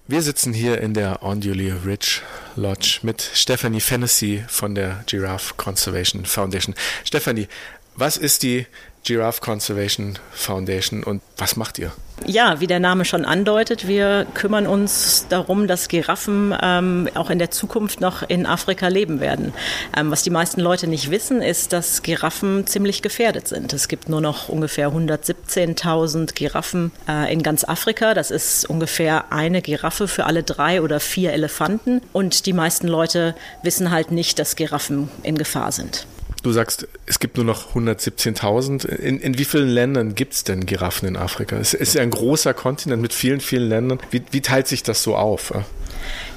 Wir 0.07 0.23
sitzen 0.23 0.53
hier 0.53 0.81
in 0.81 0.95
der 0.95 1.23
Onduli 1.23 1.71
Ridge 1.71 2.23
Lodge 2.57 3.01
mit 3.03 3.31
Stephanie 3.35 3.81
Fennessy 3.81 4.45
von 4.49 4.75
der 4.75 5.05
Giraffe 5.07 5.55
Conservation 5.57 6.25
Foundation. 6.25 6.75
Stephanie, 7.05 7.47
was 7.95 8.17
ist 8.17 8.43
die 8.43 8.67
Giraffe 9.09 9.41
Conservation 9.41 10.19
Foundation 10.33 11.03
und 11.03 11.23
was 11.39 11.57
macht 11.57 11.79
ihr? 11.79 11.93
Ja, 12.27 12.61
wie 12.61 12.67
der 12.67 12.79
Name 12.79 13.07
schon 13.07 13.25
andeutet, 13.25 13.89
wir 13.89 14.27
kümmern 14.35 14.67
uns 14.67 15.25
darum, 15.31 15.67
dass 15.67 15.89
Giraffen 15.89 16.55
ähm, 16.61 17.09
auch 17.15 17.31
in 17.31 17.39
der 17.39 17.51
Zukunft 17.51 18.03
noch 18.03 18.23
in 18.29 18.45
Afrika 18.45 18.89
leben 18.89 19.21
werden. 19.21 19.55
Ähm, 19.97 20.11
was 20.11 20.25
die 20.25 20.31
meisten 20.31 20.61
Leute 20.61 20.89
nicht 20.89 21.11
wissen, 21.11 21.41
ist, 21.41 21.73
dass 21.73 22.03
Giraffen 22.03 22.67
ziemlich 22.67 23.01
gefährdet 23.01 23.49
sind. 23.49 23.73
Es 23.73 23.89
gibt 23.89 24.11
nur 24.11 24.21
noch 24.21 24.51
ungefähr 24.51 24.91
117.000 24.91 26.35
Giraffen 26.35 26.93
äh, 27.09 27.33
in 27.33 27.43
ganz 27.43 27.65
Afrika. 27.65 28.13
Das 28.13 28.31
ist 28.31 28.69
ungefähr 28.69 29.33
eine 29.33 29.63
Giraffe 29.63 30.07
für 30.07 30.27
alle 30.27 30.43
drei 30.43 30.83
oder 30.83 31.01
vier 31.01 31.33
Elefanten. 31.33 32.03
Und 32.13 32.45
die 32.45 32.53
meisten 32.53 32.89
Leute 32.89 33.35
wissen 33.63 33.91
halt 33.91 34.11
nicht, 34.11 34.39
dass 34.39 34.55
Giraffen 34.55 35.09
in 35.23 35.39
Gefahr 35.39 35.73
sind. 35.73 36.07
Du 36.49 36.55
sagst, 36.55 36.89
es 37.05 37.19
gibt 37.19 37.37
nur 37.37 37.45
noch 37.45 37.75
117.000. 37.75 38.87
In, 38.87 39.21
in 39.21 39.37
wie 39.37 39.45
vielen 39.45 39.69
Ländern 39.69 40.15
gibt 40.15 40.33
es 40.33 40.45
denn 40.45 40.65
Giraffen 40.65 41.07
in 41.07 41.19
Afrika? 41.19 41.59
Es 41.59 41.75
ist 41.75 41.93
ja 41.93 42.01
ein 42.01 42.09
großer 42.09 42.55
Kontinent 42.55 43.03
mit 43.03 43.13
vielen, 43.13 43.41
vielen 43.41 43.69
Ländern. 43.69 43.99
Wie, 44.11 44.23
wie 44.31 44.41
teilt 44.41 44.67
sich 44.67 44.83
das 44.83 45.03
so 45.03 45.15
auf? 45.15 45.53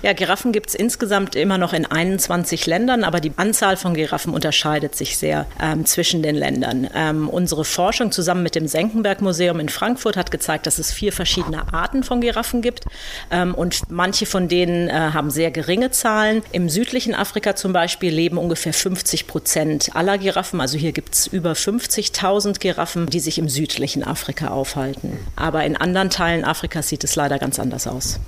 Ja, 0.02 0.14
Giraffen 0.14 0.52
gibt 0.52 0.70
es 0.70 0.76
insgesamt 0.76 1.36
immer 1.36 1.58
noch 1.58 1.74
in 1.74 1.86
21 1.86 2.66
Ländern, 2.66 3.04
aber 3.04 3.20
die 3.20 3.32
Anzahl 3.36 3.78
von 3.78 3.94
Giraffen 3.94 4.34
unterscheidet 4.34 4.96
sich 4.96 5.18
sehr 5.18 5.46
ähm, 5.62 5.86
zwischen 5.86 6.24
den 6.24 6.36
Ländern. 6.36 6.90
Ähm, 6.96 7.30
unsere 7.30 7.66
Forschung 7.66 8.12
zusammen 8.12 8.44
mit 8.44 8.56
dem 8.56 8.68
Senckenberg 8.68 9.22
Museum 9.22 9.60
in 9.60 9.70
Frankfurt 9.70 10.18
hat 10.18 10.32
gezeigt, 10.32 10.66
dass 10.66 10.80
es 10.80 10.92
vier 10.92 11.14
verschiedene 11.14 11.72
Arten 11.74 12.04
von 12.04 12.22
Giraffen 12.22 12.62
gibt 12.62 12.86
ähm, 13.30 13.54
und 13.54 13.90
manche 13.90 14.26
von 14.26 14.48
denen 14.48 14.90
äh, 14.90 14.94
haben 14.94 15.30
sehr 15.30 15.52
geringe 15.52 15.92
Zahlen. 15.92 16.42
Im 16.52 16.70
südlichen 16.70 17.14
Afrika 17.14 17.56
zum 17.56 17.74
Beispiel 17.74 18.14
leben 18.14 18.38
ungefähr 18.38 18.74
50 18.74 19.28
Prozent 19.28 19.96
aller 19.96 20.18
Giraffen. 20.18 20.62
Also 20.62 20.78
hier 20.78 20.92
gibt 20.92 21.14
es 21.14 21.28
über 21.28 21.54
50.000 21.54 22.60
Giraffen, 22.60 23.08
die 23.08 23.20
sich 23.20 23.38
im 23.38 23.50
südlichen 23.50 24.04
Afrika 24.04 24.48
aufhalten. 24.48 25.18
Aber 25.36 25.64
in 25.64 25.78
anderen 25.78 26.10
Teilen 26.10 26.44
Afrikas 26.44 26.90
sieht 26.90 27.04
es 27.04 27.16
leider 27.16 27.40
ganz 27.40 27.60
anders 27.60 27.88
aus. 27.88 28.20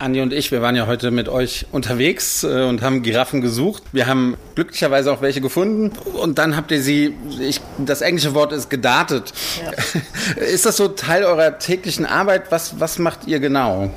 Andi 0.00 0.20
und 0.20 0.32
ich, 0.32 0.52
wir 0.52 0.62
waren 0.62 0.76
ja 0.76 0.86
heute 0.86 1.10
mit 1.10 1.28
euch 1.28 1.66
unterwegs 1.72 2.44
äh, 2.44 2.62
und 2.62 2.82
haben 2.82 3.02
Giraffen 3.02 3.40
gesucht. 3.40 3.82
Wir 3.90 4.06
haben 4.06 4.36
glücklicherweise 4.54 5.10
auch 5.12 5.22
welche 5.22 5.40
gefunden 5.40 5.90
und 6.12 6.38
dann 6.38 6.56
habt 6.56 6.70
ihr 6.70 6.80
sie, 6.80 7.16
ich, 7.40 7.60
das 7.78 8.00
englische 8.00 8.32
Wort 8.32 8.52
ist 8.52 8.70
gedartet. 8.70 9.32
Ja. 9.60 10.42
Ist 10.44 10.66
das 10.66 10.76
so 10.76 10.86
Teil 10.86 11.24
eurer 11.24 11.58
täglichen 11.58 12.06
Arbeit? 12.06 12.52
Was, 12.52 12.78
was 12.78 13.00
macht 13.00 13.26
ihr 13.26 13.40
genau? 13.40 13.90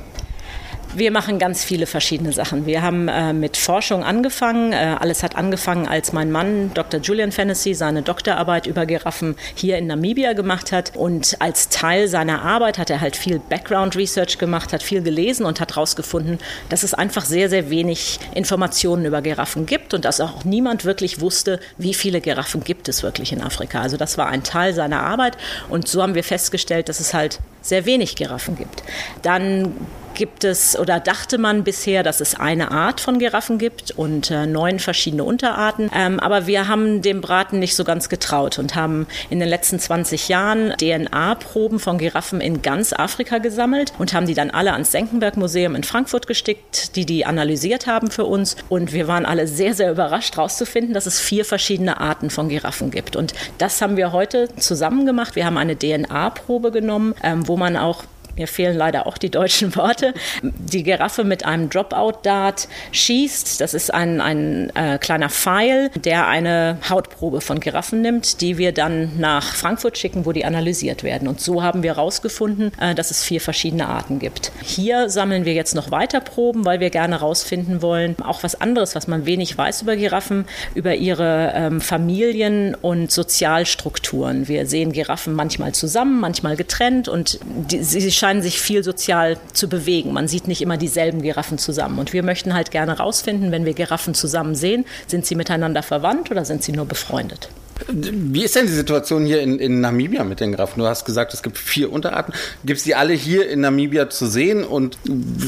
Wir 0.94 1.10
machen 1.10 1.38
ganz 1.38 1.64
viele 1.64 1.86
verschiedene 1.86 2.34
Sachen. 2.34 2.66
Wir 2.66 2.82
haben 2.82 3.08
äh, 3.08 3.32
mit 3.32 3.56
Forschung 3.56 4.04
angefangen. 4.04 4.74
Äh, 4.74 4.96
alles 5.00 5.22
hat 5.22 5.36
angefangen, 5.36 5.88
als 5.88 6.12
mein 6.12 6.30
Mann, 6.30 6.70
Dr. 6.74 7.00
Julian 7.00 7.32
Fennessy, 7.32 7.72
seine 7.72 8.02
Doktorarbeit 8.02 8.66
über 8.66 8.84
Giraffen 8.84 9.36
hier 9.54 9.78
in 9.78 9.86
Namibia 9.86 10.34
gemacht 10.34 10.70
hat. 10.70 10.94
Und 10.94 11.36
als 11.40 11.70
Teil 11.70 12.08
seiner 12.08 12.42
Arbeit 12.42 12.76
hat 12.76 12.90
er 12.90 13.00
halt 13.00 13.16
viel 13.16 13.38
Background 13.38 13.96
Research 13.96 14.36
gemacht, 14.36 14.74
hat 14.74 14.82
viel 14.82 15.00
gelesen 15.00 15.46
und 15.46 15.60
hat 15.60 15.76
herausgefunden, 15.76 16.38
dass 16.68 16.82
es 16.82 16.92
einfach 16.92 17.24
sehr, 17.24 17.48
sehr 17.48 17.70
wenig 17.70 18.20
Informationen 18.34 19.06
über 19.06 19.22
Giraffen 19.22 19.64
gibt 19.64 19.94
und 19.94 20.04
dass 20.04 20.20
auch 20.20 20.44
niemand 20.44 20.84
wirklich 20.84 21.22
wusste, 21.22 21.58
wie 21.78 21.94
viele 21.94 22.20
Giraffen 22.20 22.64
gibt 22.64 22.90
es 22.90 23.02
wirklich 23.02 23.32
in 23.32 23.40
Afrika. 23.40 23.80
Also 23.80 23.96
das 23.96 24.18
war 24.18 24.26
ein 24.26 24.42
Teil 24.42 24.74
seiner 24.74 25.02
Arbeit 25.02 25.38
und 25.70 25.88
so 25.88 26.02
haben 26.02 26.14
wir 26.14 26.24
festgestellt, 26.24 26.90
dass 26.90 27.00
es 27.00 27.14
halt 27.14 27.40
sehr 27.62 27.86
wenig 27.86 28.16
Giraffen 28.16 28.56
gibt. 28.56 28.82
Dann 29.22 29.74
gibt 30.14 30.44
es 30.44 30.78
oder 30.78 31.00
dachte 31.00 31.38
man 31.38 31.64
bisher, 31.64 32.02
dass 32.02 32.20
es 32.20 32.34
eine 32.34 32.70
Art 32.70 33.00
von 33.00 33.18
Giraffen 33.18 33.58
gibt 33.58 33.90
und 33.92 34.30
äh, 34.30 34.46
neun 34.46 34.78
verschiedene 34.78 35.24
Unterarten. 35.24 35.90
Ähm, 35.94 36.20
aber 36.20 36.46
wir 36.46 36.68
haben 36.68 37.02
dem 37.02 37.20
Braten 37.20 37.58
nicht 37.58 37.74
so 37.74 37.84
ganz 37.84 38.08
getraut 38.08 38.58
und 38.58 38.74
haben 38.74 39.06
in 39.30 39.40
den 39.40 39.48
letzten 39.48 39.78
20 39.78 40.28
Jahren 40.28 40.74
DNA-Proben 40.78 41.78
von 41.78 41.98
Giraffen 41.98 42.40
in 42.40 42.62
ganz 42.62 42.92
Afrika 42.92 43.38
gesammelt 43.38 43.92
und 43.98 44.12
haben 44.12 44.26
die 44.26 44.34
dann 44.34 44.50
alle 44.50 44.72
ans 44.72 44.92
Senckenberg-Museum 44.92 45.74
in 45.74 45.84
Frankfurt 45.84 46.26
gestickt, 46.26 46.96
die 46.96 47.06
die 47.06 47.24
analysiert 47.24 47.86
haben 47.86 48.10
für 48.10 48.24
uns. 48.24 48.56
Und 48.68 48.92
wir 48.92 49.08
waren 49.08 49.26
alle 49.26 49.46
sehr, 49.46 49.74
sehr 49.74 49.90
überrascht 49.90 50.36
herauszufinden, 50.36 50.94
dass 50.94 51.06
es 51.06 51.20
vier 51.20 51.44
verschiedene 51.44 52.00
Arten 52.00 52.30
von 52.30 52.48
Giraffen 52.48 52.90
gibt. 52.90 53.16
Und 53.16 53.34
das 53.58 53.80
haben 53.80 53.96
wir 53.96 54.12
heute 54.12 54.48
zusammen 54.56 55.06
gemacht. 55.06 55.36
Wir 55.36 55.46
haben 55.46 55.58
eine 55.58 55.76
DNA-Probe 55.76 56.70
genommen, 56.70 57.14
ähm, 57.22 57.46
wo 57.48 57.51
man 57.56 57.76
auch 57.76 58.04
mir 58.36 58.48
fehlen 58.48 58.76
leider 58.76 59.06
auch 59.06 59.18
die 59.18 59.30
deutschen 59.30 59.74
Worte, 59.76 60.14
die 60.42 60.82
Giraffe 60.82 61.24
mit 61.24 61.44
einem 61.44 61.68
Dropout-Dart 61.70 62.68
schießt. 62.92 63.60
Das 63.60 63.74
ist 63.74 63.92
ein, 63.92 64.20
ein 64.20 64.70
äh, 64.74 64.98
kleiner 64.98 65.28
Pfeil, 65.28 65.90
der 65.94 66.26
eine 66.26 66.78
Hautprobe 66.88 67.40
von 67.40 67.60
Giraffen 67.60 68.00
nimmt, 68.00 68.40
die 68.40 68.58
wir 68.58 68.72
dann 68.72 69.18
nach 69.18 69.54
Frankfurt 69.54 69.98
schicken, 69.98 70.26
wo 70.26 70.32
die 70.32 70.44
analysiert 70.44 71.02
werden. 71.02 71.28
Und 71.28 71.40
so 71.40 71.62
haben 71.62 71.82
wir 71.82 71.96
herausgefunden, 71.96 72.72
äh, 72.80 72.94
dass 72.94 73.10
es 73.10 73.22
vier 73.22 73.40
verschiedene 73.40 73.88
Arten 73.88 74.18
gibt. 74.18 74.52
Hier 74.62 75.08
sammeln 75.08 75.44
wir 75.44 75.54
jetzt 75.54 75.74
noch 75.74 75.90
weiter 75.90 76.20
Proben, 76.20 76.64
weil 76.64 76.80
wir 76.80 76.90
gerne 76.90 77.20
herausfinden 77.20 77.82
wollen, 77.82 78.16
auch 78.22 78.42
was 78.42 78.60
anderes, 78.60 78.94
was 78.94 79.06
man 79.06 79.26
wenig 79.26 79.56
weiß 79.56 79.82
über 79.82 79.96
Giraffen, 79.96 80.46
über 80.74 80.94
ihre 80.94 81.52
ähm, 81.54 81.80
Familien 81.80 82.74
und 82.74 83.10
Sozialstrukturen. 83.10 84.48
Wir 84.48 84.66
sehen 84.66 84.92
Giraffen 84.92 85.34
manchmal 85.34 85.72
zusammen, 85.72 86.20
manchmal 86.20 86.56
getrennt 86.56 87.08
und 87.08 87.38
die, 87.44 87.82
sie 87.82 88.10
scheinen 88.22 88.40
sich 88.40 88.60
viel 88.60 88.84
sozial 88.84 89.36
zu 89.52 89.68
bewegen. 89.68 90.12
Man 90.12 90.28
sieht 90.28 90.46
nicht 90.46 90.62
immer 90.62 90.76
dieselben 90.76 91.22
Giraffen 91.22 91.58
zusammen. 91.58 91.98
Und 91.98 92.12
wir 92.12 92.22
möchten 92.22 92.54
halt 92.54 92.70
gerne 92.70 92.98
herausfinden, 92.98 93.50
wenn 93.50 93.64
wir 93.64 93.74
Giraffen 93.74 94.14
zusammen 94.14 94.54
sehen, 94.54 94.84
sind 95.08 95.26
sie 95.26 95.34
miteinander 95.34 95.82
verwandt 95.82 96.30
oder 96.30 96.44
sind 96.44 96.62
sie 96.62 96.70
nur 96.70 96.84
befreundet? 96.84 97.48
Wie 97.88 98.44
ist 98.44 98.54
denn 98.54 98.66
die 98.66 98.72
Situation 98.72 99.26
hier 99.26 99.40
in, 99.40 99.58
in 99.58 99.80
Namibia 99.80 100.22
mit 100.22 100.38
den 100.38 100.52
Giraffen? 100.52 100.78
Du 100.78 100.86
hast 100.86 101.04
gesagt, 101.04 101.34
es 101.34 101.42
gibt 101.42 101.58
vier 101.58 101.90
Unterarten. 101.90 102.32
Gibt 102.64 102.78
es 102.78 102.84
die 102.84 102.94
alle 102.94 103.12
hier 103.12 103.50
in 103.50 103.60
Namibia 103.60 104.08
zu 104.08 104.26
sehen? 104.26 104.62
Und 104.62 104.98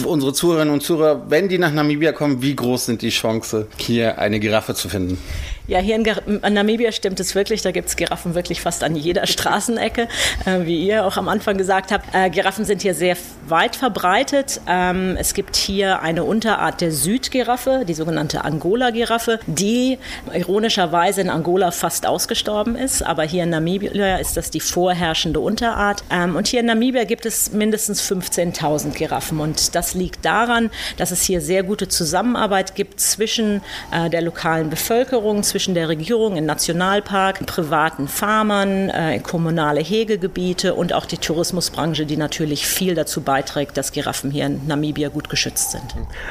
unsere 0.05 0.33
Zuhörerinnen 0.33 0.75
und 0.75 0.83
Zuhörer, 0.83 1.31
wenn 1.31 1.49
die 1.49 1.59
nach 1.59 1.73
Namibia 1.73 2.11
kommen, 2.11 2.43
wie 2.43 2.57
groß 2.57 2.87
sind 2.87 3.03
die 3.03 3.11
Chancen, 3.11 3.67
hier 3.77 4.19
eine 4.19 4.41
Giraffe 4.41 4.75
zu 4.75 4.89
finden? 4.89 5.19
Ja, 5.67 5.79
hier 5.79 5.97
in, 5.97 6.05
in 6.05 6.53
Namibia 6.53 6.93
stimmt 6.93 7.21
es 7.21 7.35
wirklich. 7.35 7.63
Da 7.63 7.71
gibt 7.71 7.89
es 7.89 7.97
Giraffen 7.97 8.35
wirklich 8.35 8.61
fast 8.61 8.85
an 8.85 8.97
jeder 8.97 9.27
Straßenecke, 9.35 10.09
äh, 10.45 10.67
wie 10.67 10.87
ihr 10.87 11.07
auch 11.07 11.17
am 11.17 11.27
Anfang 11.29 11.57
gesagt 11.57 11.91
habt. 11.91 12.15
Äh, 12.15 12.29
Giraffen 12.29 12.67
sind 12.67 12.83
hier 12.83 12.95
sehr 12.95 13.17
weit 13.49 13.75
verbreitet. 13.75 14.61
Ähm, 14.69 15.17
es 15.19 15.33
gibt 15.33 15.57
hier 15.57 16.03
eine 16.03 16.25
Unterart 16.25 16.83
der 16.83 16.93
Südgiraffe, 16.93 17.85
die 17.89 17.95
sogenannte 17.95 18.45
Angola-Giraffe, 18.45 19.41
die 19.47 19.99
ironischerweise 20.35 21.23
in 21.23 21.31
Angola 21.31 21.71
fast 21.71 22.07
ausgestorben 22.07 22.77
ist. 22.77 23.03
Aber 23.03 23.23
hier 23.23 23.45
in 23.45 23.51
Namibia 23.51 24.17
ist 24.17 24.37
das 24.37 24.51
die 24.51 24.61
vorherrschende 24.61 25.41
Unterart. 25.41 26.05
Ähm, 26.11 26.37
und 26.37 26.47
hier 26.47 26.61
in 26.61 26.67
Namibia 26.67 27.05
gibt 27.05 27.25
es 27.25 27.53
mindestens 27.53 28.03
15.000 28.03 28.91
Giraffen. 28.91 29.41
Und 29.41 29.75
das 29.75 29.95
liegt 29.95 30.27
daran, 30.27 30.71
dass 30.99 31.11
es 31.11 31.23
hier 31.23 31.41
sehr 31.41 31.63
gute 31.63 31.89
Zusammenarbeit 31.89 32.75
gibt 32.75 33.01
zwischen 33.01 33.63
äh, 33.93 34.11
der 34.11 34.21
lokalen 34.21 34.69
Bevölkerung, 34.69 35.43
zwischen 35.55 35.75
der 35.75 35.89
Regierung 35.89 36.37
in 36.37 36.47
Nationalpark, 36.47 37.47
privaten 37.47 38.09
Farmern, 38.09 38.91
äh, 38.91 39.21
kommunale 39.21 39.81
Hegegebiete 39.81 40.75
und 40.75 40.93
auch 40.93 41.07
die 41.07 41.17
Tourismusbranche, 41.17 42.07
die 42.07 42.17
natürlich 42.17 42.67
viel 42.67 42.97
dazu 42.97 43.21
beiträgt, 43.21 43.77
dass 43.77 43.93
Giraffen 43.93 44.33
hier 44.33 44.47
in 44.47 44.67
Namibia 44.67 45.11
gut 45.11 45.31
geschützt 45.31 45.71
sind. 45.71 45.85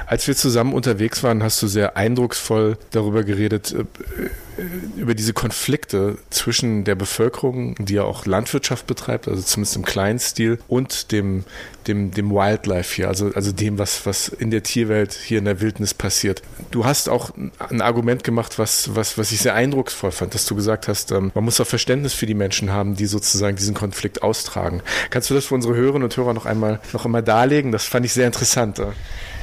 Als 0.08 0.28
wir 0.28 0.36
zusammen 0.36 0.74
unterwegs 0.74 1.24
waren, 1.24 1.42
hast 1.42 1.62
du 1.62 1.68
sehr 1.68 1.96
eindrucksvoll 1.96 2.78
darüber 2.92 3.24
geredet, 3.24 3.72
äh, 3.72 3.86
über 4.96 5.16
diese 5.16 5.34
Konflikte 5.34 6.18
zwischen 6.30 6.84
der 6.84 6.96
Bevölkerung, 6.96 7.76
die 7.76 7.96
ja 7.96 8.04
auch 8.04 8.26
Landwirtschaft 8.26 8.88
betreibt, 8.88 9.28
also 9.28 9.42
zumindest 9.42 9.76
im 9.76 9.86
kleinen 9.86 10.20
Stil, 10.20 10.60
und 10.68 11.12
dem, 11.12 11.44
dem, 11.88 12.12
dem 12.12 12.32
Wildlife 12.32 12.96
hier, 12.96 13.08
also, 13.08 13.32
also 13.34 13.52
dem, 13.52 13.78
was, 13.78 14.06
was 14.06 14.30
in 14.30 14.52
der 14.52 14.64
Tierwelt 14.64 15.14
hier 15.14 15.40
in 15.40 15.46
der 15.46 15.62
Wildnis 15.62 15.94
passiert. 15.94 16.42
Du 16.72 16.86
hast 16.86 17.10
auch 17.10 17.32
ein 17.70 17.82
Argument 17.82 18.24
gemacht, 18.24 18.60
was, 18.60 18.96
was, 18.96 19.18
was 19.18 19.32
ich 19.32 19.40
sehr 19.40 19.56
eindrucksvoll 19.56 20.12
fand, 20.12 20.34
dass 20.34 20.46
du 20.46 20.56
gesagt 20.56 20.88
hast, 20.88 21.12
ähm, 21.12 21.32
man 21.34 21.44
muss 21.44 21.60
auch 21.60 21.68
Verständnis 21.68 22.14
für 22.14 22.26
die 22.26 22.34
Menschen 22.34 22.72
haben, 22.72 22.96
die 22.96 23.06
sozusagen 23.06 23.58
diesen 23.58 23.74
Konflikt 23.74 24.22
austragen. 24.24 24.82
Kannst 25.10 25.30
du 25.30 25.34
das 25.34 25.46
für 25.46 25.56
unsere 25.56 25.76
Hörerinnen 25.76 26.04
und 26.04 26.16
Hörer 26.16 26.34
noch 26.34 26.46
einmal, 26.46 26.80
noch 26.94 27.06
einmal 27.06 27.24
darlegen? 27.24 27.72
Das 27.72 27.86
fand 27.86 28.06
ich 28.06 28.14
sehr 28.14 28.28
interessant. 28.28 28.80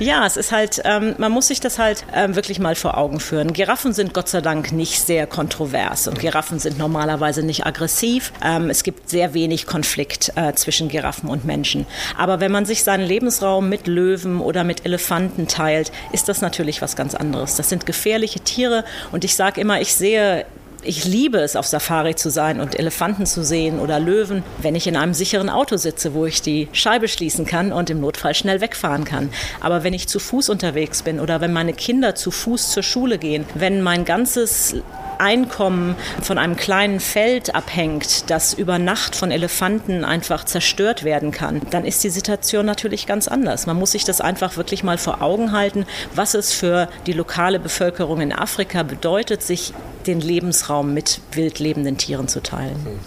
Ja, 0.00 0.24
es 0.24 0.38
ist 0.38 0.50
halt, 0.50 0.80
ähm, 0.84 1.14
man 1.18 1.30
muss 1.30 1.48
sich 1.48 1.60
das 1.60 1.78
halt 1.78 2.06
ähm, 2.14 2.34
wirklich 2.34 2.58
mal 2.58 2.74
vor 2.74 2.96
Augen 2.96 3.20
führen. 3.20 3.52
Giraffen 3.52 3.92
sind 3.92 4.14
Gott 4.14 4.30
sei 4.30 4.40
Dank 4.40 4.72
nicht 4.72 4.98
sehr 4.98 5.26
kontrovers 5.26 6.08
und 6.08 6.18
Giraffen 6.18 6.58
sind 6.58 6.78
normalerweise 6.78 7.42
nicht 7.42 7.66
aggressiv. 7.66 8.32
Ähm, 8.42 8.70
es 8.70 8.82
gibt 8.82 9.10
sehr 9.10 9.34
wenig 9.34 9.66
Konflikt 9.66 10.32
äh, 10.36 10.54
zwischen 10.54 10.88
Giraffen 10.88 11.28
und 11.28 11.44
Menschen. 11.44 11.84
Aber 12.16 12.40
wenn 12.40 12.50
man 12.50 12.64
sich 12.64 12.82
seinen 12.82 13.04
Lebensraum 13.04 13.68
mit 13.68 13.86
Löwen 13.86 14.40
oder 14.40 14.64
mit 14.64 14.86
Elefanten 14.86 15.48
teilt, 15.48 15.92
ist 16.12 16.30
das 16.30 16.40
natürlich 16.40 16.80
was 16.80 16.96
ganz 16.96 17.14
anderes. 17.14 17.56
Das 17.56 17.68
sind 17.68 17.84
gefährliche 17.84 18.40
Tiere 18.40 18.84
und 19.12 19.22
ich 19.24 19.36
sage 19.36 19.60
immer, 19.60 19.82
ich 19.82 19.92
sehe 19.94 20.46
ich 20.82 21.04
liebe 21.04 21.38
es, 21.38 21.56
auf 21.56 21.66
Safari 21.66 22.14
zu 22.14 22.30
sein 22.30 22.60
und 22.60 22.78
Elefanten 22.78 23.26
zu 23.26 23.44
sehen 23.44 23.78
oder 23.78 24.00
Löwen, 24.00 24.42
wenn 24.62 24.74
ich 24.74 24.86
in 24.86 24.96
einem 24.96 25.14
sicheren 25.14 25.50
Auto 25.50 25.76
sitze, 25.76 26.14
wo 26.14 26.26
ich 26.26 26.42
die 26.42 26.68
Scheibe 26.72 27.08
schließen 27.08 27.46
kann 27.46 27.72
und 27.72 27.90
im 27.90 28.00
Notfall 28.00 28.34
schnell 28.34 28.60
wegfahren 28.60 29.04
kann. 29.04 29.30
Aber 29.60 29.84
wenn 29.84 29.94
ich 29.94 30.08
zu 30.08 30.18
Fuß 30.18 30.48
unterwegs 30.48 31.02
bin 31.02 31.20
oder 31.20 31.40
wenn 31.40 31.52
meine 31.52 31.72
Kinder 31.72 32.14
zu 32.14 32.30
Fuß 32.30 32.70
zur 32.70 32.82
Schule 32.82 33.18
gehen, 33.18 33.44
wenn 33.54 33.82
mein 33.82 34.04
ganzes 34.04 34.76
Einkommen 35.20 35.96
von 36.22 36.38
einem 36.38 36.56
kleinen 36.56 36.98
Feld 36.98 37.54
abhängt, 37.54 38.30
das 38.30 38.54
über 38.54 38.78
Nacht 38.78 39.14
von 39.14 39.30
Elefanten 39.30 40.04
einfach 40.04 40.44
zerstört 40.44 41.04
werden 41.04 41.30
kann, 41.30 41.60
dann 41.70 41.84
ist 41.84 42.02
die 42.02 42.10
Situation 42.10 42.66
natürlich 42.66 43.06
ganz 43.06 43.28
anders. 43.28 43.66
Man 43.66 43.76
muss 43.76 43.92
sich 43.92 44.04
das 44.04 44.20
einfach 44.20 44.56
wirklich 44.56 44.82
mal 44.82 44.98
vor 44.98 45.22
Augen 45.22 45.52
halten, 45.52 45.86
was 46.14 46.34
es 46.34 46.52
für 46.52 46.88
die 47.06 47.12
lokale 47.12 47.60
Bevölkerung 47.60 48.20
in 48.20 48.32
Afrika 48.32 48.82
bedeutet, 48.82 49.42
sich 49.42 49.72
den 50.06 50.20
Lebensraum 50.20 50.94
mit 50.94 51.20
wild 51.32 51.58
lebenden 51.58 51.98
Tieren 51.98 52.28
zu 52.28 52.42
teilen. 52.42 53.00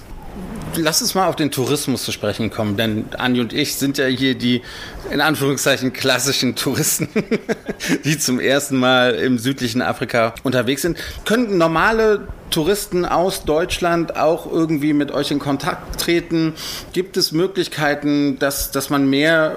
Lass 0.76 1.02
uns 1.04 1.14
mal 1.14 1.28
auf 1.28 1.36
den 1.36 1.52
Tourismus 1.52 2.04
zu 2.04 2.12
sprechen 2.12 2.50
kommen, 2.50 2.78
denn 2.78 3.06
Anni 3.18 3.40
und 3.42 3.54
ich 3.54 3.76
sind 3.76 4.00
ja 4.00 4.06
hier 4.06 4.34
die 4.34 4.64
in 5.12 5.22
Anführungszeichen 5.22 5.94
klassischen 5.94 6.56
Touristen, 6.56 7.10
die 8.04 8.18
zum 8.18 8.40
ersten 8.40 8.78
Mal 8.78 9.14
im 9.16 9.38
südlichen 9.38 9.84
Afrika 9.84 10.34
unterwegs 10.42 10.82
sind. 10.82 10.98
Können 11.26 11.60
normale 11.60 12.28
Touristen 12.50 13.06
aus 13.06 13.46
Deutschland 13.46 14.16
auch 14.18 14.52
irgendwie 14.52 14.94
mit 14.94 15.12
euch 15.12 15.30
in 15.30 15.40
Kontakt 15.40 16.02
treten? 16.02 16.54
Gibt 16.92 17.18
es 17.18 17.32
Möglichkeiten, 17.32 18.40
dass, 18.40 18.72
dass 18.72 18.90
man 18.90 19.08
mehr, 19.08 19.56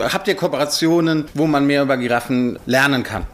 habt 0.00 0.26
ihr 0.26 0.36
Kooperationen, 0.36 1.26
wo 1.34 1.46
man 1.46 1.66
mehr 1.66 1.82
über 1.82 1.98
Giraffen 1.98 2.58
lernen 2.64 3.02
kann? 3.02 3.26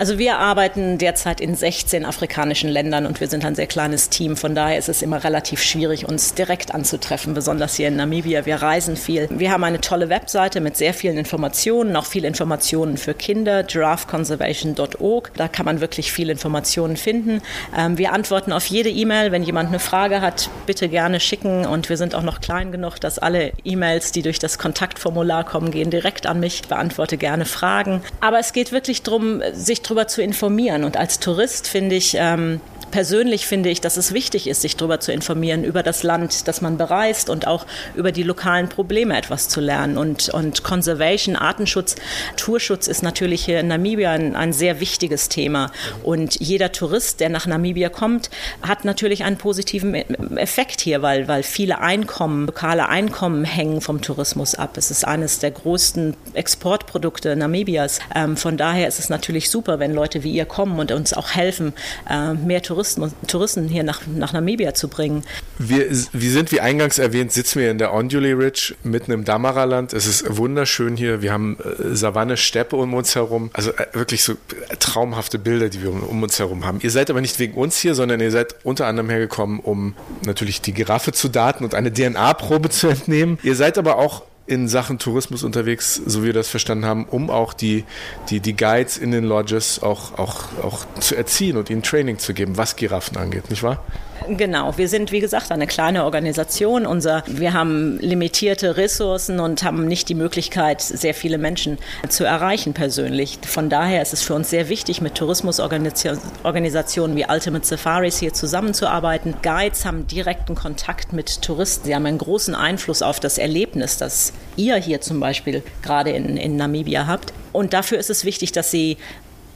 Also 0.00 0.18
wir 0.18 0.38
arbeiten 0.38 0.96
derzeit 0.96 1.42
in 1.42 1.54
16 1.54 2.06
afrikanischen 2.06 2.70
Ländern 2.70 3.04
und 3.04 3.20
wir 3.20 3.28
sind 3.28 3.44
ein 3.44 3.54
sehr 3.54 3.66
kleines 3.66 4.08
Team. 4.08 4.34
Von 4.38 4.54
daher 4.54 4.78
ist 4.78 4.88
es 4.88 5.02
immer 5.02 5.24
relativ 5.24 5.62
schwierig, 5.62 6.08
uns 6.08 6.32
direkt 6.32 6.74
anzutreffen, 6.74 7.34
besonders 7.34 7.74
hier 7.74 7.88
in 7.88 7.96
Namibia. 7.96 8.46
Wir 8.46 8.62
reisen 8.62 8.96
viel. 8.96 9.28
Wir 9.30 9.52
haben 9.52 9.62
eine 9.62 9.82
tolle 9.82 10.08
Webseite 10.08 10.62
mit 10.62 10.78
sehr 10.78 10.94
vielen 10.94 11.18
Informationen, 11.18 11.94
auch 11.96 12.06
viele 12.06 12.26
Informationen 12.28 12.96
für 12.96 13.12
Kinder, 13.12 13.62
giraffeconservation.org. 13.62 15.32
Da 15.36 15.48
kann 15.48 15.66
man 15.66 15.82
wirklich 15.82 16.12
viele 16.12 16.32
Informationen 16.32 16.96
finden. 16.96 17.42
Ähm, 17.76 17.98
wir 17.98 18.14
antworten 18.14 18.54
auf 18.54 18.64
jede 18.68 18.88
E-Mail. 18.88 19.32
Wenn 19.32 19.42
jemand 19.42 19.68
eine 19.68 19.80
Frage 19.80 20.22
hat, 20.22 20.48
bitte 20.64 20.88
gerne 20.88 21.20
schicken. 21.20 21.66
Und 21.66 21.90
wir 21.90 21.98
sind 21.98 22.14
auch 22.14 22.22
noch 22.22 22.40
klein 22.40 22.72
genug, 22.72 23.00
dass 23.00 23.18
alle 23.18 23.52
E-Mails, 23.66 24.12
die 24.12 24.22
durch 24.22 24.38
das 24.38 24.56
Kontaktformular 24.56 25.44
kommen, 25.44 25.70
gehen 25.70 25.90
direkt 25.90 26.24
an 26.24 26.40
mich. 26.40 26.62
Ich 26.62 26.68
beantworte 26.68 27.18
gerne 27.18 27.44
Fragen. 27.44 28.00
Aber 28.22 28.38
es 28.38 28.54
geht 28.54 28.72
wirklich 28.72 29.02
darum, 29.02 29.42
sich 29.52 29.82
darüber 29.90 30.06
zu 30.06 30.22
informieren. 30.22 30.84
Und 30.84 30.96
als 30.96 31.18
Tourist 31.18 31.68
finde 31.68 31.96
ich, 31.96 32.14
ähm, 32.16 32.60
persönlich 32.90 33.46
finde 33.46 33.68
ich, 33.68 33.80
dass 33.80 33.96
es 33.96 34.12
wichtig 34.12 34.48
ist, 34.48 34.62
sich 34.62 34.76
darüber 34.76 35.00
zu 35.00 35.12
informieren, 35.12 35.64
über 35.64 35.82
das 35.82 36.02
Land, 36.02 36.48
das 36.48 36.60
man 36.60 36.76
bereist 36.76 37.30
und 37.30 37.46
auch 37.46 37.66
über 37.94 38.12
die 38.12 38.22
lokalen 38.22 38.68
Probleme 38.68 39.16
etwas 39.16 39.48
zu 39.48 39.60
lernen. 39.60 39.96
Und, 39.96 40.28
und 40.30 40.62
Conservation, 40.62 41.36
Artenschutz, 41.36 41.96
Naturschutz 42.30 42.86
ist 42.86 43.02
natürlich 43.02 43.44
hier 43.44 43.60
in 43.60 43.68
Namibia 43.68 44.12
ein, 44.12 44.36
ein 44.36 44.52
sehr 44.52 44.80
wichtiges 44.80 45.28
Thema. 45.28 45.70
Und 46.02 46.40
jeder 46.40 46.72
Tourist, 46.72 47.20
der 47.20 47.28
nach 47.28 47.46
Namibia 47.46 47.88
kommt, 47.88 48.30
hat 48.62 48.84
natürlich 48.84 49.24
einen 49.24 49.36
positiven 49.36 49.94
e-, 49.94 50.04
Effekt 50.36 50.80
hier, 50.80 51.02
weil, 51.02 51.28
weil 51.28 51.42
viele 51.42 51.80
Einkommen, 51.80 52.46
lokale 52.46 52.88
Einkommen 52.88 53.44
hängen 53.44 53.80
vom 53.80 54.00
Tourismus 54.00 54.54
ab. 54.54 54.76
Es 54.76 54.90
ist 54.90 55.06
eines 55.06 55.38
der 55.38 55.50
größten 55.50 56.16
Exportprodukte 56.34 57.36
Namibias. 57.36 58.00
Ähm, 58.14 58.36
von 58.36 58.56
daher 58.56 58.88
ist 58.88 58.98
es 58.98 59.08
natürlich 59.08 59.50
super, 59.50 59.78
wenn 59.78 59.92
Leute 59.92 60.22
wie 60.22 60.32
ihr 60.32 60.44
kommen 60.44 60.78
und 60.78 60.92
uns 60.92 61.12
auch 61.12 61.30
helfen, 61.30 61.72
äh, 62.08 62.34
mehr 62.34 62.62
Touristen, 62.80 63.12
Touristen 63.26 63.68
hier 63.68 63.82
nach, 63.82 64.00
nach 64.06 64.32
Namibia 64.32 64.72
zu 64.72 64.88
bringen. 64.88 65.22
Wir, 65.58 65.90
wir 65.90 66.30
sind, 66.30 66.50
wie 66.50 66.60
eingangs 66.60 66.98
erwähnt, 66.98 67.30
sitzen 67.30 67.60
wir 67.60 67.70
in 67.70 67.76
der 67.76 67.92
Onduli 67.92 68.32
Ridge 68.32 68.74
mitten 68.82 69.12
im 69.12 69.24
Damara-Land. 69.24 69.92
Es 69.92 70.06
ist 70.06 70.36
wunderschön 70.38 70.96
hier. 70.96 71.20
Wir 71.20 71.30
haben 71.30 71.58
äh, 71.58 71.94
Savanne, 71.94 72.38
Steppe 72.38 72.76
um 72.76 72.94
uns 72.94 73.14
herum. 73.14 73.50
Also 73.52 73.72
äh, 73.72 73.86
wirklich 73.92 74.24
so 74.24 74.34
traumhafte 74.78 75.38
Bilder, 75.38 75.68
die 75.68 75.82
wir 75.82 75.90
um, 75.90 76.02
um 76.02 76.22
uns 76.22 76.38
herum 76.38 76.64
haben. 76.64 76.78
Ihr 76.82 76.90
seid 76.90 77.10
aber 77.10 77.20
nicht 77.20 77.38
wegen 77.38 77.52
uns 77.52 77.76
hier, 77.76 77.94
sondern 77.94 78.18
ihr 78.20 78.30
seid 78.30 78.54
unter 78.64 78.86
anderem 78.86 79.10
hergekommen, 79.10 79.60
um 79.60 79.94
natürlich 80.24 80.62
die 80.62 80.72
Giraffe 80.72 81.12
zu 81.12 81.28
daten 81.28 81.64
und 81.64 81.74
eine 81.74 81.92
DNA-Probe 81.92 82.70
zu 82.70 82.88
entnehmen. 82.88 83.38
Ihr 83.42 83.56
seid 83.56 83.76
aber 83.76 83.98
auch 83.98 84.22
in 84.50 84.66
Sachen 84.66 84.98
Tourismus 84.98 85.44
unterwegs, 85.44 85.94
so 85.94 86.22
wie 86.22 86.26
wir 86.26 86.32
das 86.32 86.48
verstanden 86.48 86.84
haben, 86.84 87.04
um 87.04 87.30
auch 87.30 87.52
die, 87.52 87.84
die, 88.30 88.40
die 88.40 88.56
Guides 88.56 88.98
in 88.98 89.12
den 89.12 89.22
Lodges 89.22 89.80
auch, 89.80 90.18
auch, 90.18 90.46
auch 90.62 90.84
zu 90.98 91.14
erziehen 91.14 91.56
und 91.56 91.70
ihnen 91.70 91.84
Training 91.84 92.18
zu 92.18 92.34
geben, 92.34 92.56
was 92.56 92.74
Giraffen 92.74 93.16
angeht, 93.16 93.48
nicht 93.48 93.62
wahr? 93.62 93.84
Genau, 94.28 94.76
wir 94.76 94.88
sind 94.88 95.12
wie 95.12 95.20
gesagt 95.20 95.50
eine 95.50 95.66
kleine 95.66 96.04
Organisation. 96.04 96.86
Unser, 96.86 97.22
wir 97.26 97.52
haben 97.52 97.98
limitierte 98.00 98.76
Ressourcen 98.76 99.40
und 99.40 99.62
haben 99.62 99.86
nicht 99.86 100.08
die 100.08 100.14
Möglichkeit, 100.14 100.82
sehr 100.82 101.14
viele 101.14 101.38
Menschen 101.38 101.78
zu 102.08 102.24
erreichen 102.24 102.74
persönlich. 102.74 103.38
Von 103.46 103.70
daher 103.70 104.02
ist 104.02 104.12
es 104.12 104.22
für 104.22 104.34
uns 104.34 104.50
sehr 104.50 104.68
wichtig, 104.68 105.00
mit 105.00 105.14
Tourismusorganisationen 105.14 107.16
wie 107.16 107.26
Ultimate 107.28 107.66
Safaris 107.66 108.18
hier 108.18 108.32
zusammenzuarbeiten. 108.32 109.34
Guides 109.42 109.84
haben 109.84 110.06
direkten 110.06 110.54
Kontakt 110.54 111.12
mit 111.12 111.42
Touristen. 111.42 111.86
Sie 111.86 111.94
haben 111.94 112.06
einen 112.06 112.18
großen 112.18 112.54
Einfluss 112.54 113.02
auf 113.02 113.20
das 113.20 113.38
Erlebnis, 113.38 113.96
das 113.96 114.32
ihr 114.56 114.76
hier 114.76 115.00
zum 115.00 115.20
Beispiel 115.20 115.62
gerade 115.82 116.10
in, 116.10 116.36
in 116.36 116.56
Namibia 116.56 117.06
habt. 117.06 117.32
Und 117.52 117.72
dafür 117.72 117.98
ist 117.98 118.10
es 118.10 118.24
wichtig, 118.24 118.52
dass 118.52 118.70
sie 118.70 118.96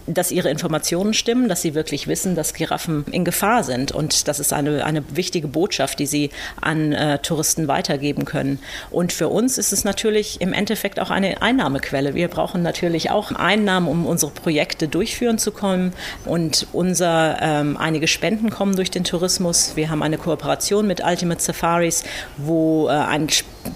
dass 0.06 0.30
ihre 0.30 0.50
Informationen 0.50 1.14
stimmen, 1.14 1.48
dass 1.48 1.62
sie 1.62 1.74
wirklich 1.74 2.08
wissen, 2.08 2.34
dass 2.34 2.54
Giraffen 2.54 3.04
in 3.10 3.24
Gefahr 3.24 3.64
sind. 3.64 3.92
Und 3.92 4.28
das 4.28 4.38
ist 4.38 4.52
eine, 4.52 4.84
eine 4.84 5.02
wichtige 5.14 5.48
Botschaft, 5.48 5.98
die 5.98 6.06
sie 6.06 6.30
an 6.60 6.92
äh, 6.92 7.18
Touristen 7.18 7.68
weitergeben 7.68 8.24
können. 8.24 8.58
Und 8.90 9.12
für 9.12 9.28
uns 9.28 9.58
ist 9.58 9.72
es 9.72 9.84
natürlich 9.84 10.40
im 10.40 10.52
Endeffekt 10.52 11.00
auch 11.00 11.10
eine 11.10 11.40
Einnahmequelle. 11.42 12.14
Wir 12.14 12.28
brauchen 12.28 12.62
natürlich 12.62 13.10
auch 13.10 13.32
Einnahmen, 13.32 13.88
um 13.88 14.06
unsere 14.06 14.30
Projekte 14.30 14.88
durchführen 14.88 15.38
zu 15.38 15.52
können. 15.52 15.92
Und 16.24 16.66
unser, 16.72 17.38
ähm, 17.40 17.76
einige 17.76 18.06
Spenden 18.06 18.50
kommen 18.50 18.76
durch 18.76 18.90
den 18.90 19.04
Tourismus. 19.04 19.72
Wir 19.74 19.90
haben 19.90 20.02
eine 20.02 20.18
Kooperation 20.18 20.86
mit 20.86 21.02
Ultimate 21.02 21.42
Safaris, 21.42 22.04
wo 22.36 22.88
äh, 22.88 22.92
ein 22.92 23.28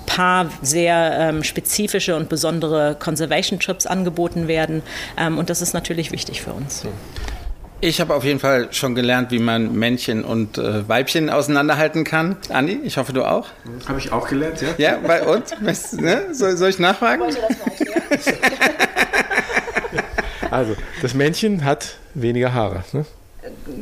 paar 0.04 0.50
sehr 0.60 1.16
ähm, 1.18 1.42
spezifische 1.42 2.16
und 2.16 2.28
besondere 2.28 2.96
Conservation 2.98 3.58
Trips 3.58 3.86
angeboten 3.86 4.48
werden. 4.48 4.82
Ähm, 5.16 5.38
und 5.38 5.48
das 5.48 5.62
ist 5.62 5.72
natürlich 5.72 6.12
wichtig 6.12 6.17
für 6.26 6.52
uns. 6.52 6.84
Ich 7.80 8.00
habe 8.00 8.14
auf 8.14 8.24
jeden 8.24 8.40
Fall 8.40 8.72
schon 8.72 8.96
gelernt, 8.96 9.30
wie 9.30 9.38
man 9.38 9.78
Männchen 9.78 10.24
und 10.24 10.58
äh, 10.58 10.88
Weibchen 10.88 11.30
auseinanderhalten 11.30 12.02
kann. 12.02 12.36
Andi, 12.48 12.80
ich 12.82 12.96
hoffe, 12.96 13.12
du 13.12 13.24
auch. 13.24 13.46
Habe 13.86 14.00
ich 14.00 14.10
auch 14.10 14.28
gelernt, 14.28 14.60
ja. 14.60 14.68
Ja, 14.78 14.98
bei 14.98 15.22
uns? 15.22 15.52
Ne? 15.92 16.34
Soll, 16.34 16.56
soll, 16.56 16.70
ich 16.70 16.80
nachfragen? 16.80 17.22
Ich 17.28 17.36
das 18.10 18.34
also, 20.50 20.74
das 21.02 21.14
Männchen 21.14 21.64
hat 21.64 21.94
weniger 22.14 22.52
Haare. 22.52 22.82
Ne? 22.92 23.06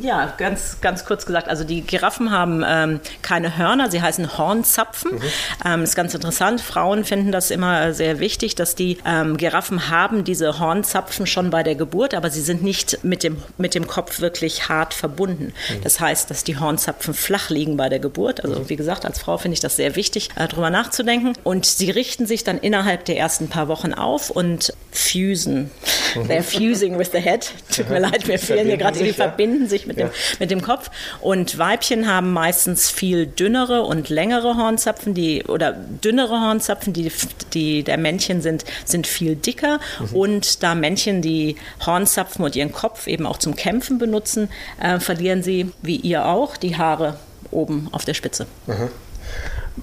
Ja, 0.01 0.33
ganz, 0.37 0.81
ganz 0.81 1.05
kurz 1.05 1.25
gesagt. 1.25 1.47
Also 1.47 1.63
die 1.63 1.81
Giraffen 1.81 2.31
haben 2.31 2.63
ähm, 2.67 2.99
keine 3.21 3.57
Hörner, 3.57 3.89
sie 3.89 4.01
heißen 4.01 4.37
Hornzapfen. 4.37 5.15
Mhm. 5.15 5.21
Ähm, 5.65 5.83
ist 5.83 5.95
ganz 5.95 6.13
interessant. 6.13 6.61
Frauen 6.61 7.03
finden 7.03 7.31
das 7.31 7.51
immer 7.51 7.93
sehr 7.93 8.19
wichtig, 8.19 8.55
dass 8.55 8.75
die 8.75 8.97
ähm, 9.05 9.37
Giraffen 9.37 9.89
haben 9.89 10.23
diese 10.23 10.59
Hornzapfen 10.59 11.27
schon 11.27 11.49
bei 11.49 11.63
der 11.63 11.75
Geburt, 11.75 12.13
aber 12.13 12.29
sie 12.29 12.41
sind 12.41 12.63
nicht 12.63 13.03
mit 13.03 13.23
dem, 13.23 13.37
mit 13.57 13.75
dem 13.75 13.87
Kopf 13.87 14.19
wirklich 14.19 14.69
hart 14.69 14.93
verbunden. 14.93 15.53
Mhm. 15.69 15.81
Das 15.83 15.99
heißt, 15.99 16.29
dass 16.29 16.43
die 16.43 16.57
Hornzapfen 16.57 17.13
flach 17.13 17.49
liegen 17.49 17.77
bei 17.77 17.89
der 17.89 17.99
Geburt. 17.99 18.43
Also 18.43 18.59
mhm. 18.59 18.69
wie 18.69 18.75
gesagt, 18.75 19.05
als 19.05 19.19
Frau 19.19 19.37
finde 19.37 19.53
ich 19.53 19.59
das 19.59 19.75
sehr 19.75 19.95
wichtig, 19.95 20.29
äh, 20.35 20.47
darüber 20.47 20.69
nachzudenken. 20.69 21.33
Und 21.43 21.65
sie 21.65 21.91
richten 21.91 22.25
sich 22.25 22.43
dann 22.43 22.57
innerhalb 22.57 23.05
der 23.05 23.17
ersten 23.17 23.47
paar 23.47 23.67
Wochen 23.67 23.93
auf 23.93 24.29
und 24.29 24.73
fusen. 24.91 25.71
They're 26.15 26.43
fusing 26.43 26.97
with 26.97 27.11
the 27.11 27.19
head. 27.19 27.47
Tut 27.73 27.89
mir 27.89 27.99
leid, 27.99 28.27
mir 28.27 28.39
fehlen 28.39 28.67
hier 28.67 28.77
gerade 28.77 28.99
die 28.99 29.13
Verbinden 29.13 29.67
sich 29.67 29.87
mit, 29.87 29.97
ja. 29.97 30.07
dem, 30.07 30.13
mit 30.39 30.51
dem 30.51 30.61
Kopf. 30.61 30.89
Und 31.21 31.57
Weibchen 31.57 32.07
haben 32.07 32.33
meistens 32.33 32.89
viel 32.89 33.25
dünnere 33.25 33.83
und 33.83 34.09
längere 34.09 34.55
Hornzapfen, 34.55 35.13
die 35.13 35.43
oder 35.43 35.73
dünnere 35.73 36.39
Hornzapfen, 36.39 36.93
die, 36.93 37.11
die 37.53 37.83
der 37.83 37.97
Männchen 37.97 38.41
sind, 38.41 38.65
sind 38.85 39.07
viel 39.07 39.35
dicker. 39.35 39.79
Mhm. 39.99 40.15
Und 40.15 40.63
da 40.63 40.75
Männchen 40.75 41.21
die 41.21 41.55
Hornzapfen 41.85 42.43
und 42.43 42.55
ihren 42.55 42.71
Kopf 42.71 43.07
eben 43.07 43.25
auch 43.25 43.37
zum 43.37 43.55
Kämpfen 43.55 43.97
benutzen, 43.97 44.49
äh, 44.81 44.99
verlieren 44.99 45.43
sie, 45.43 45.71
wie 45.81 45.97
ihr 45.97 46.25
auch, 46.25 46.57
die 46.57 46.77
Haare 46.77 47.17
oben 47.51 47.89
auf 47.91 48.05
der 48.05 48.13
Spitze. 48.13 48.47
Mhm. 48.65 48.89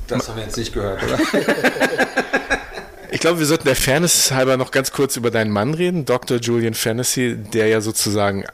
Das 0.09 0.29
haben 0.29 0.37
wir 0.37 0.45
jetzt 0.45 0.57
nicht 0.57 0.73
gehört, 0.73 1.03
oder? 1.03 1.19
Ich 3.25 3.27
glaube, 3.27 3.39
wir 3.39 3.47
sollten 3.47 3.65
der 3.65 3.75
Fairness 3.75 4.33
halber 4.33 4.59
noch 4.59 4.71
ganz 4.71 4.93
kurz 4.93 5.17
über 5.17 5.31
deinen 5.31 5.51
Mann 5.51 5.73
reden, 5.73 6.05
Dr. 6.05 6.37
Julian 6.37 6.75
Fantasy, 6.75 7.35
der 7.55 7.69
ja 7.69 7.81
sozusagen, 7.81 8.45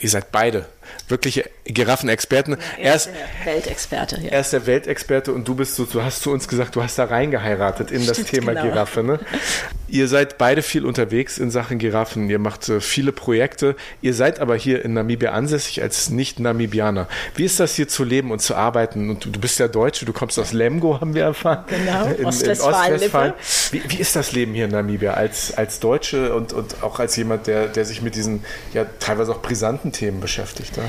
ihr 0.00 0.10
seid 0.10 0.32
beide 0.32 0.66
wirkliche 1.08 1.48
Giraffenexperten. 1.64 2.56
Er 2.78 2.94
ist 2.94 3.06
der 3.06 3.54
Weltexperte. 3.54 4.20
Ja. 4.20 4.30
Er 4.30 4.40
ist 4.40 4.52
der 4.52 4.66
Weltexperte 4.66 5.32
und 5.32 5.46
du 5.46 5.54
bist 5.54 5.76
so, 5.76 5.84
du 5.84 6.02
hast 6.02 6.22
zu 6.22 6.30
uns 6.30 6.48
gesagt, 6.48 6.76
du 6.76 6.82
hast 6.82 6.98
da 6.98 7.04
reingeheiratet 7.04 7.90
in 7.90 8.06
das 8.06 8.22
Thema 8.24 8.52
genau. 8.52 8.64
Giraffe. 8.64 9.02
Ne? 9.02 9.20
Ihr 9.88 10.08
seid 10.08 10.36
beide 10.36 10.62
viel 10.62 10.84
unterwegs 10.84 11.38
in 11.38 11.50
Sachen 11.50 11.78
Giraffen. 11.78 12.28
Ihr 12.28 12.40
macht 12.40 12.68
äh, 12.68 12.80
viele 12.80 13.12
Projekte. 13.12 13.76
Ihr 14.02 14.14
seid 14.14 14.40
aber 14.40 14.56
hier 14.56 14.84
in 14.84 14.94
Namibia 14.94 15.30
ansässig 15.30 15.80
als 15.80 16.10
Nicht-Namibianer. 16.10 17.08
Wie 17.36 17.44
ist 17.44 17.60
das 17.60 17.74
hier 17.76 17.86
zu 17.86 18.02
leben 18.02 18.32
und 18.32 18.40
zu 18.40 18.56
arbeiten? 18.56 19.10
Und 19.10 19.24
du, 19.24 19.30
du 19.30 19.38
bist 19.38 19.60
ja 19.60 19.68
Deutsche, 19.68 20.04
du 20.04 20.12
kommst 20.12 20.38
aus 20.38 20.52
Lemgo, 20.52 21.00
haben 21.00 21.14
wir 21.14 21.22
erfahren. 21.22 21.64
Genau, 21.68 22.06
in, 22.06 22.26
Ostwestfalen. 22.26 22.94
Ostwestfalen. 22.94 23.32
Wie, 23.70 23.82
wie, 23.88 23.96
ist 23.98 24.16
das 24.16 24.32
Leben 24.32 24.54
hier 24.54 24.64
in 24.64 24.72
Namibia 24.72 25.14
als, 25.14 25.56
als 25.56 25.78
Deutsche 25.78 26.34
und, 26.34 26.52
und 26.52 26.82
auch 26.82 26.98
als 26.98 27.14
jemand, 27.14 27.46
der, 27.46 27.68
der 27.68 27.84
sich 27.84 28.02
mit 28.02 28.16
diesen 28.16 28.44
ja 28.74 28.86
teilweise 28.98 29.32
auch 29.32 29.42
brisanten 29.42 29.92
Themen 29.92 30.20
beschäftigt? 30.20 30.76
Ja? 30.76 30.84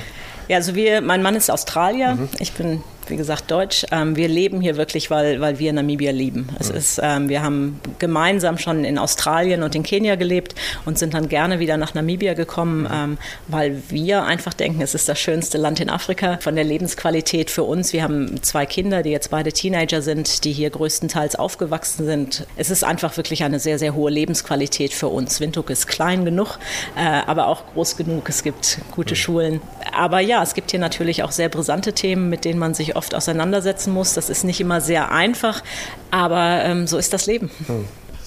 Ja, 0.47 0.57
also 0.57 0.75
wir, 0.75 1.01
mein 1.01 1.21
Mann 1.21 1.35
ist 1.35 1.49
Australier, 1.49 2.15
mhm. 2.15 2.29
ich 2.39 2.53
bin 2.53 2.83
wie 3.09 3.17
gesagt, 3.17 3.49
Deutsch. 3.51 3.85
Ähm, 3.91 4.15
wir 4.15 4.27
leben 4.27 4.61
hier 4.61 4.77
wirklich, 4.77 5.09
weil, 5.09 5.41
weil 5.41 5.59
wir 5.59 5.73
Namibia 5.73 6.11
lieben. 6.11 6.49
Es 6.59 6.71
mhm. 6.71 6.77
ist, 6.77 6.99
ähm, 7.01 7.29
wir 7.29 7.41
haben 7.41 7.79
gemeinsam 7.99 8.57
schon 8.57 8.83
in 8.83 8.97
Australien 8.97 9.63
und 9.63 9.75
in 9.75 9.83
Kenia 9.83 10.15
gelebt 10.15 10.55
und 10.85 10.97
sind 10.97 11.13
dann 11.13 11.29
gerne 11.29 11.59
wieder 11.59 11.77
nach 11.77 11.93
Namibia 11.93 12.33
gekommen, 12.33 12.81
mhm. 12.81 12.89
ähm, 12.91 13.17
weil 13.47 13.81
wir 13.89 14.23
einfach 14.23 14.53
denken, 14.53 14.81
es 14.81 14.95
ist 14.95 15.07
das 15.09 15.19
schönste 15.19 15.57
Land 15.57 15.79
in 15.79 15.89
Afrika. 15.89 16.37
Von 16.41 16.55
der 16.55 16.63
Lebensqualität 16.63 17.49
für 17.49 17.63
uns. 17.63 17.93
Wir 17.93 18.03
haben 18.03 18.41
zwei 18.43 18.65
Kinder, 18.65 19.03
die 19.03 19.11
jetzt 19.11 19.31
beide 19.31 19.51
Teenager 19.51 20.01
sind, 20.01 20.43
die 20.43 20.51
hier 20.51 20.69
größtenteils 20.69 21.35
aufgewachsen 21.35 22.05
sind. 22.05 22.45
Es 22.55 22.69
ist 22.69 22.83
einfach 22.83 23.15
wirklich 23.17 23.43
eine 23.43 23.59
sehr, 23.59 23.79
sehr 23.79 23.95
hohe 23.95 24.11
Lebensqualität 24.11 24.93
für 24.93 25.07
uns. 25.07 25.39
Windhoek 25.39 25.69
ist 25.69 25.87
klein 25.87 26.25
genug, 26.25 26.59
äh, 26.95 27.01
aber 27.01 27.47
auch 27.47 27.63
groß 27.73 27.97
genug. 27.97 28.29
Es 28.29 28.43
gibt 28.43 28.79
gute 28.91 29.13
mhm. 29.13 29.17
Schulen. 29.17 29.61
Aber 29.93 30.19
ja, 30.19 30.43
es 30.43 30.53
gibt 30.53 30.71
hier 30.71 30.79
natürlich 30.79 31.23
auch 31.23 31.31
sehr 31.31 31.49
brisante 31.49 31.93
Themen, 31.93 32.29
mit 32.29 32.45
denen 32.45 32.59
man 32.59 32.73
sich 32.73 32.95
oft 32.97 33.15
auseinandersetzen 33.15 33.93
muss. 33.93 34.13
Das 34.13 34.29
ist 34.29 34.43
nicht 34.43 34.59
immer 34.59 34.81
sehr 34.81 35.11
einfach, 35.11 35.63
aber 36.11 36.63
ähm, 36.63 36.87
so 36.87 36.97
ist 36.97 37.13
das 37.13 37.25
Leben. 37.25 37.49
Hm. 37.67 37.85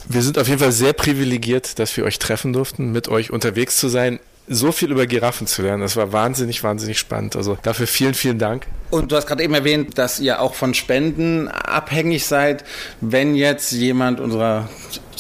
Wir 0.09 0.23
sind 0.23 0.39
auf 0.39 0.49
jeden 0.49 0.59
Fall 0.59 0.73
sehr 0.73 0.93
privilegiert, 0.93 1.79
dass 1.79 1.97
wir 1.97 2.05
euch 2.05 2.19
treffen 2.19 2.53
durften, 2.53 2.91
mit 2.91 3.09
euch 3.09 3.31
unterwegs 3.31 3.77
zu 3.77 3.89
sein 3.89 4.19
so 4.53 4.73
viel 4.73 4.91
über 4.91 5.07
Giraffen 5.07 5.47
zu 5.47 5.63
lernen. 5.63 5.83
Das 5.83 5.95
war 5.95 6.13
wahnsinnig, 6.13 6.65
wahnsinnig 6.65 6.99
spannend. 6.99 7.37
Also 7.37 7.57
dafür 7.63 7.87
vielen, 7.87 8.15
vielen 8.15 8.41
Dank. 8.41 8.67
Und 8.91 9.13
du 9.13 9.17
hast 9.17 9.29
gerade 9.29 9.45
eben 9.45 9.55
erwähnt, 9.55 9.97
dass 9.97 10.19
ihr 10.19 10.41
auch 10.41 10.55
von 10.55 10.75
Spenden 10.75 11.47
abhängig 11.47 12.27
seid. 12.27 12.65
Wenn 13.01 13.37
jetzt 13.37 13.71
jemand 13.71 14.19
unserer 14.19 14.69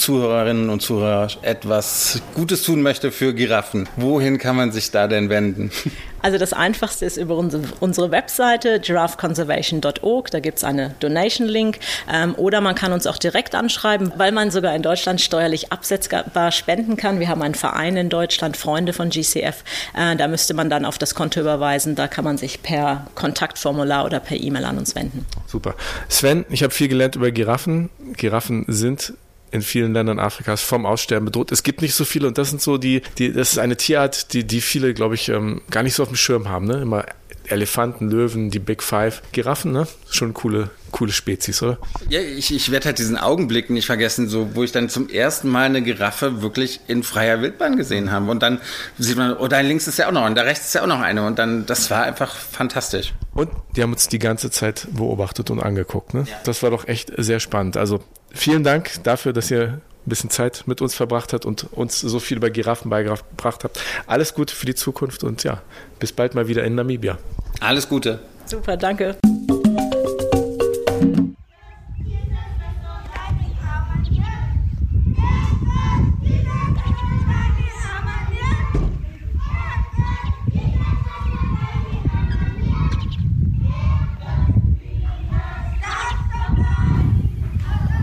Zuhörerinnen 0.00 0.70
und 0.70 0.80
Zuhörer 0.80 1.28
etwas 1.42 2.22
Gutes 2.34 2.62
tun 2.62 2.80
möchte 2.80 3.12
für 3.12 3.34
Giraffen, 3.34 3.86
wohin 3.96 4.38
kann 4.38 4.56
man 4.56 4.72
sich 4.72 4.90
da 4.90 5.06
denn 5.06 5.28
wenden? 5.28 5.70
Also 6.22 6.36
das 6.36 6.52
Einfachste 6.52 7.06
ist 7.06 7.16
über 7.16 7.34
unsere, 7.34 8.10
Webseite 8.10 8.78
giraffeconservation.org, 8.78 10.30
da 10.30 10.40
gibt 10.40 10.58
es 10.58 10.64
eine 10.64 10.94
Donation-Link 11.00 11.78
ähm, 12.12 12.34
oder 12.34 12.60
man 12.60 12.74
kann 12.74 12.92
uns 12.92 13.06
auch 13.06 13.16
direkt 13.16 13.54
anschreiben, 13.54 14.12
weil 14.18 14.30
man 14.30 14.50
sogar 14.50 14.74
in 14.74 14.82
Deutschland 14.82 15.22
steuerlich 15.22 15.72
absetzbar 15.72 16.52
spenden 16.52 16.98
kann. 16.98 17.20
Wir 17.20 17.28
haben 17.28 17.40
einen 17.40 17.54
Verein 17.54 17.96
in 17.96 18.10
Deutschland, 18.10 18.58
Freunde 18.58 18.92
von 18.92 19.08
GCF, 19.08 19.64
äh, 19.96 20.14
da 20.14 20.28
müsste 20.28 20.52
man 20.52 20.68
dann 20.68 20.84
auf 20.84 20.98
das 20.98 21.14
Konto 21.14 21.40
überweisen, 21.40 21.94
da 21.94 22.06
kann 22.06 22.24
man 22.24 22.36
sich 22.36 22.60
per 22.60 23.06
Kontaktformular 23.14 24.04
oder 24.04 24.20
per 24.20 24.38
E-Mail 24.38 24.66
an 24.66 24.76
uns 24.76 24.94
wenden. 24.94 25.24
Super. 25.46 25.74
Sven, 26.10 26.44
ich 26.50 26.62
habe 26.62 26.74
viel 26.74 26.88
gelernt 26.88 27.16
über 27.16 27.30
Giraffen. 27.30 27.88
Giraffen 28.18 28.66
sind 28.68 29.14
in 29.50 29.62
vielen 29.62 29.92
Ländern 29.92 30.18
Afrikas 30.18 30.62
vom 30.62 30.86
Aussterben 30.86 31.26
bedroht. 31.26 31.52
Es 31.52 31.62
gibt 31.62 31.82
nicht 31.82 31.94
so 31.94 32.04
viele 32.04 32.28
und 32.28 32.38
das 32.38 32.50
sind 32.50 32.62
so 32.62 32.78
die, 32.78 33.02
die 33.18 33.32
das 33.32 33.52
ist 33.52 33.58
eine 33.58 33.76
Tierart, 33.76 34.32
die, 34.32 34.44
die 34.44 34.60
viele, 34.60 34.94
glaube 34.94 35.14
ich, 35.14 35.28
ähm, 35.28 35.62
gar 35.70 35.82
nicht 35.82 35.94
so 35.94 36.02
auf 36.02 36.08
dem 36.08 36.16
Schirm 36.16 36.48
haben. 36.48 36.66
Ne? 36.66 36.80
Immer 36.80 37.04
Elefanten, 37.50 38.10
Löwen, 38.10 38.50
die 38.50 38.58
Big 38.58 38.82
Five, 38.82 39.22
Giraffen, 39.32 39.72
ne? 39.72 39.86
Schon 40.08 40.34
coole, 40.34 40.70
coole 40.92 41.12
Spezies, 41.12 41.62
oder? 41.62 41.78
Ja, 42.08 42.20
ich, 42.20 42.54
ich 42.54 42.70
werde 42.70 42.86
halt 42.86 42.98
diesen 42.98 43.16
Augenblick 43.16 43.70
nicht 43.70 43.86
vergessen, 43.86 44.28
so 44.28 44.54
wo 44.54 44.62
ich 44.62 44.72
dann 44.72 44.88
zum 44.88 45.08
ersten 45.08 45.48
Mal 45.48 45.64
eine 45.64 45.82
Giraffe 45.82 46.42
wirklich 46.42 46.80
in 46.86 47.02
freier 47.02 47.42
Wildbahn 47.42 47.76
gesehen 47.76 48.12
habe. 48.12 48.30
Und 48.30 48.42
dann 48.42 48.60
sieht 48.98 49.16
man, 49.16 49.36
oh, 49.36 49.48
da 49.48 49.60
links 49.60 49.88
ist 49.88 49.98
ja 49.98 50.08
auch 50.08 50.12
noch 50.12 50.26
und 50.26 50.36
da 50.36 50.42
rechts 50.42 50.66
ist 50.66 50.74
ja 50.74 50.82
auch 50.82 50.86
noch 50.86 51.00
eine. 51.00 51.26
Und 51.26 51.38
dann, 51.38 51.66
das 51.66 51.90
war 51.90 52.04
einfach 52.04 52.34
fantastisch. 52.34 53.14
Und 53.34 53.50
die 53.74 53.82
haben 53.82 53.92
uns 53.92 54.08
die 54.08 54.18
ganze 54.18 54.50
Zeit 54.50 54.86
beobachtet 54.92 55.50
und 55.50 55.60
angeguckt. 55.60 56.14
Ne? 56.14 56.26
Ja. 56.28 56.36
Das 56.44 56.62
war 56.62 56.70
doch 56.70 56.86
echt 56.86 57.12
sehr 57.16 57.40
spannend. 57.40 57.76
Also 57.76 58.00
vielen 58.32 58.64
Dank 58.64 59.02
dafür, 59.04 59.32
dass 59.32 59.50
ihr 59.50 59.62
ein 59.62 59.80
bisschen 60.06 60.30
Zeit 60.30 60.64
mit 60.66 60.80
uns 60.80 60.94
verbracht 60.94 61.32
habt 61.32 61.44
und 61.44 61.72
uns 61.72 62.00
so 62.00 62.18
viel 62.20 62.38
über 62.38 62.50
Giraffen 62.50 62.90
beigebracht 62.90 63.64
habt. 63.64 63.80
Alles 64.06 64.34
Gute 64.34 64.54
für 64.54 64.66
die 64.66 64.74
Zukunft 64.74 65.24
und 65.24 65.44
ja, 65.44 65.62
bis 65.98 66.12
bald 66.12 66.34
mal 66.34 66.48
wieder 66.48 66.64
in 66.64 66.74
Namibia. 66.74 67.18
Alles 67.60 67.88
Gute. 67.88 68.20
Super, 68.46 68.76
danke. 68.76 69.16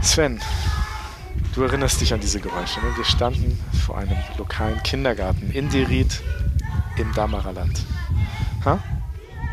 Sven, 0.08 0.40
du 1.54 1.64
erinnerst 1.64 2.00
dich 2.00 2.14
an 2.14 2.22
diese 2.22 2.40
Geräusche. 2.40 2.80
Ne? 2.80 2.96
Wir 2.96 3.04
standen 3.04 3.60
vor 3.86 3.98
einem 3.98 4.16
lokalen 4.38 4.82
Kindergarten 4.82 5.52
in 5.52 5.70
Derit 5.70 6.22
im 6.98 7.14
Damaraland. 7.14 7.82
Ha? 8.64 8.80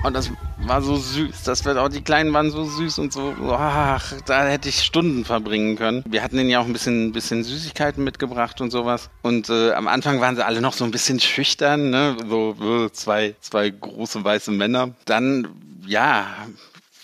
Und 0.05 0.15
das 0.15 0.31
war 0.59 0.81
so 0.81 0.97
süß. 0.97 1.43
Das 1.43 1.65
wird 1.65 1.77
auch 1.77 1.89
die 1.89 2.03
Kleinen 2.03 2.33
waren 2.33 2.53
so 2.53 2.65
süß 2.65 3.01
und 3.01 3.13
so. 3.13 3.35
Ach, 3.51 4.13
da 4.27 4.47
hätte 4.47 4.69
ich 4.69 4.83
Stunden 4.83 5.25
verbringen 5.25 5.77
können. 5.77 6.05
Wir 6.07 6.23
hatten 6.23 6.39
ihnen 6.39 6.51
ja 6.51 6.61
auch 6.61 6.67
ein 6.67 6.73
bisschen, 6.73 7.13
bisschen 7.13 7.43
Süßigkeiten 7.43 8.05
mitgebracht 8.05 8.61
und 8.61 8.71
sowas. 8.71 9.11
Und 9.23 9.51
äh, 9.51 9.73
am 9.73 9.89
Anfang 9.89 10.21
waren 10.21 10.37
sie 10.37 10.47
alle 10.47 10.61
noch 10.61 10.75
so 10.75 10.85
ein 10.85 10.93
bisschen 10.93 11.19
schüchtern, 11.19 11.91
ne? 11.91 12.17
So 12.29 12.87
äh, 12.87 12.93
zwei, 12.93 13.35
zwei 13.41 13.71
große 13.71 14.23
weiße 14.25 14.53
Männer. 14.53 14.95
Dann, 15.05 15.49
ja, 15.85 16.27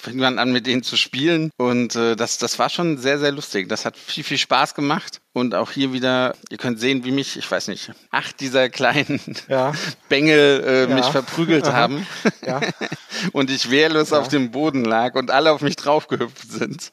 fing 0.00 0.16
man 0.16 0.38
an, 0.38 0.52
mit 0.52 0.66
denen 0.66 0.82
zu 0.82 0.96
spielen. 0.96 1.50
Und 1.56 1.94
äh, 1.94 2.16
das, 2.16 2.38
das 2.38 2.58
war 2.58 2.70
schon 2.70 2.98
sehr, 2.98 3.18
sehr 3.18 3.32
lustig. 3.32 3.68
Das 3.68 3.84
hat 3.84 3.96
viel, 3.96 4.24
viel 4.24 4.38
Spaß 4.38 4.74
gemacht. 4.74 5.20
Und 5.32 5.54
auch 5.54 5.70
hier 5.70 5.92
wieder, 5.92 6.34
ihr 6.50 6.58
könnt 6.58 6.80
sehen, 6.80 7.04
wie 7.04 7.12
mich, 7.12 7.36
ich 7.36 7.48
weiß 7.48 7.68
nicht, 7.68 7.92
acht 8.10 8.40
dieser 8.40 8.68
kleinen 8.68 9.20
ja. 9.48 9.72
Bengel 10.08 10.64
äh, 10.66 10.90
ja. 10.90 10.94
mich 10.94 11.06
verprügelt 11.06 11.66
haben. 11.66 12.04
Ja. 12.44 12.60
und 13.32 13.48
ich 13.48 13.70
wehrlos 13.70 14.12
auf 14.12 14.26
dem 14.26 14.50
Boden 14.50 14.84
lag 14.84 15.14
und 15.14 15.30
alle 15.30 15.52
auf 15.52 15.60
mich 15.60 15.76
draufgehüpft 15.76 16.50
sind. 16.50 16.90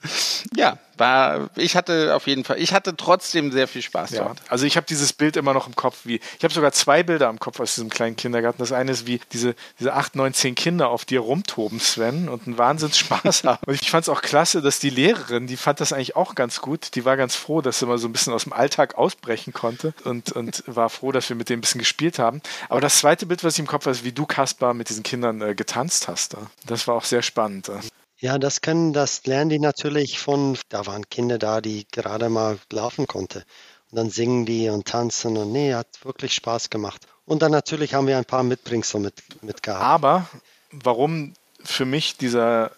Ja, 0.55 0.77
war, 0.99 1.49
ich 1.55 1.75
hatte 1.75 2.15
auf 2.15 2.27
jeden 2.27 2.43
Fall, 2.43 2.59
ich 2.59 2.73
hatte 2.73 2.95
trotzdem 2.95 3.51
sehr 3.51 3.67
viel 3.67 3.81
Spaß 3.81 4.11
dort. 4.11 4.41
Also 4.49 4.65
ich 4.65 4.77
habe 4.77 4.87
dieses 4.87 5.13
Bild 5.13 5.37
immer 5.37 5.53
noch 5.53 5.67
im 5.67 5.75
Kopf, 5.75 5.99
wie, 6.03 6.19
ich 6.37 6.43
habe 6.43 6.53
sogar 6.53 6.71
zwei 6.71 7.03
Bilder 7.03 7.29
im 7.29 7.39
Kopf 7.39 7.59
aus 7.59 7.75
diesem 7.75 7.89
kleinen 7.89 8.15
Kindergarten. 8.15 8.59
Das 8.59 8.71
eine 8.71 8.91
ist, 8.91 9.07
wie 9.07 9.19
diese, 9.31 9.55
diese 9.79 9.93
acht, 9.93 10.15
neun, 10.15 10.33
zehn 10.33 10.55
Kinder 10.55 10.89
auf 10.89 11.05
dir 11.05 11.19
rumtoben, 11.19 11.79
Sven, 11.79 12.29
und 12.29 12.47
einen 12.47 12.57
Wahnsinnsspaß 12.57 13.43
haben. 13.43 13.59
Und 13.65 13.81
ich 13.81 13.89
fand 13.89 14.03
es 14.03 14.09
auch 14.09 14.21
klasse, 14.21 14.61
dass 14.61 14.79
die 14.79 14.89
Lehrerin, 14.89 15.47
die 15.47 15.57
fand 15.57 15.79
das 15.79 15.93
eigentlich 15.93 16.15
auch 16.15 16.35
ganz 16.35 16.61
gut. 16.61 16.95
Die 16.95 17.05
war 17.05 17.17
ganz 17.17 17.35
froh, 17.35 17.61
dass 17.61 17.79
sie 17.79 17.85
mal 17.85 17.97
so 17.97 18.07
ein 18.07 18.11
bisschen 18.11 18.26
aus 18.33 18.43
dem 18.43 18.53
Alltag 18.53 18.95
ausbrechen 18.95 19.53
konnte 19.53 19.93
und, 20.03 20.31
und 20.31 20.63
war 20.67 20.89
froh, 20.89 21.11
dass 21.11 21.29
wir 21.29 21.35
mit 21.35 21.49
dem 21.49 21.59
ein 21.59 21.61
bisschen 21.61 21.79
gespielt 21.79 22.19
haben. 22.19 22.41
Aber 22.69 22.81
das 22.81 22.99
zweite 22.99 23.25
Bild, 23.25 23.43
was 23.43 23.53
ich 23.53 23.59
im 23.59 23.67
Kopf 23.67 23.85
habe, 23.85 23.95
ist, 23.95 24.03
wie 24.03 24.11
du, 24.11 24.25
Kaspar, 24.25 24.73
mit 24.73 24.89
diesen 24.89 25.03
Kindern 25.03 25.41
äh, 25.41 25.55
getanzt 25.55 26.07
hast. 26.07 26.35
Das 26.65 26.87
war 26.87 26.95
auch 26.95 27.05
sehr 27.05 27.21
spannend. 27.21 27.71
Ja, 28.19 28.39
das 28.39 28.61
können, 28.61 28.93
das 28.93 29.25
lernen 29.25 29.49
die 29.49 29.59
natürlich 29.59 30.19
von, 30.19 30.57
da 30.69 30.85
waren 30.87 31.07
Kinder 31.09 31.37
da, 31.37 31.61
die 31.61 31.85
gerade 31.91 32.29
mal 32.29 32.57
laufen 32.71 33.05
konnten. 33.05 33.43
Und 33.91 33.95
dann 33.95 34.09
singen 34.09 34.45
die 34.45 34.69
und 34.69 34.87
tanzen 34.87 35.37
und 35.37 35.51
nee, 35.51 35.73
hat 35.73 35.87
wirklich 36.03 36.33
Spaß 36.33 36.69
gemacht. 36.69 37.07
Und 37.25 37.41
dann 37.41 37.51
natürlich 37.51 37.93
haben 37.93 38.07
wir 38.07 38.17
ein 38.17 38.25
paar 38.25 38.43
Mitbringsel 38.43 38.99
mit, 38.99 39.43
mit 39.43 39.61
gehabt. 39.61 39.83
Aber 39.83 40.27
warum 40.71 41.33
für 41.63 41.85
mich 41.85 42.17
dieser 42.17 42.71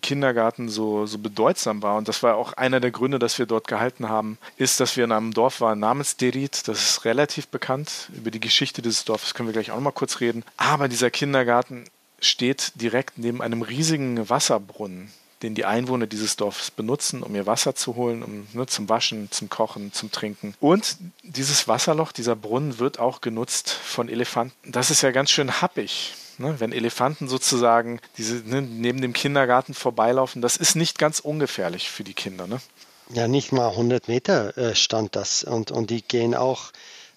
Kindergarten 0.00 0.68
so, 0.68 1.06
so 1.06 1.18
bedeutsam 1.18 1.82
war, 1.82 1.96
und 1.96 2.08
das 2.08 2.22
war 2.22 2.36
auch 2.36 2.52
einer 2.54 2.80
der 2.80 2.90
Gründe, 2.90 3.18
dass 3.18 3.38
wir 3.38 3.46
dort 3.46 3.68
gehalten 3.68 4.08
haben, 4.08 4.38
ist, 4.56 4.80
dass 4.80 4.96
wir 4.96 5.04
in 5.04 5.12
einem 5.12 5.32
Dorf 5.32 5.60
waren 5.60 5.78
namens 5.78 6.16
Derit. 6.16 6.66
Das 6.68 6.82
ist 6.82 7.04
relativ 7.04 7.48
bekannt. 7.48 8.10
Über 8.14 8.30
die 8.30 8.40
Geschichte 8.40 8.82
dieses 8.82 9.04
Dorfes 9.04 9.34
können 9.34 9.48
wir 9.48 9.52
gleich 9.52 9.70
auch 9.70 9.76
noch 9.76 9.82
mal 9.82 9.90
kurz 9.92 10.20
reden. 10.20 10.44
Aber 10.56 10.88
dieser 10.88 11.10
Kindergarten 11.10 11.84
steht 12.20 12.72
direkt 12.74 13.18
neben 13.18 13.42
einem 13.42 13.62
riesigen 13.62 14.28
Wasserbrunnen, 14.28 15.10
den 15.42 15.54
die 15.54 15.64
Einwohner 15.64 16.06
dieses 16.06 16.36
Dorfes 16.36 16.70
benutzen, 16.70 17.22
um 17.22 17.34
ihr 17.34 17.46
Wasser 17.46 17.74
zu 17.74 17.96
holen, 17.96 18.22
um 18.22 18.46
ne, 18.52 18.66
zum 18.66 18.88
Waschen, 18.88 19.30
zum 19.30 19.48
Kochen, 19.48 19.92
zum 19.92 20.10
Trinken. 20.10 20.54
Und 20.60 20.96
dieses 21.22 21.66
Wasserloch, 21.66 22.12
dieser 22.12 22.36
Brunnen 22.36 22.78
wird 22.78 22.98
auch 22.98 23.20
genutzt 23.20 23.70
von 23.70 24.08
Elefanten. 24.08 24.72
Das 24.72 24.90
ist 24.90 25.02
ja 25.02 25.10
ganz 25.10 25.30
schön 25.30 25.62
happig. 25.62 26.14
Ne? 26.40 26.58
Wenn 26.58 26.72
Elefanten 26.72 27.28
sozusagen 27.28 28.00
diese, 28.16 28.36
ne, 28.36 28.62
neben 28.62 29.02
dem 29.02 29.12
Kindergarten 29.12 29.74
vorbeilaufen, 29.74 30.40
das 30.40 30.56
ist 30.56 30.74
nicht 30.74 30.98
ganz 30.98 31.20
ungefährlich 31.20 31.90
für 31.90 32.02
die 32.02 32.14
Kinder. 32.14 32.46
Ne? 32.46 32.60
Ja, 33.12 33.28
nicht 33.28 33.52
mal 33.52 33.68
100 33.68 34.08
Meter 34.08 34.56
äh, 34.56 34.74
stand 34.74 35.16
das. 35.16 35.44
Und, 35.44 35.70
und 35.70 35.90
die 35.90 36.00
gehen 36.00 36.34
auch 36.34 36.72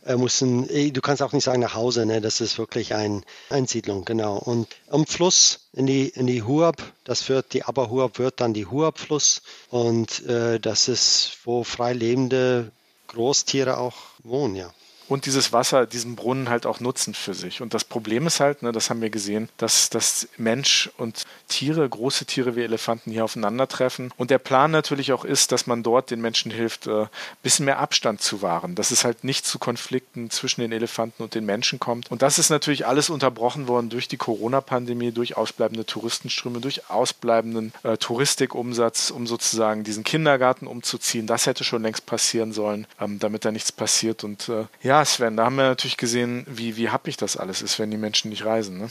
äh, 0.05 0.17
müssen, 0.17 0.69
eh, 0.69 0.91
du 0.91 0.99
kannst 0.99 1.21
auch 1.21 1.31
nicht 1.31 1.45
sagen 1.45 1.61
nach 1.61 1.73
Hause, 1.73 2.05
ne? 2.05 2.19
das 2.19 2.41
ist 2.41 2.57
wirklich 2.57 2.93
ein 2.93 3.23
Einsiedlung, 3.49 4.03
genau. 4.03 4.37
Und 4.37 4.67
am 4.89 5.05
Fluss 5.05 5.61
in 5.71 5.85
die, 5.85 6.09
in 6.09 6.27
die 6.27 6.43
Huab, 6.43 6.83
das 7.05 7.29
wird, 7.29 7.53
die 7.53 7.63
Aber 7.63 7.89
Huab 7.89 8.19
wird 8.19 8.41
dann 8.41 8.53
die 8.53 8.65
Huab-Fluss 8.65 9.41
und 9.69 10.25
äh, 10.27 10.59
das 10.59 10.89
ist, 10.89 11.37
wo 11.45 11.63
frei 11.63 11.93
lebende 11.93 12.71
Großtiere 13.07 13.77
auch 13.77 13.95
wohnen, 14.23 14.55
ja 14.55 14.73
und 15.07 15.25
dieses 15.25 15.53
Wasser, 15.53 15.85
diesen 15.85 16.15
Brunnen 16.15 16.49
halt 16.49 16.65
auch 16.65 16.79
nutzen 16.79 17.13
für 17.13 17.33
sich. 17.33 17.61
Und 17.61 17.73
das 17.73 17.83
Problem 17.83 18.27
ist 18.27 18.39
halt, 18.39 18.63
ne, 18.63 18.71
das 18.71 18.89
haben 18.89 19.01
wir 19.01 19.09
gesehen, 19.09 19.49
dass, 19.57 19.89
dass 19.89 20.27
Mensch 20.37 20.89
und 20.97 21.23
Tiere, 21.47 21.87
große 21.87 22.25
Tiere 22.25 22.55
wie 22.55 22.61
Elefanten 22.61 23.11
hier 23.11 23.25
aufeinandertreffen. 23.25 24.11
Und 24.17 24.31
der 24.31 24.37
Plan 24.37 24.71
natürlich 24.71 25.13
auch 25.13 25.25
ist, 25.25 25.51
dass 25.51 25.67
man 25.67 25.83
dort 25.83 26.11
den 26.11 26.21
Menschen 26.21 26.51
hilft, 26.51 26.87
ein 26.87 27.03
äh, 27.03 27.07
bisschen 27.41 27.65
mehr 27.65 27.79
Abstand 27.79 28.21
zu 28.21 28.41
wahren, 28.41 28.75
dass 28.75 28.91
es 28.91 29.03
halt 29.03 29.23
nicht 29.23 29.45
zu 29.45 29.59
Konflikten 29.59 30.29
zwischen 30.29 30.61
den 30.61 30.71
Elefanten 30.71 31.23
und 31.23 31.35
den 31.35 31.45
Menschen 31.45 31.79
kommt. 31.79 32.09
Und 32.11 32.21
das 32.21 32.39
ist 32.39 32.49
natürlich 32.49 32.87
alles 32.87 33.09
unterbrochen 33.09 33.67
worden 33.67 33.89
durch 33.89 34.07
die 34.07 34.17
Corona-Pandemie, 34.17 35.11
durch 35.11 35.37
ausbleibende 35.37 35.85
Touristenströme, 35.85 36.59
durch 36.59 36.89
ausbleibenden 36.89 37.73
äh, 37.83 37.97
Touristikumsatz, 37.97 39.11
um 39.11 39.27
sozusagen 39.27 39.83
diesen 39.83 40.03
Kindergarten 40.03 40.67
umzuziehen. 40.67 41.27
Das 41.27 41.45
hätte 41.45 41.63
schon 41.63 41.83
längst 41.83 42.05
passieren 42.05 42.53
sollen, 42.53 42.87
ähm, 42.99 43.19
damit 43.19 43.45
da 43.45 43.51
nichts 43.51 43.71
passiert. 43.71 44.23
Und 44.23 44.49
äh, 44.49 44.65
ja, 44.81 44.92
ja, 44.93 45.05
Sven, 45.05 45.37
da 45.37 45.45
haben 45.45 45.55
wir 45.55 45.63
natürlich 45.63 45.97
gesehen, 45.97 46.45
wie, 46.47 46.77
wie 46.77 46.91
happig 46.91 47.17
das 47.17 47.35
alles 47.35 47.63
ist, 47.63 47.79
wenn 47.79 47.89
die 47.89 47.97
Menschen 47.97 48.29
nicht 48.29 48.45
reisen. 48.45 48.77
Ne? 48.77 48.89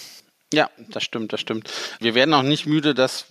Ja, 0.53 0.70
das 0.90 1.03
stimmt, 1.03 1.32
das 1.32 1.40
stimmt. 1.40 1.70
Wir 1.98 2.14
werden 2.14 2.34
auch 2.34 2.42
nicht 2.42 2.66
müde, 2.66 2.94
dass, 2.94 3.26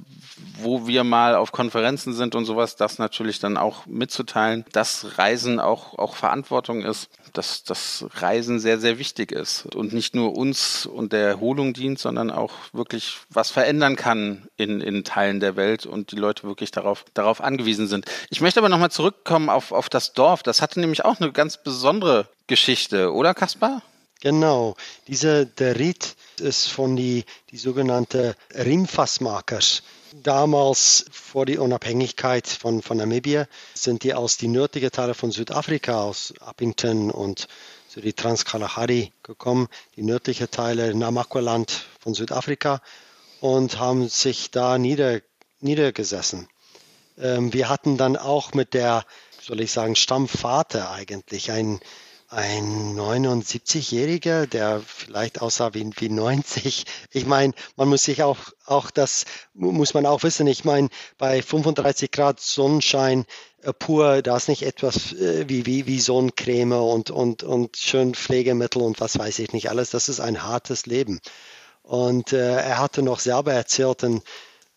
wo 0.59 0.87
wir 0.87 1.03
mal 1.03 1.35
auf 1.35 1.51
Konferenzen 1.51 2.13
sind 2.13 2.35
und 2.35 2.45
sowas, 2.45 2.75
das 2.75 2.97
natürlich 2.97 3.39
dann 3.39 3.57
auch 3.57 3.85
mitzuteilen, 3.85 4.65
dass 4.71 5.17
Reisen 5.17 5.59
auch, 5.59 5.97
auch 5.97 6.15
Verantwortung 6.15 6.81
ist, 6.83 7.09
dass 7.33 7.63
das 7.63 8.05
Reisen 8.15 8.59
sehr, 8.59 8.79
sehr 8.79 8.97
wichtig 8.97 9.31
ist 9.31 9.65
und 9.75 9.93
nicht 9.93 10.15
nur 10.15 10.35
uns 10.35 10.85
und 10.85 11.13
der 11.13 11.27
Erholung 11.27 11.73
dient, 11.73 11.99
sondern 11.99 12.31
auch 12.31 12.53
wirklich 12.73 13.19
was 13.29 13.51
verändern 13.51 13.95
kann 13.95 14.47
in, 14.57 14.81
in 14.81 15.03
Teilen 15.03 15.39
der 15.39 15.55
Welt 15.55 15.85
und 15.85 16.11
die 16.11 16.17
Leute 16.17 16.43
wirklich 16.43 16.71
darauf, 16.71 17.05
darauf 17.13 17.41
angewiesen 17.41 17.87
sind. 17.87 18.05
Ich 18.29 18.41
möchte 18.41 18.59
aber 18.59 18.69
nochmal 18.69 18.91
zurückkommen 18.91 19.49
auf, 19.49 19.71
auf 19.71 19.89
das 19.89 20.13
Dorf. 20.13 20.43
Das 20.43 20.61
hatte 20.61 20.79
nämlich 20.79 21.05
auch 21.05 21.19
eine 21.21 21.31
ganz 21.31 21.61
besondere 21.61 22.27
Geschichte, 22.47 23.13
oder 23.13 23.33
Kaspar? 23.33 23.81
Genau, 24.21 24.75
dieser 25.07 25.45
der 25.45 25.79
Ried 25.79 26.15
ist 26.39 26.67
von 26.67 26.95
die, 26.95 27.25
die 27.49 27.57
sogenannte 27.57 28.35
Rimfassmakers. 28.53 29.81
damals 30.23 31.05
vor 31.11 31.45
die 31.45 31.57
Unabhängigkeit 31.57 32.45
von, 32.45 32.81
von 32.81 32.97
Namibia 32.97 33.47
sind 33.73 34.03
die 34.03 34.13
aus 34.13 34.37
die 34.37 34.47
nördlichen 34.47 34.91
Teile 34.91 35.13
von 35.13 35.31
Südafrika, 35.31 36.03
aus 36.03 36.33
Appington 36.39 37.09
und 37.09 37.47
so 37.87 37.99
die 37.99 38.13
Transkalahari 38.13 39.11
gekommen, 39.23 39.67
die 39.95 40.03
nördlichen 40.03 40.51
Teile 40.51 40.93
Namakwa-Land 40.93 41.85
von 41.99 42.13
Südafrika 42.13 42.81
und 43.39 43.79
haben 43.79 44.07
sich 44.07 44.51
da 44.51 44.77
nieder, 44.77 45.21
niedergesessen. 45.61 46.47
Ähm, 47.17 47.53
wir 47.53 47.69
hatten 47.69 47.97
dann 47.97 48.17
auch 48.17 48.53
mit 48.53 48.73
der, 48.73 49.03
soll 49.41 49.61
ich 49.61 49.71
sagen, 49.71 49.95
Stammvater 49.95 50.91
eigentlich 50.91 51.51
ein 51.51 51.79
ein 52.31 52.97
79-Jähriger, 52.97 54.47
der 54.47 54.81
vielleicht 54.85 55.41
aussah 55.41 55.73
wie, 55.73 55.89
wie 55.97 56.07
90. 56.07 56.85
Ich 57.11 57.25
meine, 57.25 57.53
man 57.75 57.89
muss 57.89 58.05
sich 58.05 58.23
auch, 58.23 58.37
auch 58.65 58.89
das 58.89 59.25
muss 59.53 59.93
man 59.93 60.05
auch 60.05 60.23
wissen. 60.23 60.47
Ich 60.47 60.63
meine, 60.63 60.87
bei 61.17 61.41
35 61.41 62.09
Grad 62.09 62.39
Sonnenschein 62.39 63.25
äh, 63.63 63.73
pur, 63.73 64.21
da 64.21 64.37
ist 64.37 64.47
nicht 64.47 64.63
etwas 64.63 65.11
äh, 65.11 65.49
wie, 65.49 65.65
wie, 65.65 65.87
wie 65.87 65.99
Sonnencreme 65.99 66.71
und, 66.71 67.11
und, 67.11 67.43
und 67.43 67.75
schön 67.75 68.15
Pflegemittel 68.15 68.81
und 68.81 69.01
was 69.01 69.19
weiß 69.19 69.39
ich 69.39 69.51
nicht 69.51 69.69
alles. 69.69 69.89
Das 69.89 70.07
ist 70.07 70.21
ein 70.21 70.41
hartes 70.41 70.85
Leben. 70.85 71.19
Und 71.83 72.31
äh, 72.31 72.61
er 72.61 72.77
hatte 72.77 73.01
noch 73.01 73.19
selber 73.19 73.51
erzählt, 73.51 74.03
in 74.03 74.21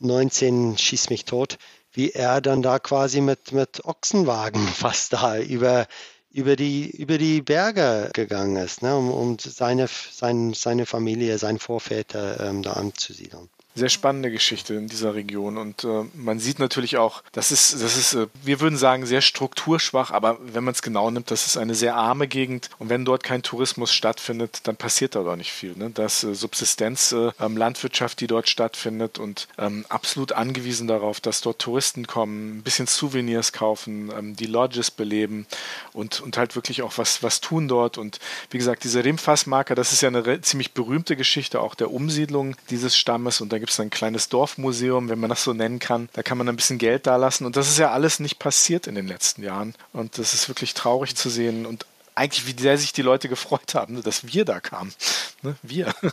19 0.01 0.77
schieß 0.77 1.09
mich 1.09 1.25
tot, 1.25 1.59
wie 1.93 2.11
er 2.11 2.41
dann 2.41 2.63
da 2.63 2.81
quasi 2.81 3.21
mit, 3.21 3.53
mit 3.53 3.85
Ochsenwagen 3.85 4.67
fast 4.75 5.13
da 5.13 5.39
über 5.39 5.87
über 6.35 6.57
die, 6.57 6.91
über 6.91 7.17
die 7.17 7.41
Berge 7.43 8.11
gegangen 8.13 8.57
ist, 8.57 8.83
ne, 8.83 8.97
um, 8.97 9.11
um 9.11 9.39
seine, 9.39 9.87
sein, 9.89 10.53
seine 10.53 10.85
Familie, 10.85 11.39
seine 11.39 11.61
Vorväter 11.61 12.41
ähm, 12.41 12.63
da 12.63 12.73
anzusiedeln 12.75 13.49
sehr 13.75 13.89
spannende 13.89 14.31
Geschichte 14.31 14.75
in 14.75 14.87
dieser 14.87 15.15
Region. 15.15 15.59
Und 15.59 15.85
äh, 15.85 16.05
man 16.15 16.39
sieht 16.39 16.61
natürlich 16.61 16.97
auch, 16.97 17.23
das 17.33 17.51
ist, 17.51 17.75
das 17.75 17.97
ist, 17.97 18.15
äh, 18.15 18.29
wir 18.43 18.61
würden 18.61 18.79
sagen, 18.79 19.05
sehr 19.05 19.21
strukturschwach, 19.21 20.13
aber 20.13 20.39
wenn 20.41 20.63
man 20.63 20.75
es 20.75 20.83
genau 20.83 21.11
nimmt, 21.11 21.31
das 21.31 21.47
ist 21.47 21.57
eine 21.57 21.75
sehr 21.75 21.97
arme 21.97 22.29
Gegend. 22.29 22.71
Und 22.79 22.89
wenn 22.89 23.05
dort 23.05 23.25
kein 23.25 23.43
Tourismus 23.43 23.93
stattfindet, 23.93 24.61
dann 24.65 24.77
passiert 24.77 25.17
da 25.17 25.25
doch 25.25 25.35
nicht 25.35 25.53
viel. 25.53 25.75
Ne? 25.77 25.91
Das 25.91 26.23
äh, 26.23 26.35
Subsistenz, 26.35 27.11
äh, 27.13 27.33
ähm, 27.41 27.57
Landwirtschaft, 27.57 28.21
die 28.21 28.29
dort 28.29 28.49
stattfindet 28.49 29.19
und 29.19 29.49
ähm, 29.59 29.85
absolut 29.89 30.33
angewiesen 30.33 30.87
darauf, 30.87 31.21
dass 31.21 31.41
dort 31.41 31.59
Touristen 31.59 32.07
kommen, 32.07 32.59
ein 32.59 32.63
bisschen 32.63 32.87
Souvenirs 32.87 33.53
kaufen, 33.53 34.13
ähm, 34.17 34.37
die 34.37 34.47
Lodges 34.47 34.93
beleben 34.93 35.47
und, 35.93 36.21
und 36.21 36.37
halt 36.37 36.55
wirklich 36.55 36.83
auch 36.83 36.97
was, 36.97 37.25
was 37.25 37.41
tun 37.41 37.67
dort. 37.67 37.99
Und 37.99 38.21
wie 38.51 38.59
gesagt, 38.59 38.85
diese 38.85 39.05
Rimfass-Marker, 39.05 39.75
das 39.75 39.93
ist 39.93 40.01
ja 40.01 40.09
eine 40.09 40.41
ziemlich 40.43 40.73
berühmte 40.73 41.17
Geschichte 41.17 41.61
auch 41.61 41.75
der 41.75 41.91
Umsiedlung 41.91 42.55
dieses 42.71 42.97
Stammes. 42.97 43.41
Und 43.41 43.53
da 43.53 43.64
gibt 43.65 43.73
es 43.73 43.81
ein 43.81 43.89
kleines 43.89 44.29
Dorfmuseum, 44.29 45.09
wenn 45.09 45.19
man 45.19 45.31
das 45.31 45.43
so 45.43 45.55
nennen 45.55 45.79
kann. 45.79 46.11
Da 46.13 46.23
kann 46.23 46.37
man 46.37 46.47
ein 46.51 46.57
bisschen 46.57 46.77
Geld 46.77 47.07
dalassen. 47.07 47.47
Und 47.47 47.57
das 47.57 47.71
ist 47.71 47.79
ja 47.79 47.93
alles 47.93 48.21
nicht 48.21 48.39
passiert 48.39 48.87
in 48.87 48.95
den 48.95 49.09
letzten 49.09 49.43
Jahren. 49.43 49.75
Und 49.95 50.19
das 50.19 50.35
ist 50.35 50.49
wirklich 50.49 50.75
traurig 50.75 51.17
zu 51.17 51.31
sehen. 51.31 51.65
Und 51.65 51.87
eigentlich, 52.15 52.47
wie 52.47 52.61
sehr 52.61 52.77
sich 52.77 52.93
die 52.93 53.01
Leute 53.01 53.31
gefreut 53.31 53.75
haben, 53.75 54.03
dass 54.03 54.27
wir 54.27 54.45
da 54.45 54.61
kamen. 54.61 54.93
Ne? 55.41 55.57
Wir. 55.63 55.95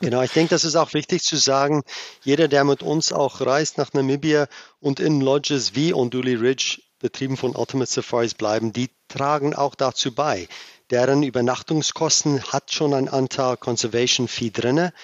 Genau, 0.00 0.22
ich 0.22 0.32
denke, 0.32 0.48
das 0.48 0.64
ist 0.64 0.74
auch 0.76 0.94
wichtig 0.94 1.22
zu 1.22 1.36
sagen. 1.36 1.84
Jeder, 2.24 2.48
der 2.48 2.64
mit 2.64 2.82
uns 2.82 3.12
auch 3.12 3.42
reist 3.42 3.78
nach 3.78 3.92
Namibia 3.92 4.48
und 4.80 4.98
in 4.98 5.20
Lodges 5.20 5.76
wie 5.76 5.92
Onduli 5.92 6.34
Ridge, 6.34 6.80
betrieben 6.98 7.36
von 7.36 7.54
Ultimate 7.54 7.88
Safaris 7.88 8.34
bleiben, 8.34 8.72
die 8.72 8.88
tragen 9.06 9.54
auch 9.54 9.74
dazu 9.76 10.12
bei. 10.12 10.48
Deren 10.90 11.22
Übernachtungskosten 11.22 12.42
hat 12.44 12.72
schon 12.72 12.92
ein 12.92 13.08
Anteil 13.08 13.58
Conservation 13.58 14.26
Fee 14.26 14.50
drinne. 14.50 14.94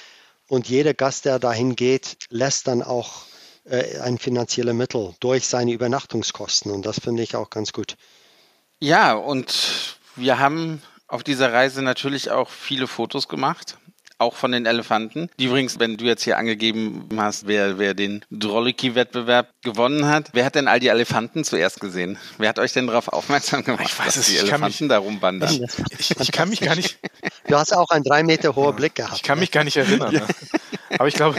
Und 0.49 0.69
jeder 0.69 0.95
Gast, 0.95 1.25
der 1.25 1.39
dahin 1.39 1.77
geht, 1.77 2.17
lässt 2.29 2.67
dann 2.69 2.83
auch 2.83 3.23
äh, 3.65 3.99
ein 4.01 4.19
finanzielles 4.19 4.75
Mittel 4.75 5.15
durch 5.21 5.47
seine 5.47 5.73
Übernachtungskosten. 5.73 6.71
Und 6.71 6.85
das 6.85 7.01
finde 7.01 7.23
ich 7.23 7.37
auch 7.37 7.51
ganz 7.51 7.73
gut. 7.73 7.97
Ja, 8.79 9.15
und 9.15 9.99
wir 10.17 10.39
haben 10.39 10.83
auf 11.07 11.23
dieser 11.23 11.53
Reise 11.53 11.83
natürlich 11.83 12.31
auch 12.31 12.51
viele 12.51 12.87
Fotos 12.87 13.29
gemacht 13.29 13.79
auch 14.25 14.35
von 14.35 14.53
den 14.53 14.67
Elefanten. 14.67 15.29
Die 15.39 15.47
übrigens, 15.47 15.79
wenn 15.79 15.97
du 15.97 16.05
jetzt 16.05 16.25
hier 16.25 16.39
angegeben 16.39 17.09
hast, 17.17 17.47
wer, 17.47 17.79
wer 17.79 17.95
den 17.95 18.25
Droliki-Wettbewerb 18.31 19.51
gewonnen 19.63 20.07
hat, 20.07 20.31
wer 20.33 20.45
hat 20.45 20.55
denn 20.55 20.67
all 20.67 20.81
die 20.81 20.89
Elefanten 20.89 21.45
zuerst 21.45 21.81
gesehen? 21.81 22.19
Wer 22.39 22.49
hat 22.49 22.59
euch 22.59 22.73
denn 22.73 22.87
darauf 22.87 23.09
aufmerksam 23.09 23.63
gemacht, 23.65 23.85
ich 23.87 23.99
weiß 23.99 24.07
dass 24.07 24.17
es, 24.17 24.27
die 24.27 24.35
ich 24.35 24.41
Elefanten 24.41 24.85
mich, 24.85 24.89
da 24.89 24.99
rumwandern? 24.99 25.65
Ich, 25.99 26.19
ich, 26.19 26.33
kann 26.33 26.49
mich 26.49 26.61
gar 26.61 26.75
nicht. 26.75 26.99
Du 27.47 27.57
hast 27.57 27.77
auch 27.77 27.91
einen 27.91 28.05
drei 28.05 28.23
Meter 28.23 28.57
hohen 28.57 28.75
Blick 28.75 28.95
gehabt. 28.95 29.17
Ich 29.17 29.23
kann 29.23 29.39
mich 29.39 29.51
gar 29.51 29.65
nicht 29.65 29.77
erinnern. 29.77 30.15
Ne? 30.15 30.27
Aber 30.99 31.09
ich 31.09 31.15
glaube, 31.15 31.39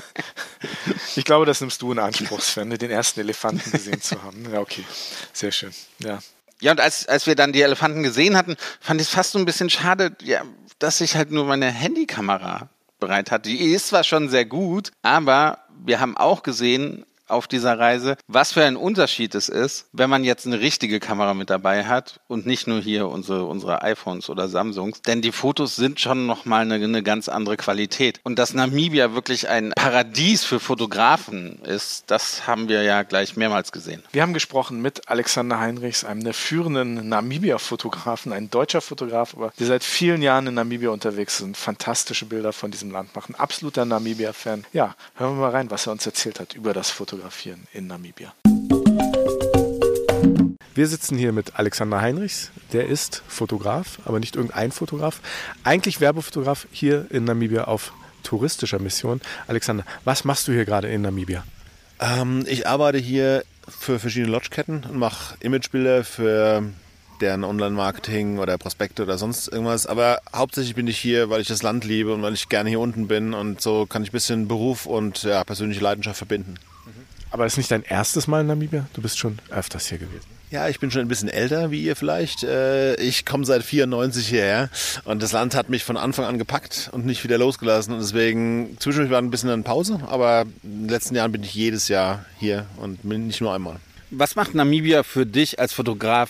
ich 1.16 1.26
glaube, 1.26 1.48
das 1.48 1.62
nimmst 1.62 1.82
du 1.82 1.92
in 1.92 2.00
Anspruch, 2.00 2.42
Sven, 2.42 2.70
den 2.70 2.92
ersten 2.92 3.22
Elefanten 3.22 3.72
gesehen 3.72 4.02
zu 4.02 4.22
haben. 4.22 4.46
Ja, 4.52 4.60
okay. 4.60 4.84
Sehr 5.34 5.52
schön. 5.52 5.72
Ja. 6.00 6.20
Ja, 6.62 6.72
und 6.72 6.80
als, 6.80 7.08
als 7.08 7.28
wir 7.28 7.36
dann 7.36 7.52
die 7.52 7.62
Elefanten 7.62 8.04
gesehen 8.04 8.38
hatten, 8.38 8.56
fand 8.80 9.02
ich 9.02 9.08
es 9.08 9.14
fast 9.14 9.34
so 9.34 9.40
ein 9.40 9.46
bisschen 9.46 9.70
schade, 9.70 10.16
ja, 10.22 10.44
dass 10.80 11.02
ich 11.02 11.16
halt 11.16 11.32
nur 11.32 11.46
meine 11.46 11.70
Handykamera 11.72 12.70
bereit 13.06 13.32
hat. 13.32 13.46
Die 13.46 13.58
ist 13.58 13.88
zwar 13.88 14.04
schon 14.04 14.30
sehr 14.30 14.46
gut, 14.46 14.92
aber 15.02 15.60
wir 15.86 16.00
haben 16.00 16.18
auch 16.18 16.44
gesehen, 16.44 17.06
auf 17.28 17.48
dieser 17.48 17.80
Reise, 17.80 18.18
was 18.28 18.54
für 18.54 18.64
ein 18.64 18.76
Unterschied 18.76 19.36
es 19.36 19.50
ist, 19.50 19.88
wenn 19.92 20.10
man 20.10 20.24
jetzt 20.24 20.46
eine 20.46 20.60
richtige 20.60 21.00
Kamera 21.00 21.34
mit 21.34 21.50
dabei 21.50 21.86
hat 21.86 22.20
und 22.28 22.46
nicht 22.46 22.68
nur 22.68 22.82
hier 22.82 23.08
unsere, 23.08 23.46
unsere 23.46 23.82
iPhones 23.82 24.30
oder 24.30 24.48
Samsungs. 24.48 25.02
Denn 25.02 25.22
die 25.22 25.32
Fotos 25.32 25.76
sind 25.76 26.00
schon 26.00 26.26
nochmal 26.26 26.62
eine, 26.62 26.76
eine 26.76 27.04
ganz 27.04 27.30
andere 27.30 27.58
Qualität. 27.58 28.20
Und 28.24 28.38
dass 28.40 28.54
Namibia 28.54 29.14
wirklich 29.14 29.50
ein 29.50 29.74
Paradies 29.76 30.44
für 30.44 30.60
Fotografen 30.60 31.60
ist, 31.64 32.06
das 32.08 32.48
haben 32.48 32.70
wir 32.70 32.84
ja 32.84 33.04
gleich 33.04 33.36
mehrmals 33.36 33.72
gesehen. 33.72 34.04
Wir 34.12 34.22
haben 34.22 34.34
gesprochen 34.34 34.82
mit 34.82 35.10
Alexander 35.10 35.60
Heinrichs, 35.60 36.04
einem 36.04 36.24
der 36.24 36.34
führenden 36.34 37.10
Namibia-Fotografen, 37.10 38.34
ein 38.34 38.50
deutscher 38.50 38.82
Fotograf, 38.82 39.34
aber 39.36 39.52
der 39.60 39.68
seit 39.68 39.84
vielen 39.84 40.22
Jahren 40.22 40.48
in 40.48 40.54
Namibia 40.54 40.90
unterwegs 40.90 41.36
ist 41.36 41.42
und 41.42 41.58
fantastische 41.58 42.26
Bilder 42.26 42.54
von 42.54 42.72
diesem 42.72 42.92
Land 42.92 43.16
macht. 43.16 43.30
Ein 43.30 43.36
absoluter 43.36 43.86
Namibia-Fan. 43.86 44.66
Ja, 44.74 44.96
hören 45.16 45.36
wir 45.36 45.42
mal 45.42 45.52
rein, 45.52 45.72
was 45.72 45.88
er 45.88 45.94
uns 45.94 46.06
erzählt 46.06 46.40
hat 46.40 46.54
über 46.54 46.74
das 46.74 46.92
Fotografieren 46.92 47.15
fotografieren 47.16 47.68
in 47.74 47.88
Namibia. 47.88 48.34
Wir 50.74 50.88
sitzen 50.88 51.18
hier 51.18 51.32
mit 51.32 51.58
Alexander 51.58 52.02
Heinrichs. 52.02 52.52
Der 52.74 52.88
ist 52.88 53.24
Fotograf, 53.28 54.00
aber 54.04 54.20
nicht 54.20 54.36
irgendein 54.36 54.74
Fotograf. 54.74 55.22
Eigentlich 55.64 56.02
Werbefotograf 56.02 56.68
hier 56.72 57.08
in 57.12 57.24
Namibia 57.24 57.66
auf 57.66 57.94
touristischer 58.24 58.80
Mission. 58.80 59.22
Alexander, 59.48 59.86
was 60.04 60.26
machst 60.26 60.48
du 60.48 60.52
hier 60.52 60.66
gerade 60.66 60.90
in 60.90 61.04
Namibia? 61.04 61.46
Ähm, 62.02 62.44
ich 62.48 62.68
arbeite 62.68 62.98
hier 62.98 63.46
für 63.68 64.00
verschiedene 64.00 64.34
Lodgeketten 64.34 64.84
und 64.84 64.98
mache 64.98 65.38
Imagebilder 65.40 66.04
für 66.04 66.64
deren 67.22 67.46
Online-Marketing 67.46 68.40
oder 68.40 68.58
Prospekte 68.58 69.04
oder 69.04 69.18
sonst 69.18 69.48
irgendwas. 69.48 69.88
Aber 69.88 70.20
hauptsächlich 70.36 70.76
bin 70.76 70.88
ich 70.88 70.98
hier, 70.98 71.30
weil 71.30 71.40
ich 71.40 71.48
das 71.48 71.64
Land 71.64 71.86
liebe 71.86 72.14
und 72.14 72.22
weil 72.22 72.34
ich 72.34 72.50
gerne 72.50 72.70
hier 72.70 72.82
unten 72.82 73.08
bin 73.08 73.34
und 73.34 73.62
so 73.62 73.86
kann 73.86 74.04
ich 74.04 74.10
ein 74.10 74.12
bisschen 74.12 74.48
Beruf 74.50 74.86
und 74.86 75.24
ja, 75.24 75.44
persönliche 75.46 75.82
Leidenschaft 75.82 76.18
verbinden. 76.18 76.56
Aber 77.36 77.46
es 77.46 77.56
ist 77.56 77.58
nicht 77.58 77.72
dein 77.72 77.84
erstes 77.84 78.28
Mal 78.28 78.40
in 78.40 78.48
Namibia? 78.48 78.88
Du 78.94 79.02
bist 79.02 79.20
schon 79.20 79.40
öfters 79.50 79.88
hier 79.88 79.98
gewesen. 79.98 80.26
Ja, 80.52 80.70
ich 80.70 80.80
bin 80.80 80.90
schon 80.90 81.02
ein 81.02 81.10
bisschen 81.10 81.28
älter 81.28 81.70
wie 81.70 81.84
ihr 81.84 81.98
vielleicht. 81.98 82.46
Äh, 82.46 82.96
ich 82.96 83.26
komme 83.26 83.44
seit 83.44 83.62
94 83.62 84.26
hierher 84.26 84.70
und 85.04 85.22
das 85.22 85.34
Land 85.34 85.54
hat 85.54 85.68
mich 85.68 85.84
von 85.84 85.98
Anfang 85.98 86.24
an 86.24 86.38
gepackt 86.38 86.90
und 86.94 87.06
nicht 87.06 87.26
wieder 87.26 87.38
losgelassen. 87.38 87.94
Und 87.94 88.00
deswegen 88.00 88.78
zwischendurch 88.80 89.12
war 89.12 89.22
ein 89.22 89.32
bisschen 89.32 89.50
eine 89.50 89.64
Pause, 89.64 90.00
aber 90.08 90.46
in 90.64 90.84
den 90.84 90.88
letzten 90.88 91.14
Jahren 91.14 91.34
bin 91.34 91.44
ich 91.44 91.54
jedes 91.54 91.90
Jahr 91.90 92.24
hier 92.40 92.68
und 92.78 93.04
nicht 93.04 93.42
nur 93.42 93.54
einmal. 93.54 93.82
Was 94.12 94.38
macht 94.38 94.56
Namibia 94.56 95.04
für 95.04 95.26
dich 95.26 95.60
als 95.60 95.74
Fotograf 95.74 96.30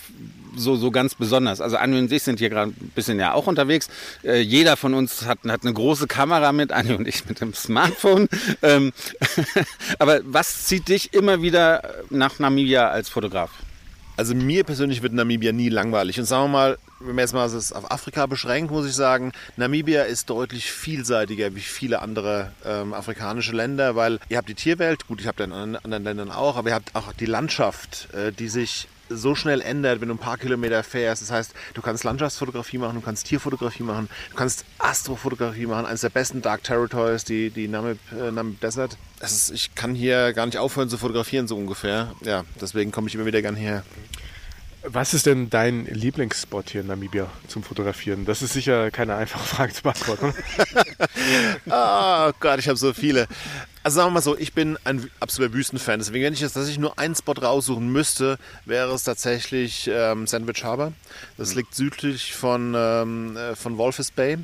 so, 0.55 0.75
so 0.75 0.91
ganz 0.91 1.15
besonders. 1.15 1.61
Also 1.61 1.77
Anni 1.77 1.97
und 1.97 2.11
ich 2.11 2.23
sind 2.23 2.39
hier 2.39 2.49
gerade 2.49 2.71
ein 2.71 2.91
bisschen 2.95 3.19
ja 3.19 3.33
auch 3.33 3.47
unterwegs. 3.47 3.89
Äh, 4.23 4.41
jeder 4.41 4.77
von 4.77 4.93
uns 4.93 5.25
hat, 5.25 5.39
hat 5.47 5.63
eine 5.63 5.73
große 5.73 6.07
Kamera 6.07 6.51
mit, 6.51 6.71
Anni 6.71 6.93
und 6.93 7.07
ich 7.07 7.25
mit 7.27 7.41
dem 7.41 7.53
Smartphone. 7.53 8.27
Ähm, 8.61 8.93
aber 9.99 10.21
was 10.23 10.65
zieht 10.65 10.87
dich 10.87 11.13
immer 11.13 11.41
wieder 11.41 11.81
nach 12.09 12.39
Namibia 12.39 12.89
als 12.89 13.09
Fotograf? 13.09 13.51
Also 14.17 14.33
mir 14.33 14.63
persönlich 14.63 15.01
wird 15.01 15.13
Namibia 15.13 15.51
nie 15.51 15.69
langweilig. 15.69 16.19
Und 16.19 16.25
sagen 16.25 16.45
wir 16.45 16.49
mal, 16.49 16.77
wenn 16.99 17.15
man 17.15 17.23
jetzt 17.23 17.33
mal 17.33 17.49
das 17.49 17.73
auf 17.73 17.91
Afrika 17.91 18.25
beschränkt, 18.27 18.71
muss 18.71 18.85
ich 18.85 18.93
sagen, 18.93 19.33
Namibia 19.57 20.03
ist 20.03 20.29
deutlich 20.29 20.71
vielseitiger 20.71 21.53
wie 21.53 21.59
viele 21.61 22.01
andere 22.01 22.51
ähm, 22.65 22.93
afrikanische 22.93 23.51
Länder, 23.51 23.95
weil 23.95 24.19
ihr 24.29 24.37
habt 24.37 24.47
die 24.47 24.55
Tierwelt, 24.55 25.07
gut, 25.07 25.19
ich 25.19 25.27
habe 25.27 25.43
in 25.43 25.51
anderen 25.51 26.03
Ländern 26.03 26.31
auch, 26.31 26.55
aber 26.55 26.69
ihr 26.69 26.75
habt 26.75 26.95
auch 26.95 27.11
die 27.13 27.25
Landschaft, 27.25 28.07
äh, 28.13 28.31
die 28.31 28.47
sich 28.47 28.87
so 29.09 29.35
schnell 29.35 29.61
ändert, 29.61 30.01
wenn 30.01 30.09
du 30.09 30.15
ein 30.15 30.19
paar 30.19 30.37
Kilometer 30.37 30.83
fährst. 30.83 31.21
Das 31.21 31.31
heißt, 31.31 31.53
du 31.73 31.81
kannst 31.81 32.03
Landschaftsfotografie 32.03 32.77
machen, 32.77 32.95
du 32.95 33.01
kannst 33.01 33.27
Tierfotografie 33.27 33.83
machen, 33.83 34.09
du 34.31 34.35
kannst 34.35 34.65
Astrofotografie 34.79 35.65
machen. 35.65 35.85
Eines 35.85 36.01
der 36.01 36.09
besten 36.09 36.41
Dark 36.41 36.63
Territories, 36.63 37.23
die, 37.23 37.49
die 37.49 37.67
Namib, 37.67 37.99
äh, 38.11 38.31
Namib 38.31 38.59
Desert. 38.61 38.97
Ist, 39.21 39.51
ich 39.51 39.75
kann 39.75 39.95
hier 39.95 40.33
gar 40.33 40.45
nicht 40.45 40.57
aufhören 40.57 40.89
zu 40.89 40.97
fotografieren, 40.97 41.47
so 41.47 41.55
ungefähr. 41.55 42.13
Ja, 42.21 42.43
deswegen 42.59 42.91
komme 42.91 43.07
ich 43.07 43.15
immer 43.15 43.25
wieder 43.25 43.41
gern 43.41 43.55
hierher. 43.55 43.83
Was 44.87 45.15
ist 45.15 45.25
denn 45.25 45.49
dein 45.49 45.85
Lieblingsspot 45.87 46.69
hier 46.69 46.81
in 46.81 46.87
Namibia 46.87 47.27
zum 47.47 47.63
Fotografieren? 47.63 48.25
Das 48.25 48.43
ist 48.43 48.53
sicher 48.53 48.91
keine 48.91 49.15
einfache 49.15 49.43
Frage 49.43 49.73
zu 49.73 49.81
beantworten. 49.81 50.31
oh 51.65 52.31
Gott, 52.39 52.59
ich 52.59 52.67
habe 52.67 52.77
so 52.77 52.93
viele. 52.93 53.27
Also 53.85 53.97
sagen 53.97 54.07
wir 54.07 54.13
mal 54.15 54.21
so, 54.21 54.35
ich 54.35 54.53
bin 54.53 54.79
ein 54.83 55.11
absoluter 55.19 55.53
Wüstenfan. 55.53 55.99
Deswegen, 55.99 56.25
wenn 56.25 56.33
ich 56.33 56.39
jetzt 56.39 56.53
tatsächlich 56.53 56.79
nur 56.79 56.97
einen 56.97 57.13
Spot 57.13 57.33
raussuchen 57.33 57.87
müsste, 57.87 58.39
wäre 58.65 58.91
es 58.91 59.03
tatsächlich 59.03 59.87
ähm, 59.93 60.25
Sandwich 60.25 60.63
Harbor. 60.63 60.91
Das 61.37 61.53
liegt 61.53 61.75
südlich 61.75 62.33
von, 62.33 62.73
ähm, 62.75 63.37
äh, 63.37 63.55
von 63.55 63.77
Wolfes 63.77 64.09
Bay. 64.09 64.39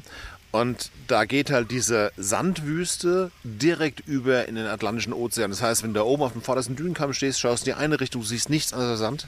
Und 0.51 0.91
da 1.07 1.25
geht 1.25 1.49
halt 1.49 1.71
diese 1.71 2.11
Sandwüste 2.17 3.31
direkt 3.43 4.01
über 4.01 4.47
in 4.47 4.53
den 4.53 4.67
Atlantischen 4.67 5.11
Ozean. 5.11 5.49
Das 5.49 5.63
heißt, 5.63 5.81
wenn 5.81 5.95
du 5.95 6.01
da 6.01 6.05
oben 6.05 6.21
auf 6.21 6.33
dem 6.33 6.43
vordersten 6.43 6.75
Dünenkamm 6.75 7.11
stehst, 7.11 7.39
schaust 7.39 7.65
in 7.65 7.73
die 7.73 7.79
eine 7.79 7.99
Richtung, 7.99 8.21
siehst 8.21 8.51
nichts 8.51 8.73
außer 8.73 8.97
Sand. 8.97 9.25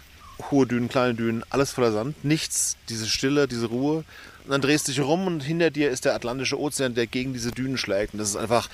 Hohe 0.52 0.68
Dünen, 0.68 0.90
kleine 0.90 1.16
Dünen, 1.16 1.44
alles 1.50 1.72
voller 1.72 1.92
Sand. 1.92 2.24
Nichts, 2.24 2.78
diese 2.88 3.08
Stille, 3.08 3.48
diese 3.48 3.66
Ruhe. 3.66 4.04
Und 4.44 4.52
dann 4.52 4.62
drehst 4.62 4.88
du 4.88 4.92
dich 4.92 5.02
rum 5.02 5.26
und 5.26 5.42
hinter 5.42 5.72
dir 5.72 5.90
ist 5.90 6.06
der 6.06 6.14
Atlantische 6.14 6.60
Ozean, 6.60 6.94
der 6.94 7.08
gegen 7.08 7.34
diese 7.34 7.50
Dünen 7.50 7.80
schlägt. 7.80 8.14
Und 8.14 8.20
das 8.20 8.30
ist 8.30 8.36
einfach 8.36 8.70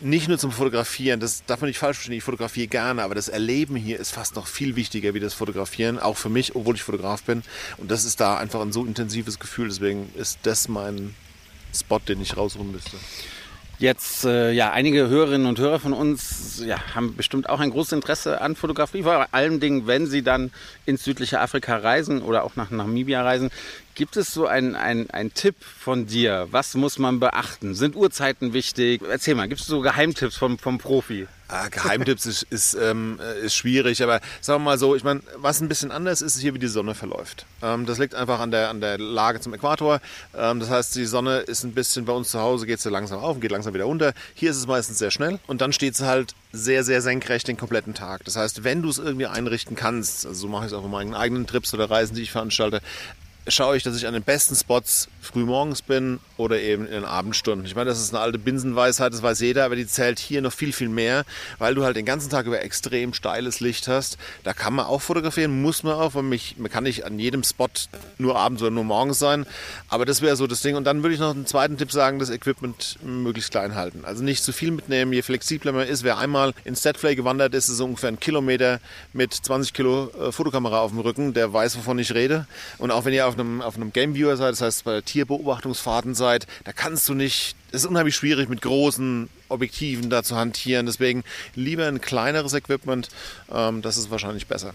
nicht 0.00 0.28
nur 0.28 0.38
zum 0.38 0.52
Fotografieren, 0.52 1.20
das 1.20 1.44
darf 1.46 1.60
man 1.60 1.68
nicht 1.68 1.78
falsch 1.78 1.96
verstehen, 1.98 2.16
ich 2.16 2.24
fotografiere 2.24 2.66
gerne, 2.66 3.02
aber 3.02 3.14
das 3.14 3.28
Erleben 3.28 3.76
hier 3.76 3.98
ist 3.98 4.12
fast 4.12 4.36
noch 4.36 4.46
viel 4.46 4.76
wichtiger 4.76 5.14
wie 5.14 5.20
das 5.20 5.34
Fotografieren, 5.34 5.98
auch 5.98 6.16
für 6.16 6.28
mich, 6.28 6.54
obwohl 6.54 6.74
ich 6.74 6.82
Fotograf 6.82 7.22
bin. 7.22 7.42
Und 7.78 7.90
das 7.90 8.04
ist 8.04 8.20
da 8.20 8.36
einfach 8.36 8.60
ein 8.60 8.72
so 8.72 8.84
intensives 8.84 9.38
Gefühl, 9.38 9.68
deswegen 9.68 10.10
ist 10.16 10.38
das 10.42 10.68
mein 10.68 11.14
Spot, 11.74 11.98
den 11.98 12.20
ich 12.20 12.36
rausholen 12.36 12.72
müsste. 12.72 12.96
Jetzt, 13.78 14.24
äh, 14.24 14.52
ja, 14.52 14.72
einige 14.72 15.08
Hörerinnen 15.08 15.46
und 15.46 15.58
Hörer 15.58 15.78
von 15.78 15.92
uns 15.92 16.62
ja, 16.64 16.94
haben 16.94 17.14
bestimmt 17.14 17.50
auch 17.50 17.60
ein 17.60 17.70
großes 17.70 17.92
Interesse 17.92 18.40
an 18.40 18.56
Fotografie, 18.56 19.02
vor 19.02 19.28
allem 19.32 19.86
wenn 19.86 20.06
sie 20.06 20.22
dann 20.22 20.50
ins 20.86 21.04
südliche 21.04 21.40
Afrika 21.40 21.76
reisen 21.76 22.22
oder 22.22 22.44
auch 22.44 22.56
nach 22.56 22.70
Namibia 22.70 23.22
reisen. 23.22 23.50
Gibt 23.96 24.18
es 24.18 24.30
so 24.30 24.46
einen 24.46 24.76
ein 24.76 25.32
Tipp 25.32 25.56
von 25.62 26.06
dir? 26.06 26.48
Was 26.50 26.74
muss 26.74 26.98
man 26.98 27.18
beachten? 27.18 27.74
Sind 27.74 27.96
Uhrzeiten 27.96 28.52
wichtig? 28.52 29.00
Erzähl 29.08 29.34
mal, 29.34 29.48
gibt 29.48 29.62
es 29.62 29.66
so 29.66 29.80
Geheimtipps 29.80 30.36
vom, 30.36 30.58
vom 30.58 30.76
Profi? 30.76 31.26
Ah, 31.48 31.68
Geheimtipps 31.68 32.26
ist, 32.26 32.42
ist, 32.42 32.74
ähm, 32.74 33.18
ist 33.42 33.54
schwierig, 33.54 34.02
aber 34.02 34.20
sagen 34.42 34.60
wir 34.60 34.64
mal 34.64 34.78
so, 34.78 34.96
ich 34.96 35.04
meine, 35.04 35.22
was 35.36 35.62
ein 35.62 35.68
bisschen 35.68 35.92
anders 35.92 36.20
ist, 36.20 36.34
ist 36.34 36.42
hier, 36.42 36.52
wie 36.52 36.58
die 36.58 36.66
Sonne 36.66 36.94
verläuft. 36.94 37.46
Ähm, 37.62 37.86
das 37.86 37.96
liegt 37.96 38.14
einfach 38.14 38.38
an 38.40 38.50
der, 38.50 38.68
an 38.68 38.82
der 38.82 38.98
Lage 38.98 39.40
zum 39.40 39.54
Äquator. 39.54 40.02
Ähm, 40.36 40.60
das 40.60 40.68
heißt, 40.68 40.94
die 40.96 41.06
Sonne 41.06 41.38
ist 41.38 41.64
ein 41.64 41.72
bisschen 41.72 42.04
bei 42.04 42.12
uns 42.12 42.32
zu 42.32 42.40
Hause, 42.40 42.66
geht 42.66 42.80
sie 42.80 42.90
langsam 42.90 43.20
auf 43.20 43.36
und 43.36 43.40
geht 43.40 43.52
langsam 43.52 43.72
wieder 43.72 43.86
unter. 43.86 44.12
Hier 44.34 44.50
ist 44.50 44.58
es 44.58 44.66
meistens 44.66 44.98
sehr 44.98 45.10
schnell 45.10 45.38
und 45.46 45.62
dann 45.62 45.72
steht 45.72 45.96
sie 45.96 46.04
halt 46.04 46.34
sehr, 46.52 46.84
sehr 46.84 47.00
senkrecht 47.00 47.48
den 47.48 47.56
kompletten 47.56 47.94
Tag. 47.94 48.24
Das 48.24 48.36
heißt, 48.36 48.62
wenn 48.62 48.82
du 48.82 48.90
es 48.90 48.98
irgendwie 48.98 49.26
einrichten 49.26 49.74
kannst, 49.74 50.26
also 50.26 50.38
so 50.38 50.48
mache 50.48 50.66
ich 50.66 50.72
es 50.72 50.76
auch 50.76 50.82
bei 50.82 50.88
meinen 50.88 51.14
eigenen 51.14 51.46
Trips 51.46 51.72
oder 51.72 51.88
Reisen, 51.88 52.14
die 52.14 52.22
ich 52.22 52.32
veranstalte, 52.32 52.82
schaue 53.48 53.76
ich, 53.76 53.82
dass 53.82 53.96
ich 53.96 54.06
an 54.06 54.14
den 54.14 54.22
besten 54.22 54.54
Spots 54.54 55.08
früh 55.20 55.44
morgens 55.44 55.82
bin 55.82 56.20
oder 56.36 56.60
eben 56.60 56.86
in 56.86 56.92
den 56.92 57.04
Abendstunden. 57.04 57.66
Ich 57.66 57.74
meine, 57.74 57.90
das 57.90 58.00
ist 58.00 58.14
eine 58.14 58.22
alte 58.22 58.38
Binsenweisheit, 58.38 59.12
das 59.12 59.22
weiß 59.22 59.40
jeder, 59.40 59.64
aber 59.64 59.76
die 59.76 59.86
zählt 59.86 60.18
hier 60.18 60.42
noch 60.42 60.52
viel, 60.52 60.72
viel 60.72 60.88
mehr, 60.88 61.24
weil 61.58 61.74
du 61.74 61.84
halt 61.84 61.96
den 61.96 62.04
ganzen 62.04 62.30
Tag 62.30 62.46
über 62.46 62.62
extrem 62.62 63.14
steiles 63.14 63.60
Licht 63.60 63.88
hast. 63.88 64.18
Da 64.44 64.52
kann 64.52 64.74
man 64.74 64.86
auch 64.86 65.00
fotografieren, 65.00 65.62
muss 65.62 65.82
man 65.82 65.94
auch, 65.94 66.14
weil 66.14 66.22
mich, 66.22 66.56
man 66.58 66.70
kann 66.70 66.84
nicht 66.84 67.04
an 67.04 67.18
jedem 67.18 67.44
Spot 67.44 67.68
nur 68.18 68.36
abends 68.36 68.62
oder 68.62 68.70
nur 68.70 68.84
morgens 68.84 69.18
sein. 69.18 69.46
Aber 69.88 70.04
das 70.04 70.22
wäre 70.22 70.36
so 70.36 70.46
das 70.46 70.62
Ding. 70.62 70.76
Und 70.76 70.84
dann 70.84 71.02
würde 71.02 71.14
ich 71.14 71.20
noch 71.20 71.34
einen 71.34 71.46
zweiten 71.46 71.76
Tipp 71.76 71.92
sagen, 71.92 72.18
das 72.18 72.30
Equipment 72.30 72.98
möglichst 73.02 73.50
klein 73.50 73.74
halten. 73.74 74.04
Also 74.04 74.22
nicht 74.22 74.42
zu 74.42 74.52
viel 74.52 74.70
mitnehmen, 74.70 75.12
je 75.12 75.22
flexibler 75.22 75.72
man 75.72 75.86
ist. 75.86 76.04
Wer 76.04 76.18
einmal 76.18 76.52
ins 76.64 76.82
Setflay 76.82 77.14
gewandert 77.14 77.54
ist, 77.54 77.68
ist 77.68 77.76
so 77.76 77.84
ungefähr 77.84 78.08
ein 78.08 78.20
Kilometer 78.20 78.80
mit 79.12 79.32
20 79.32 79.72
Kilo 79.72 80.10
äh, 80.20 80.32
Fotokamera 80.32 80.80
auf 80.80 80.90
dem 80.90 81.00
Rücken, 81.00 81.34
der 81.34 81.52
weiß, 81.52 81.76
wovon 81.78 81.98
ich 81.98 82.14
rede. 82.14 82.46
Und 82.78 82.90
auch 82.90 83.04
wenn 83.04 83.12
ihr 83.12 83.26
auf 83.26 83.35
einem, 83.38 83.62
auf 83.62 83.76
einem 83.76 83.92
Game 83.92 84.14
Viewer 84.14 84.36
seid, 84.36 84.52
das 84.52 84.60
heißt 84.60 84.84
bei 84.84 85.00
Tierbeobachtungsfahrten 85.00 86.14
seid, 86.14 86.46
da 86.64 86.72
kannst 86.72 87.08
du 87.08 87.14
nicht, 87.14 87.56
es 87.70 87.82
ist 87.82 87.86
unheimlich 87.86 88.16
schwierig 88.16 88.48
mit 88.48 88.62
großen 88.62 89.28
Objektiven 89.48 90.10
da 90.10 90.22
zu 90.22 90.36
hantieren. 90.36 90.86
Deswegen 90.86 91.24
lieber 91.54 91.86
ein 91.86 92.00
kleineres 92.00 92.54
Equipment, 92.54 93.08
ähm, 93.52 93.82
das 93.82 93.96
ist 93.96 94.10
wahrscheinlich 94.10 94.46
besser. 94.46 94.74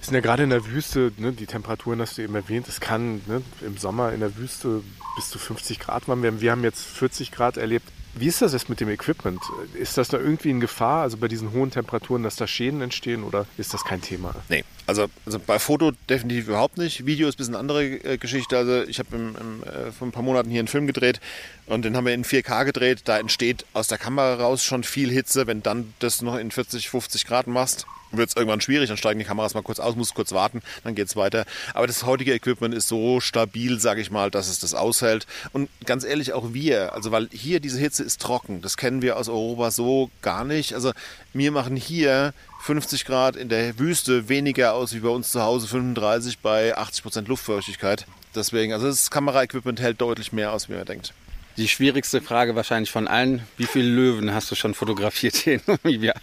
Es 0.00 0.06
sind 0.06 0.14
ja 0.14 0.20
gerade 0.20 0.42
in 0.42 0.50
der 0.50 0.66
Wüste, 0.66 1.12
ne, 1.16 1.32
die 1.32 1.46
Temperaturen 1.46 2.00
hast 2.00 2.18
du 2.18 2.22
eben 2.22 2.34
erwähnt, 2.34 2.66
es 2.68 2.80
kann 2.80 3.20
ne, 3.26 3.42
im 3.60 3.76
Sommer 3.76 4.12
in 4.12 4.20
der 4.20 4.36
Wüste 4.36 4.82
bis 5.16 5.30
zu 5.30 5.38
50 5.38 5.78
Grad 5.78 6.08
warm 6.08 6.22
werden. 6.22 6.40
Wir 6.40 6.50
haben 6.50 6.64
jetzt 6.64 6.84
40 6.84 7.30
Grad 7.30 7.56
erlebt. 7.56 7.86
Wie 8.14 8.26
ist 8.26 8.42
das 8.42 8.52
jetzt 8.52 8.68
mit 8.68 8.80
dem 8.80 8.90
Equipment? 8.90 9.40
Ist 9.74 9.96
das 9.96 10.08
da 10.08 10.18
irgendwie 10.18 10.50
in 10.50 10.60
Gefahr, 10.60 11.02
also 11.02 11.16
bei 11.16 11.28
diesen 11.28 11.52
hohen 11.52 11.70
Temperaturen, 11.70 12.22
dass 12.22 12.36
da 12.36 12.46
Schäden 12.46 12.82
entstehen 12.82 13.24
oder 13.24 13.46
ist 13.56 13.72
das 13.72 13.84
kein 13.84 14.02
Thema? 14.02 14.34
Nee, 14.50 14.64
also, 14.86 15.06
also 15.24 15.38
bei 15.38 15.58
Foto 15.58 15.92
definitiv 16.10 16.48
überhaupt 16.48 16.76
nicht. 16.76 17.06
Video 17.06 17.26
ist 17.28 17.36
ein 17.36 17.38
bisschen 17.38 17.54
andere 17.56 17.84
äh, 17.84 18.18
Geschichte. 18.18 18.58
Also 18.58 18.82
ich 18.82 18.98
habe 18.98 19.16
äh, 19.16 19.92
vor 19.92 20.08
ein 20.08 20.12
paar 20.12 20.22
Monaten 20.22 20.50
hier 20.50 20.58
einen 20.58 20.68
Film 20.68 20.86
gedreht 20.86 21.20
und 21.66 21.84
den 21.84 21.96
haben 21.96 22.04
wir 22.04 22.12
in 22.12 22.24
4K 22.24 22.66
gedreht. 22.66 23.02
Da 23.06 23.18
entsteht 23.18 23.64
aus 23.72 23.88
der 23.88 23.98
Kamera 23.98 24.34
raus 24.34 24.62
schon 24.62 24.84
viel 24.84 25.10
Hitze. 25.10 25.46
Wenn 25.46 25.62
dann 25.62 25.94
das 25.98 26.20
noch 26.20 26.36
in 26.36 26.50
40, 26.50 26.90
50 26.90 27.26
Grad 27.26 27.46
machst, 27.46 27.86
wird 28.12 28.30
es 28.30 28.36
irgendwann 28.36 28.60
schwierig, 28.60 28.88
dann 28.88 28.96
steigen 28.96 29.18
die 29.18 29.24
Kameras 29.24 29.54
mal 29.54 29.62
kurz 29.62 29.80
aus, 29.80 29.96
muss 29.96 30.14
kurz 30.14 30.32
warten, 30.32 30.62
dann 30.84 30.94
geht 30.94 31.08
es 31.08 31.16
weiter. 31.16 31.44
Aber 31.74 31.86
das 31.86 32.04
heutige 32.04 32.32
Equipment 32.34 32.74
ist 32.74 32.88
so 32.88 33.20
stabil, 33.20 33.80
sage 33.80 34.00
ich 34.00 34.10
mal, 34.10 34.30
dass 34.30 34.48
es 34.48 34.58
das 34.58 34.74
aushält. 34.74 35.26
Und 35.52 35.68
ganz 35.84 36.04
ehrlich, 36.04 36.32
auch 36.32 36.52
wir, 36.52 36.92
also 36.92 37.10
weil 37.10 37.28
hier 37.32 37.60
diese 37.60 37.78
Hitze 37.78 38.02
ist 38.02 38.20
trocken, 38.20 38.62
das 38.62 38.76
kennen 38.76 39.02
wir 39.02 39.16
aus 39.16 39.28
Europa 39.28 39.70
so 39.70 40.10
gar 40.20 40.44
nicht. 40.44 40.74
Also 40.74 40.92
wir 41.32 41.50
machen 41.52 41.76
hier 41.76 42.34
50 42.62 43.04
Grad 43.04 43.36
in 43.36 43.48
der 43.48 43.78
Wüste 43.78 44.28
weniger 44.28 44.74
aus 44.74 44.94
wie 44.94 45.00
bei 45.00 45.08
uns 45.08 45.30
zu 45.30 45.42
Hause 45.42 45.66
35 45.66 46.38
bei 46.38 46.76
80 46.76 47.02
Prozent 47.02 47.28
Luftfeuchtigkeit. 47.28 48.06
Deswegen, 48.34 48.72
also 48.72 48.86
das 48.86 49.10
Kameraequipment 49.10 49.80
hält 49.80 50.00
deutlich 50.00 50.32
mehr 50.32 50.52
aus, 50.52 50.68
wie 50.68 50.74
man 50.74 50.86
denkt. 50.86 51.12
Die 51.56 51.68
schwierigste 51.68 52.22
Frage 52.22 52.56
wahrscheinlich 52.56 52.90
von 52.90 53.08
allen, 53.08 53.42
wie 53.58 53.66
viele 53.66 53.88
Löwen 53.88 54.32
hast 54.32 54.50
du 54.50 54.54
schon 54.54 54.74
fotografiert 54.74 55.36
hier 55.44 55.54
in 55.54 55.60
Namibia? 55.66 56.14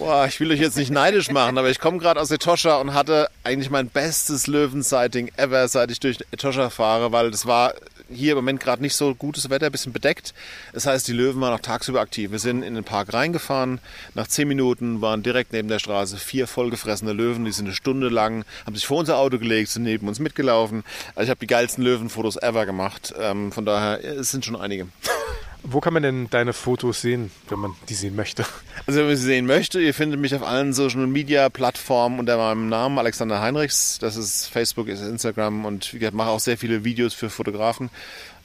Boah, 0.00 0.24
ich 0.26 0.40
will 0.40 0.50
euch 0.50 0.60
jetzt 0.60 0.78
nicht 0.78 0.90
neidisch 0.90 1.30
machen, 1.30 1.58
aber 1.58 1.68
ich 1.68 1.78
komme 1.78 1.98
gerade 1.98 2.18
aus 2.18 2.30
Etosha 2.30 2.78
und 2.78 2.94
hatte 2.94 3.28
eigentlich 3.44 3.68
mein 3.68 3.90
bestes 3.90 4.46
Löwen-Sighting 4.46 5.30
ever, 5.36 5.68
seit 5.68 5.90
ich 5.90 6.00
durch 6.00 6.16
Etosha 6.30 6.70
fahre, 6.70 7.12
weil 7.12 7.30
das 7.30 7.44
war 7.44 7.74
hier 8.08 8.32
im 8.32 8.38
Moment 8.38 8.60
gerade 8.60 8.80
nicht 8.80 8.96
so 8.96 9.14
gutes 9.14 9.50
Wetter, 9.50 9.68
bisschen 9.68 9.92
bedeckt. 9.92 10.32
Das 10.72 10.86
heißt, 10.86 11.06
die 11.06 11.12
Löwen 11.12 11.42
waren 11.42 11.52
auch 11.52 11.60
tagsüber 11.60 12.00
aktiv. 12.00 12.30
Wir 12.30 12.38
sind 12.38 12.62
in 12.62 12.76
den 12.76 12.82
Park 12.82 13.12
reingefahren. 13.12 13.78
Nach 14.14 14.26
zehn 14.26 14.48
Minuten 14.48 15.02
waren 15.02 15.22
direkt 15.22 15.52
neben 15.52 15.68
der 15.68 15.80
Straße 15.80 16.16
vier 16.16 16.46
vollgefressene 16.46 17.12
Löwen. 17.12 17.44
Die 17.44 17.52
sind 17.52 17.66
eine 17.66 17.74
Stunde 17.74 18.08
lang, 18.08 18.46
haben 18.64 18.76
sich 18.76 18.86
vor 18.86 18.96
unser 18.96 19.18
Auto 19.18 19.38
gelegt, 19.38 19.68
sind 19.68 19.82
neben 19.82 20.08
uns 20.08 20.18
mitgelaufen. 20.18 20.82
Also 21.14 21.24
ich 21.24 21.28
habe 21.30 21.40
die 21.40 21.46
geilsten 21.46 21.84
Löwenfotos 21.84 22.36
ever 22.36 22.64
gemacht. 22.64 23.12
Ähm, 23.20 23.52
von 23.52 23.66
daher, 23.66 24.02
es 24.02 24.30
sind 24.30 24.46
schon 24.46 24.56
einige. 24.56 24.88
Wo 25.62 25.80
kann 25.80 25.92
man 25.92 26.02
denn 26.02 26.30
deine 26.30 26.52
Fotos 26.52 27.02
sehen, 27.02 27.30
wenn 27.48 27.58
man 27.58 27.74
die 27.88 27.94
sehen 27.94 28.16
möchte? 28.16 28.44
Also 28.86 29.00
wenn 29.00 29.08
man 29.08 29.16
sie 29.16 29.24
sehen 29.24 29.46
möchte, 29.46 29.80
ihr 29.80 29.92
findet 29.92 30.18
mich 30.20 30.34
auf 30.34 30.42
allen 30.42 30.72
Social 30.72 31.06
Media 31.06 31.48
Plattformen 31.50 32.18
unter 32.18 32.38
meinem 32.38 32.68
Namen 32.70 32.98
Alexander 32.98 33.40
Heinrichs. 33.40 33.98
Das 33.98 34.16
ist 34.16 34.46
Facebook, 34.46 34.88
ist 34.88 35.02
Instagram 35.02 35.66
und 35.66 35.92
ich 35.92 36.12
mache 36.12 36.30
auch 36.30 36.40
sehr 36.40 36.56
viele 36.56 36.82
Videos 36.82 37.12
für 37.12 37.28
Fotografen. 37.28 37.90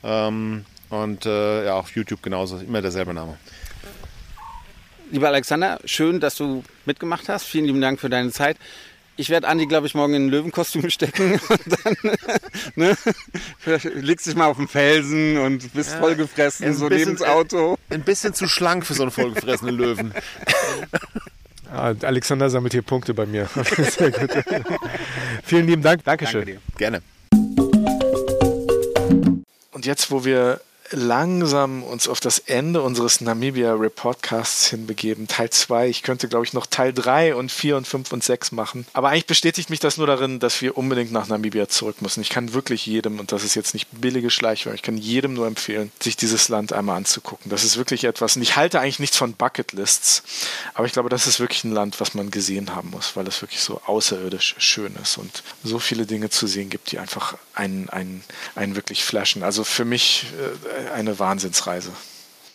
Ähm, 0.03 0.66
und 0.89 1.26
äh, 1.26 1.66
ja, 1.66 1.76
auf 1.76 1.95
YouTube 1.95 2.22
genauso, 2.22 2.57
immer 2.57 2.82
derselbe 2.82 3.13
Name. 3.13 3.38
Lieber 5.11 5.30
Alexander, 5.30 5.80
schön, 5.86 6.20
dass 6.20 6.36
du 6.36 6.63
mitgemacht 6.86 7.30
hast. 7.30 7.45
Vielen 7.45 7.66
lieben 7.66 7.82
Dank 7.82 7.99
für 7.99 8.09
deine 8.09 8.32
Zeit. 8.32 8.57
Ich 9.18 9.30
werde 9.30 9.47
Andi, 9.47 9.66
glaube 9.66 9.88
ich, 9.88 9.95
morgen 9.95 10.13
in 10.13 10.26
ein 10.26 10.30
Löwenkostüm 10.30 10.89
stecken 10.89 11.39
und 11.49 11.61
dann 11.84 11.95
ne, 12.76 12.97
legst 13.95 14.28
dich 14.28 14.36
mal 14.36 14.47
auf 14.47 14.57
den 14.57 14.68
Felsen 14.68 15.38
und 15.38 15.74
bist 15.74 15.93
ja, 15.93 15.99
vollgefressen, 15.99 16.74
so 16.74 16.89
neben 16.89 17.11
ins 17.11 17.22
Auto. 17.22 17.78
Ein 17.89 18.01
bisschen 18.01 18.34
zu 18.34 18.47
schlank 18.47 18.86
für 18.86 18.93
so 18.93 19.03
einen 19.03 19.11
vollgefressenen 19.11 19.76
Löwen. 19.76 20.13
Ah, 21.72 21.93
Alexander 22.03 22.49
sammelt 22.49 22.72
hier 22.72 22.84
Punkte 22.84 23.13
bei 23.13 23.26
mir. 23.26 23.49
Sehr 23.97 24.11
gut. 24.11 24.30
Vielen 25.43 25.68
lieben 25.68 25.82
Dank. 25.82 26.05
Dankeschön. 26.05 26.45
Danke 26.45 26.61
Gerne. 26.78 27.01
Und 29.72 29.86
jetzt, 29.86 30.09
wo 30.09 30.24
wir 30.24 30.61
langsam 30.91 31.83
uns 31.83 32.07
auf 32.07 32.19
das 32.19 32.39
Ende 32.39 32.81
unseres 32.81 33.21
Namibia 33.21 33.73
Reportcasts 33.73 34.69
hinbegeben. 34.69 35.27
Teil 35.27 35.49
2. 35.49 35.89
Ich 35.89 36.03
könnte, 36.03 36.27
glaube 36.27 36.45
ich, 36.45 36.53
noch 36.53 36.65
Teil 36.65 36.93
3 36.93 37.36
und 37.36 37.51
4 37.51 37.77
und 37.77 37.88
5 37.88 38.11
und 38.11 38.23
6 38.23 38.51
machen. 38.51 38.86
Aber 38.93 39.09
eigentlich 39.09 39.25
bestätigt 39.25 39.69
mich 39.69 39.79
das 39.79 39.97
nur 39.97 40.07
darin, 40.07 40.39
dass 40.39 40.61
wir 40.61 40.77
unbedingt 40.77 41.11
nach 41.11 41.27
Namibia 41.27 41.67
zurück 41.67 42.01
müssen. 42.01 42.21
Ich 42.21 42.29
kann 42.29 42.53
wirklich 42.53 42.86
jedem, 42.86 43.19
und 43.19 43.31
das 43.31 43.43
ist 43.43 43.55
jetzt 43.55 43.73
nicht 43.73 43.88
billige 43.91 44.29
Schleichwerbung, 44.29 44.75
ich 44.75 44.83
kann 44.83 44.97
jedem 44.97 45.33
nur 45.33 45.47
empfehlen, 45.47 45.91
sich 45.99 46.17
dieses 46.17 46.49
Land 46.49 46.73
einmal 46.73 46.97
anzugucken. 46.97 47.49
Das 47.49 47.63
ist 47.63 47.77
wirklich 47.77 48.03
etwas, 48.03 48.36
und 48.36 48.41
ich 48.41 48.55
halte 48.55 48.79
eigentlich 48.79 48.99
nichts 48.99 49.17
von 49.17 49.33
Bucketlists, 49.33 50.23
aber 50.73 50.86
ich 50.86 50.93
glaube, 50.93 51.09
das 51.09 51.27
ist 51.27 51.39
wirklich 51.39 51.63
ein 51.63 51.71
Land, 51.71 51.99
was 51.99 52.13
man 52.13 52.31
gesehen 52.31 52.75
haben 52.75 52.91
muss, 52.91 53.15
weil 53.15 53.27
es 53.27 53.41
wirklich 53.41 53.61
so 53.61 53.81
außerirdisch 53.86 54.55
schön 54.57 54.95
ist 55.01 55.17
und 55.17 55.43
so 55.63 55.79
viele 55.79 56.05
Dinge 56.05 56.29
zu 56.29 56.47
sehen 56.47 56.69
gibt, 56.69 56.91
die 56.91 56.99
einfach 56.99 57.38
einen, 57.53 57.89
einen, 57.89 58.23
einen 58.55 58.75
wirklich 58.75 59.03
flashen. 59.03 59.43
Also 59.43 59.63
für 59.63 59.86
mich 59.86 60.27
äh, 60.39 60.75
eine 60.93 61.19
Wahnsinnsreise. 61.19 61.91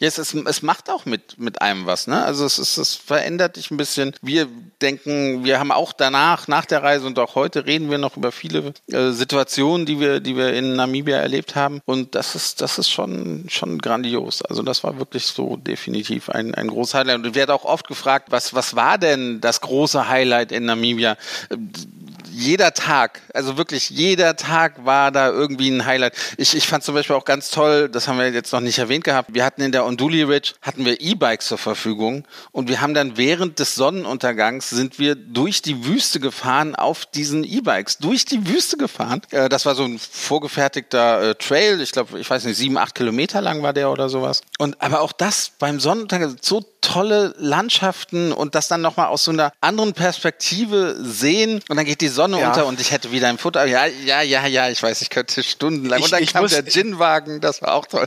Ja, 0.00 0.08
es, 0.08 0.16
es 0.18 0.62
macht 0.62 0.88
auch 0.88 1.04
mit, 1.04 1.38
mit 1.38 1.60
einem 1.60 1.84
was, 1.84 2.06
ne? 2.06 2.24
Also 2.24 2.46
es, 2.46 2.58
ist, 2.58 2.78
es 2.78 2.94
verändert 2.94 3.56
dich 3.56 3.70
ein 3.70 3.76
bisschen. 3.76 4.14
Wir 4.22 4.48
denken, 4.80 5.44
wir 5.44 5.60
haben 5.60 5.70
auch 5.70 5.92
danach, 5.92 6.48
nach 6.48 6.64
der 6.64 6.82
Reise 6.82 7.06
und 7.06 7.18
auch 7.18 7.34
heute 7.34 7.66
reden 7.66 7.90
wir 7.90 7.98
noch 7.98 8.16
über 8.16 8.32
viele 8.32 8.72
äh, 8.90 9.10
Situationen, 9.10 9.84
die 9.84 10.00
wir, 10.00 10.20
die 10.20 10.36
wir 10.36 10.54
in 10.54 10.74
Namibia 10.74 11.18
erlebt 11.18 11.54
haben. 11.54 11.82
Und 11.84 12.14
das 12.14 12.34
ist, 12.34 12.62
das 12.62 12.78
ist 12.78 12.88
schon, 12.88 13.44
schon 13.50 13.78
grandios. 13.78 14.40
Also 14.40 14.62
das 14.62 14.82
war 14.84 14.98
wirklich 14.98 15.26
so 15.26 15.58
definitiv 15.58 16.30
ein, 16.30 16.54
ein 16.54 16.68
großes 16.68 16.94
Highlight. 16.94 17.16
Und 17.16 17.26
ich 17.26 17.34
werde 17.34 17.52
auch 17.52 17.66
oft 17.66 17.86
gefragt, 17.86 18.28
was, 18.30 18.54
was 18.54 18.74
war 18.74 18.96
denn 18.96 19.42
das 19.42 19.60
große 19.60 20.08
Highlight 20.08 20.50
in 20.50 20.64
Namibia? 20.64 21.18
Jeder 22.32 22.74
Tag, 22.74 23.20
also 23.34 23.56
wirklich 23.56 23.90
jeder 23.90 24.36
Tag 24.36 24.84
war 24.84 25.10
da 25.10 25.28
irgendwie 25.28 25.70
ein 25.70 25.84
Highlight. 25.84 26.14
Ich, 26.36 26.56
ich 26.56 26.66
fand 26.66 26.84
zum 26.84 26.94
Beispiel 26.94 27.16
auch 27.16 27.24
ganz 27.24 27.50
toll, 27.50 27.88
das 27.88 28.08
haben 28.08 28.18
wir 28.18 28.30
jetzt 28.30 28.52
noch 28.52 28.60
nicht 28.60 28.78
erwähnt 28.78 29.04
gehabt, 29.04 29.34
wir 29.34 29.44
hatten 29.44 29.62
in 29.62 29.72
der 29.72 29.84
Onduli 29.84 30.22
Ridge, 30.22 30.52
hatten 30.62 30.84
wir 30.84 31.00
E-Bikes 31.00 31.46
zur 31.46 31.58
Verfügung 31.58 32.24
und 32.52 32.68
wir 32.68 32.80
haben 32.80 32.94
dann 32.94 33.16
während 33.16 33.58
des 33.58 33.74
Sonnenuntergangs 33.74 34.70
sind 34.70 34.98
wir 34.98 35.14
durch 35.14 35.62
die 35.62 35.84
Wüste 35.84 36.20
gefahren 36.20 36.74
auf 36.74 37.06
diesen 37.06 37.44
E-Bikes, 37.44 37.98
durch 37.98 38.24
die 38.24 38.46
Wüste 38.46 38.76
gefahren. 38.76 39.22
Äh, 39.30 39.48
das 39.48 39.66
war 39.66 39.74
so 39.74 39.84
ein 39.84 39.98
vorgefertigter 39.98 41.30
äh, 41.30 41.34
Trail, 41.34 41.80
ich 41.80 41.92
glaube, 41.92 42.18
ich 42.18 42.28
weiß 42.28 42.44
nicht, 42.44 42.56
sieben, 42.56 42.78
acht 42.78 42.94
Kilometer 42.94 43.40
lang 43.40 43.62
war 43.62 43.72
der 43.72 43.90
oder 43.90 44.08
sowas. 44.08 44.42
Und 44.58 44.80
aber 44.80 45.00
auch 45.00 45.12
das 45.12 45.52
beim 45.58 45.80
Sonnenuntergang, 45.80 46.36
so 46.40 46.64
tolle 46.80 47.34
Landschaften 47.38 48.32
und 48.32 48.54
das 48.54 48.68
dann 48.68 48.80
nochmal 48.80 49.08
aus 49.08 49.24
so 49.24 49.30
einer 49.30 49.52
anderen 49.60 49.92
Perspektive 49.92 50.96
sehen 51.00 51.60
und 51.68 51.76
dann 51.76 51.84
geht 51.84 52.00
die 52.00 52.08
Sonne 52.08 52.19
ja. 52.28 52.48
unter 52.48 52.66
und 52.66 52.80
ich 52.80 52.90
hätte 52.90 53.12
wieder 53.12 53.28
ein 53.28 53.38
Foto. 53.38 53.60
Ja, 53.60 53.86
ja, 53.86 54.22
ja, 54.22 54.46
ja, 54.46 54.68
ich 54.68 54.82
weiß, 54.82 55.02
ich 55.02 55.10
könnte 55.10 55.42
stundenlang. 55.42 55.98
Ich, 55.98 56.04
und 56.06 56.12
dann 56.12 56.26
kam 56.26 56.42
muss, 56.42 56.52
der 56.52 56.62
Ginwagen, 56.62 57.40
das 57.40 57.62
war 57.62 57.74
auch 57.74 57.86
toll. 57.86 58.06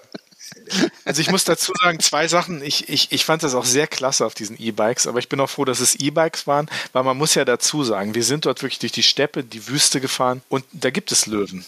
Also 1.03 1.21
ich 1.21 1.31
muss 1.31 1.43
dazu 1.43 1.73
sagen, 1.83 1.99
zwei 1.99 2.27
Sachen. 2.27 2.63
Ich, 2.63 2.89
ich, 2.89 3.11
ich 3.11 3.25
fand 3.25 3.43
das 3.43 3.55
auch 3.55 3.65
sehr 3.65 3.87
klasse 3.87 4.25
auf 4.25 4.33
diesen 4.33 4.59
E-Bikes, 4.59 5.07
aber 5.07 5.19
ich 5.19 5.29
bin 5.29 5.39
auch 5.39 5.49
froh, 5.49 5.65
dass 5.65 5.79
es 5.79 5.95
E-Bikes 5.95 6.47
waren, 6.47 6.69
weil 6.91 7.03
man 7.03 7.17
muss 7.17 7.35
ja 7.35 7.45
dazu 7.45 7.83
sagen, 7.83 8.15
wir 8.15 8.23
sind 8.23 8.45
dort 8.45 8.61
wirklich 8.61 8.79
durch 8.79 8.91
die 8.91 9.03
Steppe, 9.03 9.43
die 9.43 9.67
Wüste 9.67 9.99
gefahren 9.99 10.41
und 10.49 10.63
da 10.71 10.89
gibt 10.89 11.11
es 11.11 11.25
Löwen. 11.25 11.65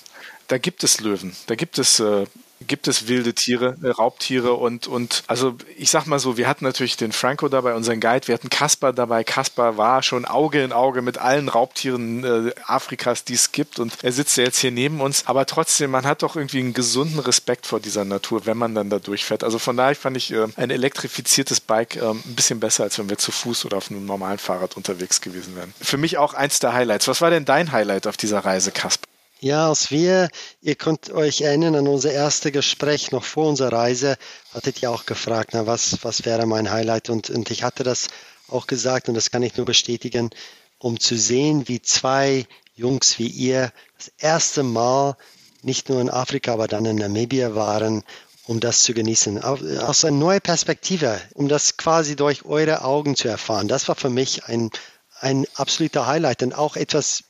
Da 0.47 0.57
gibt 0.57 0.83
es 0.83 0.99
Löwen. 1.01 1.35
Da 1.47 1.55
gibt 1.55 1.79
es 1.79 1.99
äh, 1.99 2.25
gibt 2.61 2.87
es 2.87 3.07
wilde 3.07 3.33
Tiere, 3.33 3.75
äh, 3.83 3.89
Raubtiere 3.89 4.53
und, 4.53 4.87
und 4.87 5.23
also 5.27 5.55
ich 5.77 5.89
sag 5.89 6.05
mal 6.05 6.19
so, 6.19 6.37
wir 6.37 6.47
hatten 6.47 6.63
natürlich 6.63 6.97
den 6.97 7.11
Franco 7.11 7.49
dabei, 7.49 7.73
unseren 7.73 7.99
Guide, 7.99 8.27
wir 8.27 8.35
hatten 8.35 8.49
Kaspar 8.49 8.93
dabei. 8.93 9.23
Kaspar 9.23 9.77
war 9.77 10.03
schon 10.03 10.25
Auge 10.25 10.63
in 10.63 10.71
Auge 10.71 11.01
mit 11.01 11.17
allen 11.17 11.49
Raubtieren 11.49 12.23
äh, 12.23 12.53
Afrikas, 12.65 13.23
die 13.23 13.33
es 13.33 13.51
gibt 13.51 13.79
und 13.79 13.93
er 14.03 14.11
sitzt 14.11 14.37
ja 14.37 14.43
jetzt 14.43 14.59
hier 14.59 14.71
neben 14.71 15.01
uns, 15.01 15.27
aber 15.27 15.45
trotzdem, 15.45 15.91
man 15.91 16.05
hat 16.05 16.23
doch 16.23 16.35
irgendwie 16.35 16.59
einen 16.59 16.73
gesunden 16.73 17.19
Respekt 17.19 17.65
vor 17.65 17.79
dieser 17.79 18.05
Natur, 18.05 18.45
wenn 18.45 18.57
man 18.57 18.75
dann 18.75 18.89
da 18.89 18.99
durchfährt. 18.99 19.43
Also 19.43 19.59
von 19.59 19.77
daher 19.77 19.95
fand 19.95 20.17
ich 20.17 20.31
äh, 20.31 20.47
ein 20.55 20.69
elektrifiziertes 20.69 21.61
Bike 21.61 21.97
äh, 21.97 22.09
ein 22.09 22.35
bisschen 22.35 22.59
besser, 22.59 22.83
als 22.83 22.97
wenn 22.99 23.09
wir 23.09 23.17
zu 23.17 23.31
Fuß 23.31 23.65
oder 23.65 23.77
auf 23.77 23.91
einem 23.91 24.05
normalen 24.05 24.37
Fahrrad 24.37 24.77
unterwegs 24.77 25.21
gewesen 25.21 25.55
wären. 25.55 25.73
Für 25.81 25.97
mich 25.97 26.17
auch 26.17 26.33
eins 26.33 26.59
der 26.59 26.73
Highlights. 26.73 27.07
Was 27.07 27.21
war 27.21 27.29
denn 27.29 27.45
dein 27.45 27.71
Highlight 27.71 28.07
auf 28.07 28.17
dieser 28.17 28.39
Reise, 28.39 28.71
Kaspar? 28.71 29.14
Ja, 29.45 29.69
als 29.69 29.91
wir, 29.91 30.29
ihr 30.63 30.73
könnt 30.73 31.11
euch 31.11 31.41
erinnern 31.41 31.75
an 31.75 31.87
unser 31.87 32.11
erstes 32.11 32.51
Gespräch 32.51 33.11
noch 33.11 33.23
vor 33.23 33.47
unserer 33.47 33.73
Reise, 33.73 34.17
hattet 34.51 34.81
ihr 34.81 34.89
auch 34.89 35.05
gefragt, 35.05 35.51
na, 35.53 35.67
was, 35.67 35.99
was 36.01 36.25
wäre 36.25 36.47
mein 36.47 36.71
Highlight? 36.71 37.11
Und, 37.11 37.29
und 37.29 37.51
ich 37.51 37.61
hatte 37.61 37.83
das 37.83 38.07
auch 38.47 38.65
gesagt 38.65 39.07
und 39.07 39.13
das 39.13 39.29
kann 39.29 39.43
ich 39.43 39.55
nur 39.55 39.67
bestätigen, 39.67 40.31
um 40.79 40.99
zu 40.99 41.15
sehen, 41.15 41.67
wie 41.67 41.79
zwei 41.79 42.47
Jungs 42.73 43.19
wie 43.19 43.27
ihr 43.27 43.71
das 43.99 44.11
erste 44.17 44.63
Mal 44.63 45.15
nicht 45.61 45.89
nur 45.89 46.01
in 46.01 46.09
Afrika, 46.09 46.53
aber 46.53 46.67
dann 46.67 46.85
in 46.85 46.95
Namibia 46.95 47.53
waren, 47.53 48.03
um 48.47 48.59
das 48.59 48.81
zu 48.81 48.95
genießen. 48.95 49.43
Aus 49.43 50.03
einer 50.05 50.17
neuen 50.17 50.41
Perspektive, 50.41 51.21
um 51.35 51.49
das 51.49 51.77
quasi 51.77 52.15
durch 52.15 52.45
eure 52.45 52.83
Augen 52.83 53.15
zu 53.15 53.27
erfahren. 53.27 53.67
Das 53.67 53.87
war 53.89 53.95
für 53.95 54.09
mich 54.09 54.45
ein, 54.45 54.71
ein 55.19 55.45
absoluter 55.53 56.07
Highlight 56.07 56.41
und 56.41 56.55
auch 56.55 56.75
etwas 56.75 57.25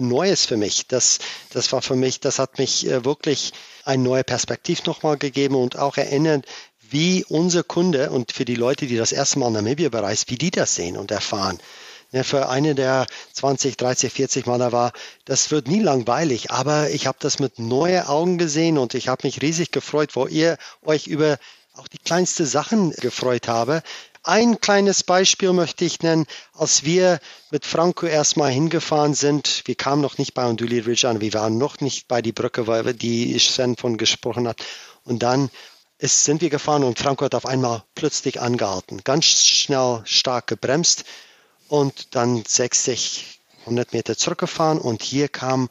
Neues 0.00 0.46
für 0.46 0.56
mich. 0.56 0.86
Das, 0.86 1.18
das 1.50 1.72
war 1.72 1.82
für 1.82 1.96
mich, 1.96 2.20
das 2.20 2.38
hat 2.38 2.58
mich 2.58 2.86
äh, 2.86 3.04
wirklich 3.04 3.52
ein 3.84 4.02
neuer 4.02 4.22
Perspektiv 4.22 4.84
nochmal 4.84 5.16
gegeben 5.16 5.54
und 5.54 5.78
auch 5.78 5.96
erinnert, 5.96 6.46
wie 6.90 7.24
unser 7.28 7.62
Kunde 7.62 8.10
und 8.10 8.32
für 8.32 8.44
die 8.44 8.54
Leute, 8.54 8.86
die 8.86 8.96
das 8.96 9.12
erste 9.12 9.38
Mal 9.38 9.50
Namibia 9.50 9.88
bereisen, 9.88 10.24
wie 10.28 10.36
die 10.36 10.50
das 10.50 10.74
sehen 10.74 10.96
und 10.96 11.10
erfahren. 11.10 11.58
Ja, 12.10 12.22
für 12.22 12.48
eine 12.48 12.74
der 12.74 13.06
20, 13.34 13.76
30, 13.76 14.10
40 14.10 14.46
Mal 14.46 14.58
da 14.58 14.72
war, 14.72 14.92
das 15.26 15.50
wird 15.50 15.68
nie 15.68 15.80
langweilig, 15.80 16.50
aber 16.50 16.88
ich 16.88 17.06
habe 17.06 17.18
das 17.20 17.38
mit 17.38 17.58
neuen 17.58 18.06
Augen 18.06 18.38
gesehen 18.38 18.78
und 18.78 18.94
ich 18.94 19.08
habe 19.08 19.26
mich 19.26 19.42
riesig 19.42 19.72
gefreut, 19.72 20.16
wo 20.16 20.26
ihr 20.26 20.56
euch 20.82 21.06
über 21.06 21.38
auch 21.74 21.86
die 21.86 21.98
kleinsten 21.98 22.46
Sachen 22.46 22.90
gefreut 22.92 23.46
habe, 23.46 23.82
ein 24.28 24.60
kleines 24.60 25.04
Beispiel 25.04 25.54
möchte 25.54 25.86
ich 25.86 26.02
nennen. 26.02 26.26
Als 26.52 26.84
wir 26.84 27.18
mit 27.50 27.64
Franco 27.64 28.04
erstmal 28.04 28.50
hingefahren 28.50 29.14
sind, 29.14 29.62
wir 29.64 29.74
kamen 29.74 30.02
noch 30.02 30.18
nicht 30.18 30.34
bei 30.34 30.46
Onduli 30.46 30.80
Ridge 30.80 31.08
an, 31.08 31.22
wir 31.22 31.32
waren 31.32 31.56
noch 31.56 31.80
nicht 31.80 32.08
bei 32.08 32.20
die 32.20 32.32
Brücke, 32.32 32.66
weil 32.66 32.92
die 32.92 33.38
Sven 33.38 33.76
von 33.76 33.96
gesprochen 33.96 34.46
hat. 34.46 34.62
Und 35.04 35.22
dann 35.22 35.48
ist, 35.96 36.24
sind 36.24 36.42
wir 36.42 36.50
gefahren 36.50 36.84
und 36.84 36.98
Franco 36.98 37.24
hat 37.24 37.34
auf 37.34 37.46
einmal 37.46 37.84
plötzlich 37.94 38.38
angehalten, 38.38 39.00
ganz 39.02 39.24
schnell 39.24 40.02
stark 40.04 40.46
gebremst 40.46 41.04
und 41.68 42.14
dann 42.14 42.44
60, 42.46 43.40
100 43.60 43.94
Meter 43.94 44.14
zurückgefahren 44.14 44.78
und 44.78 45.02
hier 45.02 45.28
kam, 45.28 45.70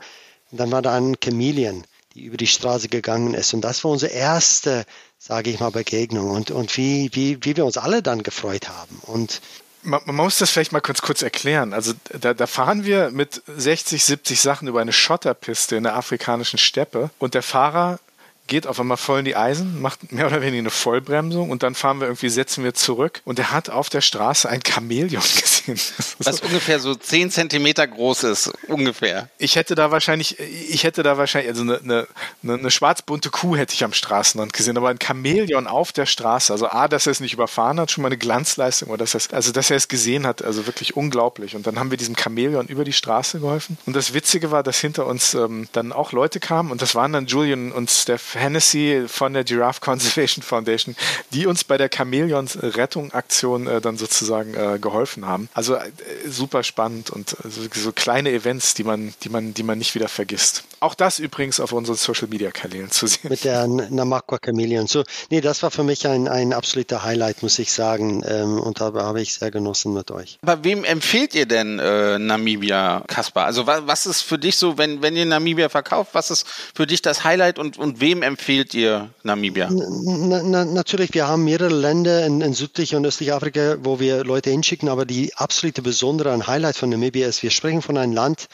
dann 0.49 0.71
war 0.71 0.81
da 0.81 0.95
ein 0.95 1.17
Chameleon, 1.23 1.85
die 2.17 2.25
über 2.25 2.37
die 2.37 2.47
Straße 2.47 2.89
gegangen 2.89 3.33
ist 3.33 3.53
und 3.53 3.61
das 3.61 3.83
war 3.83 3.91
unsere 3.91 4.11
erste 4.11 4.85
sage 5.19 5.49
ich 5.49 5.59
mal, 5.59 5.71
Begegnung 5.71 6.29
und, 6.29 6.51
und 6.51 6.77
wie, 6.77 7.09
wie, 7.13 7.37
wie 7.41 7.57
wir 7.57 7.65
uns 7.65 7.77
alle 7.77 8.01
dann 8.01 8.23
gefreut 8.23 8.69
haben. 8.69 8.99
Und 9.03 9.41
man, 9.83 10.01
man, 10.05 10.15
muss 10.15 10.37
das 10.37 10.49
vielleicht 10.49 10.71
mal 10.71 10.81
kurz, 10.81 11.01
kurz 11.01 11.21
erklären. 11.21 11.73
Also 11.73 11.93
da, 12.19 12.33
da, 12.33 12.47
fahren 12.47 12.85
wir 12.85 13.09
mit 13.11 13.41
60, 13.47 14.03
70 14.03 14.39
Sachen 14.39 14.67
über 14.67 14.81
eine 14.81 14.93
Schotterpiste 14.93 15.75
in 15.75 15.83
der 15.83 15.95
afrikanischen 15.95 16.59
Steppe 16.59 17.09
und 17.19 17.33
der 17.33 17.43
Fahrer 17.43 17.99
geht 18.47 18.67
auf 18.67 18.79
einmal 18.79 18.97
voll 18.97 19.19
in 19.19 19.25
die 19.25 19.35
Eisen, 19.35 19.81
macht 19.81 20.11
mehr 20.11 20.27
oder 20.27 20.41
weniger 20.41 20.59
eine 20.59 20.69
Vollbremsung 20.69 21.49
und 21.49 21.63
dann 21.63 21.75
fahren 21.75 21.99
wir 21.99 22.07
irgendwie, 22.07 22.29
setzen 22.29 22.63
wir 22.63 22.73
zurück 22.73 23.21
und 23.25 23.39
er 23.39 23.51
hat 23.51 23.69
auf 23.69 23.89
der 23.89 24.01
Straße 24.01 24.49
ein 24.49 24.61
Chamäleon 24.65 25.21
gesehen. 25.41 25.79
Was 26.19 26.37
so. 26.37 26.45
ungefähr 26.45 26.79
so 26.79 26.95
10 26.95 27.31
Zentimeter 27.31 27.85
groß 27.85 28.23
ist, 28.23 28.51
ungefähr. 28.67 29.29
Ich 29.37 29.55
hätte 29.55 29.75
da 29.75 29.91
wahrscheinlich, 29.91 30.39
ich 30.39 30.83
hätte 30.83 31.03
da 31.03 31.17
wahrscheinlich, 31.17 31.49
also 31.49 31.61
eine, 31.61 32.07
eine, 32.43 32.53
eine 32.53 32.71
schwarz-bunte 32.71 33.29
Kuh 33.29 33.55
hätte 33.55 33.73
ich 33.73 33.83
am 33.83 33.93
Straßenrand 33.93 34.53
gesehen, 34.53 34.77
aber 34.77 34.89
ein 34.89 34.99
Chamäleon 34.99 35.67
auf 35.67 35.91
der 35.91 36.05
Straße, 36.05 36.53
also 36.53 36.69
A, 36.69 36.87
dass 36.87 37.07
er 37.07 37.11
es 37.11 37.19
nicht 37.19 37.33
überfahren 37.33 37.79
hat, 37.79 37.91
schon 37.91 38.01
mal 38.01 38.07
eine 38.07 38.17
Glanzleistung, 38.17 38.89
oder 38.89 38.99
dass 38.99 39.13
er 39.13 39.17
es, 39.17 39.33
also 39.33 39.51
dass 39.51 39.69
er 39.69 39.77
es 39.77 39.87
gesehen 39.87 40.25
hat, 40.25 40.41
also 40.43 40.65
wirklich 40.67 40.95
unglaublich. 40.95 41.55
Und 41.55 41.67
dann 41.67 41.79
haben 41.79 41.91
wir 41.91 41.97
diesem 41.97 42.15
Chamäleon 42.15 42.67
über 42.67 42.83
die 42.83 42.93
Straße 42.93 43.39
geholfen. 43.39 43.77
Und 43.85 43.95
das 43.95 44.13
Witzige 44.13 44.51
war, 44.51 44.63
dass 44.63 44.79
hinter 44.79 45.05
uns 45.05 45.33
ähm, 45.33 45.67
dann 45.73 45.91
auch 45.91 46.11
Leute 46.11 46.39
kamen 46.39 46.71
und 46.71 46.81
das 46.81 46.95
waren 46.95 47.13
dann 47.13 47.25
Julian 47.25 47.71
und 47.71 47.91
Steph 47.91 48.36
Hennessy 48.37 49.03
von 49.07 49.33
der 49.33 49.43
Giraffe 49.43 49.81
Conservation 49.81 50.43
Foundation, 50.43 50.95
die 51.31 51.45
uns 51.45 51.63
bei 51.63 51.77
der 51.77 51.89
Chamäleons 51.93 52.57
Rettung 52.61 53.11
Aktion 53.11 53.67
äh, 53.67 53.81
dann 53.81 53.97
sozusagen 53.97 54.53
äh, 54.53 54.79
geholfen 54.79 55.25
haben. 55.25 55.49
Also 55.53 55.75
äh, 55.75 55.91
super 56.27 56.63
spannend 56.63 57.09
und 57.09 57.33
äh, 57.33 57.49
so, 57.49 57.61
so, 57.73 57.91
kleine 57.91 58.31
Events, 58.31 58.73
die 58.73 58.83
man, 58.83 59.13
die 59.23 59.29
man, 59.29 59.53
die 59.53 59.63
man 59.63 59.77
nicht 59.77 59.95
wieder 59.95 60.07
vergisst. 60.07 60.63
Auch 60.79 60.93
das 60.93 61.19
übrigens 61.19 61.59
auf 61.59 61.71
unseren 61.71 61.95
Social 61.95 62.27
Media 62.27 62.51
Kanälen 62.51 62.91
zu 62.91 63.07
sehen. 63.07 63.29
Mit 63.29 63.43
der 63.43 63.67
Namakwa 63.67 64.37
Chameleon. 64.37 64.87
So, 64.87 65.03
nee, 65.29 65.41
das 65.41 65.63
war 65.63 65.71
für 65.71 65.83
mich 65.83 66.07
ein, 66.07 66.27
ein 66.27 66.53
absoluter 66.53 67.03
Highlight, 67.03 67.41
muss 67.43 67.57
ich 67.59 67.71
sagen. 67.71 68.23
Ähm, 68.27 68.59
und 68.59 68.79
da 68.79 68.93
habe 68.93 69.21
ich 69.21 69.33
sehr 69.33 69.51
genossen 69.51 69.93
mit 69.93 70.11
euch. 70.11 70.37
Aber 70.41 70.63
wem 70.63 70.83
empfehlt 70.83 71.33
ihr 71.33 71.45
denn 71.45 71.79
äh, 71.79 72.19
Namibia, 72.19 73.03
Kaspar? 73.07 73.45
Also 73.45 73.65
was, 73.65 73.87
was 73.87 74.05
ist 74.05 74.21
für 74.21 74.37
dich 74.37 74.57
so, 74.57 74.77
wenn, 74.77 75.01
wenn 75.01 75.15
ihr 75.15 75.25
Namibia 75.25 75.69
verkauft, 75.69 76.11
was 76.13 76.31
ist 76.31 76.45
für 76.75 76.85
dich 76.85 77.01
das 77.01 77.23
Highlight 77.23 77.59
und, 77.59 77.77
und 77.77 77.99
wem 77.99 78.21
empfehlt 78.27 78.73
ihr 78.73 79.09
Namibia? 79.23 79.69
Na, 79.71 80.43
na, 80.43 80.65
natürlich, 80.65 81.13
wir 81.13 81.27
haben 81.27 81.43
mehrere 81.43 81.73
Länder 81.73 82.25
in, 82.25 82.41
in 82.41 82.53
südlich 82.53 82.93
und 82.95 83.05
östlich 83.05 83.33
Afrika, 83.33 83.77
wo 83.79 83.99
wir 83.99 84.23
Leute 84.23 84.51
hinschicken, 84.51 84.89
aber 84.89 85.05
die 85.05 85.33
absolute 85.35 85.81
besondere 85.81 86.45
Highlight 86.45 86.75
von 86.75 86.89
Namibia 86.89 87.27
ist, 87.27 87.41
wir 87.41 87.49
sprechen 87.49 87.81
von 87.81 87.97
einem 87.97 88.13
Land, 88.13 88.47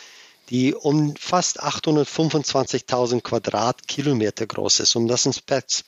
die 0.50 0.74
um 0.74 1.16
fast 1.16 1.64
825.000 1.64 3.22
Quadratkilometer 3.22 4.46
groß 4.46 4.82
ist. 4.82 4.96
Um 4.96 5.08
das 5.08 5.26
in 5.26 5.34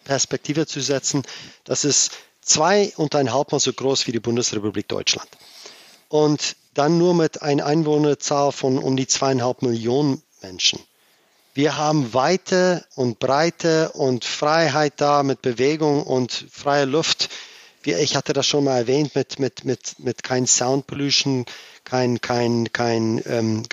Perspektive 0.04 0.66
zu 0.66 0.82
setzen, 0.82 1.24
das 1.64 1.86
ist 1.86 2.12
zwei 2.42 2.94
und 2.98 3.16
eineinhalb 3.16 3.52
Mal 3.52 3.60
so 3.60 3.72
groß 3.74 4.08
wie 4.08 4.12
die 4.12 4.20
Bundesrepublik 4.20 4.88
Deutschland. 4.88 5.30
Und 6.10 6.56
dann 6.74 6.98
nur 6.98 7.14
mit 7.14 7.42
einer 7.42 7.66
Einwohnerzahl 7.66 8.52
von 8.52 8.78
um 8.78 8.98
die 8.98 9.08
zweieinhalb 9.08 9.62
Millionen 9.62 10.22
Menschen. 10.42 10.80
Wir 11.56 11.78
haben 11.78 12.14
Weite 12.14 12.84
und 12.96 13.20
Breite 13.20 13.94
und 13.94 14.26
Freiheit 14.26 14.96
da 14.98 15.24
mit 15.24 15.42
Bewegung 15.42 16.04
und 16.04 16.48
freier 16.52 16.86
Luft. 16.86 17.30
Ich 17.86 18.18
hatte 18.18 18.34
das 18.34 18.46
schon 18.46 18.66
mal 18.66 18.80
erwähnt 18.80 19.16
mit, 19.16 19.40
mit, 19.40 19.64
mit, 19.64 19.98
mit 20.00 20.22
kein 20.22 20.48
Sound 20.48 20.86
Pollution, 20.86 21.46
kein, 21.86 22.20
kein, 22.20 22.74
kein 22.74 23.24
ähm, 23.26 23.64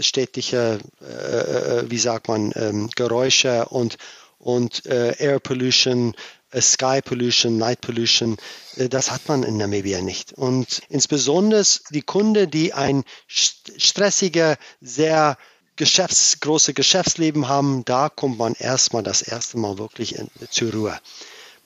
städtische, 0.00 0.80
äh, 1.00 1.12
äh, 1.12 1.90
wie 1.92 1.98
sagt 1.98 2.26
man, 2.26 2.52
ähm, 2.56 2.90
Geräusche 2.96 3.66
und, 3.66 3.96
und 4.40 4.84
äh, 4.86 5.14
Air 5.18 5.38
Pollution, 5.38 6.16
äh, 6.50 6.60
Sky 6.60 7.02
Pollution, 7.04 7.56
Night 7.56 7.82
Pollution, 7.82 8.36
äh, 8.78 8.88
das 8.88 9.12
hat 9.12 9.28
man 9.28 9.44
in 9.44 9.58
Namibia 9.58 10.00
nicht. 10.00 10.32
Und 10.32 10.82
insbesondere 10.88 11.62
die 11.90 12.02
Kunden, 12.02 12.50
die 12.50 12.72
ein 12.72 13.04
stressiger, 13.28 14.56
sehr 14.80 15.38
Geschäfts-, 15.76 16.40
große 16.40 16.74
Geschäftsleben 16.74 17.48
haben, 17.48 17.84
da 17.84 18.08
kommt 18.08 18.38
man 18.38 18.54
erstmal 18.54 19.02
das 19.02 19.22
erste 19.22 19.58
Mal 19.58 19.78
wirklich 19.78 20.16
in, 20.16 20.30
zur 20.50 20.72
Ruhe. 20.72 20.98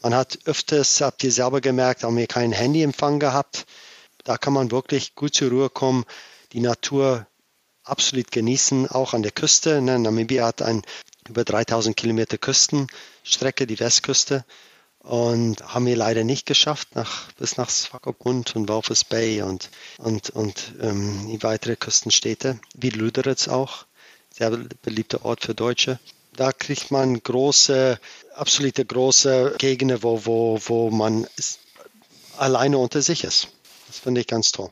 Man 0.00 0.14
hat 0.14 0.38
öfters, 0.44 1.00
habt 1.00 1.24
ihr 1.24 1.32
selber 1.32 1.60
gemerkt, 1.60 2.04
haben 2.04 2.16
wir 2.16 2.26
keinen 2.26 2.52
Handyempfang 2.52 3.18
gehabt. 3.18 3.66
Da 4.24 4.38
kann 4.38 4.52
man 4.52 4.70
wirklich 4.70 5.14
gut 5.14 5.34
zur 5.34 5.50
Ruhe 5.50 5.70
kommen, 5.70 6.04
die 6.52 6.60
Natur 6.60 7.26
absolut 7.82 8.30
genießen, 8.30 8.88
auch 8.88 9.14
an 9.14 9.22
der 9.22 9.32
Küste. 9.32 9.80
Ne? 9.80 9.98
Namibia 9.98 10.46
hat 10.46 10.62
ein 10.62 10.82
über 11.28 11.44
3000 11.44 11.96
Kilometer 11.96 12.38
Küstenstrecke, 12.38 13.66
die 13.66 13.80
Westküste. 13.80 14.44
Und 15.00 15.62
haben 15.74 15.86
wir 15.86 15.96
leider 15.96 16.24
nicht 16.24 16.44
geschafft, 16.44 16.94
nach, 16.94 17.32
bis 17.32 17.56
nach 17.56 17.70
Swakopmund 17.70 18.56
und 18.56 18.68
Walvis 18.68 19.04
Bay 19.04 19.42
und, 19.42 19.70
und, 19.98 20.30
und 20.30 20.74
ähm, 20.80 21.28
die 21.28 21.42
weitere 21.42 21.76
Küstenstädte, 21.76 22.60
wie 22.74 22.90
Lüderitz 22.90 23.48
auch 23.48 23.86
sehr 24.38 24.50
beliebter 24.82 25.24
Ort 25.24 25.44
für 25.44 25.54
Deutsche. 25.54 25.98
Da 26.34 26.52
kriegt 26.52 26.90
man 26.90 27.20
große, 27.20 27.98
absolute 28.34 28.84
große 28.84 29.56
Gegenden, 29.58 30.02
wo, 30.02 30.24
wo, 30.24 30.60
wo 30.66 30.90
man 30.90 31.26
alleine 32.36 32.78
unter 32.78 33.02
sich 33.02 33.24
ist. 33.24 33.48
Das 33.88 33.98
finde 33.98 34.20
ich 34.20 34.28
ganz 34.28 34.52
toll. 34.52 34.70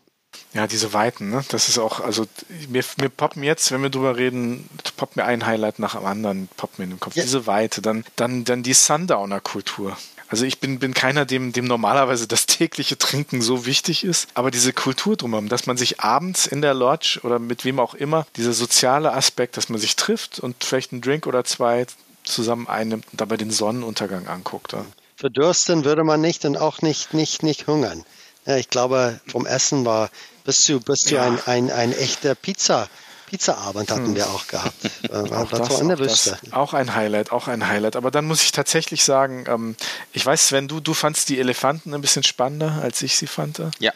Ja, 0.52 0.66
diese 0.66 0.92
Weiten, 0.92 1.30
ne? 1.30 1.44
Das 1.48 1.68
ist 1.68 1.78
auch, 1.78 2.00
also 2.00 2.26
mir, 2.68 2.84
mir 2.98 3.08
poppen 3.08 3.42
jetzt, 3.42 3.72
wenn 3.72 3.82
wir 3.82 3.90
drüber 3.90 4.16
reden, 4.16 4.68
poppt 4.96 5.16
mir 5.16 5.24
ein 5.24 5.44
Highlight 5.44 5.78
nach 5.78 5.96
dem 5.96 6.06
anderen, 6.06 6.48
poppt 6.56 6.78
mir 6.78 6.84
in 6.84 6.90
den 6.90 7.00
Kopf. 7.00 7.16
Ja. 7.16 7.24
Diese 7.24 7.46
Weite, 7.46 7.82
dann, 7.82 8.04
dann, 8.16 8.44
dann 8.44 8.62
die 8.62 8.74
Sundowner-Kultur. 8.74 9.96
Also 10.28 10.44
ich 10.44 10.58
bin, 10.58 10.78
bin 10.78 10.94
keiner, 10.94 11.24
dem, 11.24 11.52
dem 11.52 11.66
normalerweise 11.66 12.26
das 12.26 12.46
tägliche 12.46 12.98
Trinken 12.98 13.42
so 13.42 13.66
wichtig 13.66 14.04
ist, 14.04 14.28
aber 14.34 14.50
diese 14.50 14.72
Kultur 14.72 15.16
drumherum, 15.16 15.48
dass 15.48 15.66
man 15.66 15.76
sich 15.76 16.00
abends 16.00 16.46
in 16.46 16.62
der 16.62 16.74
Lodge 16.74 17.20
oder 17.22 17.38
mit 17.38 17.64
wem 17.64 17.78
auch 17.78 17.94
immer, 17.94 18.26
dieser 18.36 18.52
soziale 18.52 19.12
Aspekt, 19.12 19.56
dass 19.56 19.68
man 19.68 19.80
sich 19.80 19.96
trifft 19.96 20.40
und 20.40 20.64
vielleicht 20.64 20.92
einen 20.92 21.00
Drink 21.00 21.26
oder 21.26 21.44
zwei 21.44 21.86
zusammen 22.24 22.66
einnimmt 22.66 23.06
und 23.12 23.20
dabei 23.20 23.36
den 23.36 23.50
Sonnenuntergang 23.50 24.26
anguckt. 24.26 24.72
Ja. 24.72 24.84
Verdursten 25.16 25.84
würde 25.84 26.04
man 26.04 26.20
nicht 26.20 26.44
und 26.44 26.56
auch 26.56 26.82
nicht, 26.82 27.14
nicht, 27.14 27.42
nicht 27.42 27.66
hungern. 27.66 28.04
Ja, 28.46 28.56
ich 28.56 28.68
glaube, 28.68 29.20
vom 29.28 29.46
Essen 29.46 29.84
war 29.84 30.10
bist 30.44 30.68
du, 30.68 30.80
bist 30.80 31.10
du 31.10 31.16
ja. 31.16 31.24
ein, 31.24 31.40
ein, 31.46 31.70
ein 31.70 31.92
echter 31.92 32.34
Pizza. 32.34 32.88
Pizzaabend 33.26 33.90
hatten 33.90 34.06
hm. 34.06 34.14
wir 34.14 34.28
auch 34.28 34.46
gehabt. 34.46 34.74
Äh, 35.06 35.12
auch, 35.12 35.50
das, 35.50 35.60
auch, 35.60 35.96
das, 35.96 36.34
auch, 36.52 36.74
ein 36.74 36.94
Highlight, 36.94 37.30
auch 37.30 37.46
ein 37.46 37.68
Highlight. 37.68 37.94
Aber 37.94 38.10
dann 38.10 38.24
muss 38.24 38.42
ich 38.42 38.50
tatsächlich 38.50 39.04
sagen, 39.04 39.44
ähm, 39.46 39.76
ich 40.12 40.26
weiß, 40.26 40.48
Sven, 40.48 40.66
du, 40.66 40.80
du 40.80 40.94
fandst 40.94 41.28
die 41.28 41.38
Elefanten 41.38 41.94
ein 41.94 42.00
bisschen 42.00 42.24
spannender, 42.24 42.80
als 42.82 43.02
ich 43.02 43.16
sie 43.16 43.28
fand. 43.28 43.62
Ja. 43.78 43.92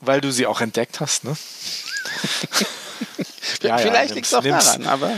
Weil 0.00 0.20
du 0.20 0.32
sie 0.32 0.46
auch 0.46 0.60
entdeckt 0.60 1.00
hast, 1.00 1.24
ne? 1.24 1.34
ja, 3.62 3.78
Vielleicht 3.78 4.10
ja, 4.10 4.14
liegt 4.14 4.26
es 4.26 4.34
auch 4.34 4.42
daran, 4.42 4.86
aber 4.86 5.12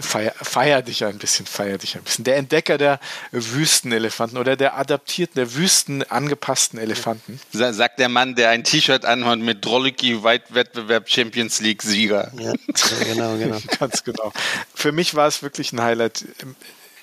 feier, 0.00 0.32
feier 0.40 0.82
dich 0.82 1.04
ein 1.04 1.18
bisschen, 1.18 1.46
feier 1.46 1.78
dich 1.78 1.96
ein 1.96 2.02
bisschen. 2.02 2.24
Der 2.24 2.36
Entdecker 2.36 2.78
der 2.78 3.00
Wüstenelefanten 3.32 4.38
oder 4.38 4.56
der 4.56 4.76
adaptierten, 4.76 5.34
der 5.36 5.54
Wüsten 5.54 6.02
angepassten 6.02 6.78
Elefanten. 6.78 7.40
Sagt 7.52 7.98
der 7.98 8.08
Mann, 8.08 8.34
der 8.34 8.50
ein 8.50 8.64
T-Shirt 8.64 9.04
anhat 9.04 9.38
mit 9.38 9.64
Droliki 9.64 10.22
Weitwettbewerb 10.22 11.08
Champions 11.08 11.60
League 11.60 11.82
Sieger. 11.82 12.32
Ja, 12.38 12.52
genau, 13.04 13.36
genau. 13.36 13.58
Ganz 13.78 14.04
genau. 14.04 14.32
Für 14.74 14.92
mich 14.92 15.14
war 15.14 15.28
es 15.28 15.42
wirklich 15.42 15.72
ein 15.72 15.80
Highlight 15.80 16.24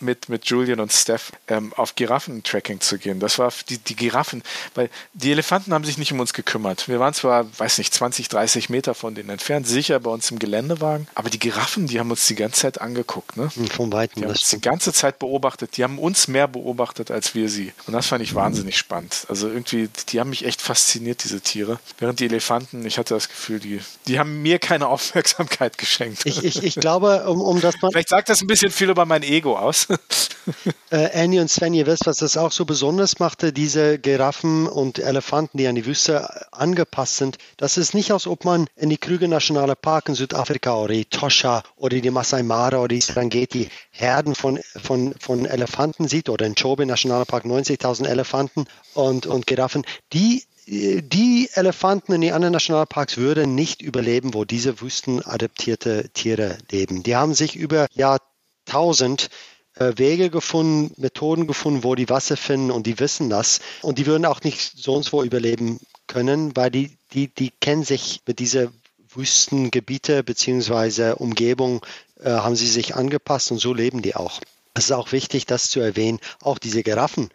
mit, 0.02 0.30
mit 0.30 0.46
Julian 0.46 0.80
und 0.80 0.92
Steph 0.92 1.32
ähm, 1.48 1.74
auf 1.76 1.96
Giraffentracking 1.96 2.82
zu 2.82 2.98
gehen. 2.98 3.20
Das 3.20 3.40
war 3.40 3.52
die, 3.70 3.78
die 3.78 3.96
Giraffen, 3.96 4.44
weil 4.76 4.90
die 5.14 5.32
Elefanten 5.32 5.74
haben 5.74 5.84
sich 5.84 5.98
nicht 5.98 6.12
um 6.12 6.20
uns 6.20 6.34
gekümmert. 6.34 6.88
Wir 6.88 7.00
waren 7.00 7.14
zwar, 7.14 7.46
weiß 7.60 7.78
nicht, 7.78 7.94
20, 7.94 8.30
30 8.30 8.70
Meter 8.70 8.94
von 8.94 9.16
denen 9.16 9.30
entfernt, 9.30 9.68
sicher 9.68 10.00
bei 10.00 10.12
uns 10.12 10.32
im 10.32 10.40
Geländewagen, 10.40 11.08
aber 11.16 11.30
die 11.30 11.40
Giraffen, 11.40 11.88
die 11.88 12.00
haben 12.00 12.12
uns 12.12 12.28
die 12.28 12.36
ganze 12.36 12.62
Zeit 12.62 12.82
angeguckt. 12.82 13.38
Ne? 13.38 13.50
Hm, 13.54 13.68
von 13.68 13.92
Weitem. 13.92 14.22
Die 14.22 14.24
haben 14.26 14.32
uns 14.32 14.50
die 14.50 14.62
ganze 14.62 14.94
Zeit 14.94 15.20
beobachtet. 15.20 15.78
Die 15.78 15.84
haben 15.84 16.00
uns 16.00 16.28
mehr 16.28 16.48
beobachtet 16.48 17.12
als 17.12 17.36
wir 17.36 17.50
sie. 17.50 17.74
Und 17.86 17.94
das 17.94 18.08
fand 18.08 18.24
ich 18.24 18.36
wahnsinnig 18.36 18.78
spannend. 18.78 19.26
Also 19.30 19.48
irgendwie, 19.48 19.90
die 20.10 20.20
haben 20.20 20.30
mich 20.30 20.46
echt 20.46 20.62
fasziniert, 20.62 21.24
diese 21.24 21.42
Tiere. 21.42 21.80
Während 22.00 22.20
die 22.20 22.26
Elefanten, 22.26 22.86
ich 22.86 22.98
hatte 22.98 23.14
das 23.14 23.30
Gefühl, 23.30 23.60
die, 23.60 23.82
die 24.08 24.20
haben 24.20 24.42
mir 24.42 24.60
keine 24.60 24.88
Aufmerksamkeit 24.98 25.78
geschenkt. 25.78 26.26
Ich, 26.26 26.44
ich, 26.44 26.64
ich 26.64 26.76
glaube, 26.76 27.30
um, 27.30 27.42
um 27.42 27.62
das 27.62 27.82
mal. 27.82 27.92
Vielleicht 27.92 28.10
sagt 28.10 28.30
das 28.30 28.42
ein 28.42 28.48
bisschen 28.48 28.72
viel 28.72 28.90
über 28.90 29.06
mein 29.06 29.24
Ego 29.24 29.58
aus. 29.58 29.87
äh, 30.92 31.24
Annie 31.24 31.42
und 31.42 31.50
Sven, 31.50 31.74
ihr 31.74 31.86
wisst, 31.86 32.06
was 32.06 32.18
das 32.18 32.38
auch 32.38 32.52
so 32.52 32.66
besonders 32.66 33.20
machte, 33.20 33.54
diese 33.54 34.00
Giraffen 34.00 34.68
und 34.68 35.00
Elefanten, 35.00 35.58
die 35.58 35.68
an 35.68 35.76
die 35.76 35.86
Wüste 35.86 36.52
angepasst 36.52 37.18
sind. 37.18 37.38
Das 37.58 37.78
ist 37.78 37.94
nicht, 37.94 38.12
als 38.12 38.28
ob 38.28 38.46
man 38.46 38.68
in 38.76 38.90
die 38.90 38.98
Krüger 38.98 39.28
Nationale 39.28 39.76
Park 39.76 40.10
in 40.10 40.16
Südafrika 40.16 40.76
oder 40.76 40.94
die 40.94 41.06
Tosha 41.06 41.64
oder 41.76 42.00
die 42.00 42.12
Masai 42.12 42.44
Mara 42.44 42.78
oder 42.78 42.90
die 42.90 43.02
Serengeti 43.02 43.70
Herden 43.92 44.36
von, 44.36 44.60
von, 44.82 45.14
von 45.20 45.46
Elefanten 45.46 46.08
sieht 46.08 46.30
oder 46.30 46.46
in 46.46 46.56
Chobe 46.56 46.86
Nationalpark 46.86 47.46
90.000 47.46 48.08
Elefanten 48.08 48.66
und, 48.94 49.26
und 49.26 49.48
Giraffen. 49.48 49.84
Die 50.14 50.44
die 50.70 51.50
Elefanten 51.54 52.12
in 52.12 52.20
den 52.20 52.34
anderen 52.34 52.52
Nationalparks 52.52 53.16
würden 53.16 53.56
nicht 53.56 53.82
überleben, 53.82 54.34
wo 54.34 54.44
diese 54.44 54.82
wüstenadaptierte 54.82 56.10
Tiere 56.10 56.58
leben. 56.70 57.04
Die 57.04 57.16
haben 57.16 57.34
sich 57.34 57.56
über 57.56 57.88
Jahrtausend 57.94 59.30
äh, 59.30 59.57
Wege 59.80 60.30
gefunden, 60.30 60.94
Methoden 60.98 61.48
gefunden, 61.48 61.84
wo 61.84 61.96
die 61.96 62.10
Wasser 62.10 62.38
finden 62.38 62.72
und 62.72 62.88
die 62.88 63.00
wissen 63.00 63.30
das. 63.30 63.60
Und 63.82 63.98
die 63.98 64.06
würden 64.06 64.26
auch 64.26 64.42
nicht 64.42 64.74
sonst 64.76 65.14
wo 65.14 65.24
überleben 65.24 65.80
können, 66.08 66.56
weil 66.56 66.72
die, 66.72 66.98
die, 67.14 67.28
die 67.28 67.52
kennen 67.62 67.84
sich 67.84 68.22
mit 68.26 68.40
dieser 68.40 68.70
Wüstengebiete 69.14 70.24
bzw. 70.24 71.14
Umgebung, 71.14 71.86
äh, 72.22 72.30
haben 72.30 72.56
sie 72.56 72.68
sich 72.68 72.96
angepasst 72.96 73.52
und 73.52 73.60
so 73.60 73.74
leben 73.74 74.02
die 74.02 74.16
auch. 74.16 74.42
Es 74.74 74.86
ist 74.86 74.92
auch 74.92 75.12
wichtig, 75.12 75.46
das 75.46 75.70
zu 75.70 75.80
erwähnen. 75.80 76.20
Auch 76.42 76.60
diese 76.60 76.84
Giraffen, 76.84 77.30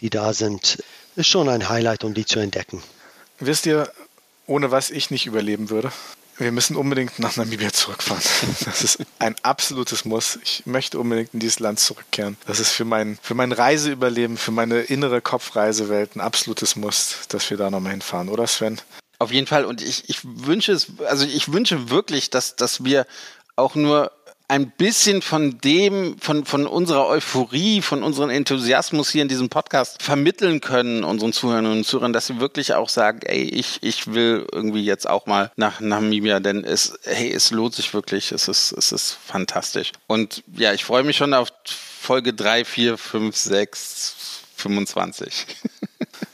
die 0.00 0.10
da 0.10 0.32
sind, 0.32 0.82
ist 1.16 1.28
schon 1.28 1.48
ein 1.48 1.68
Highlight, 1.68 2.04
um 2.04 2.14
die 2.14 2.24
zu 2.24 2.40
entdecken. 2.40 2.82
Wisst 3.38 3.66
ihr, 3.66 3.92
ohne 4.46 4.70
was 4.70 4.90
ich 4.90 5.10
nicht 5.10 5.26
überleben 5.26 5.70
würde? 5.70 5.92
Wir 6.38 6.52
müssen 6.52 6.76
unbedingt 6.76 7.18
nach 7.18 7.36
Namibia 7.36 7.72
zurückfahren. 7.72 8.22
Das 8.64 8.82
ist 8.82 8.98
ein 9.18 9.34
absolutes 9.42 10.04
Muss. 10.04 10.38
Ich 10.44 10.62
möchte 10.66 10.98
unbedingt 10.98 11.34
in 11.34 11.40
dieses 11.40 11.58
Land 11.58 11.80
zurückkehren. 11.80 12.36
Das 12.46 12.60
ist 12.60 12.70
für 12.70 12.84
mein, 12.84 13.18
für 13.22 13.34
mein 13.34 13.52
Reiseüberleben, 13.52 14.36
für 14.36 14.52
meine 14.52 14.80
innere 14.80 15.20
Kopfreisewelt 15.20 16.16
ein 16.16 16.20
absolutes 16.20 16.76
Muss, 16.76 17.20
dass 17.28 17.50
wir 17.50 17.56
da 17.56 17.70
nochmal 17.70 17.92
hinfahren, 17.92 18.28
oder 18.28 18.46
Sven? 18.46 18.80
Auf 19.18 19.32
jeden 19.32 19.48
Fall. 19.48 19.64
Und 19.64 19.82
ich, 19.82 20.08
ich 20.08 20.20
wünsche 20.22 20.72
es, 20.72 20.86
also 21.06 21.26
ich 21.26 21.52
wünsche 21.52 21.90
wirklich, 21.90 22.30
dass, 22.30 22.54
dass 22.54 22.84
wir 22.84 23.06
auch 23.56 23.74
nur 23.74 24.12
ein 24.48 24.70
bisschen 24.70 25.20
von 25.20 25.58
dem, 25.58 26.18
von, 26.18 26.46
von 26.46 26.66
unserer 26.66 27.06
Euphorie, 27.06 27.82
von 27.82 28.02
unserem 28.02 28.30
Enthusiasmus 28.30 29.10
hier 29.10 29.20
in 29.20 29.28
diesem 29.28 29.50
Podcast 29.50 30.02
vermitteln 30.02 30.62
können, 30.62 31.04
unseren 31.04 31.34
Zuhörern 31.34 31.66
und 31.66 31.84
Zuhörern, 31.84 32.14
dass 32.14 32.28
sie 32.28 32.40
wirklich 32.40 32.72
auch 32.72 32.88
sagen, 32.88 33.20
ey, 33.24 33.42
ich, 33.42 33.78
ich 33.82 34.14
will 34.14 34.46
irgendwie 34.50 34.82
jetzt 34.82 35.08
auch 35.08 35.26
mal 35.26 35.52
nach 35.56 35.80
Namibia, 35.80 36.40
denn 36.40 36.64
es, 36.64 36.98
hey, 37.04 37.30
es 37.30 37.50
lohnt 37.50 37.74
sich 37.74 37.92
wirklich, 37.92 38.32
es 38.32 38.48
ist, 38.48 38.72
es 38.72 38.90
ist 38.90 39.18
fantastisch. 39.22 39.92
Und 40.06 40.42
ja, 40.56 40.72
ich 40.72 40.84
freue 40.84 41.04
mich 41.04 41.18
schon 41.18 41.34
auf 41.34 41.48
Folge 41.66 42.32
3, 42.32 42.64
4, 42.64 42.96
5, 42.96 43.36
6, 43.36 44.16
25. 44.56 45.46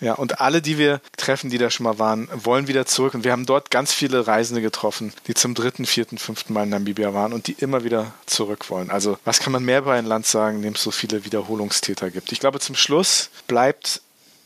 Ja, 0.01 0.14
und 0.14 0.40
alle, 0.40 0.61
die 0.61 0.78
wir 0.78 1.01
treffen, 1.16 1.51
die 1.51 1.59
da 1.59 1.70
schon 1.70 1.84
mal 1.84 1.99
waren, 1.99 2.28
wollen 2.32 2.68
wieder 2.68 2.86
zurück. 2.86 3.14
Und 3.14 3.24
wir 3.24 3.32
haben 3.32 3.47
dort 3.47 3.70
ganz 3.70 3.92
viele 3.92 4.26
Reisende 4.26 4.61
getroffen, 4.61 5.12
die 5.26 5.34
zum 5.34 5.55
dritten, 5.55 5.86
vierten, 5.86 6.18
fünften 6.18 6.53
Mal 6.53 6.64
in 6.64 6.70
Namibia 6.70 7.14
waren 7.14 7.32
und 7.32 7.47
die 7.47 7.57
immer 7.59 7.84
wieder 7.84 8.12
zurück 8.26 8.70
wollen. 8.70 8.90
Also, 8.90 9.18
was 9.24 9.40
kann 9.40 9.53
man 9.53 9.64
mehr 9.64 9.78
über 9.78 9.92
ein 9.92 10.07
Land 10.07 10.26
sagen, 10.26 10.57
in 10.59 10.62
dem 10.62 10.74
es 10.74 10.82
so 10.82 10.90
viele 10.90 11.24
Wiederholungstäter 11.24 12.11
gibt? 12.11 12.32
Ich 12.32 12.40
glaube, 12.40 12.61
zum 12.61 12.74
Schluss 12.74 13.30
bleibt 13.47 14.01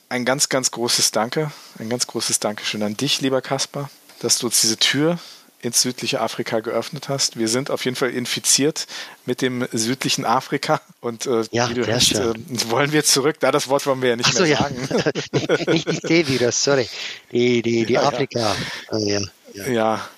ein 0.08 0.24
ganz, 0.24 0.48
ganz 0.48 0.70
großes 0.70 1.10
Danke, 1.10 1.50
ein 1.78 1.88
ganz 1.88 2.06
großes 2.06 2.40
Dankeschön 2.40 2.82
an 2.82 2.96
dich, 2.96 3.20
lieber 3.20 3.42
Kaspar, 3.42 3.90
dass 4.20 4.38
du 4.38 4.46
uns 4.46 4.60
diese 4.60 4.78
Tür 4.78 5.18
ins 5.60 5.82
südliche 5.82 6.20
Afrika 6.20 6.60
geöffnet 6.60 7.08
hast. 7.08 7.38
Wir 7.38 7.48
sind 7.48 7.70
auf 7.70 7.84
jeden 7.84 7.96
Fall 7.96 8.10
infiziert 8.10 8.86
mit 9.26 9.42
dem 9.42 9.66
südlichen 9.72 10.24
Afrika 10.24 10.80
und 11.00 11.26
äh, 11.26 11.44
ja, 11.50 11.68
wie 11.70 11.74
du 11.74 11.86
hörst, 11.86 12.14
äh, 12.14 12.32
wollen 12.70 12.92
wir 12.92 13.04
zurück. 13.04 13.36
Da 13.40 13.50
das 13.50 13.68
Wort 13.68 13.86
wollen 13.86 14.00
wir 14.02 14.10
ja 14.10 14.16
nicht 14.16 14.32
so, 14.32 14.42
mehr 14.42 14.52
ja. 14.52 14.58
sagen. 14.58 14.88
nicht 15.72 15.90
die 15.90 16.00
T-Virus, 16.00 16.62
sorry. 16.62 16.88
Die, 17.32 17.62
die, 17.62 17.86
die 17.86 17.92
ja, 17.94 18.02
Afrika. 18.02 18.54
Ja, 18.92 19.20
ja. 19.54 19.68
ja. 19.68 20.08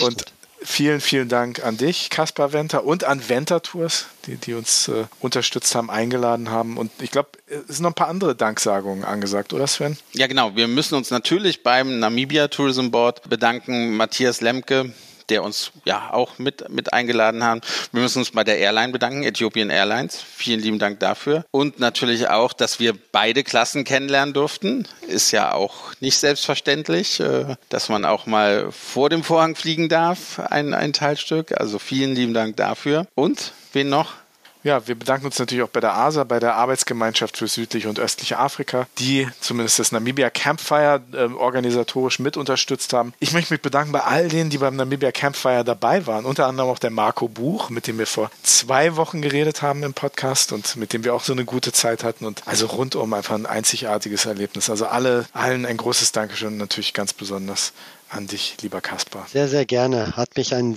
und 0.00 0.24
vielen, 0.64 1.00
vielen 1.00 1.28
Dank 1.28 1.64
an 1.64 1.76
dich, 1.76 2.10
Kaspar 2.10 2.52
Venter, 2.52 2.84
und 2.84 3.04
an 3.04 3.28
Venter 3.28 3.62
Tours, 3.62 4.06
die, 4.26 4.36
die 4.36 4.54
uns 4.54 4.88
äh, 4.88 5.04
unterstützt 5.20 5.74
haben, 5.74 5.90
eingeladen 5.90 6.50
haben. 6.50 6.76
Und 6.76 6.90
ich 7.00 7.10
glaube, 7.10 7.30
es 7.46 7.76
sind 7.76 7.82
noch 7.82 7.90
ein 7.90 7.94
paar 7.94 8.08
andere 8.08 8.34
Danksagungen 8.34 9.04
angesagt, 9.04 9.52
oder 9.52 9.66
Sven? 9.66 9.96
Ja, 10.12 10.26
genau. 10.26 10.56
Wir 10.56 10.68
müssen 10.68 10.94
uns 10.94 11.10
natürlich 11.10 11.62
beim 11.62 11.98
Namibia 11.98 12.48
Tourism 12.48 12.90
Board 12.90 13.28
bedanken. 13.28 13.96
Matthias 13.96 14.40
Lemke, 14.40 14.92
der 15.28 15.42
uns 15.42 15.72
ja 15.84 16.12
auch 16.12 16.38
mit, 16.38 16.68
mit 16.68 16.92
eingeladen 16.92 17.44
hat. 17.44 17.66
Wir 17.92 18.02
müssen 18.02 18.18
uns 18.18 18.30
bei 18.30 18.44
der 18.44 18.58
Airline 18.58 18.92
bedanken, 18.92 19.22
Ethiopian 19.22 19.70
Airlines. 19.70 20.20
Vielen 20.20 20.60
lieben 20.60 20.78
Dank 20.78 21.00
dafür. 21.00 21.44
Und 21.50 21.78
natürlich 21.78 22.28
auch, 22.28 22.52
dass 22.52 22.80
wir 22.80 22.94
beide 23.12 23.44
Klassen 23.44 23.84
kennenlernen 23.84 24.34
durften. 24.34 24.86
Ist 25.08 25.30
ja 25.30 25.52
auch 25.52 25.92
nicht 26.00 26.18
selbstverständlich, 26.18 27.20
äh, 27.20 27.56
dass 27.68 27.88
man 27.88 28.04
auch 28.04 28.26
mal 28.26 28.70
vor 28.72 29.10
dem 29.10 29.22
Vorhang 29.22 29.54
fliegen 29.54 29.88
darf, 29.88 30.38
ein, 30.38 30.74
ein 30.74 30.92
Teilstück. 30.92 31.58
Also 31.60 31.78
vielen 31.78 32.14
lieben 32.14 32.34
Dank 32.34 32.56
dafür. 32.56 33.06
Und 33.14 33.52
wen 33.72 33.88
noch? 33.88 34.21
Ja, 34.64 34.86
wir 34.86 34.94
bedanken 34.94 35.26
uns 35.26 35.38
natürlich 35.38 35.64
auch 35.64 35.68
bei 35.68 35.80
der 35.80 35.94
ASA, 35.94 36.22
bei 36.24 36.38
der 36.38 36.54
Arbeitsgemeinschaft 36.54 37.36
für 37.36 37.48
südliche 37.48 37.88
und 37.88 37.98
östliche 37.98 38.38
Afrika, 38.38 38.86
die 38.98 39.28
zumindest 39.40 39.80
das 39.80 39.90
Namibia 39.90 40.30
Campfire 40.30 41.02
äh, 41.12 41.24
organisatorisch 41.24 42.20
mit 42.20 42.36
unterstützt 42.36 42.92
haben. 42.92 43.12
Ich 43.18 43.32
möchte 43.32 43.52
mich 43.52 43.60
bedanken 43.60 43.92
bei 43.92 44.02
all 44.02 44.28
denen, 44.28 44.50
die 44.50 44.58
beim 44.58 44.76
Namibia 44.76 45.10
Campfire 45.10 45.64
dabei 45.64 46.06
waren, 46.06 46.24
unter 46.24 46.46
anderem 46.46 46.70
auch 46.70 46.78
der 46.78 46.90
Marco 46.90 47.26
Buch, 47.26 47.70
mit 47.70 47.88
dem 47.88 47.98
wir 47.98 48.06
vor 48.06 48.30
zwei 48.44 48.94
Wochen 48.96 49.20
geredet 49.20 49.62
haben 49.62 49.82
im 49.82 49.94
Podcast 49.94 50.52
und 50.52 50.76
mit 50.76 50.92
dem 50.92 51.02
wir 51.02 51.14
auch 51.14 51.24
so 51.24 51.32
eine 51.32 51.44
gute 51.44 51.72
Zeit 51.72 52.04
hatten 52.04 52.24
und 52.24 52.42
also 52.46 52.66
rundum 52.66 53.12
einfach 53.14 53.34
ein 53.34 53.46
einzigartiges 53.46 54.26
Erlebnis. 54.26 54.70
Also 54.70 54.86
alle, 54.86 55.26
allen 55.32 55.66
ein 55.66 55.76
großes 55.76 56.12
Dankeschön 56.12 56.56
natürlich 56.56 56.94
ganz 56.94 57.12
besonders 57.12 57.72
an 58.10 58.26
dich, 58.26 58.56
lieber 58.60 58.80
Kaspar. 58.80 59.26
Sehr, 59.32 59.48
sehr 59.48 59.64
gerne. 59.64 60.16
Hat 60.16 60.36
mich 60.36 60.54
ein, 60.54 60.76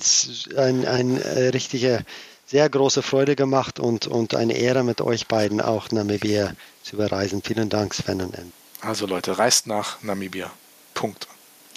ein, 0.56 0.88
ein 0.88 1.22
äh, 1.22 1.50
richtiger 1.50 2.02
sehr 2.46 2.70
große 2.70 3.02
Freude 3.02 3.36
gemacht 3.36 3.80
und, 3.80 4.08
und 4.08 4.36
eine 4.36 4.54
Ehre 4.54 4.84
mit 4.84 5.02
euch 5.02 5.28
beiden 5.28 5.62
auch 5.62 5.92
Namibia 5.92 6.54
zu 6.84 6.98
bereisen. 6.98 7.42
Vielen 7.44 7.70
Dank, 7.70 7.94
Sven 7.94 8.22
und 8.22 8.36
N. 8.36 8.52
Also 8.82 9.08
Leute, 9.08 9.38
reist 9.38 9.68
nach 9.68 10.02
Namibia. 10.04 10.52
Punkt. 10.94 11.28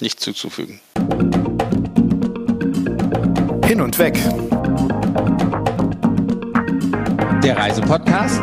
Nicht 0.00 0.20
zuzufügen. 0.20 0.80
Hin 3.66 3.80
und 3.80 3.98
weg. 3.98 4.14
Der 7.42 7.57
Reisepodcast 7.57 8.42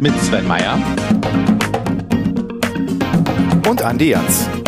mit 0.00 0.18
Sven 0.22 0.46
Meyer 0.46 0.78
und 3.68 3.82
Andi 3.82 4.10
Jans. 4.10 4.61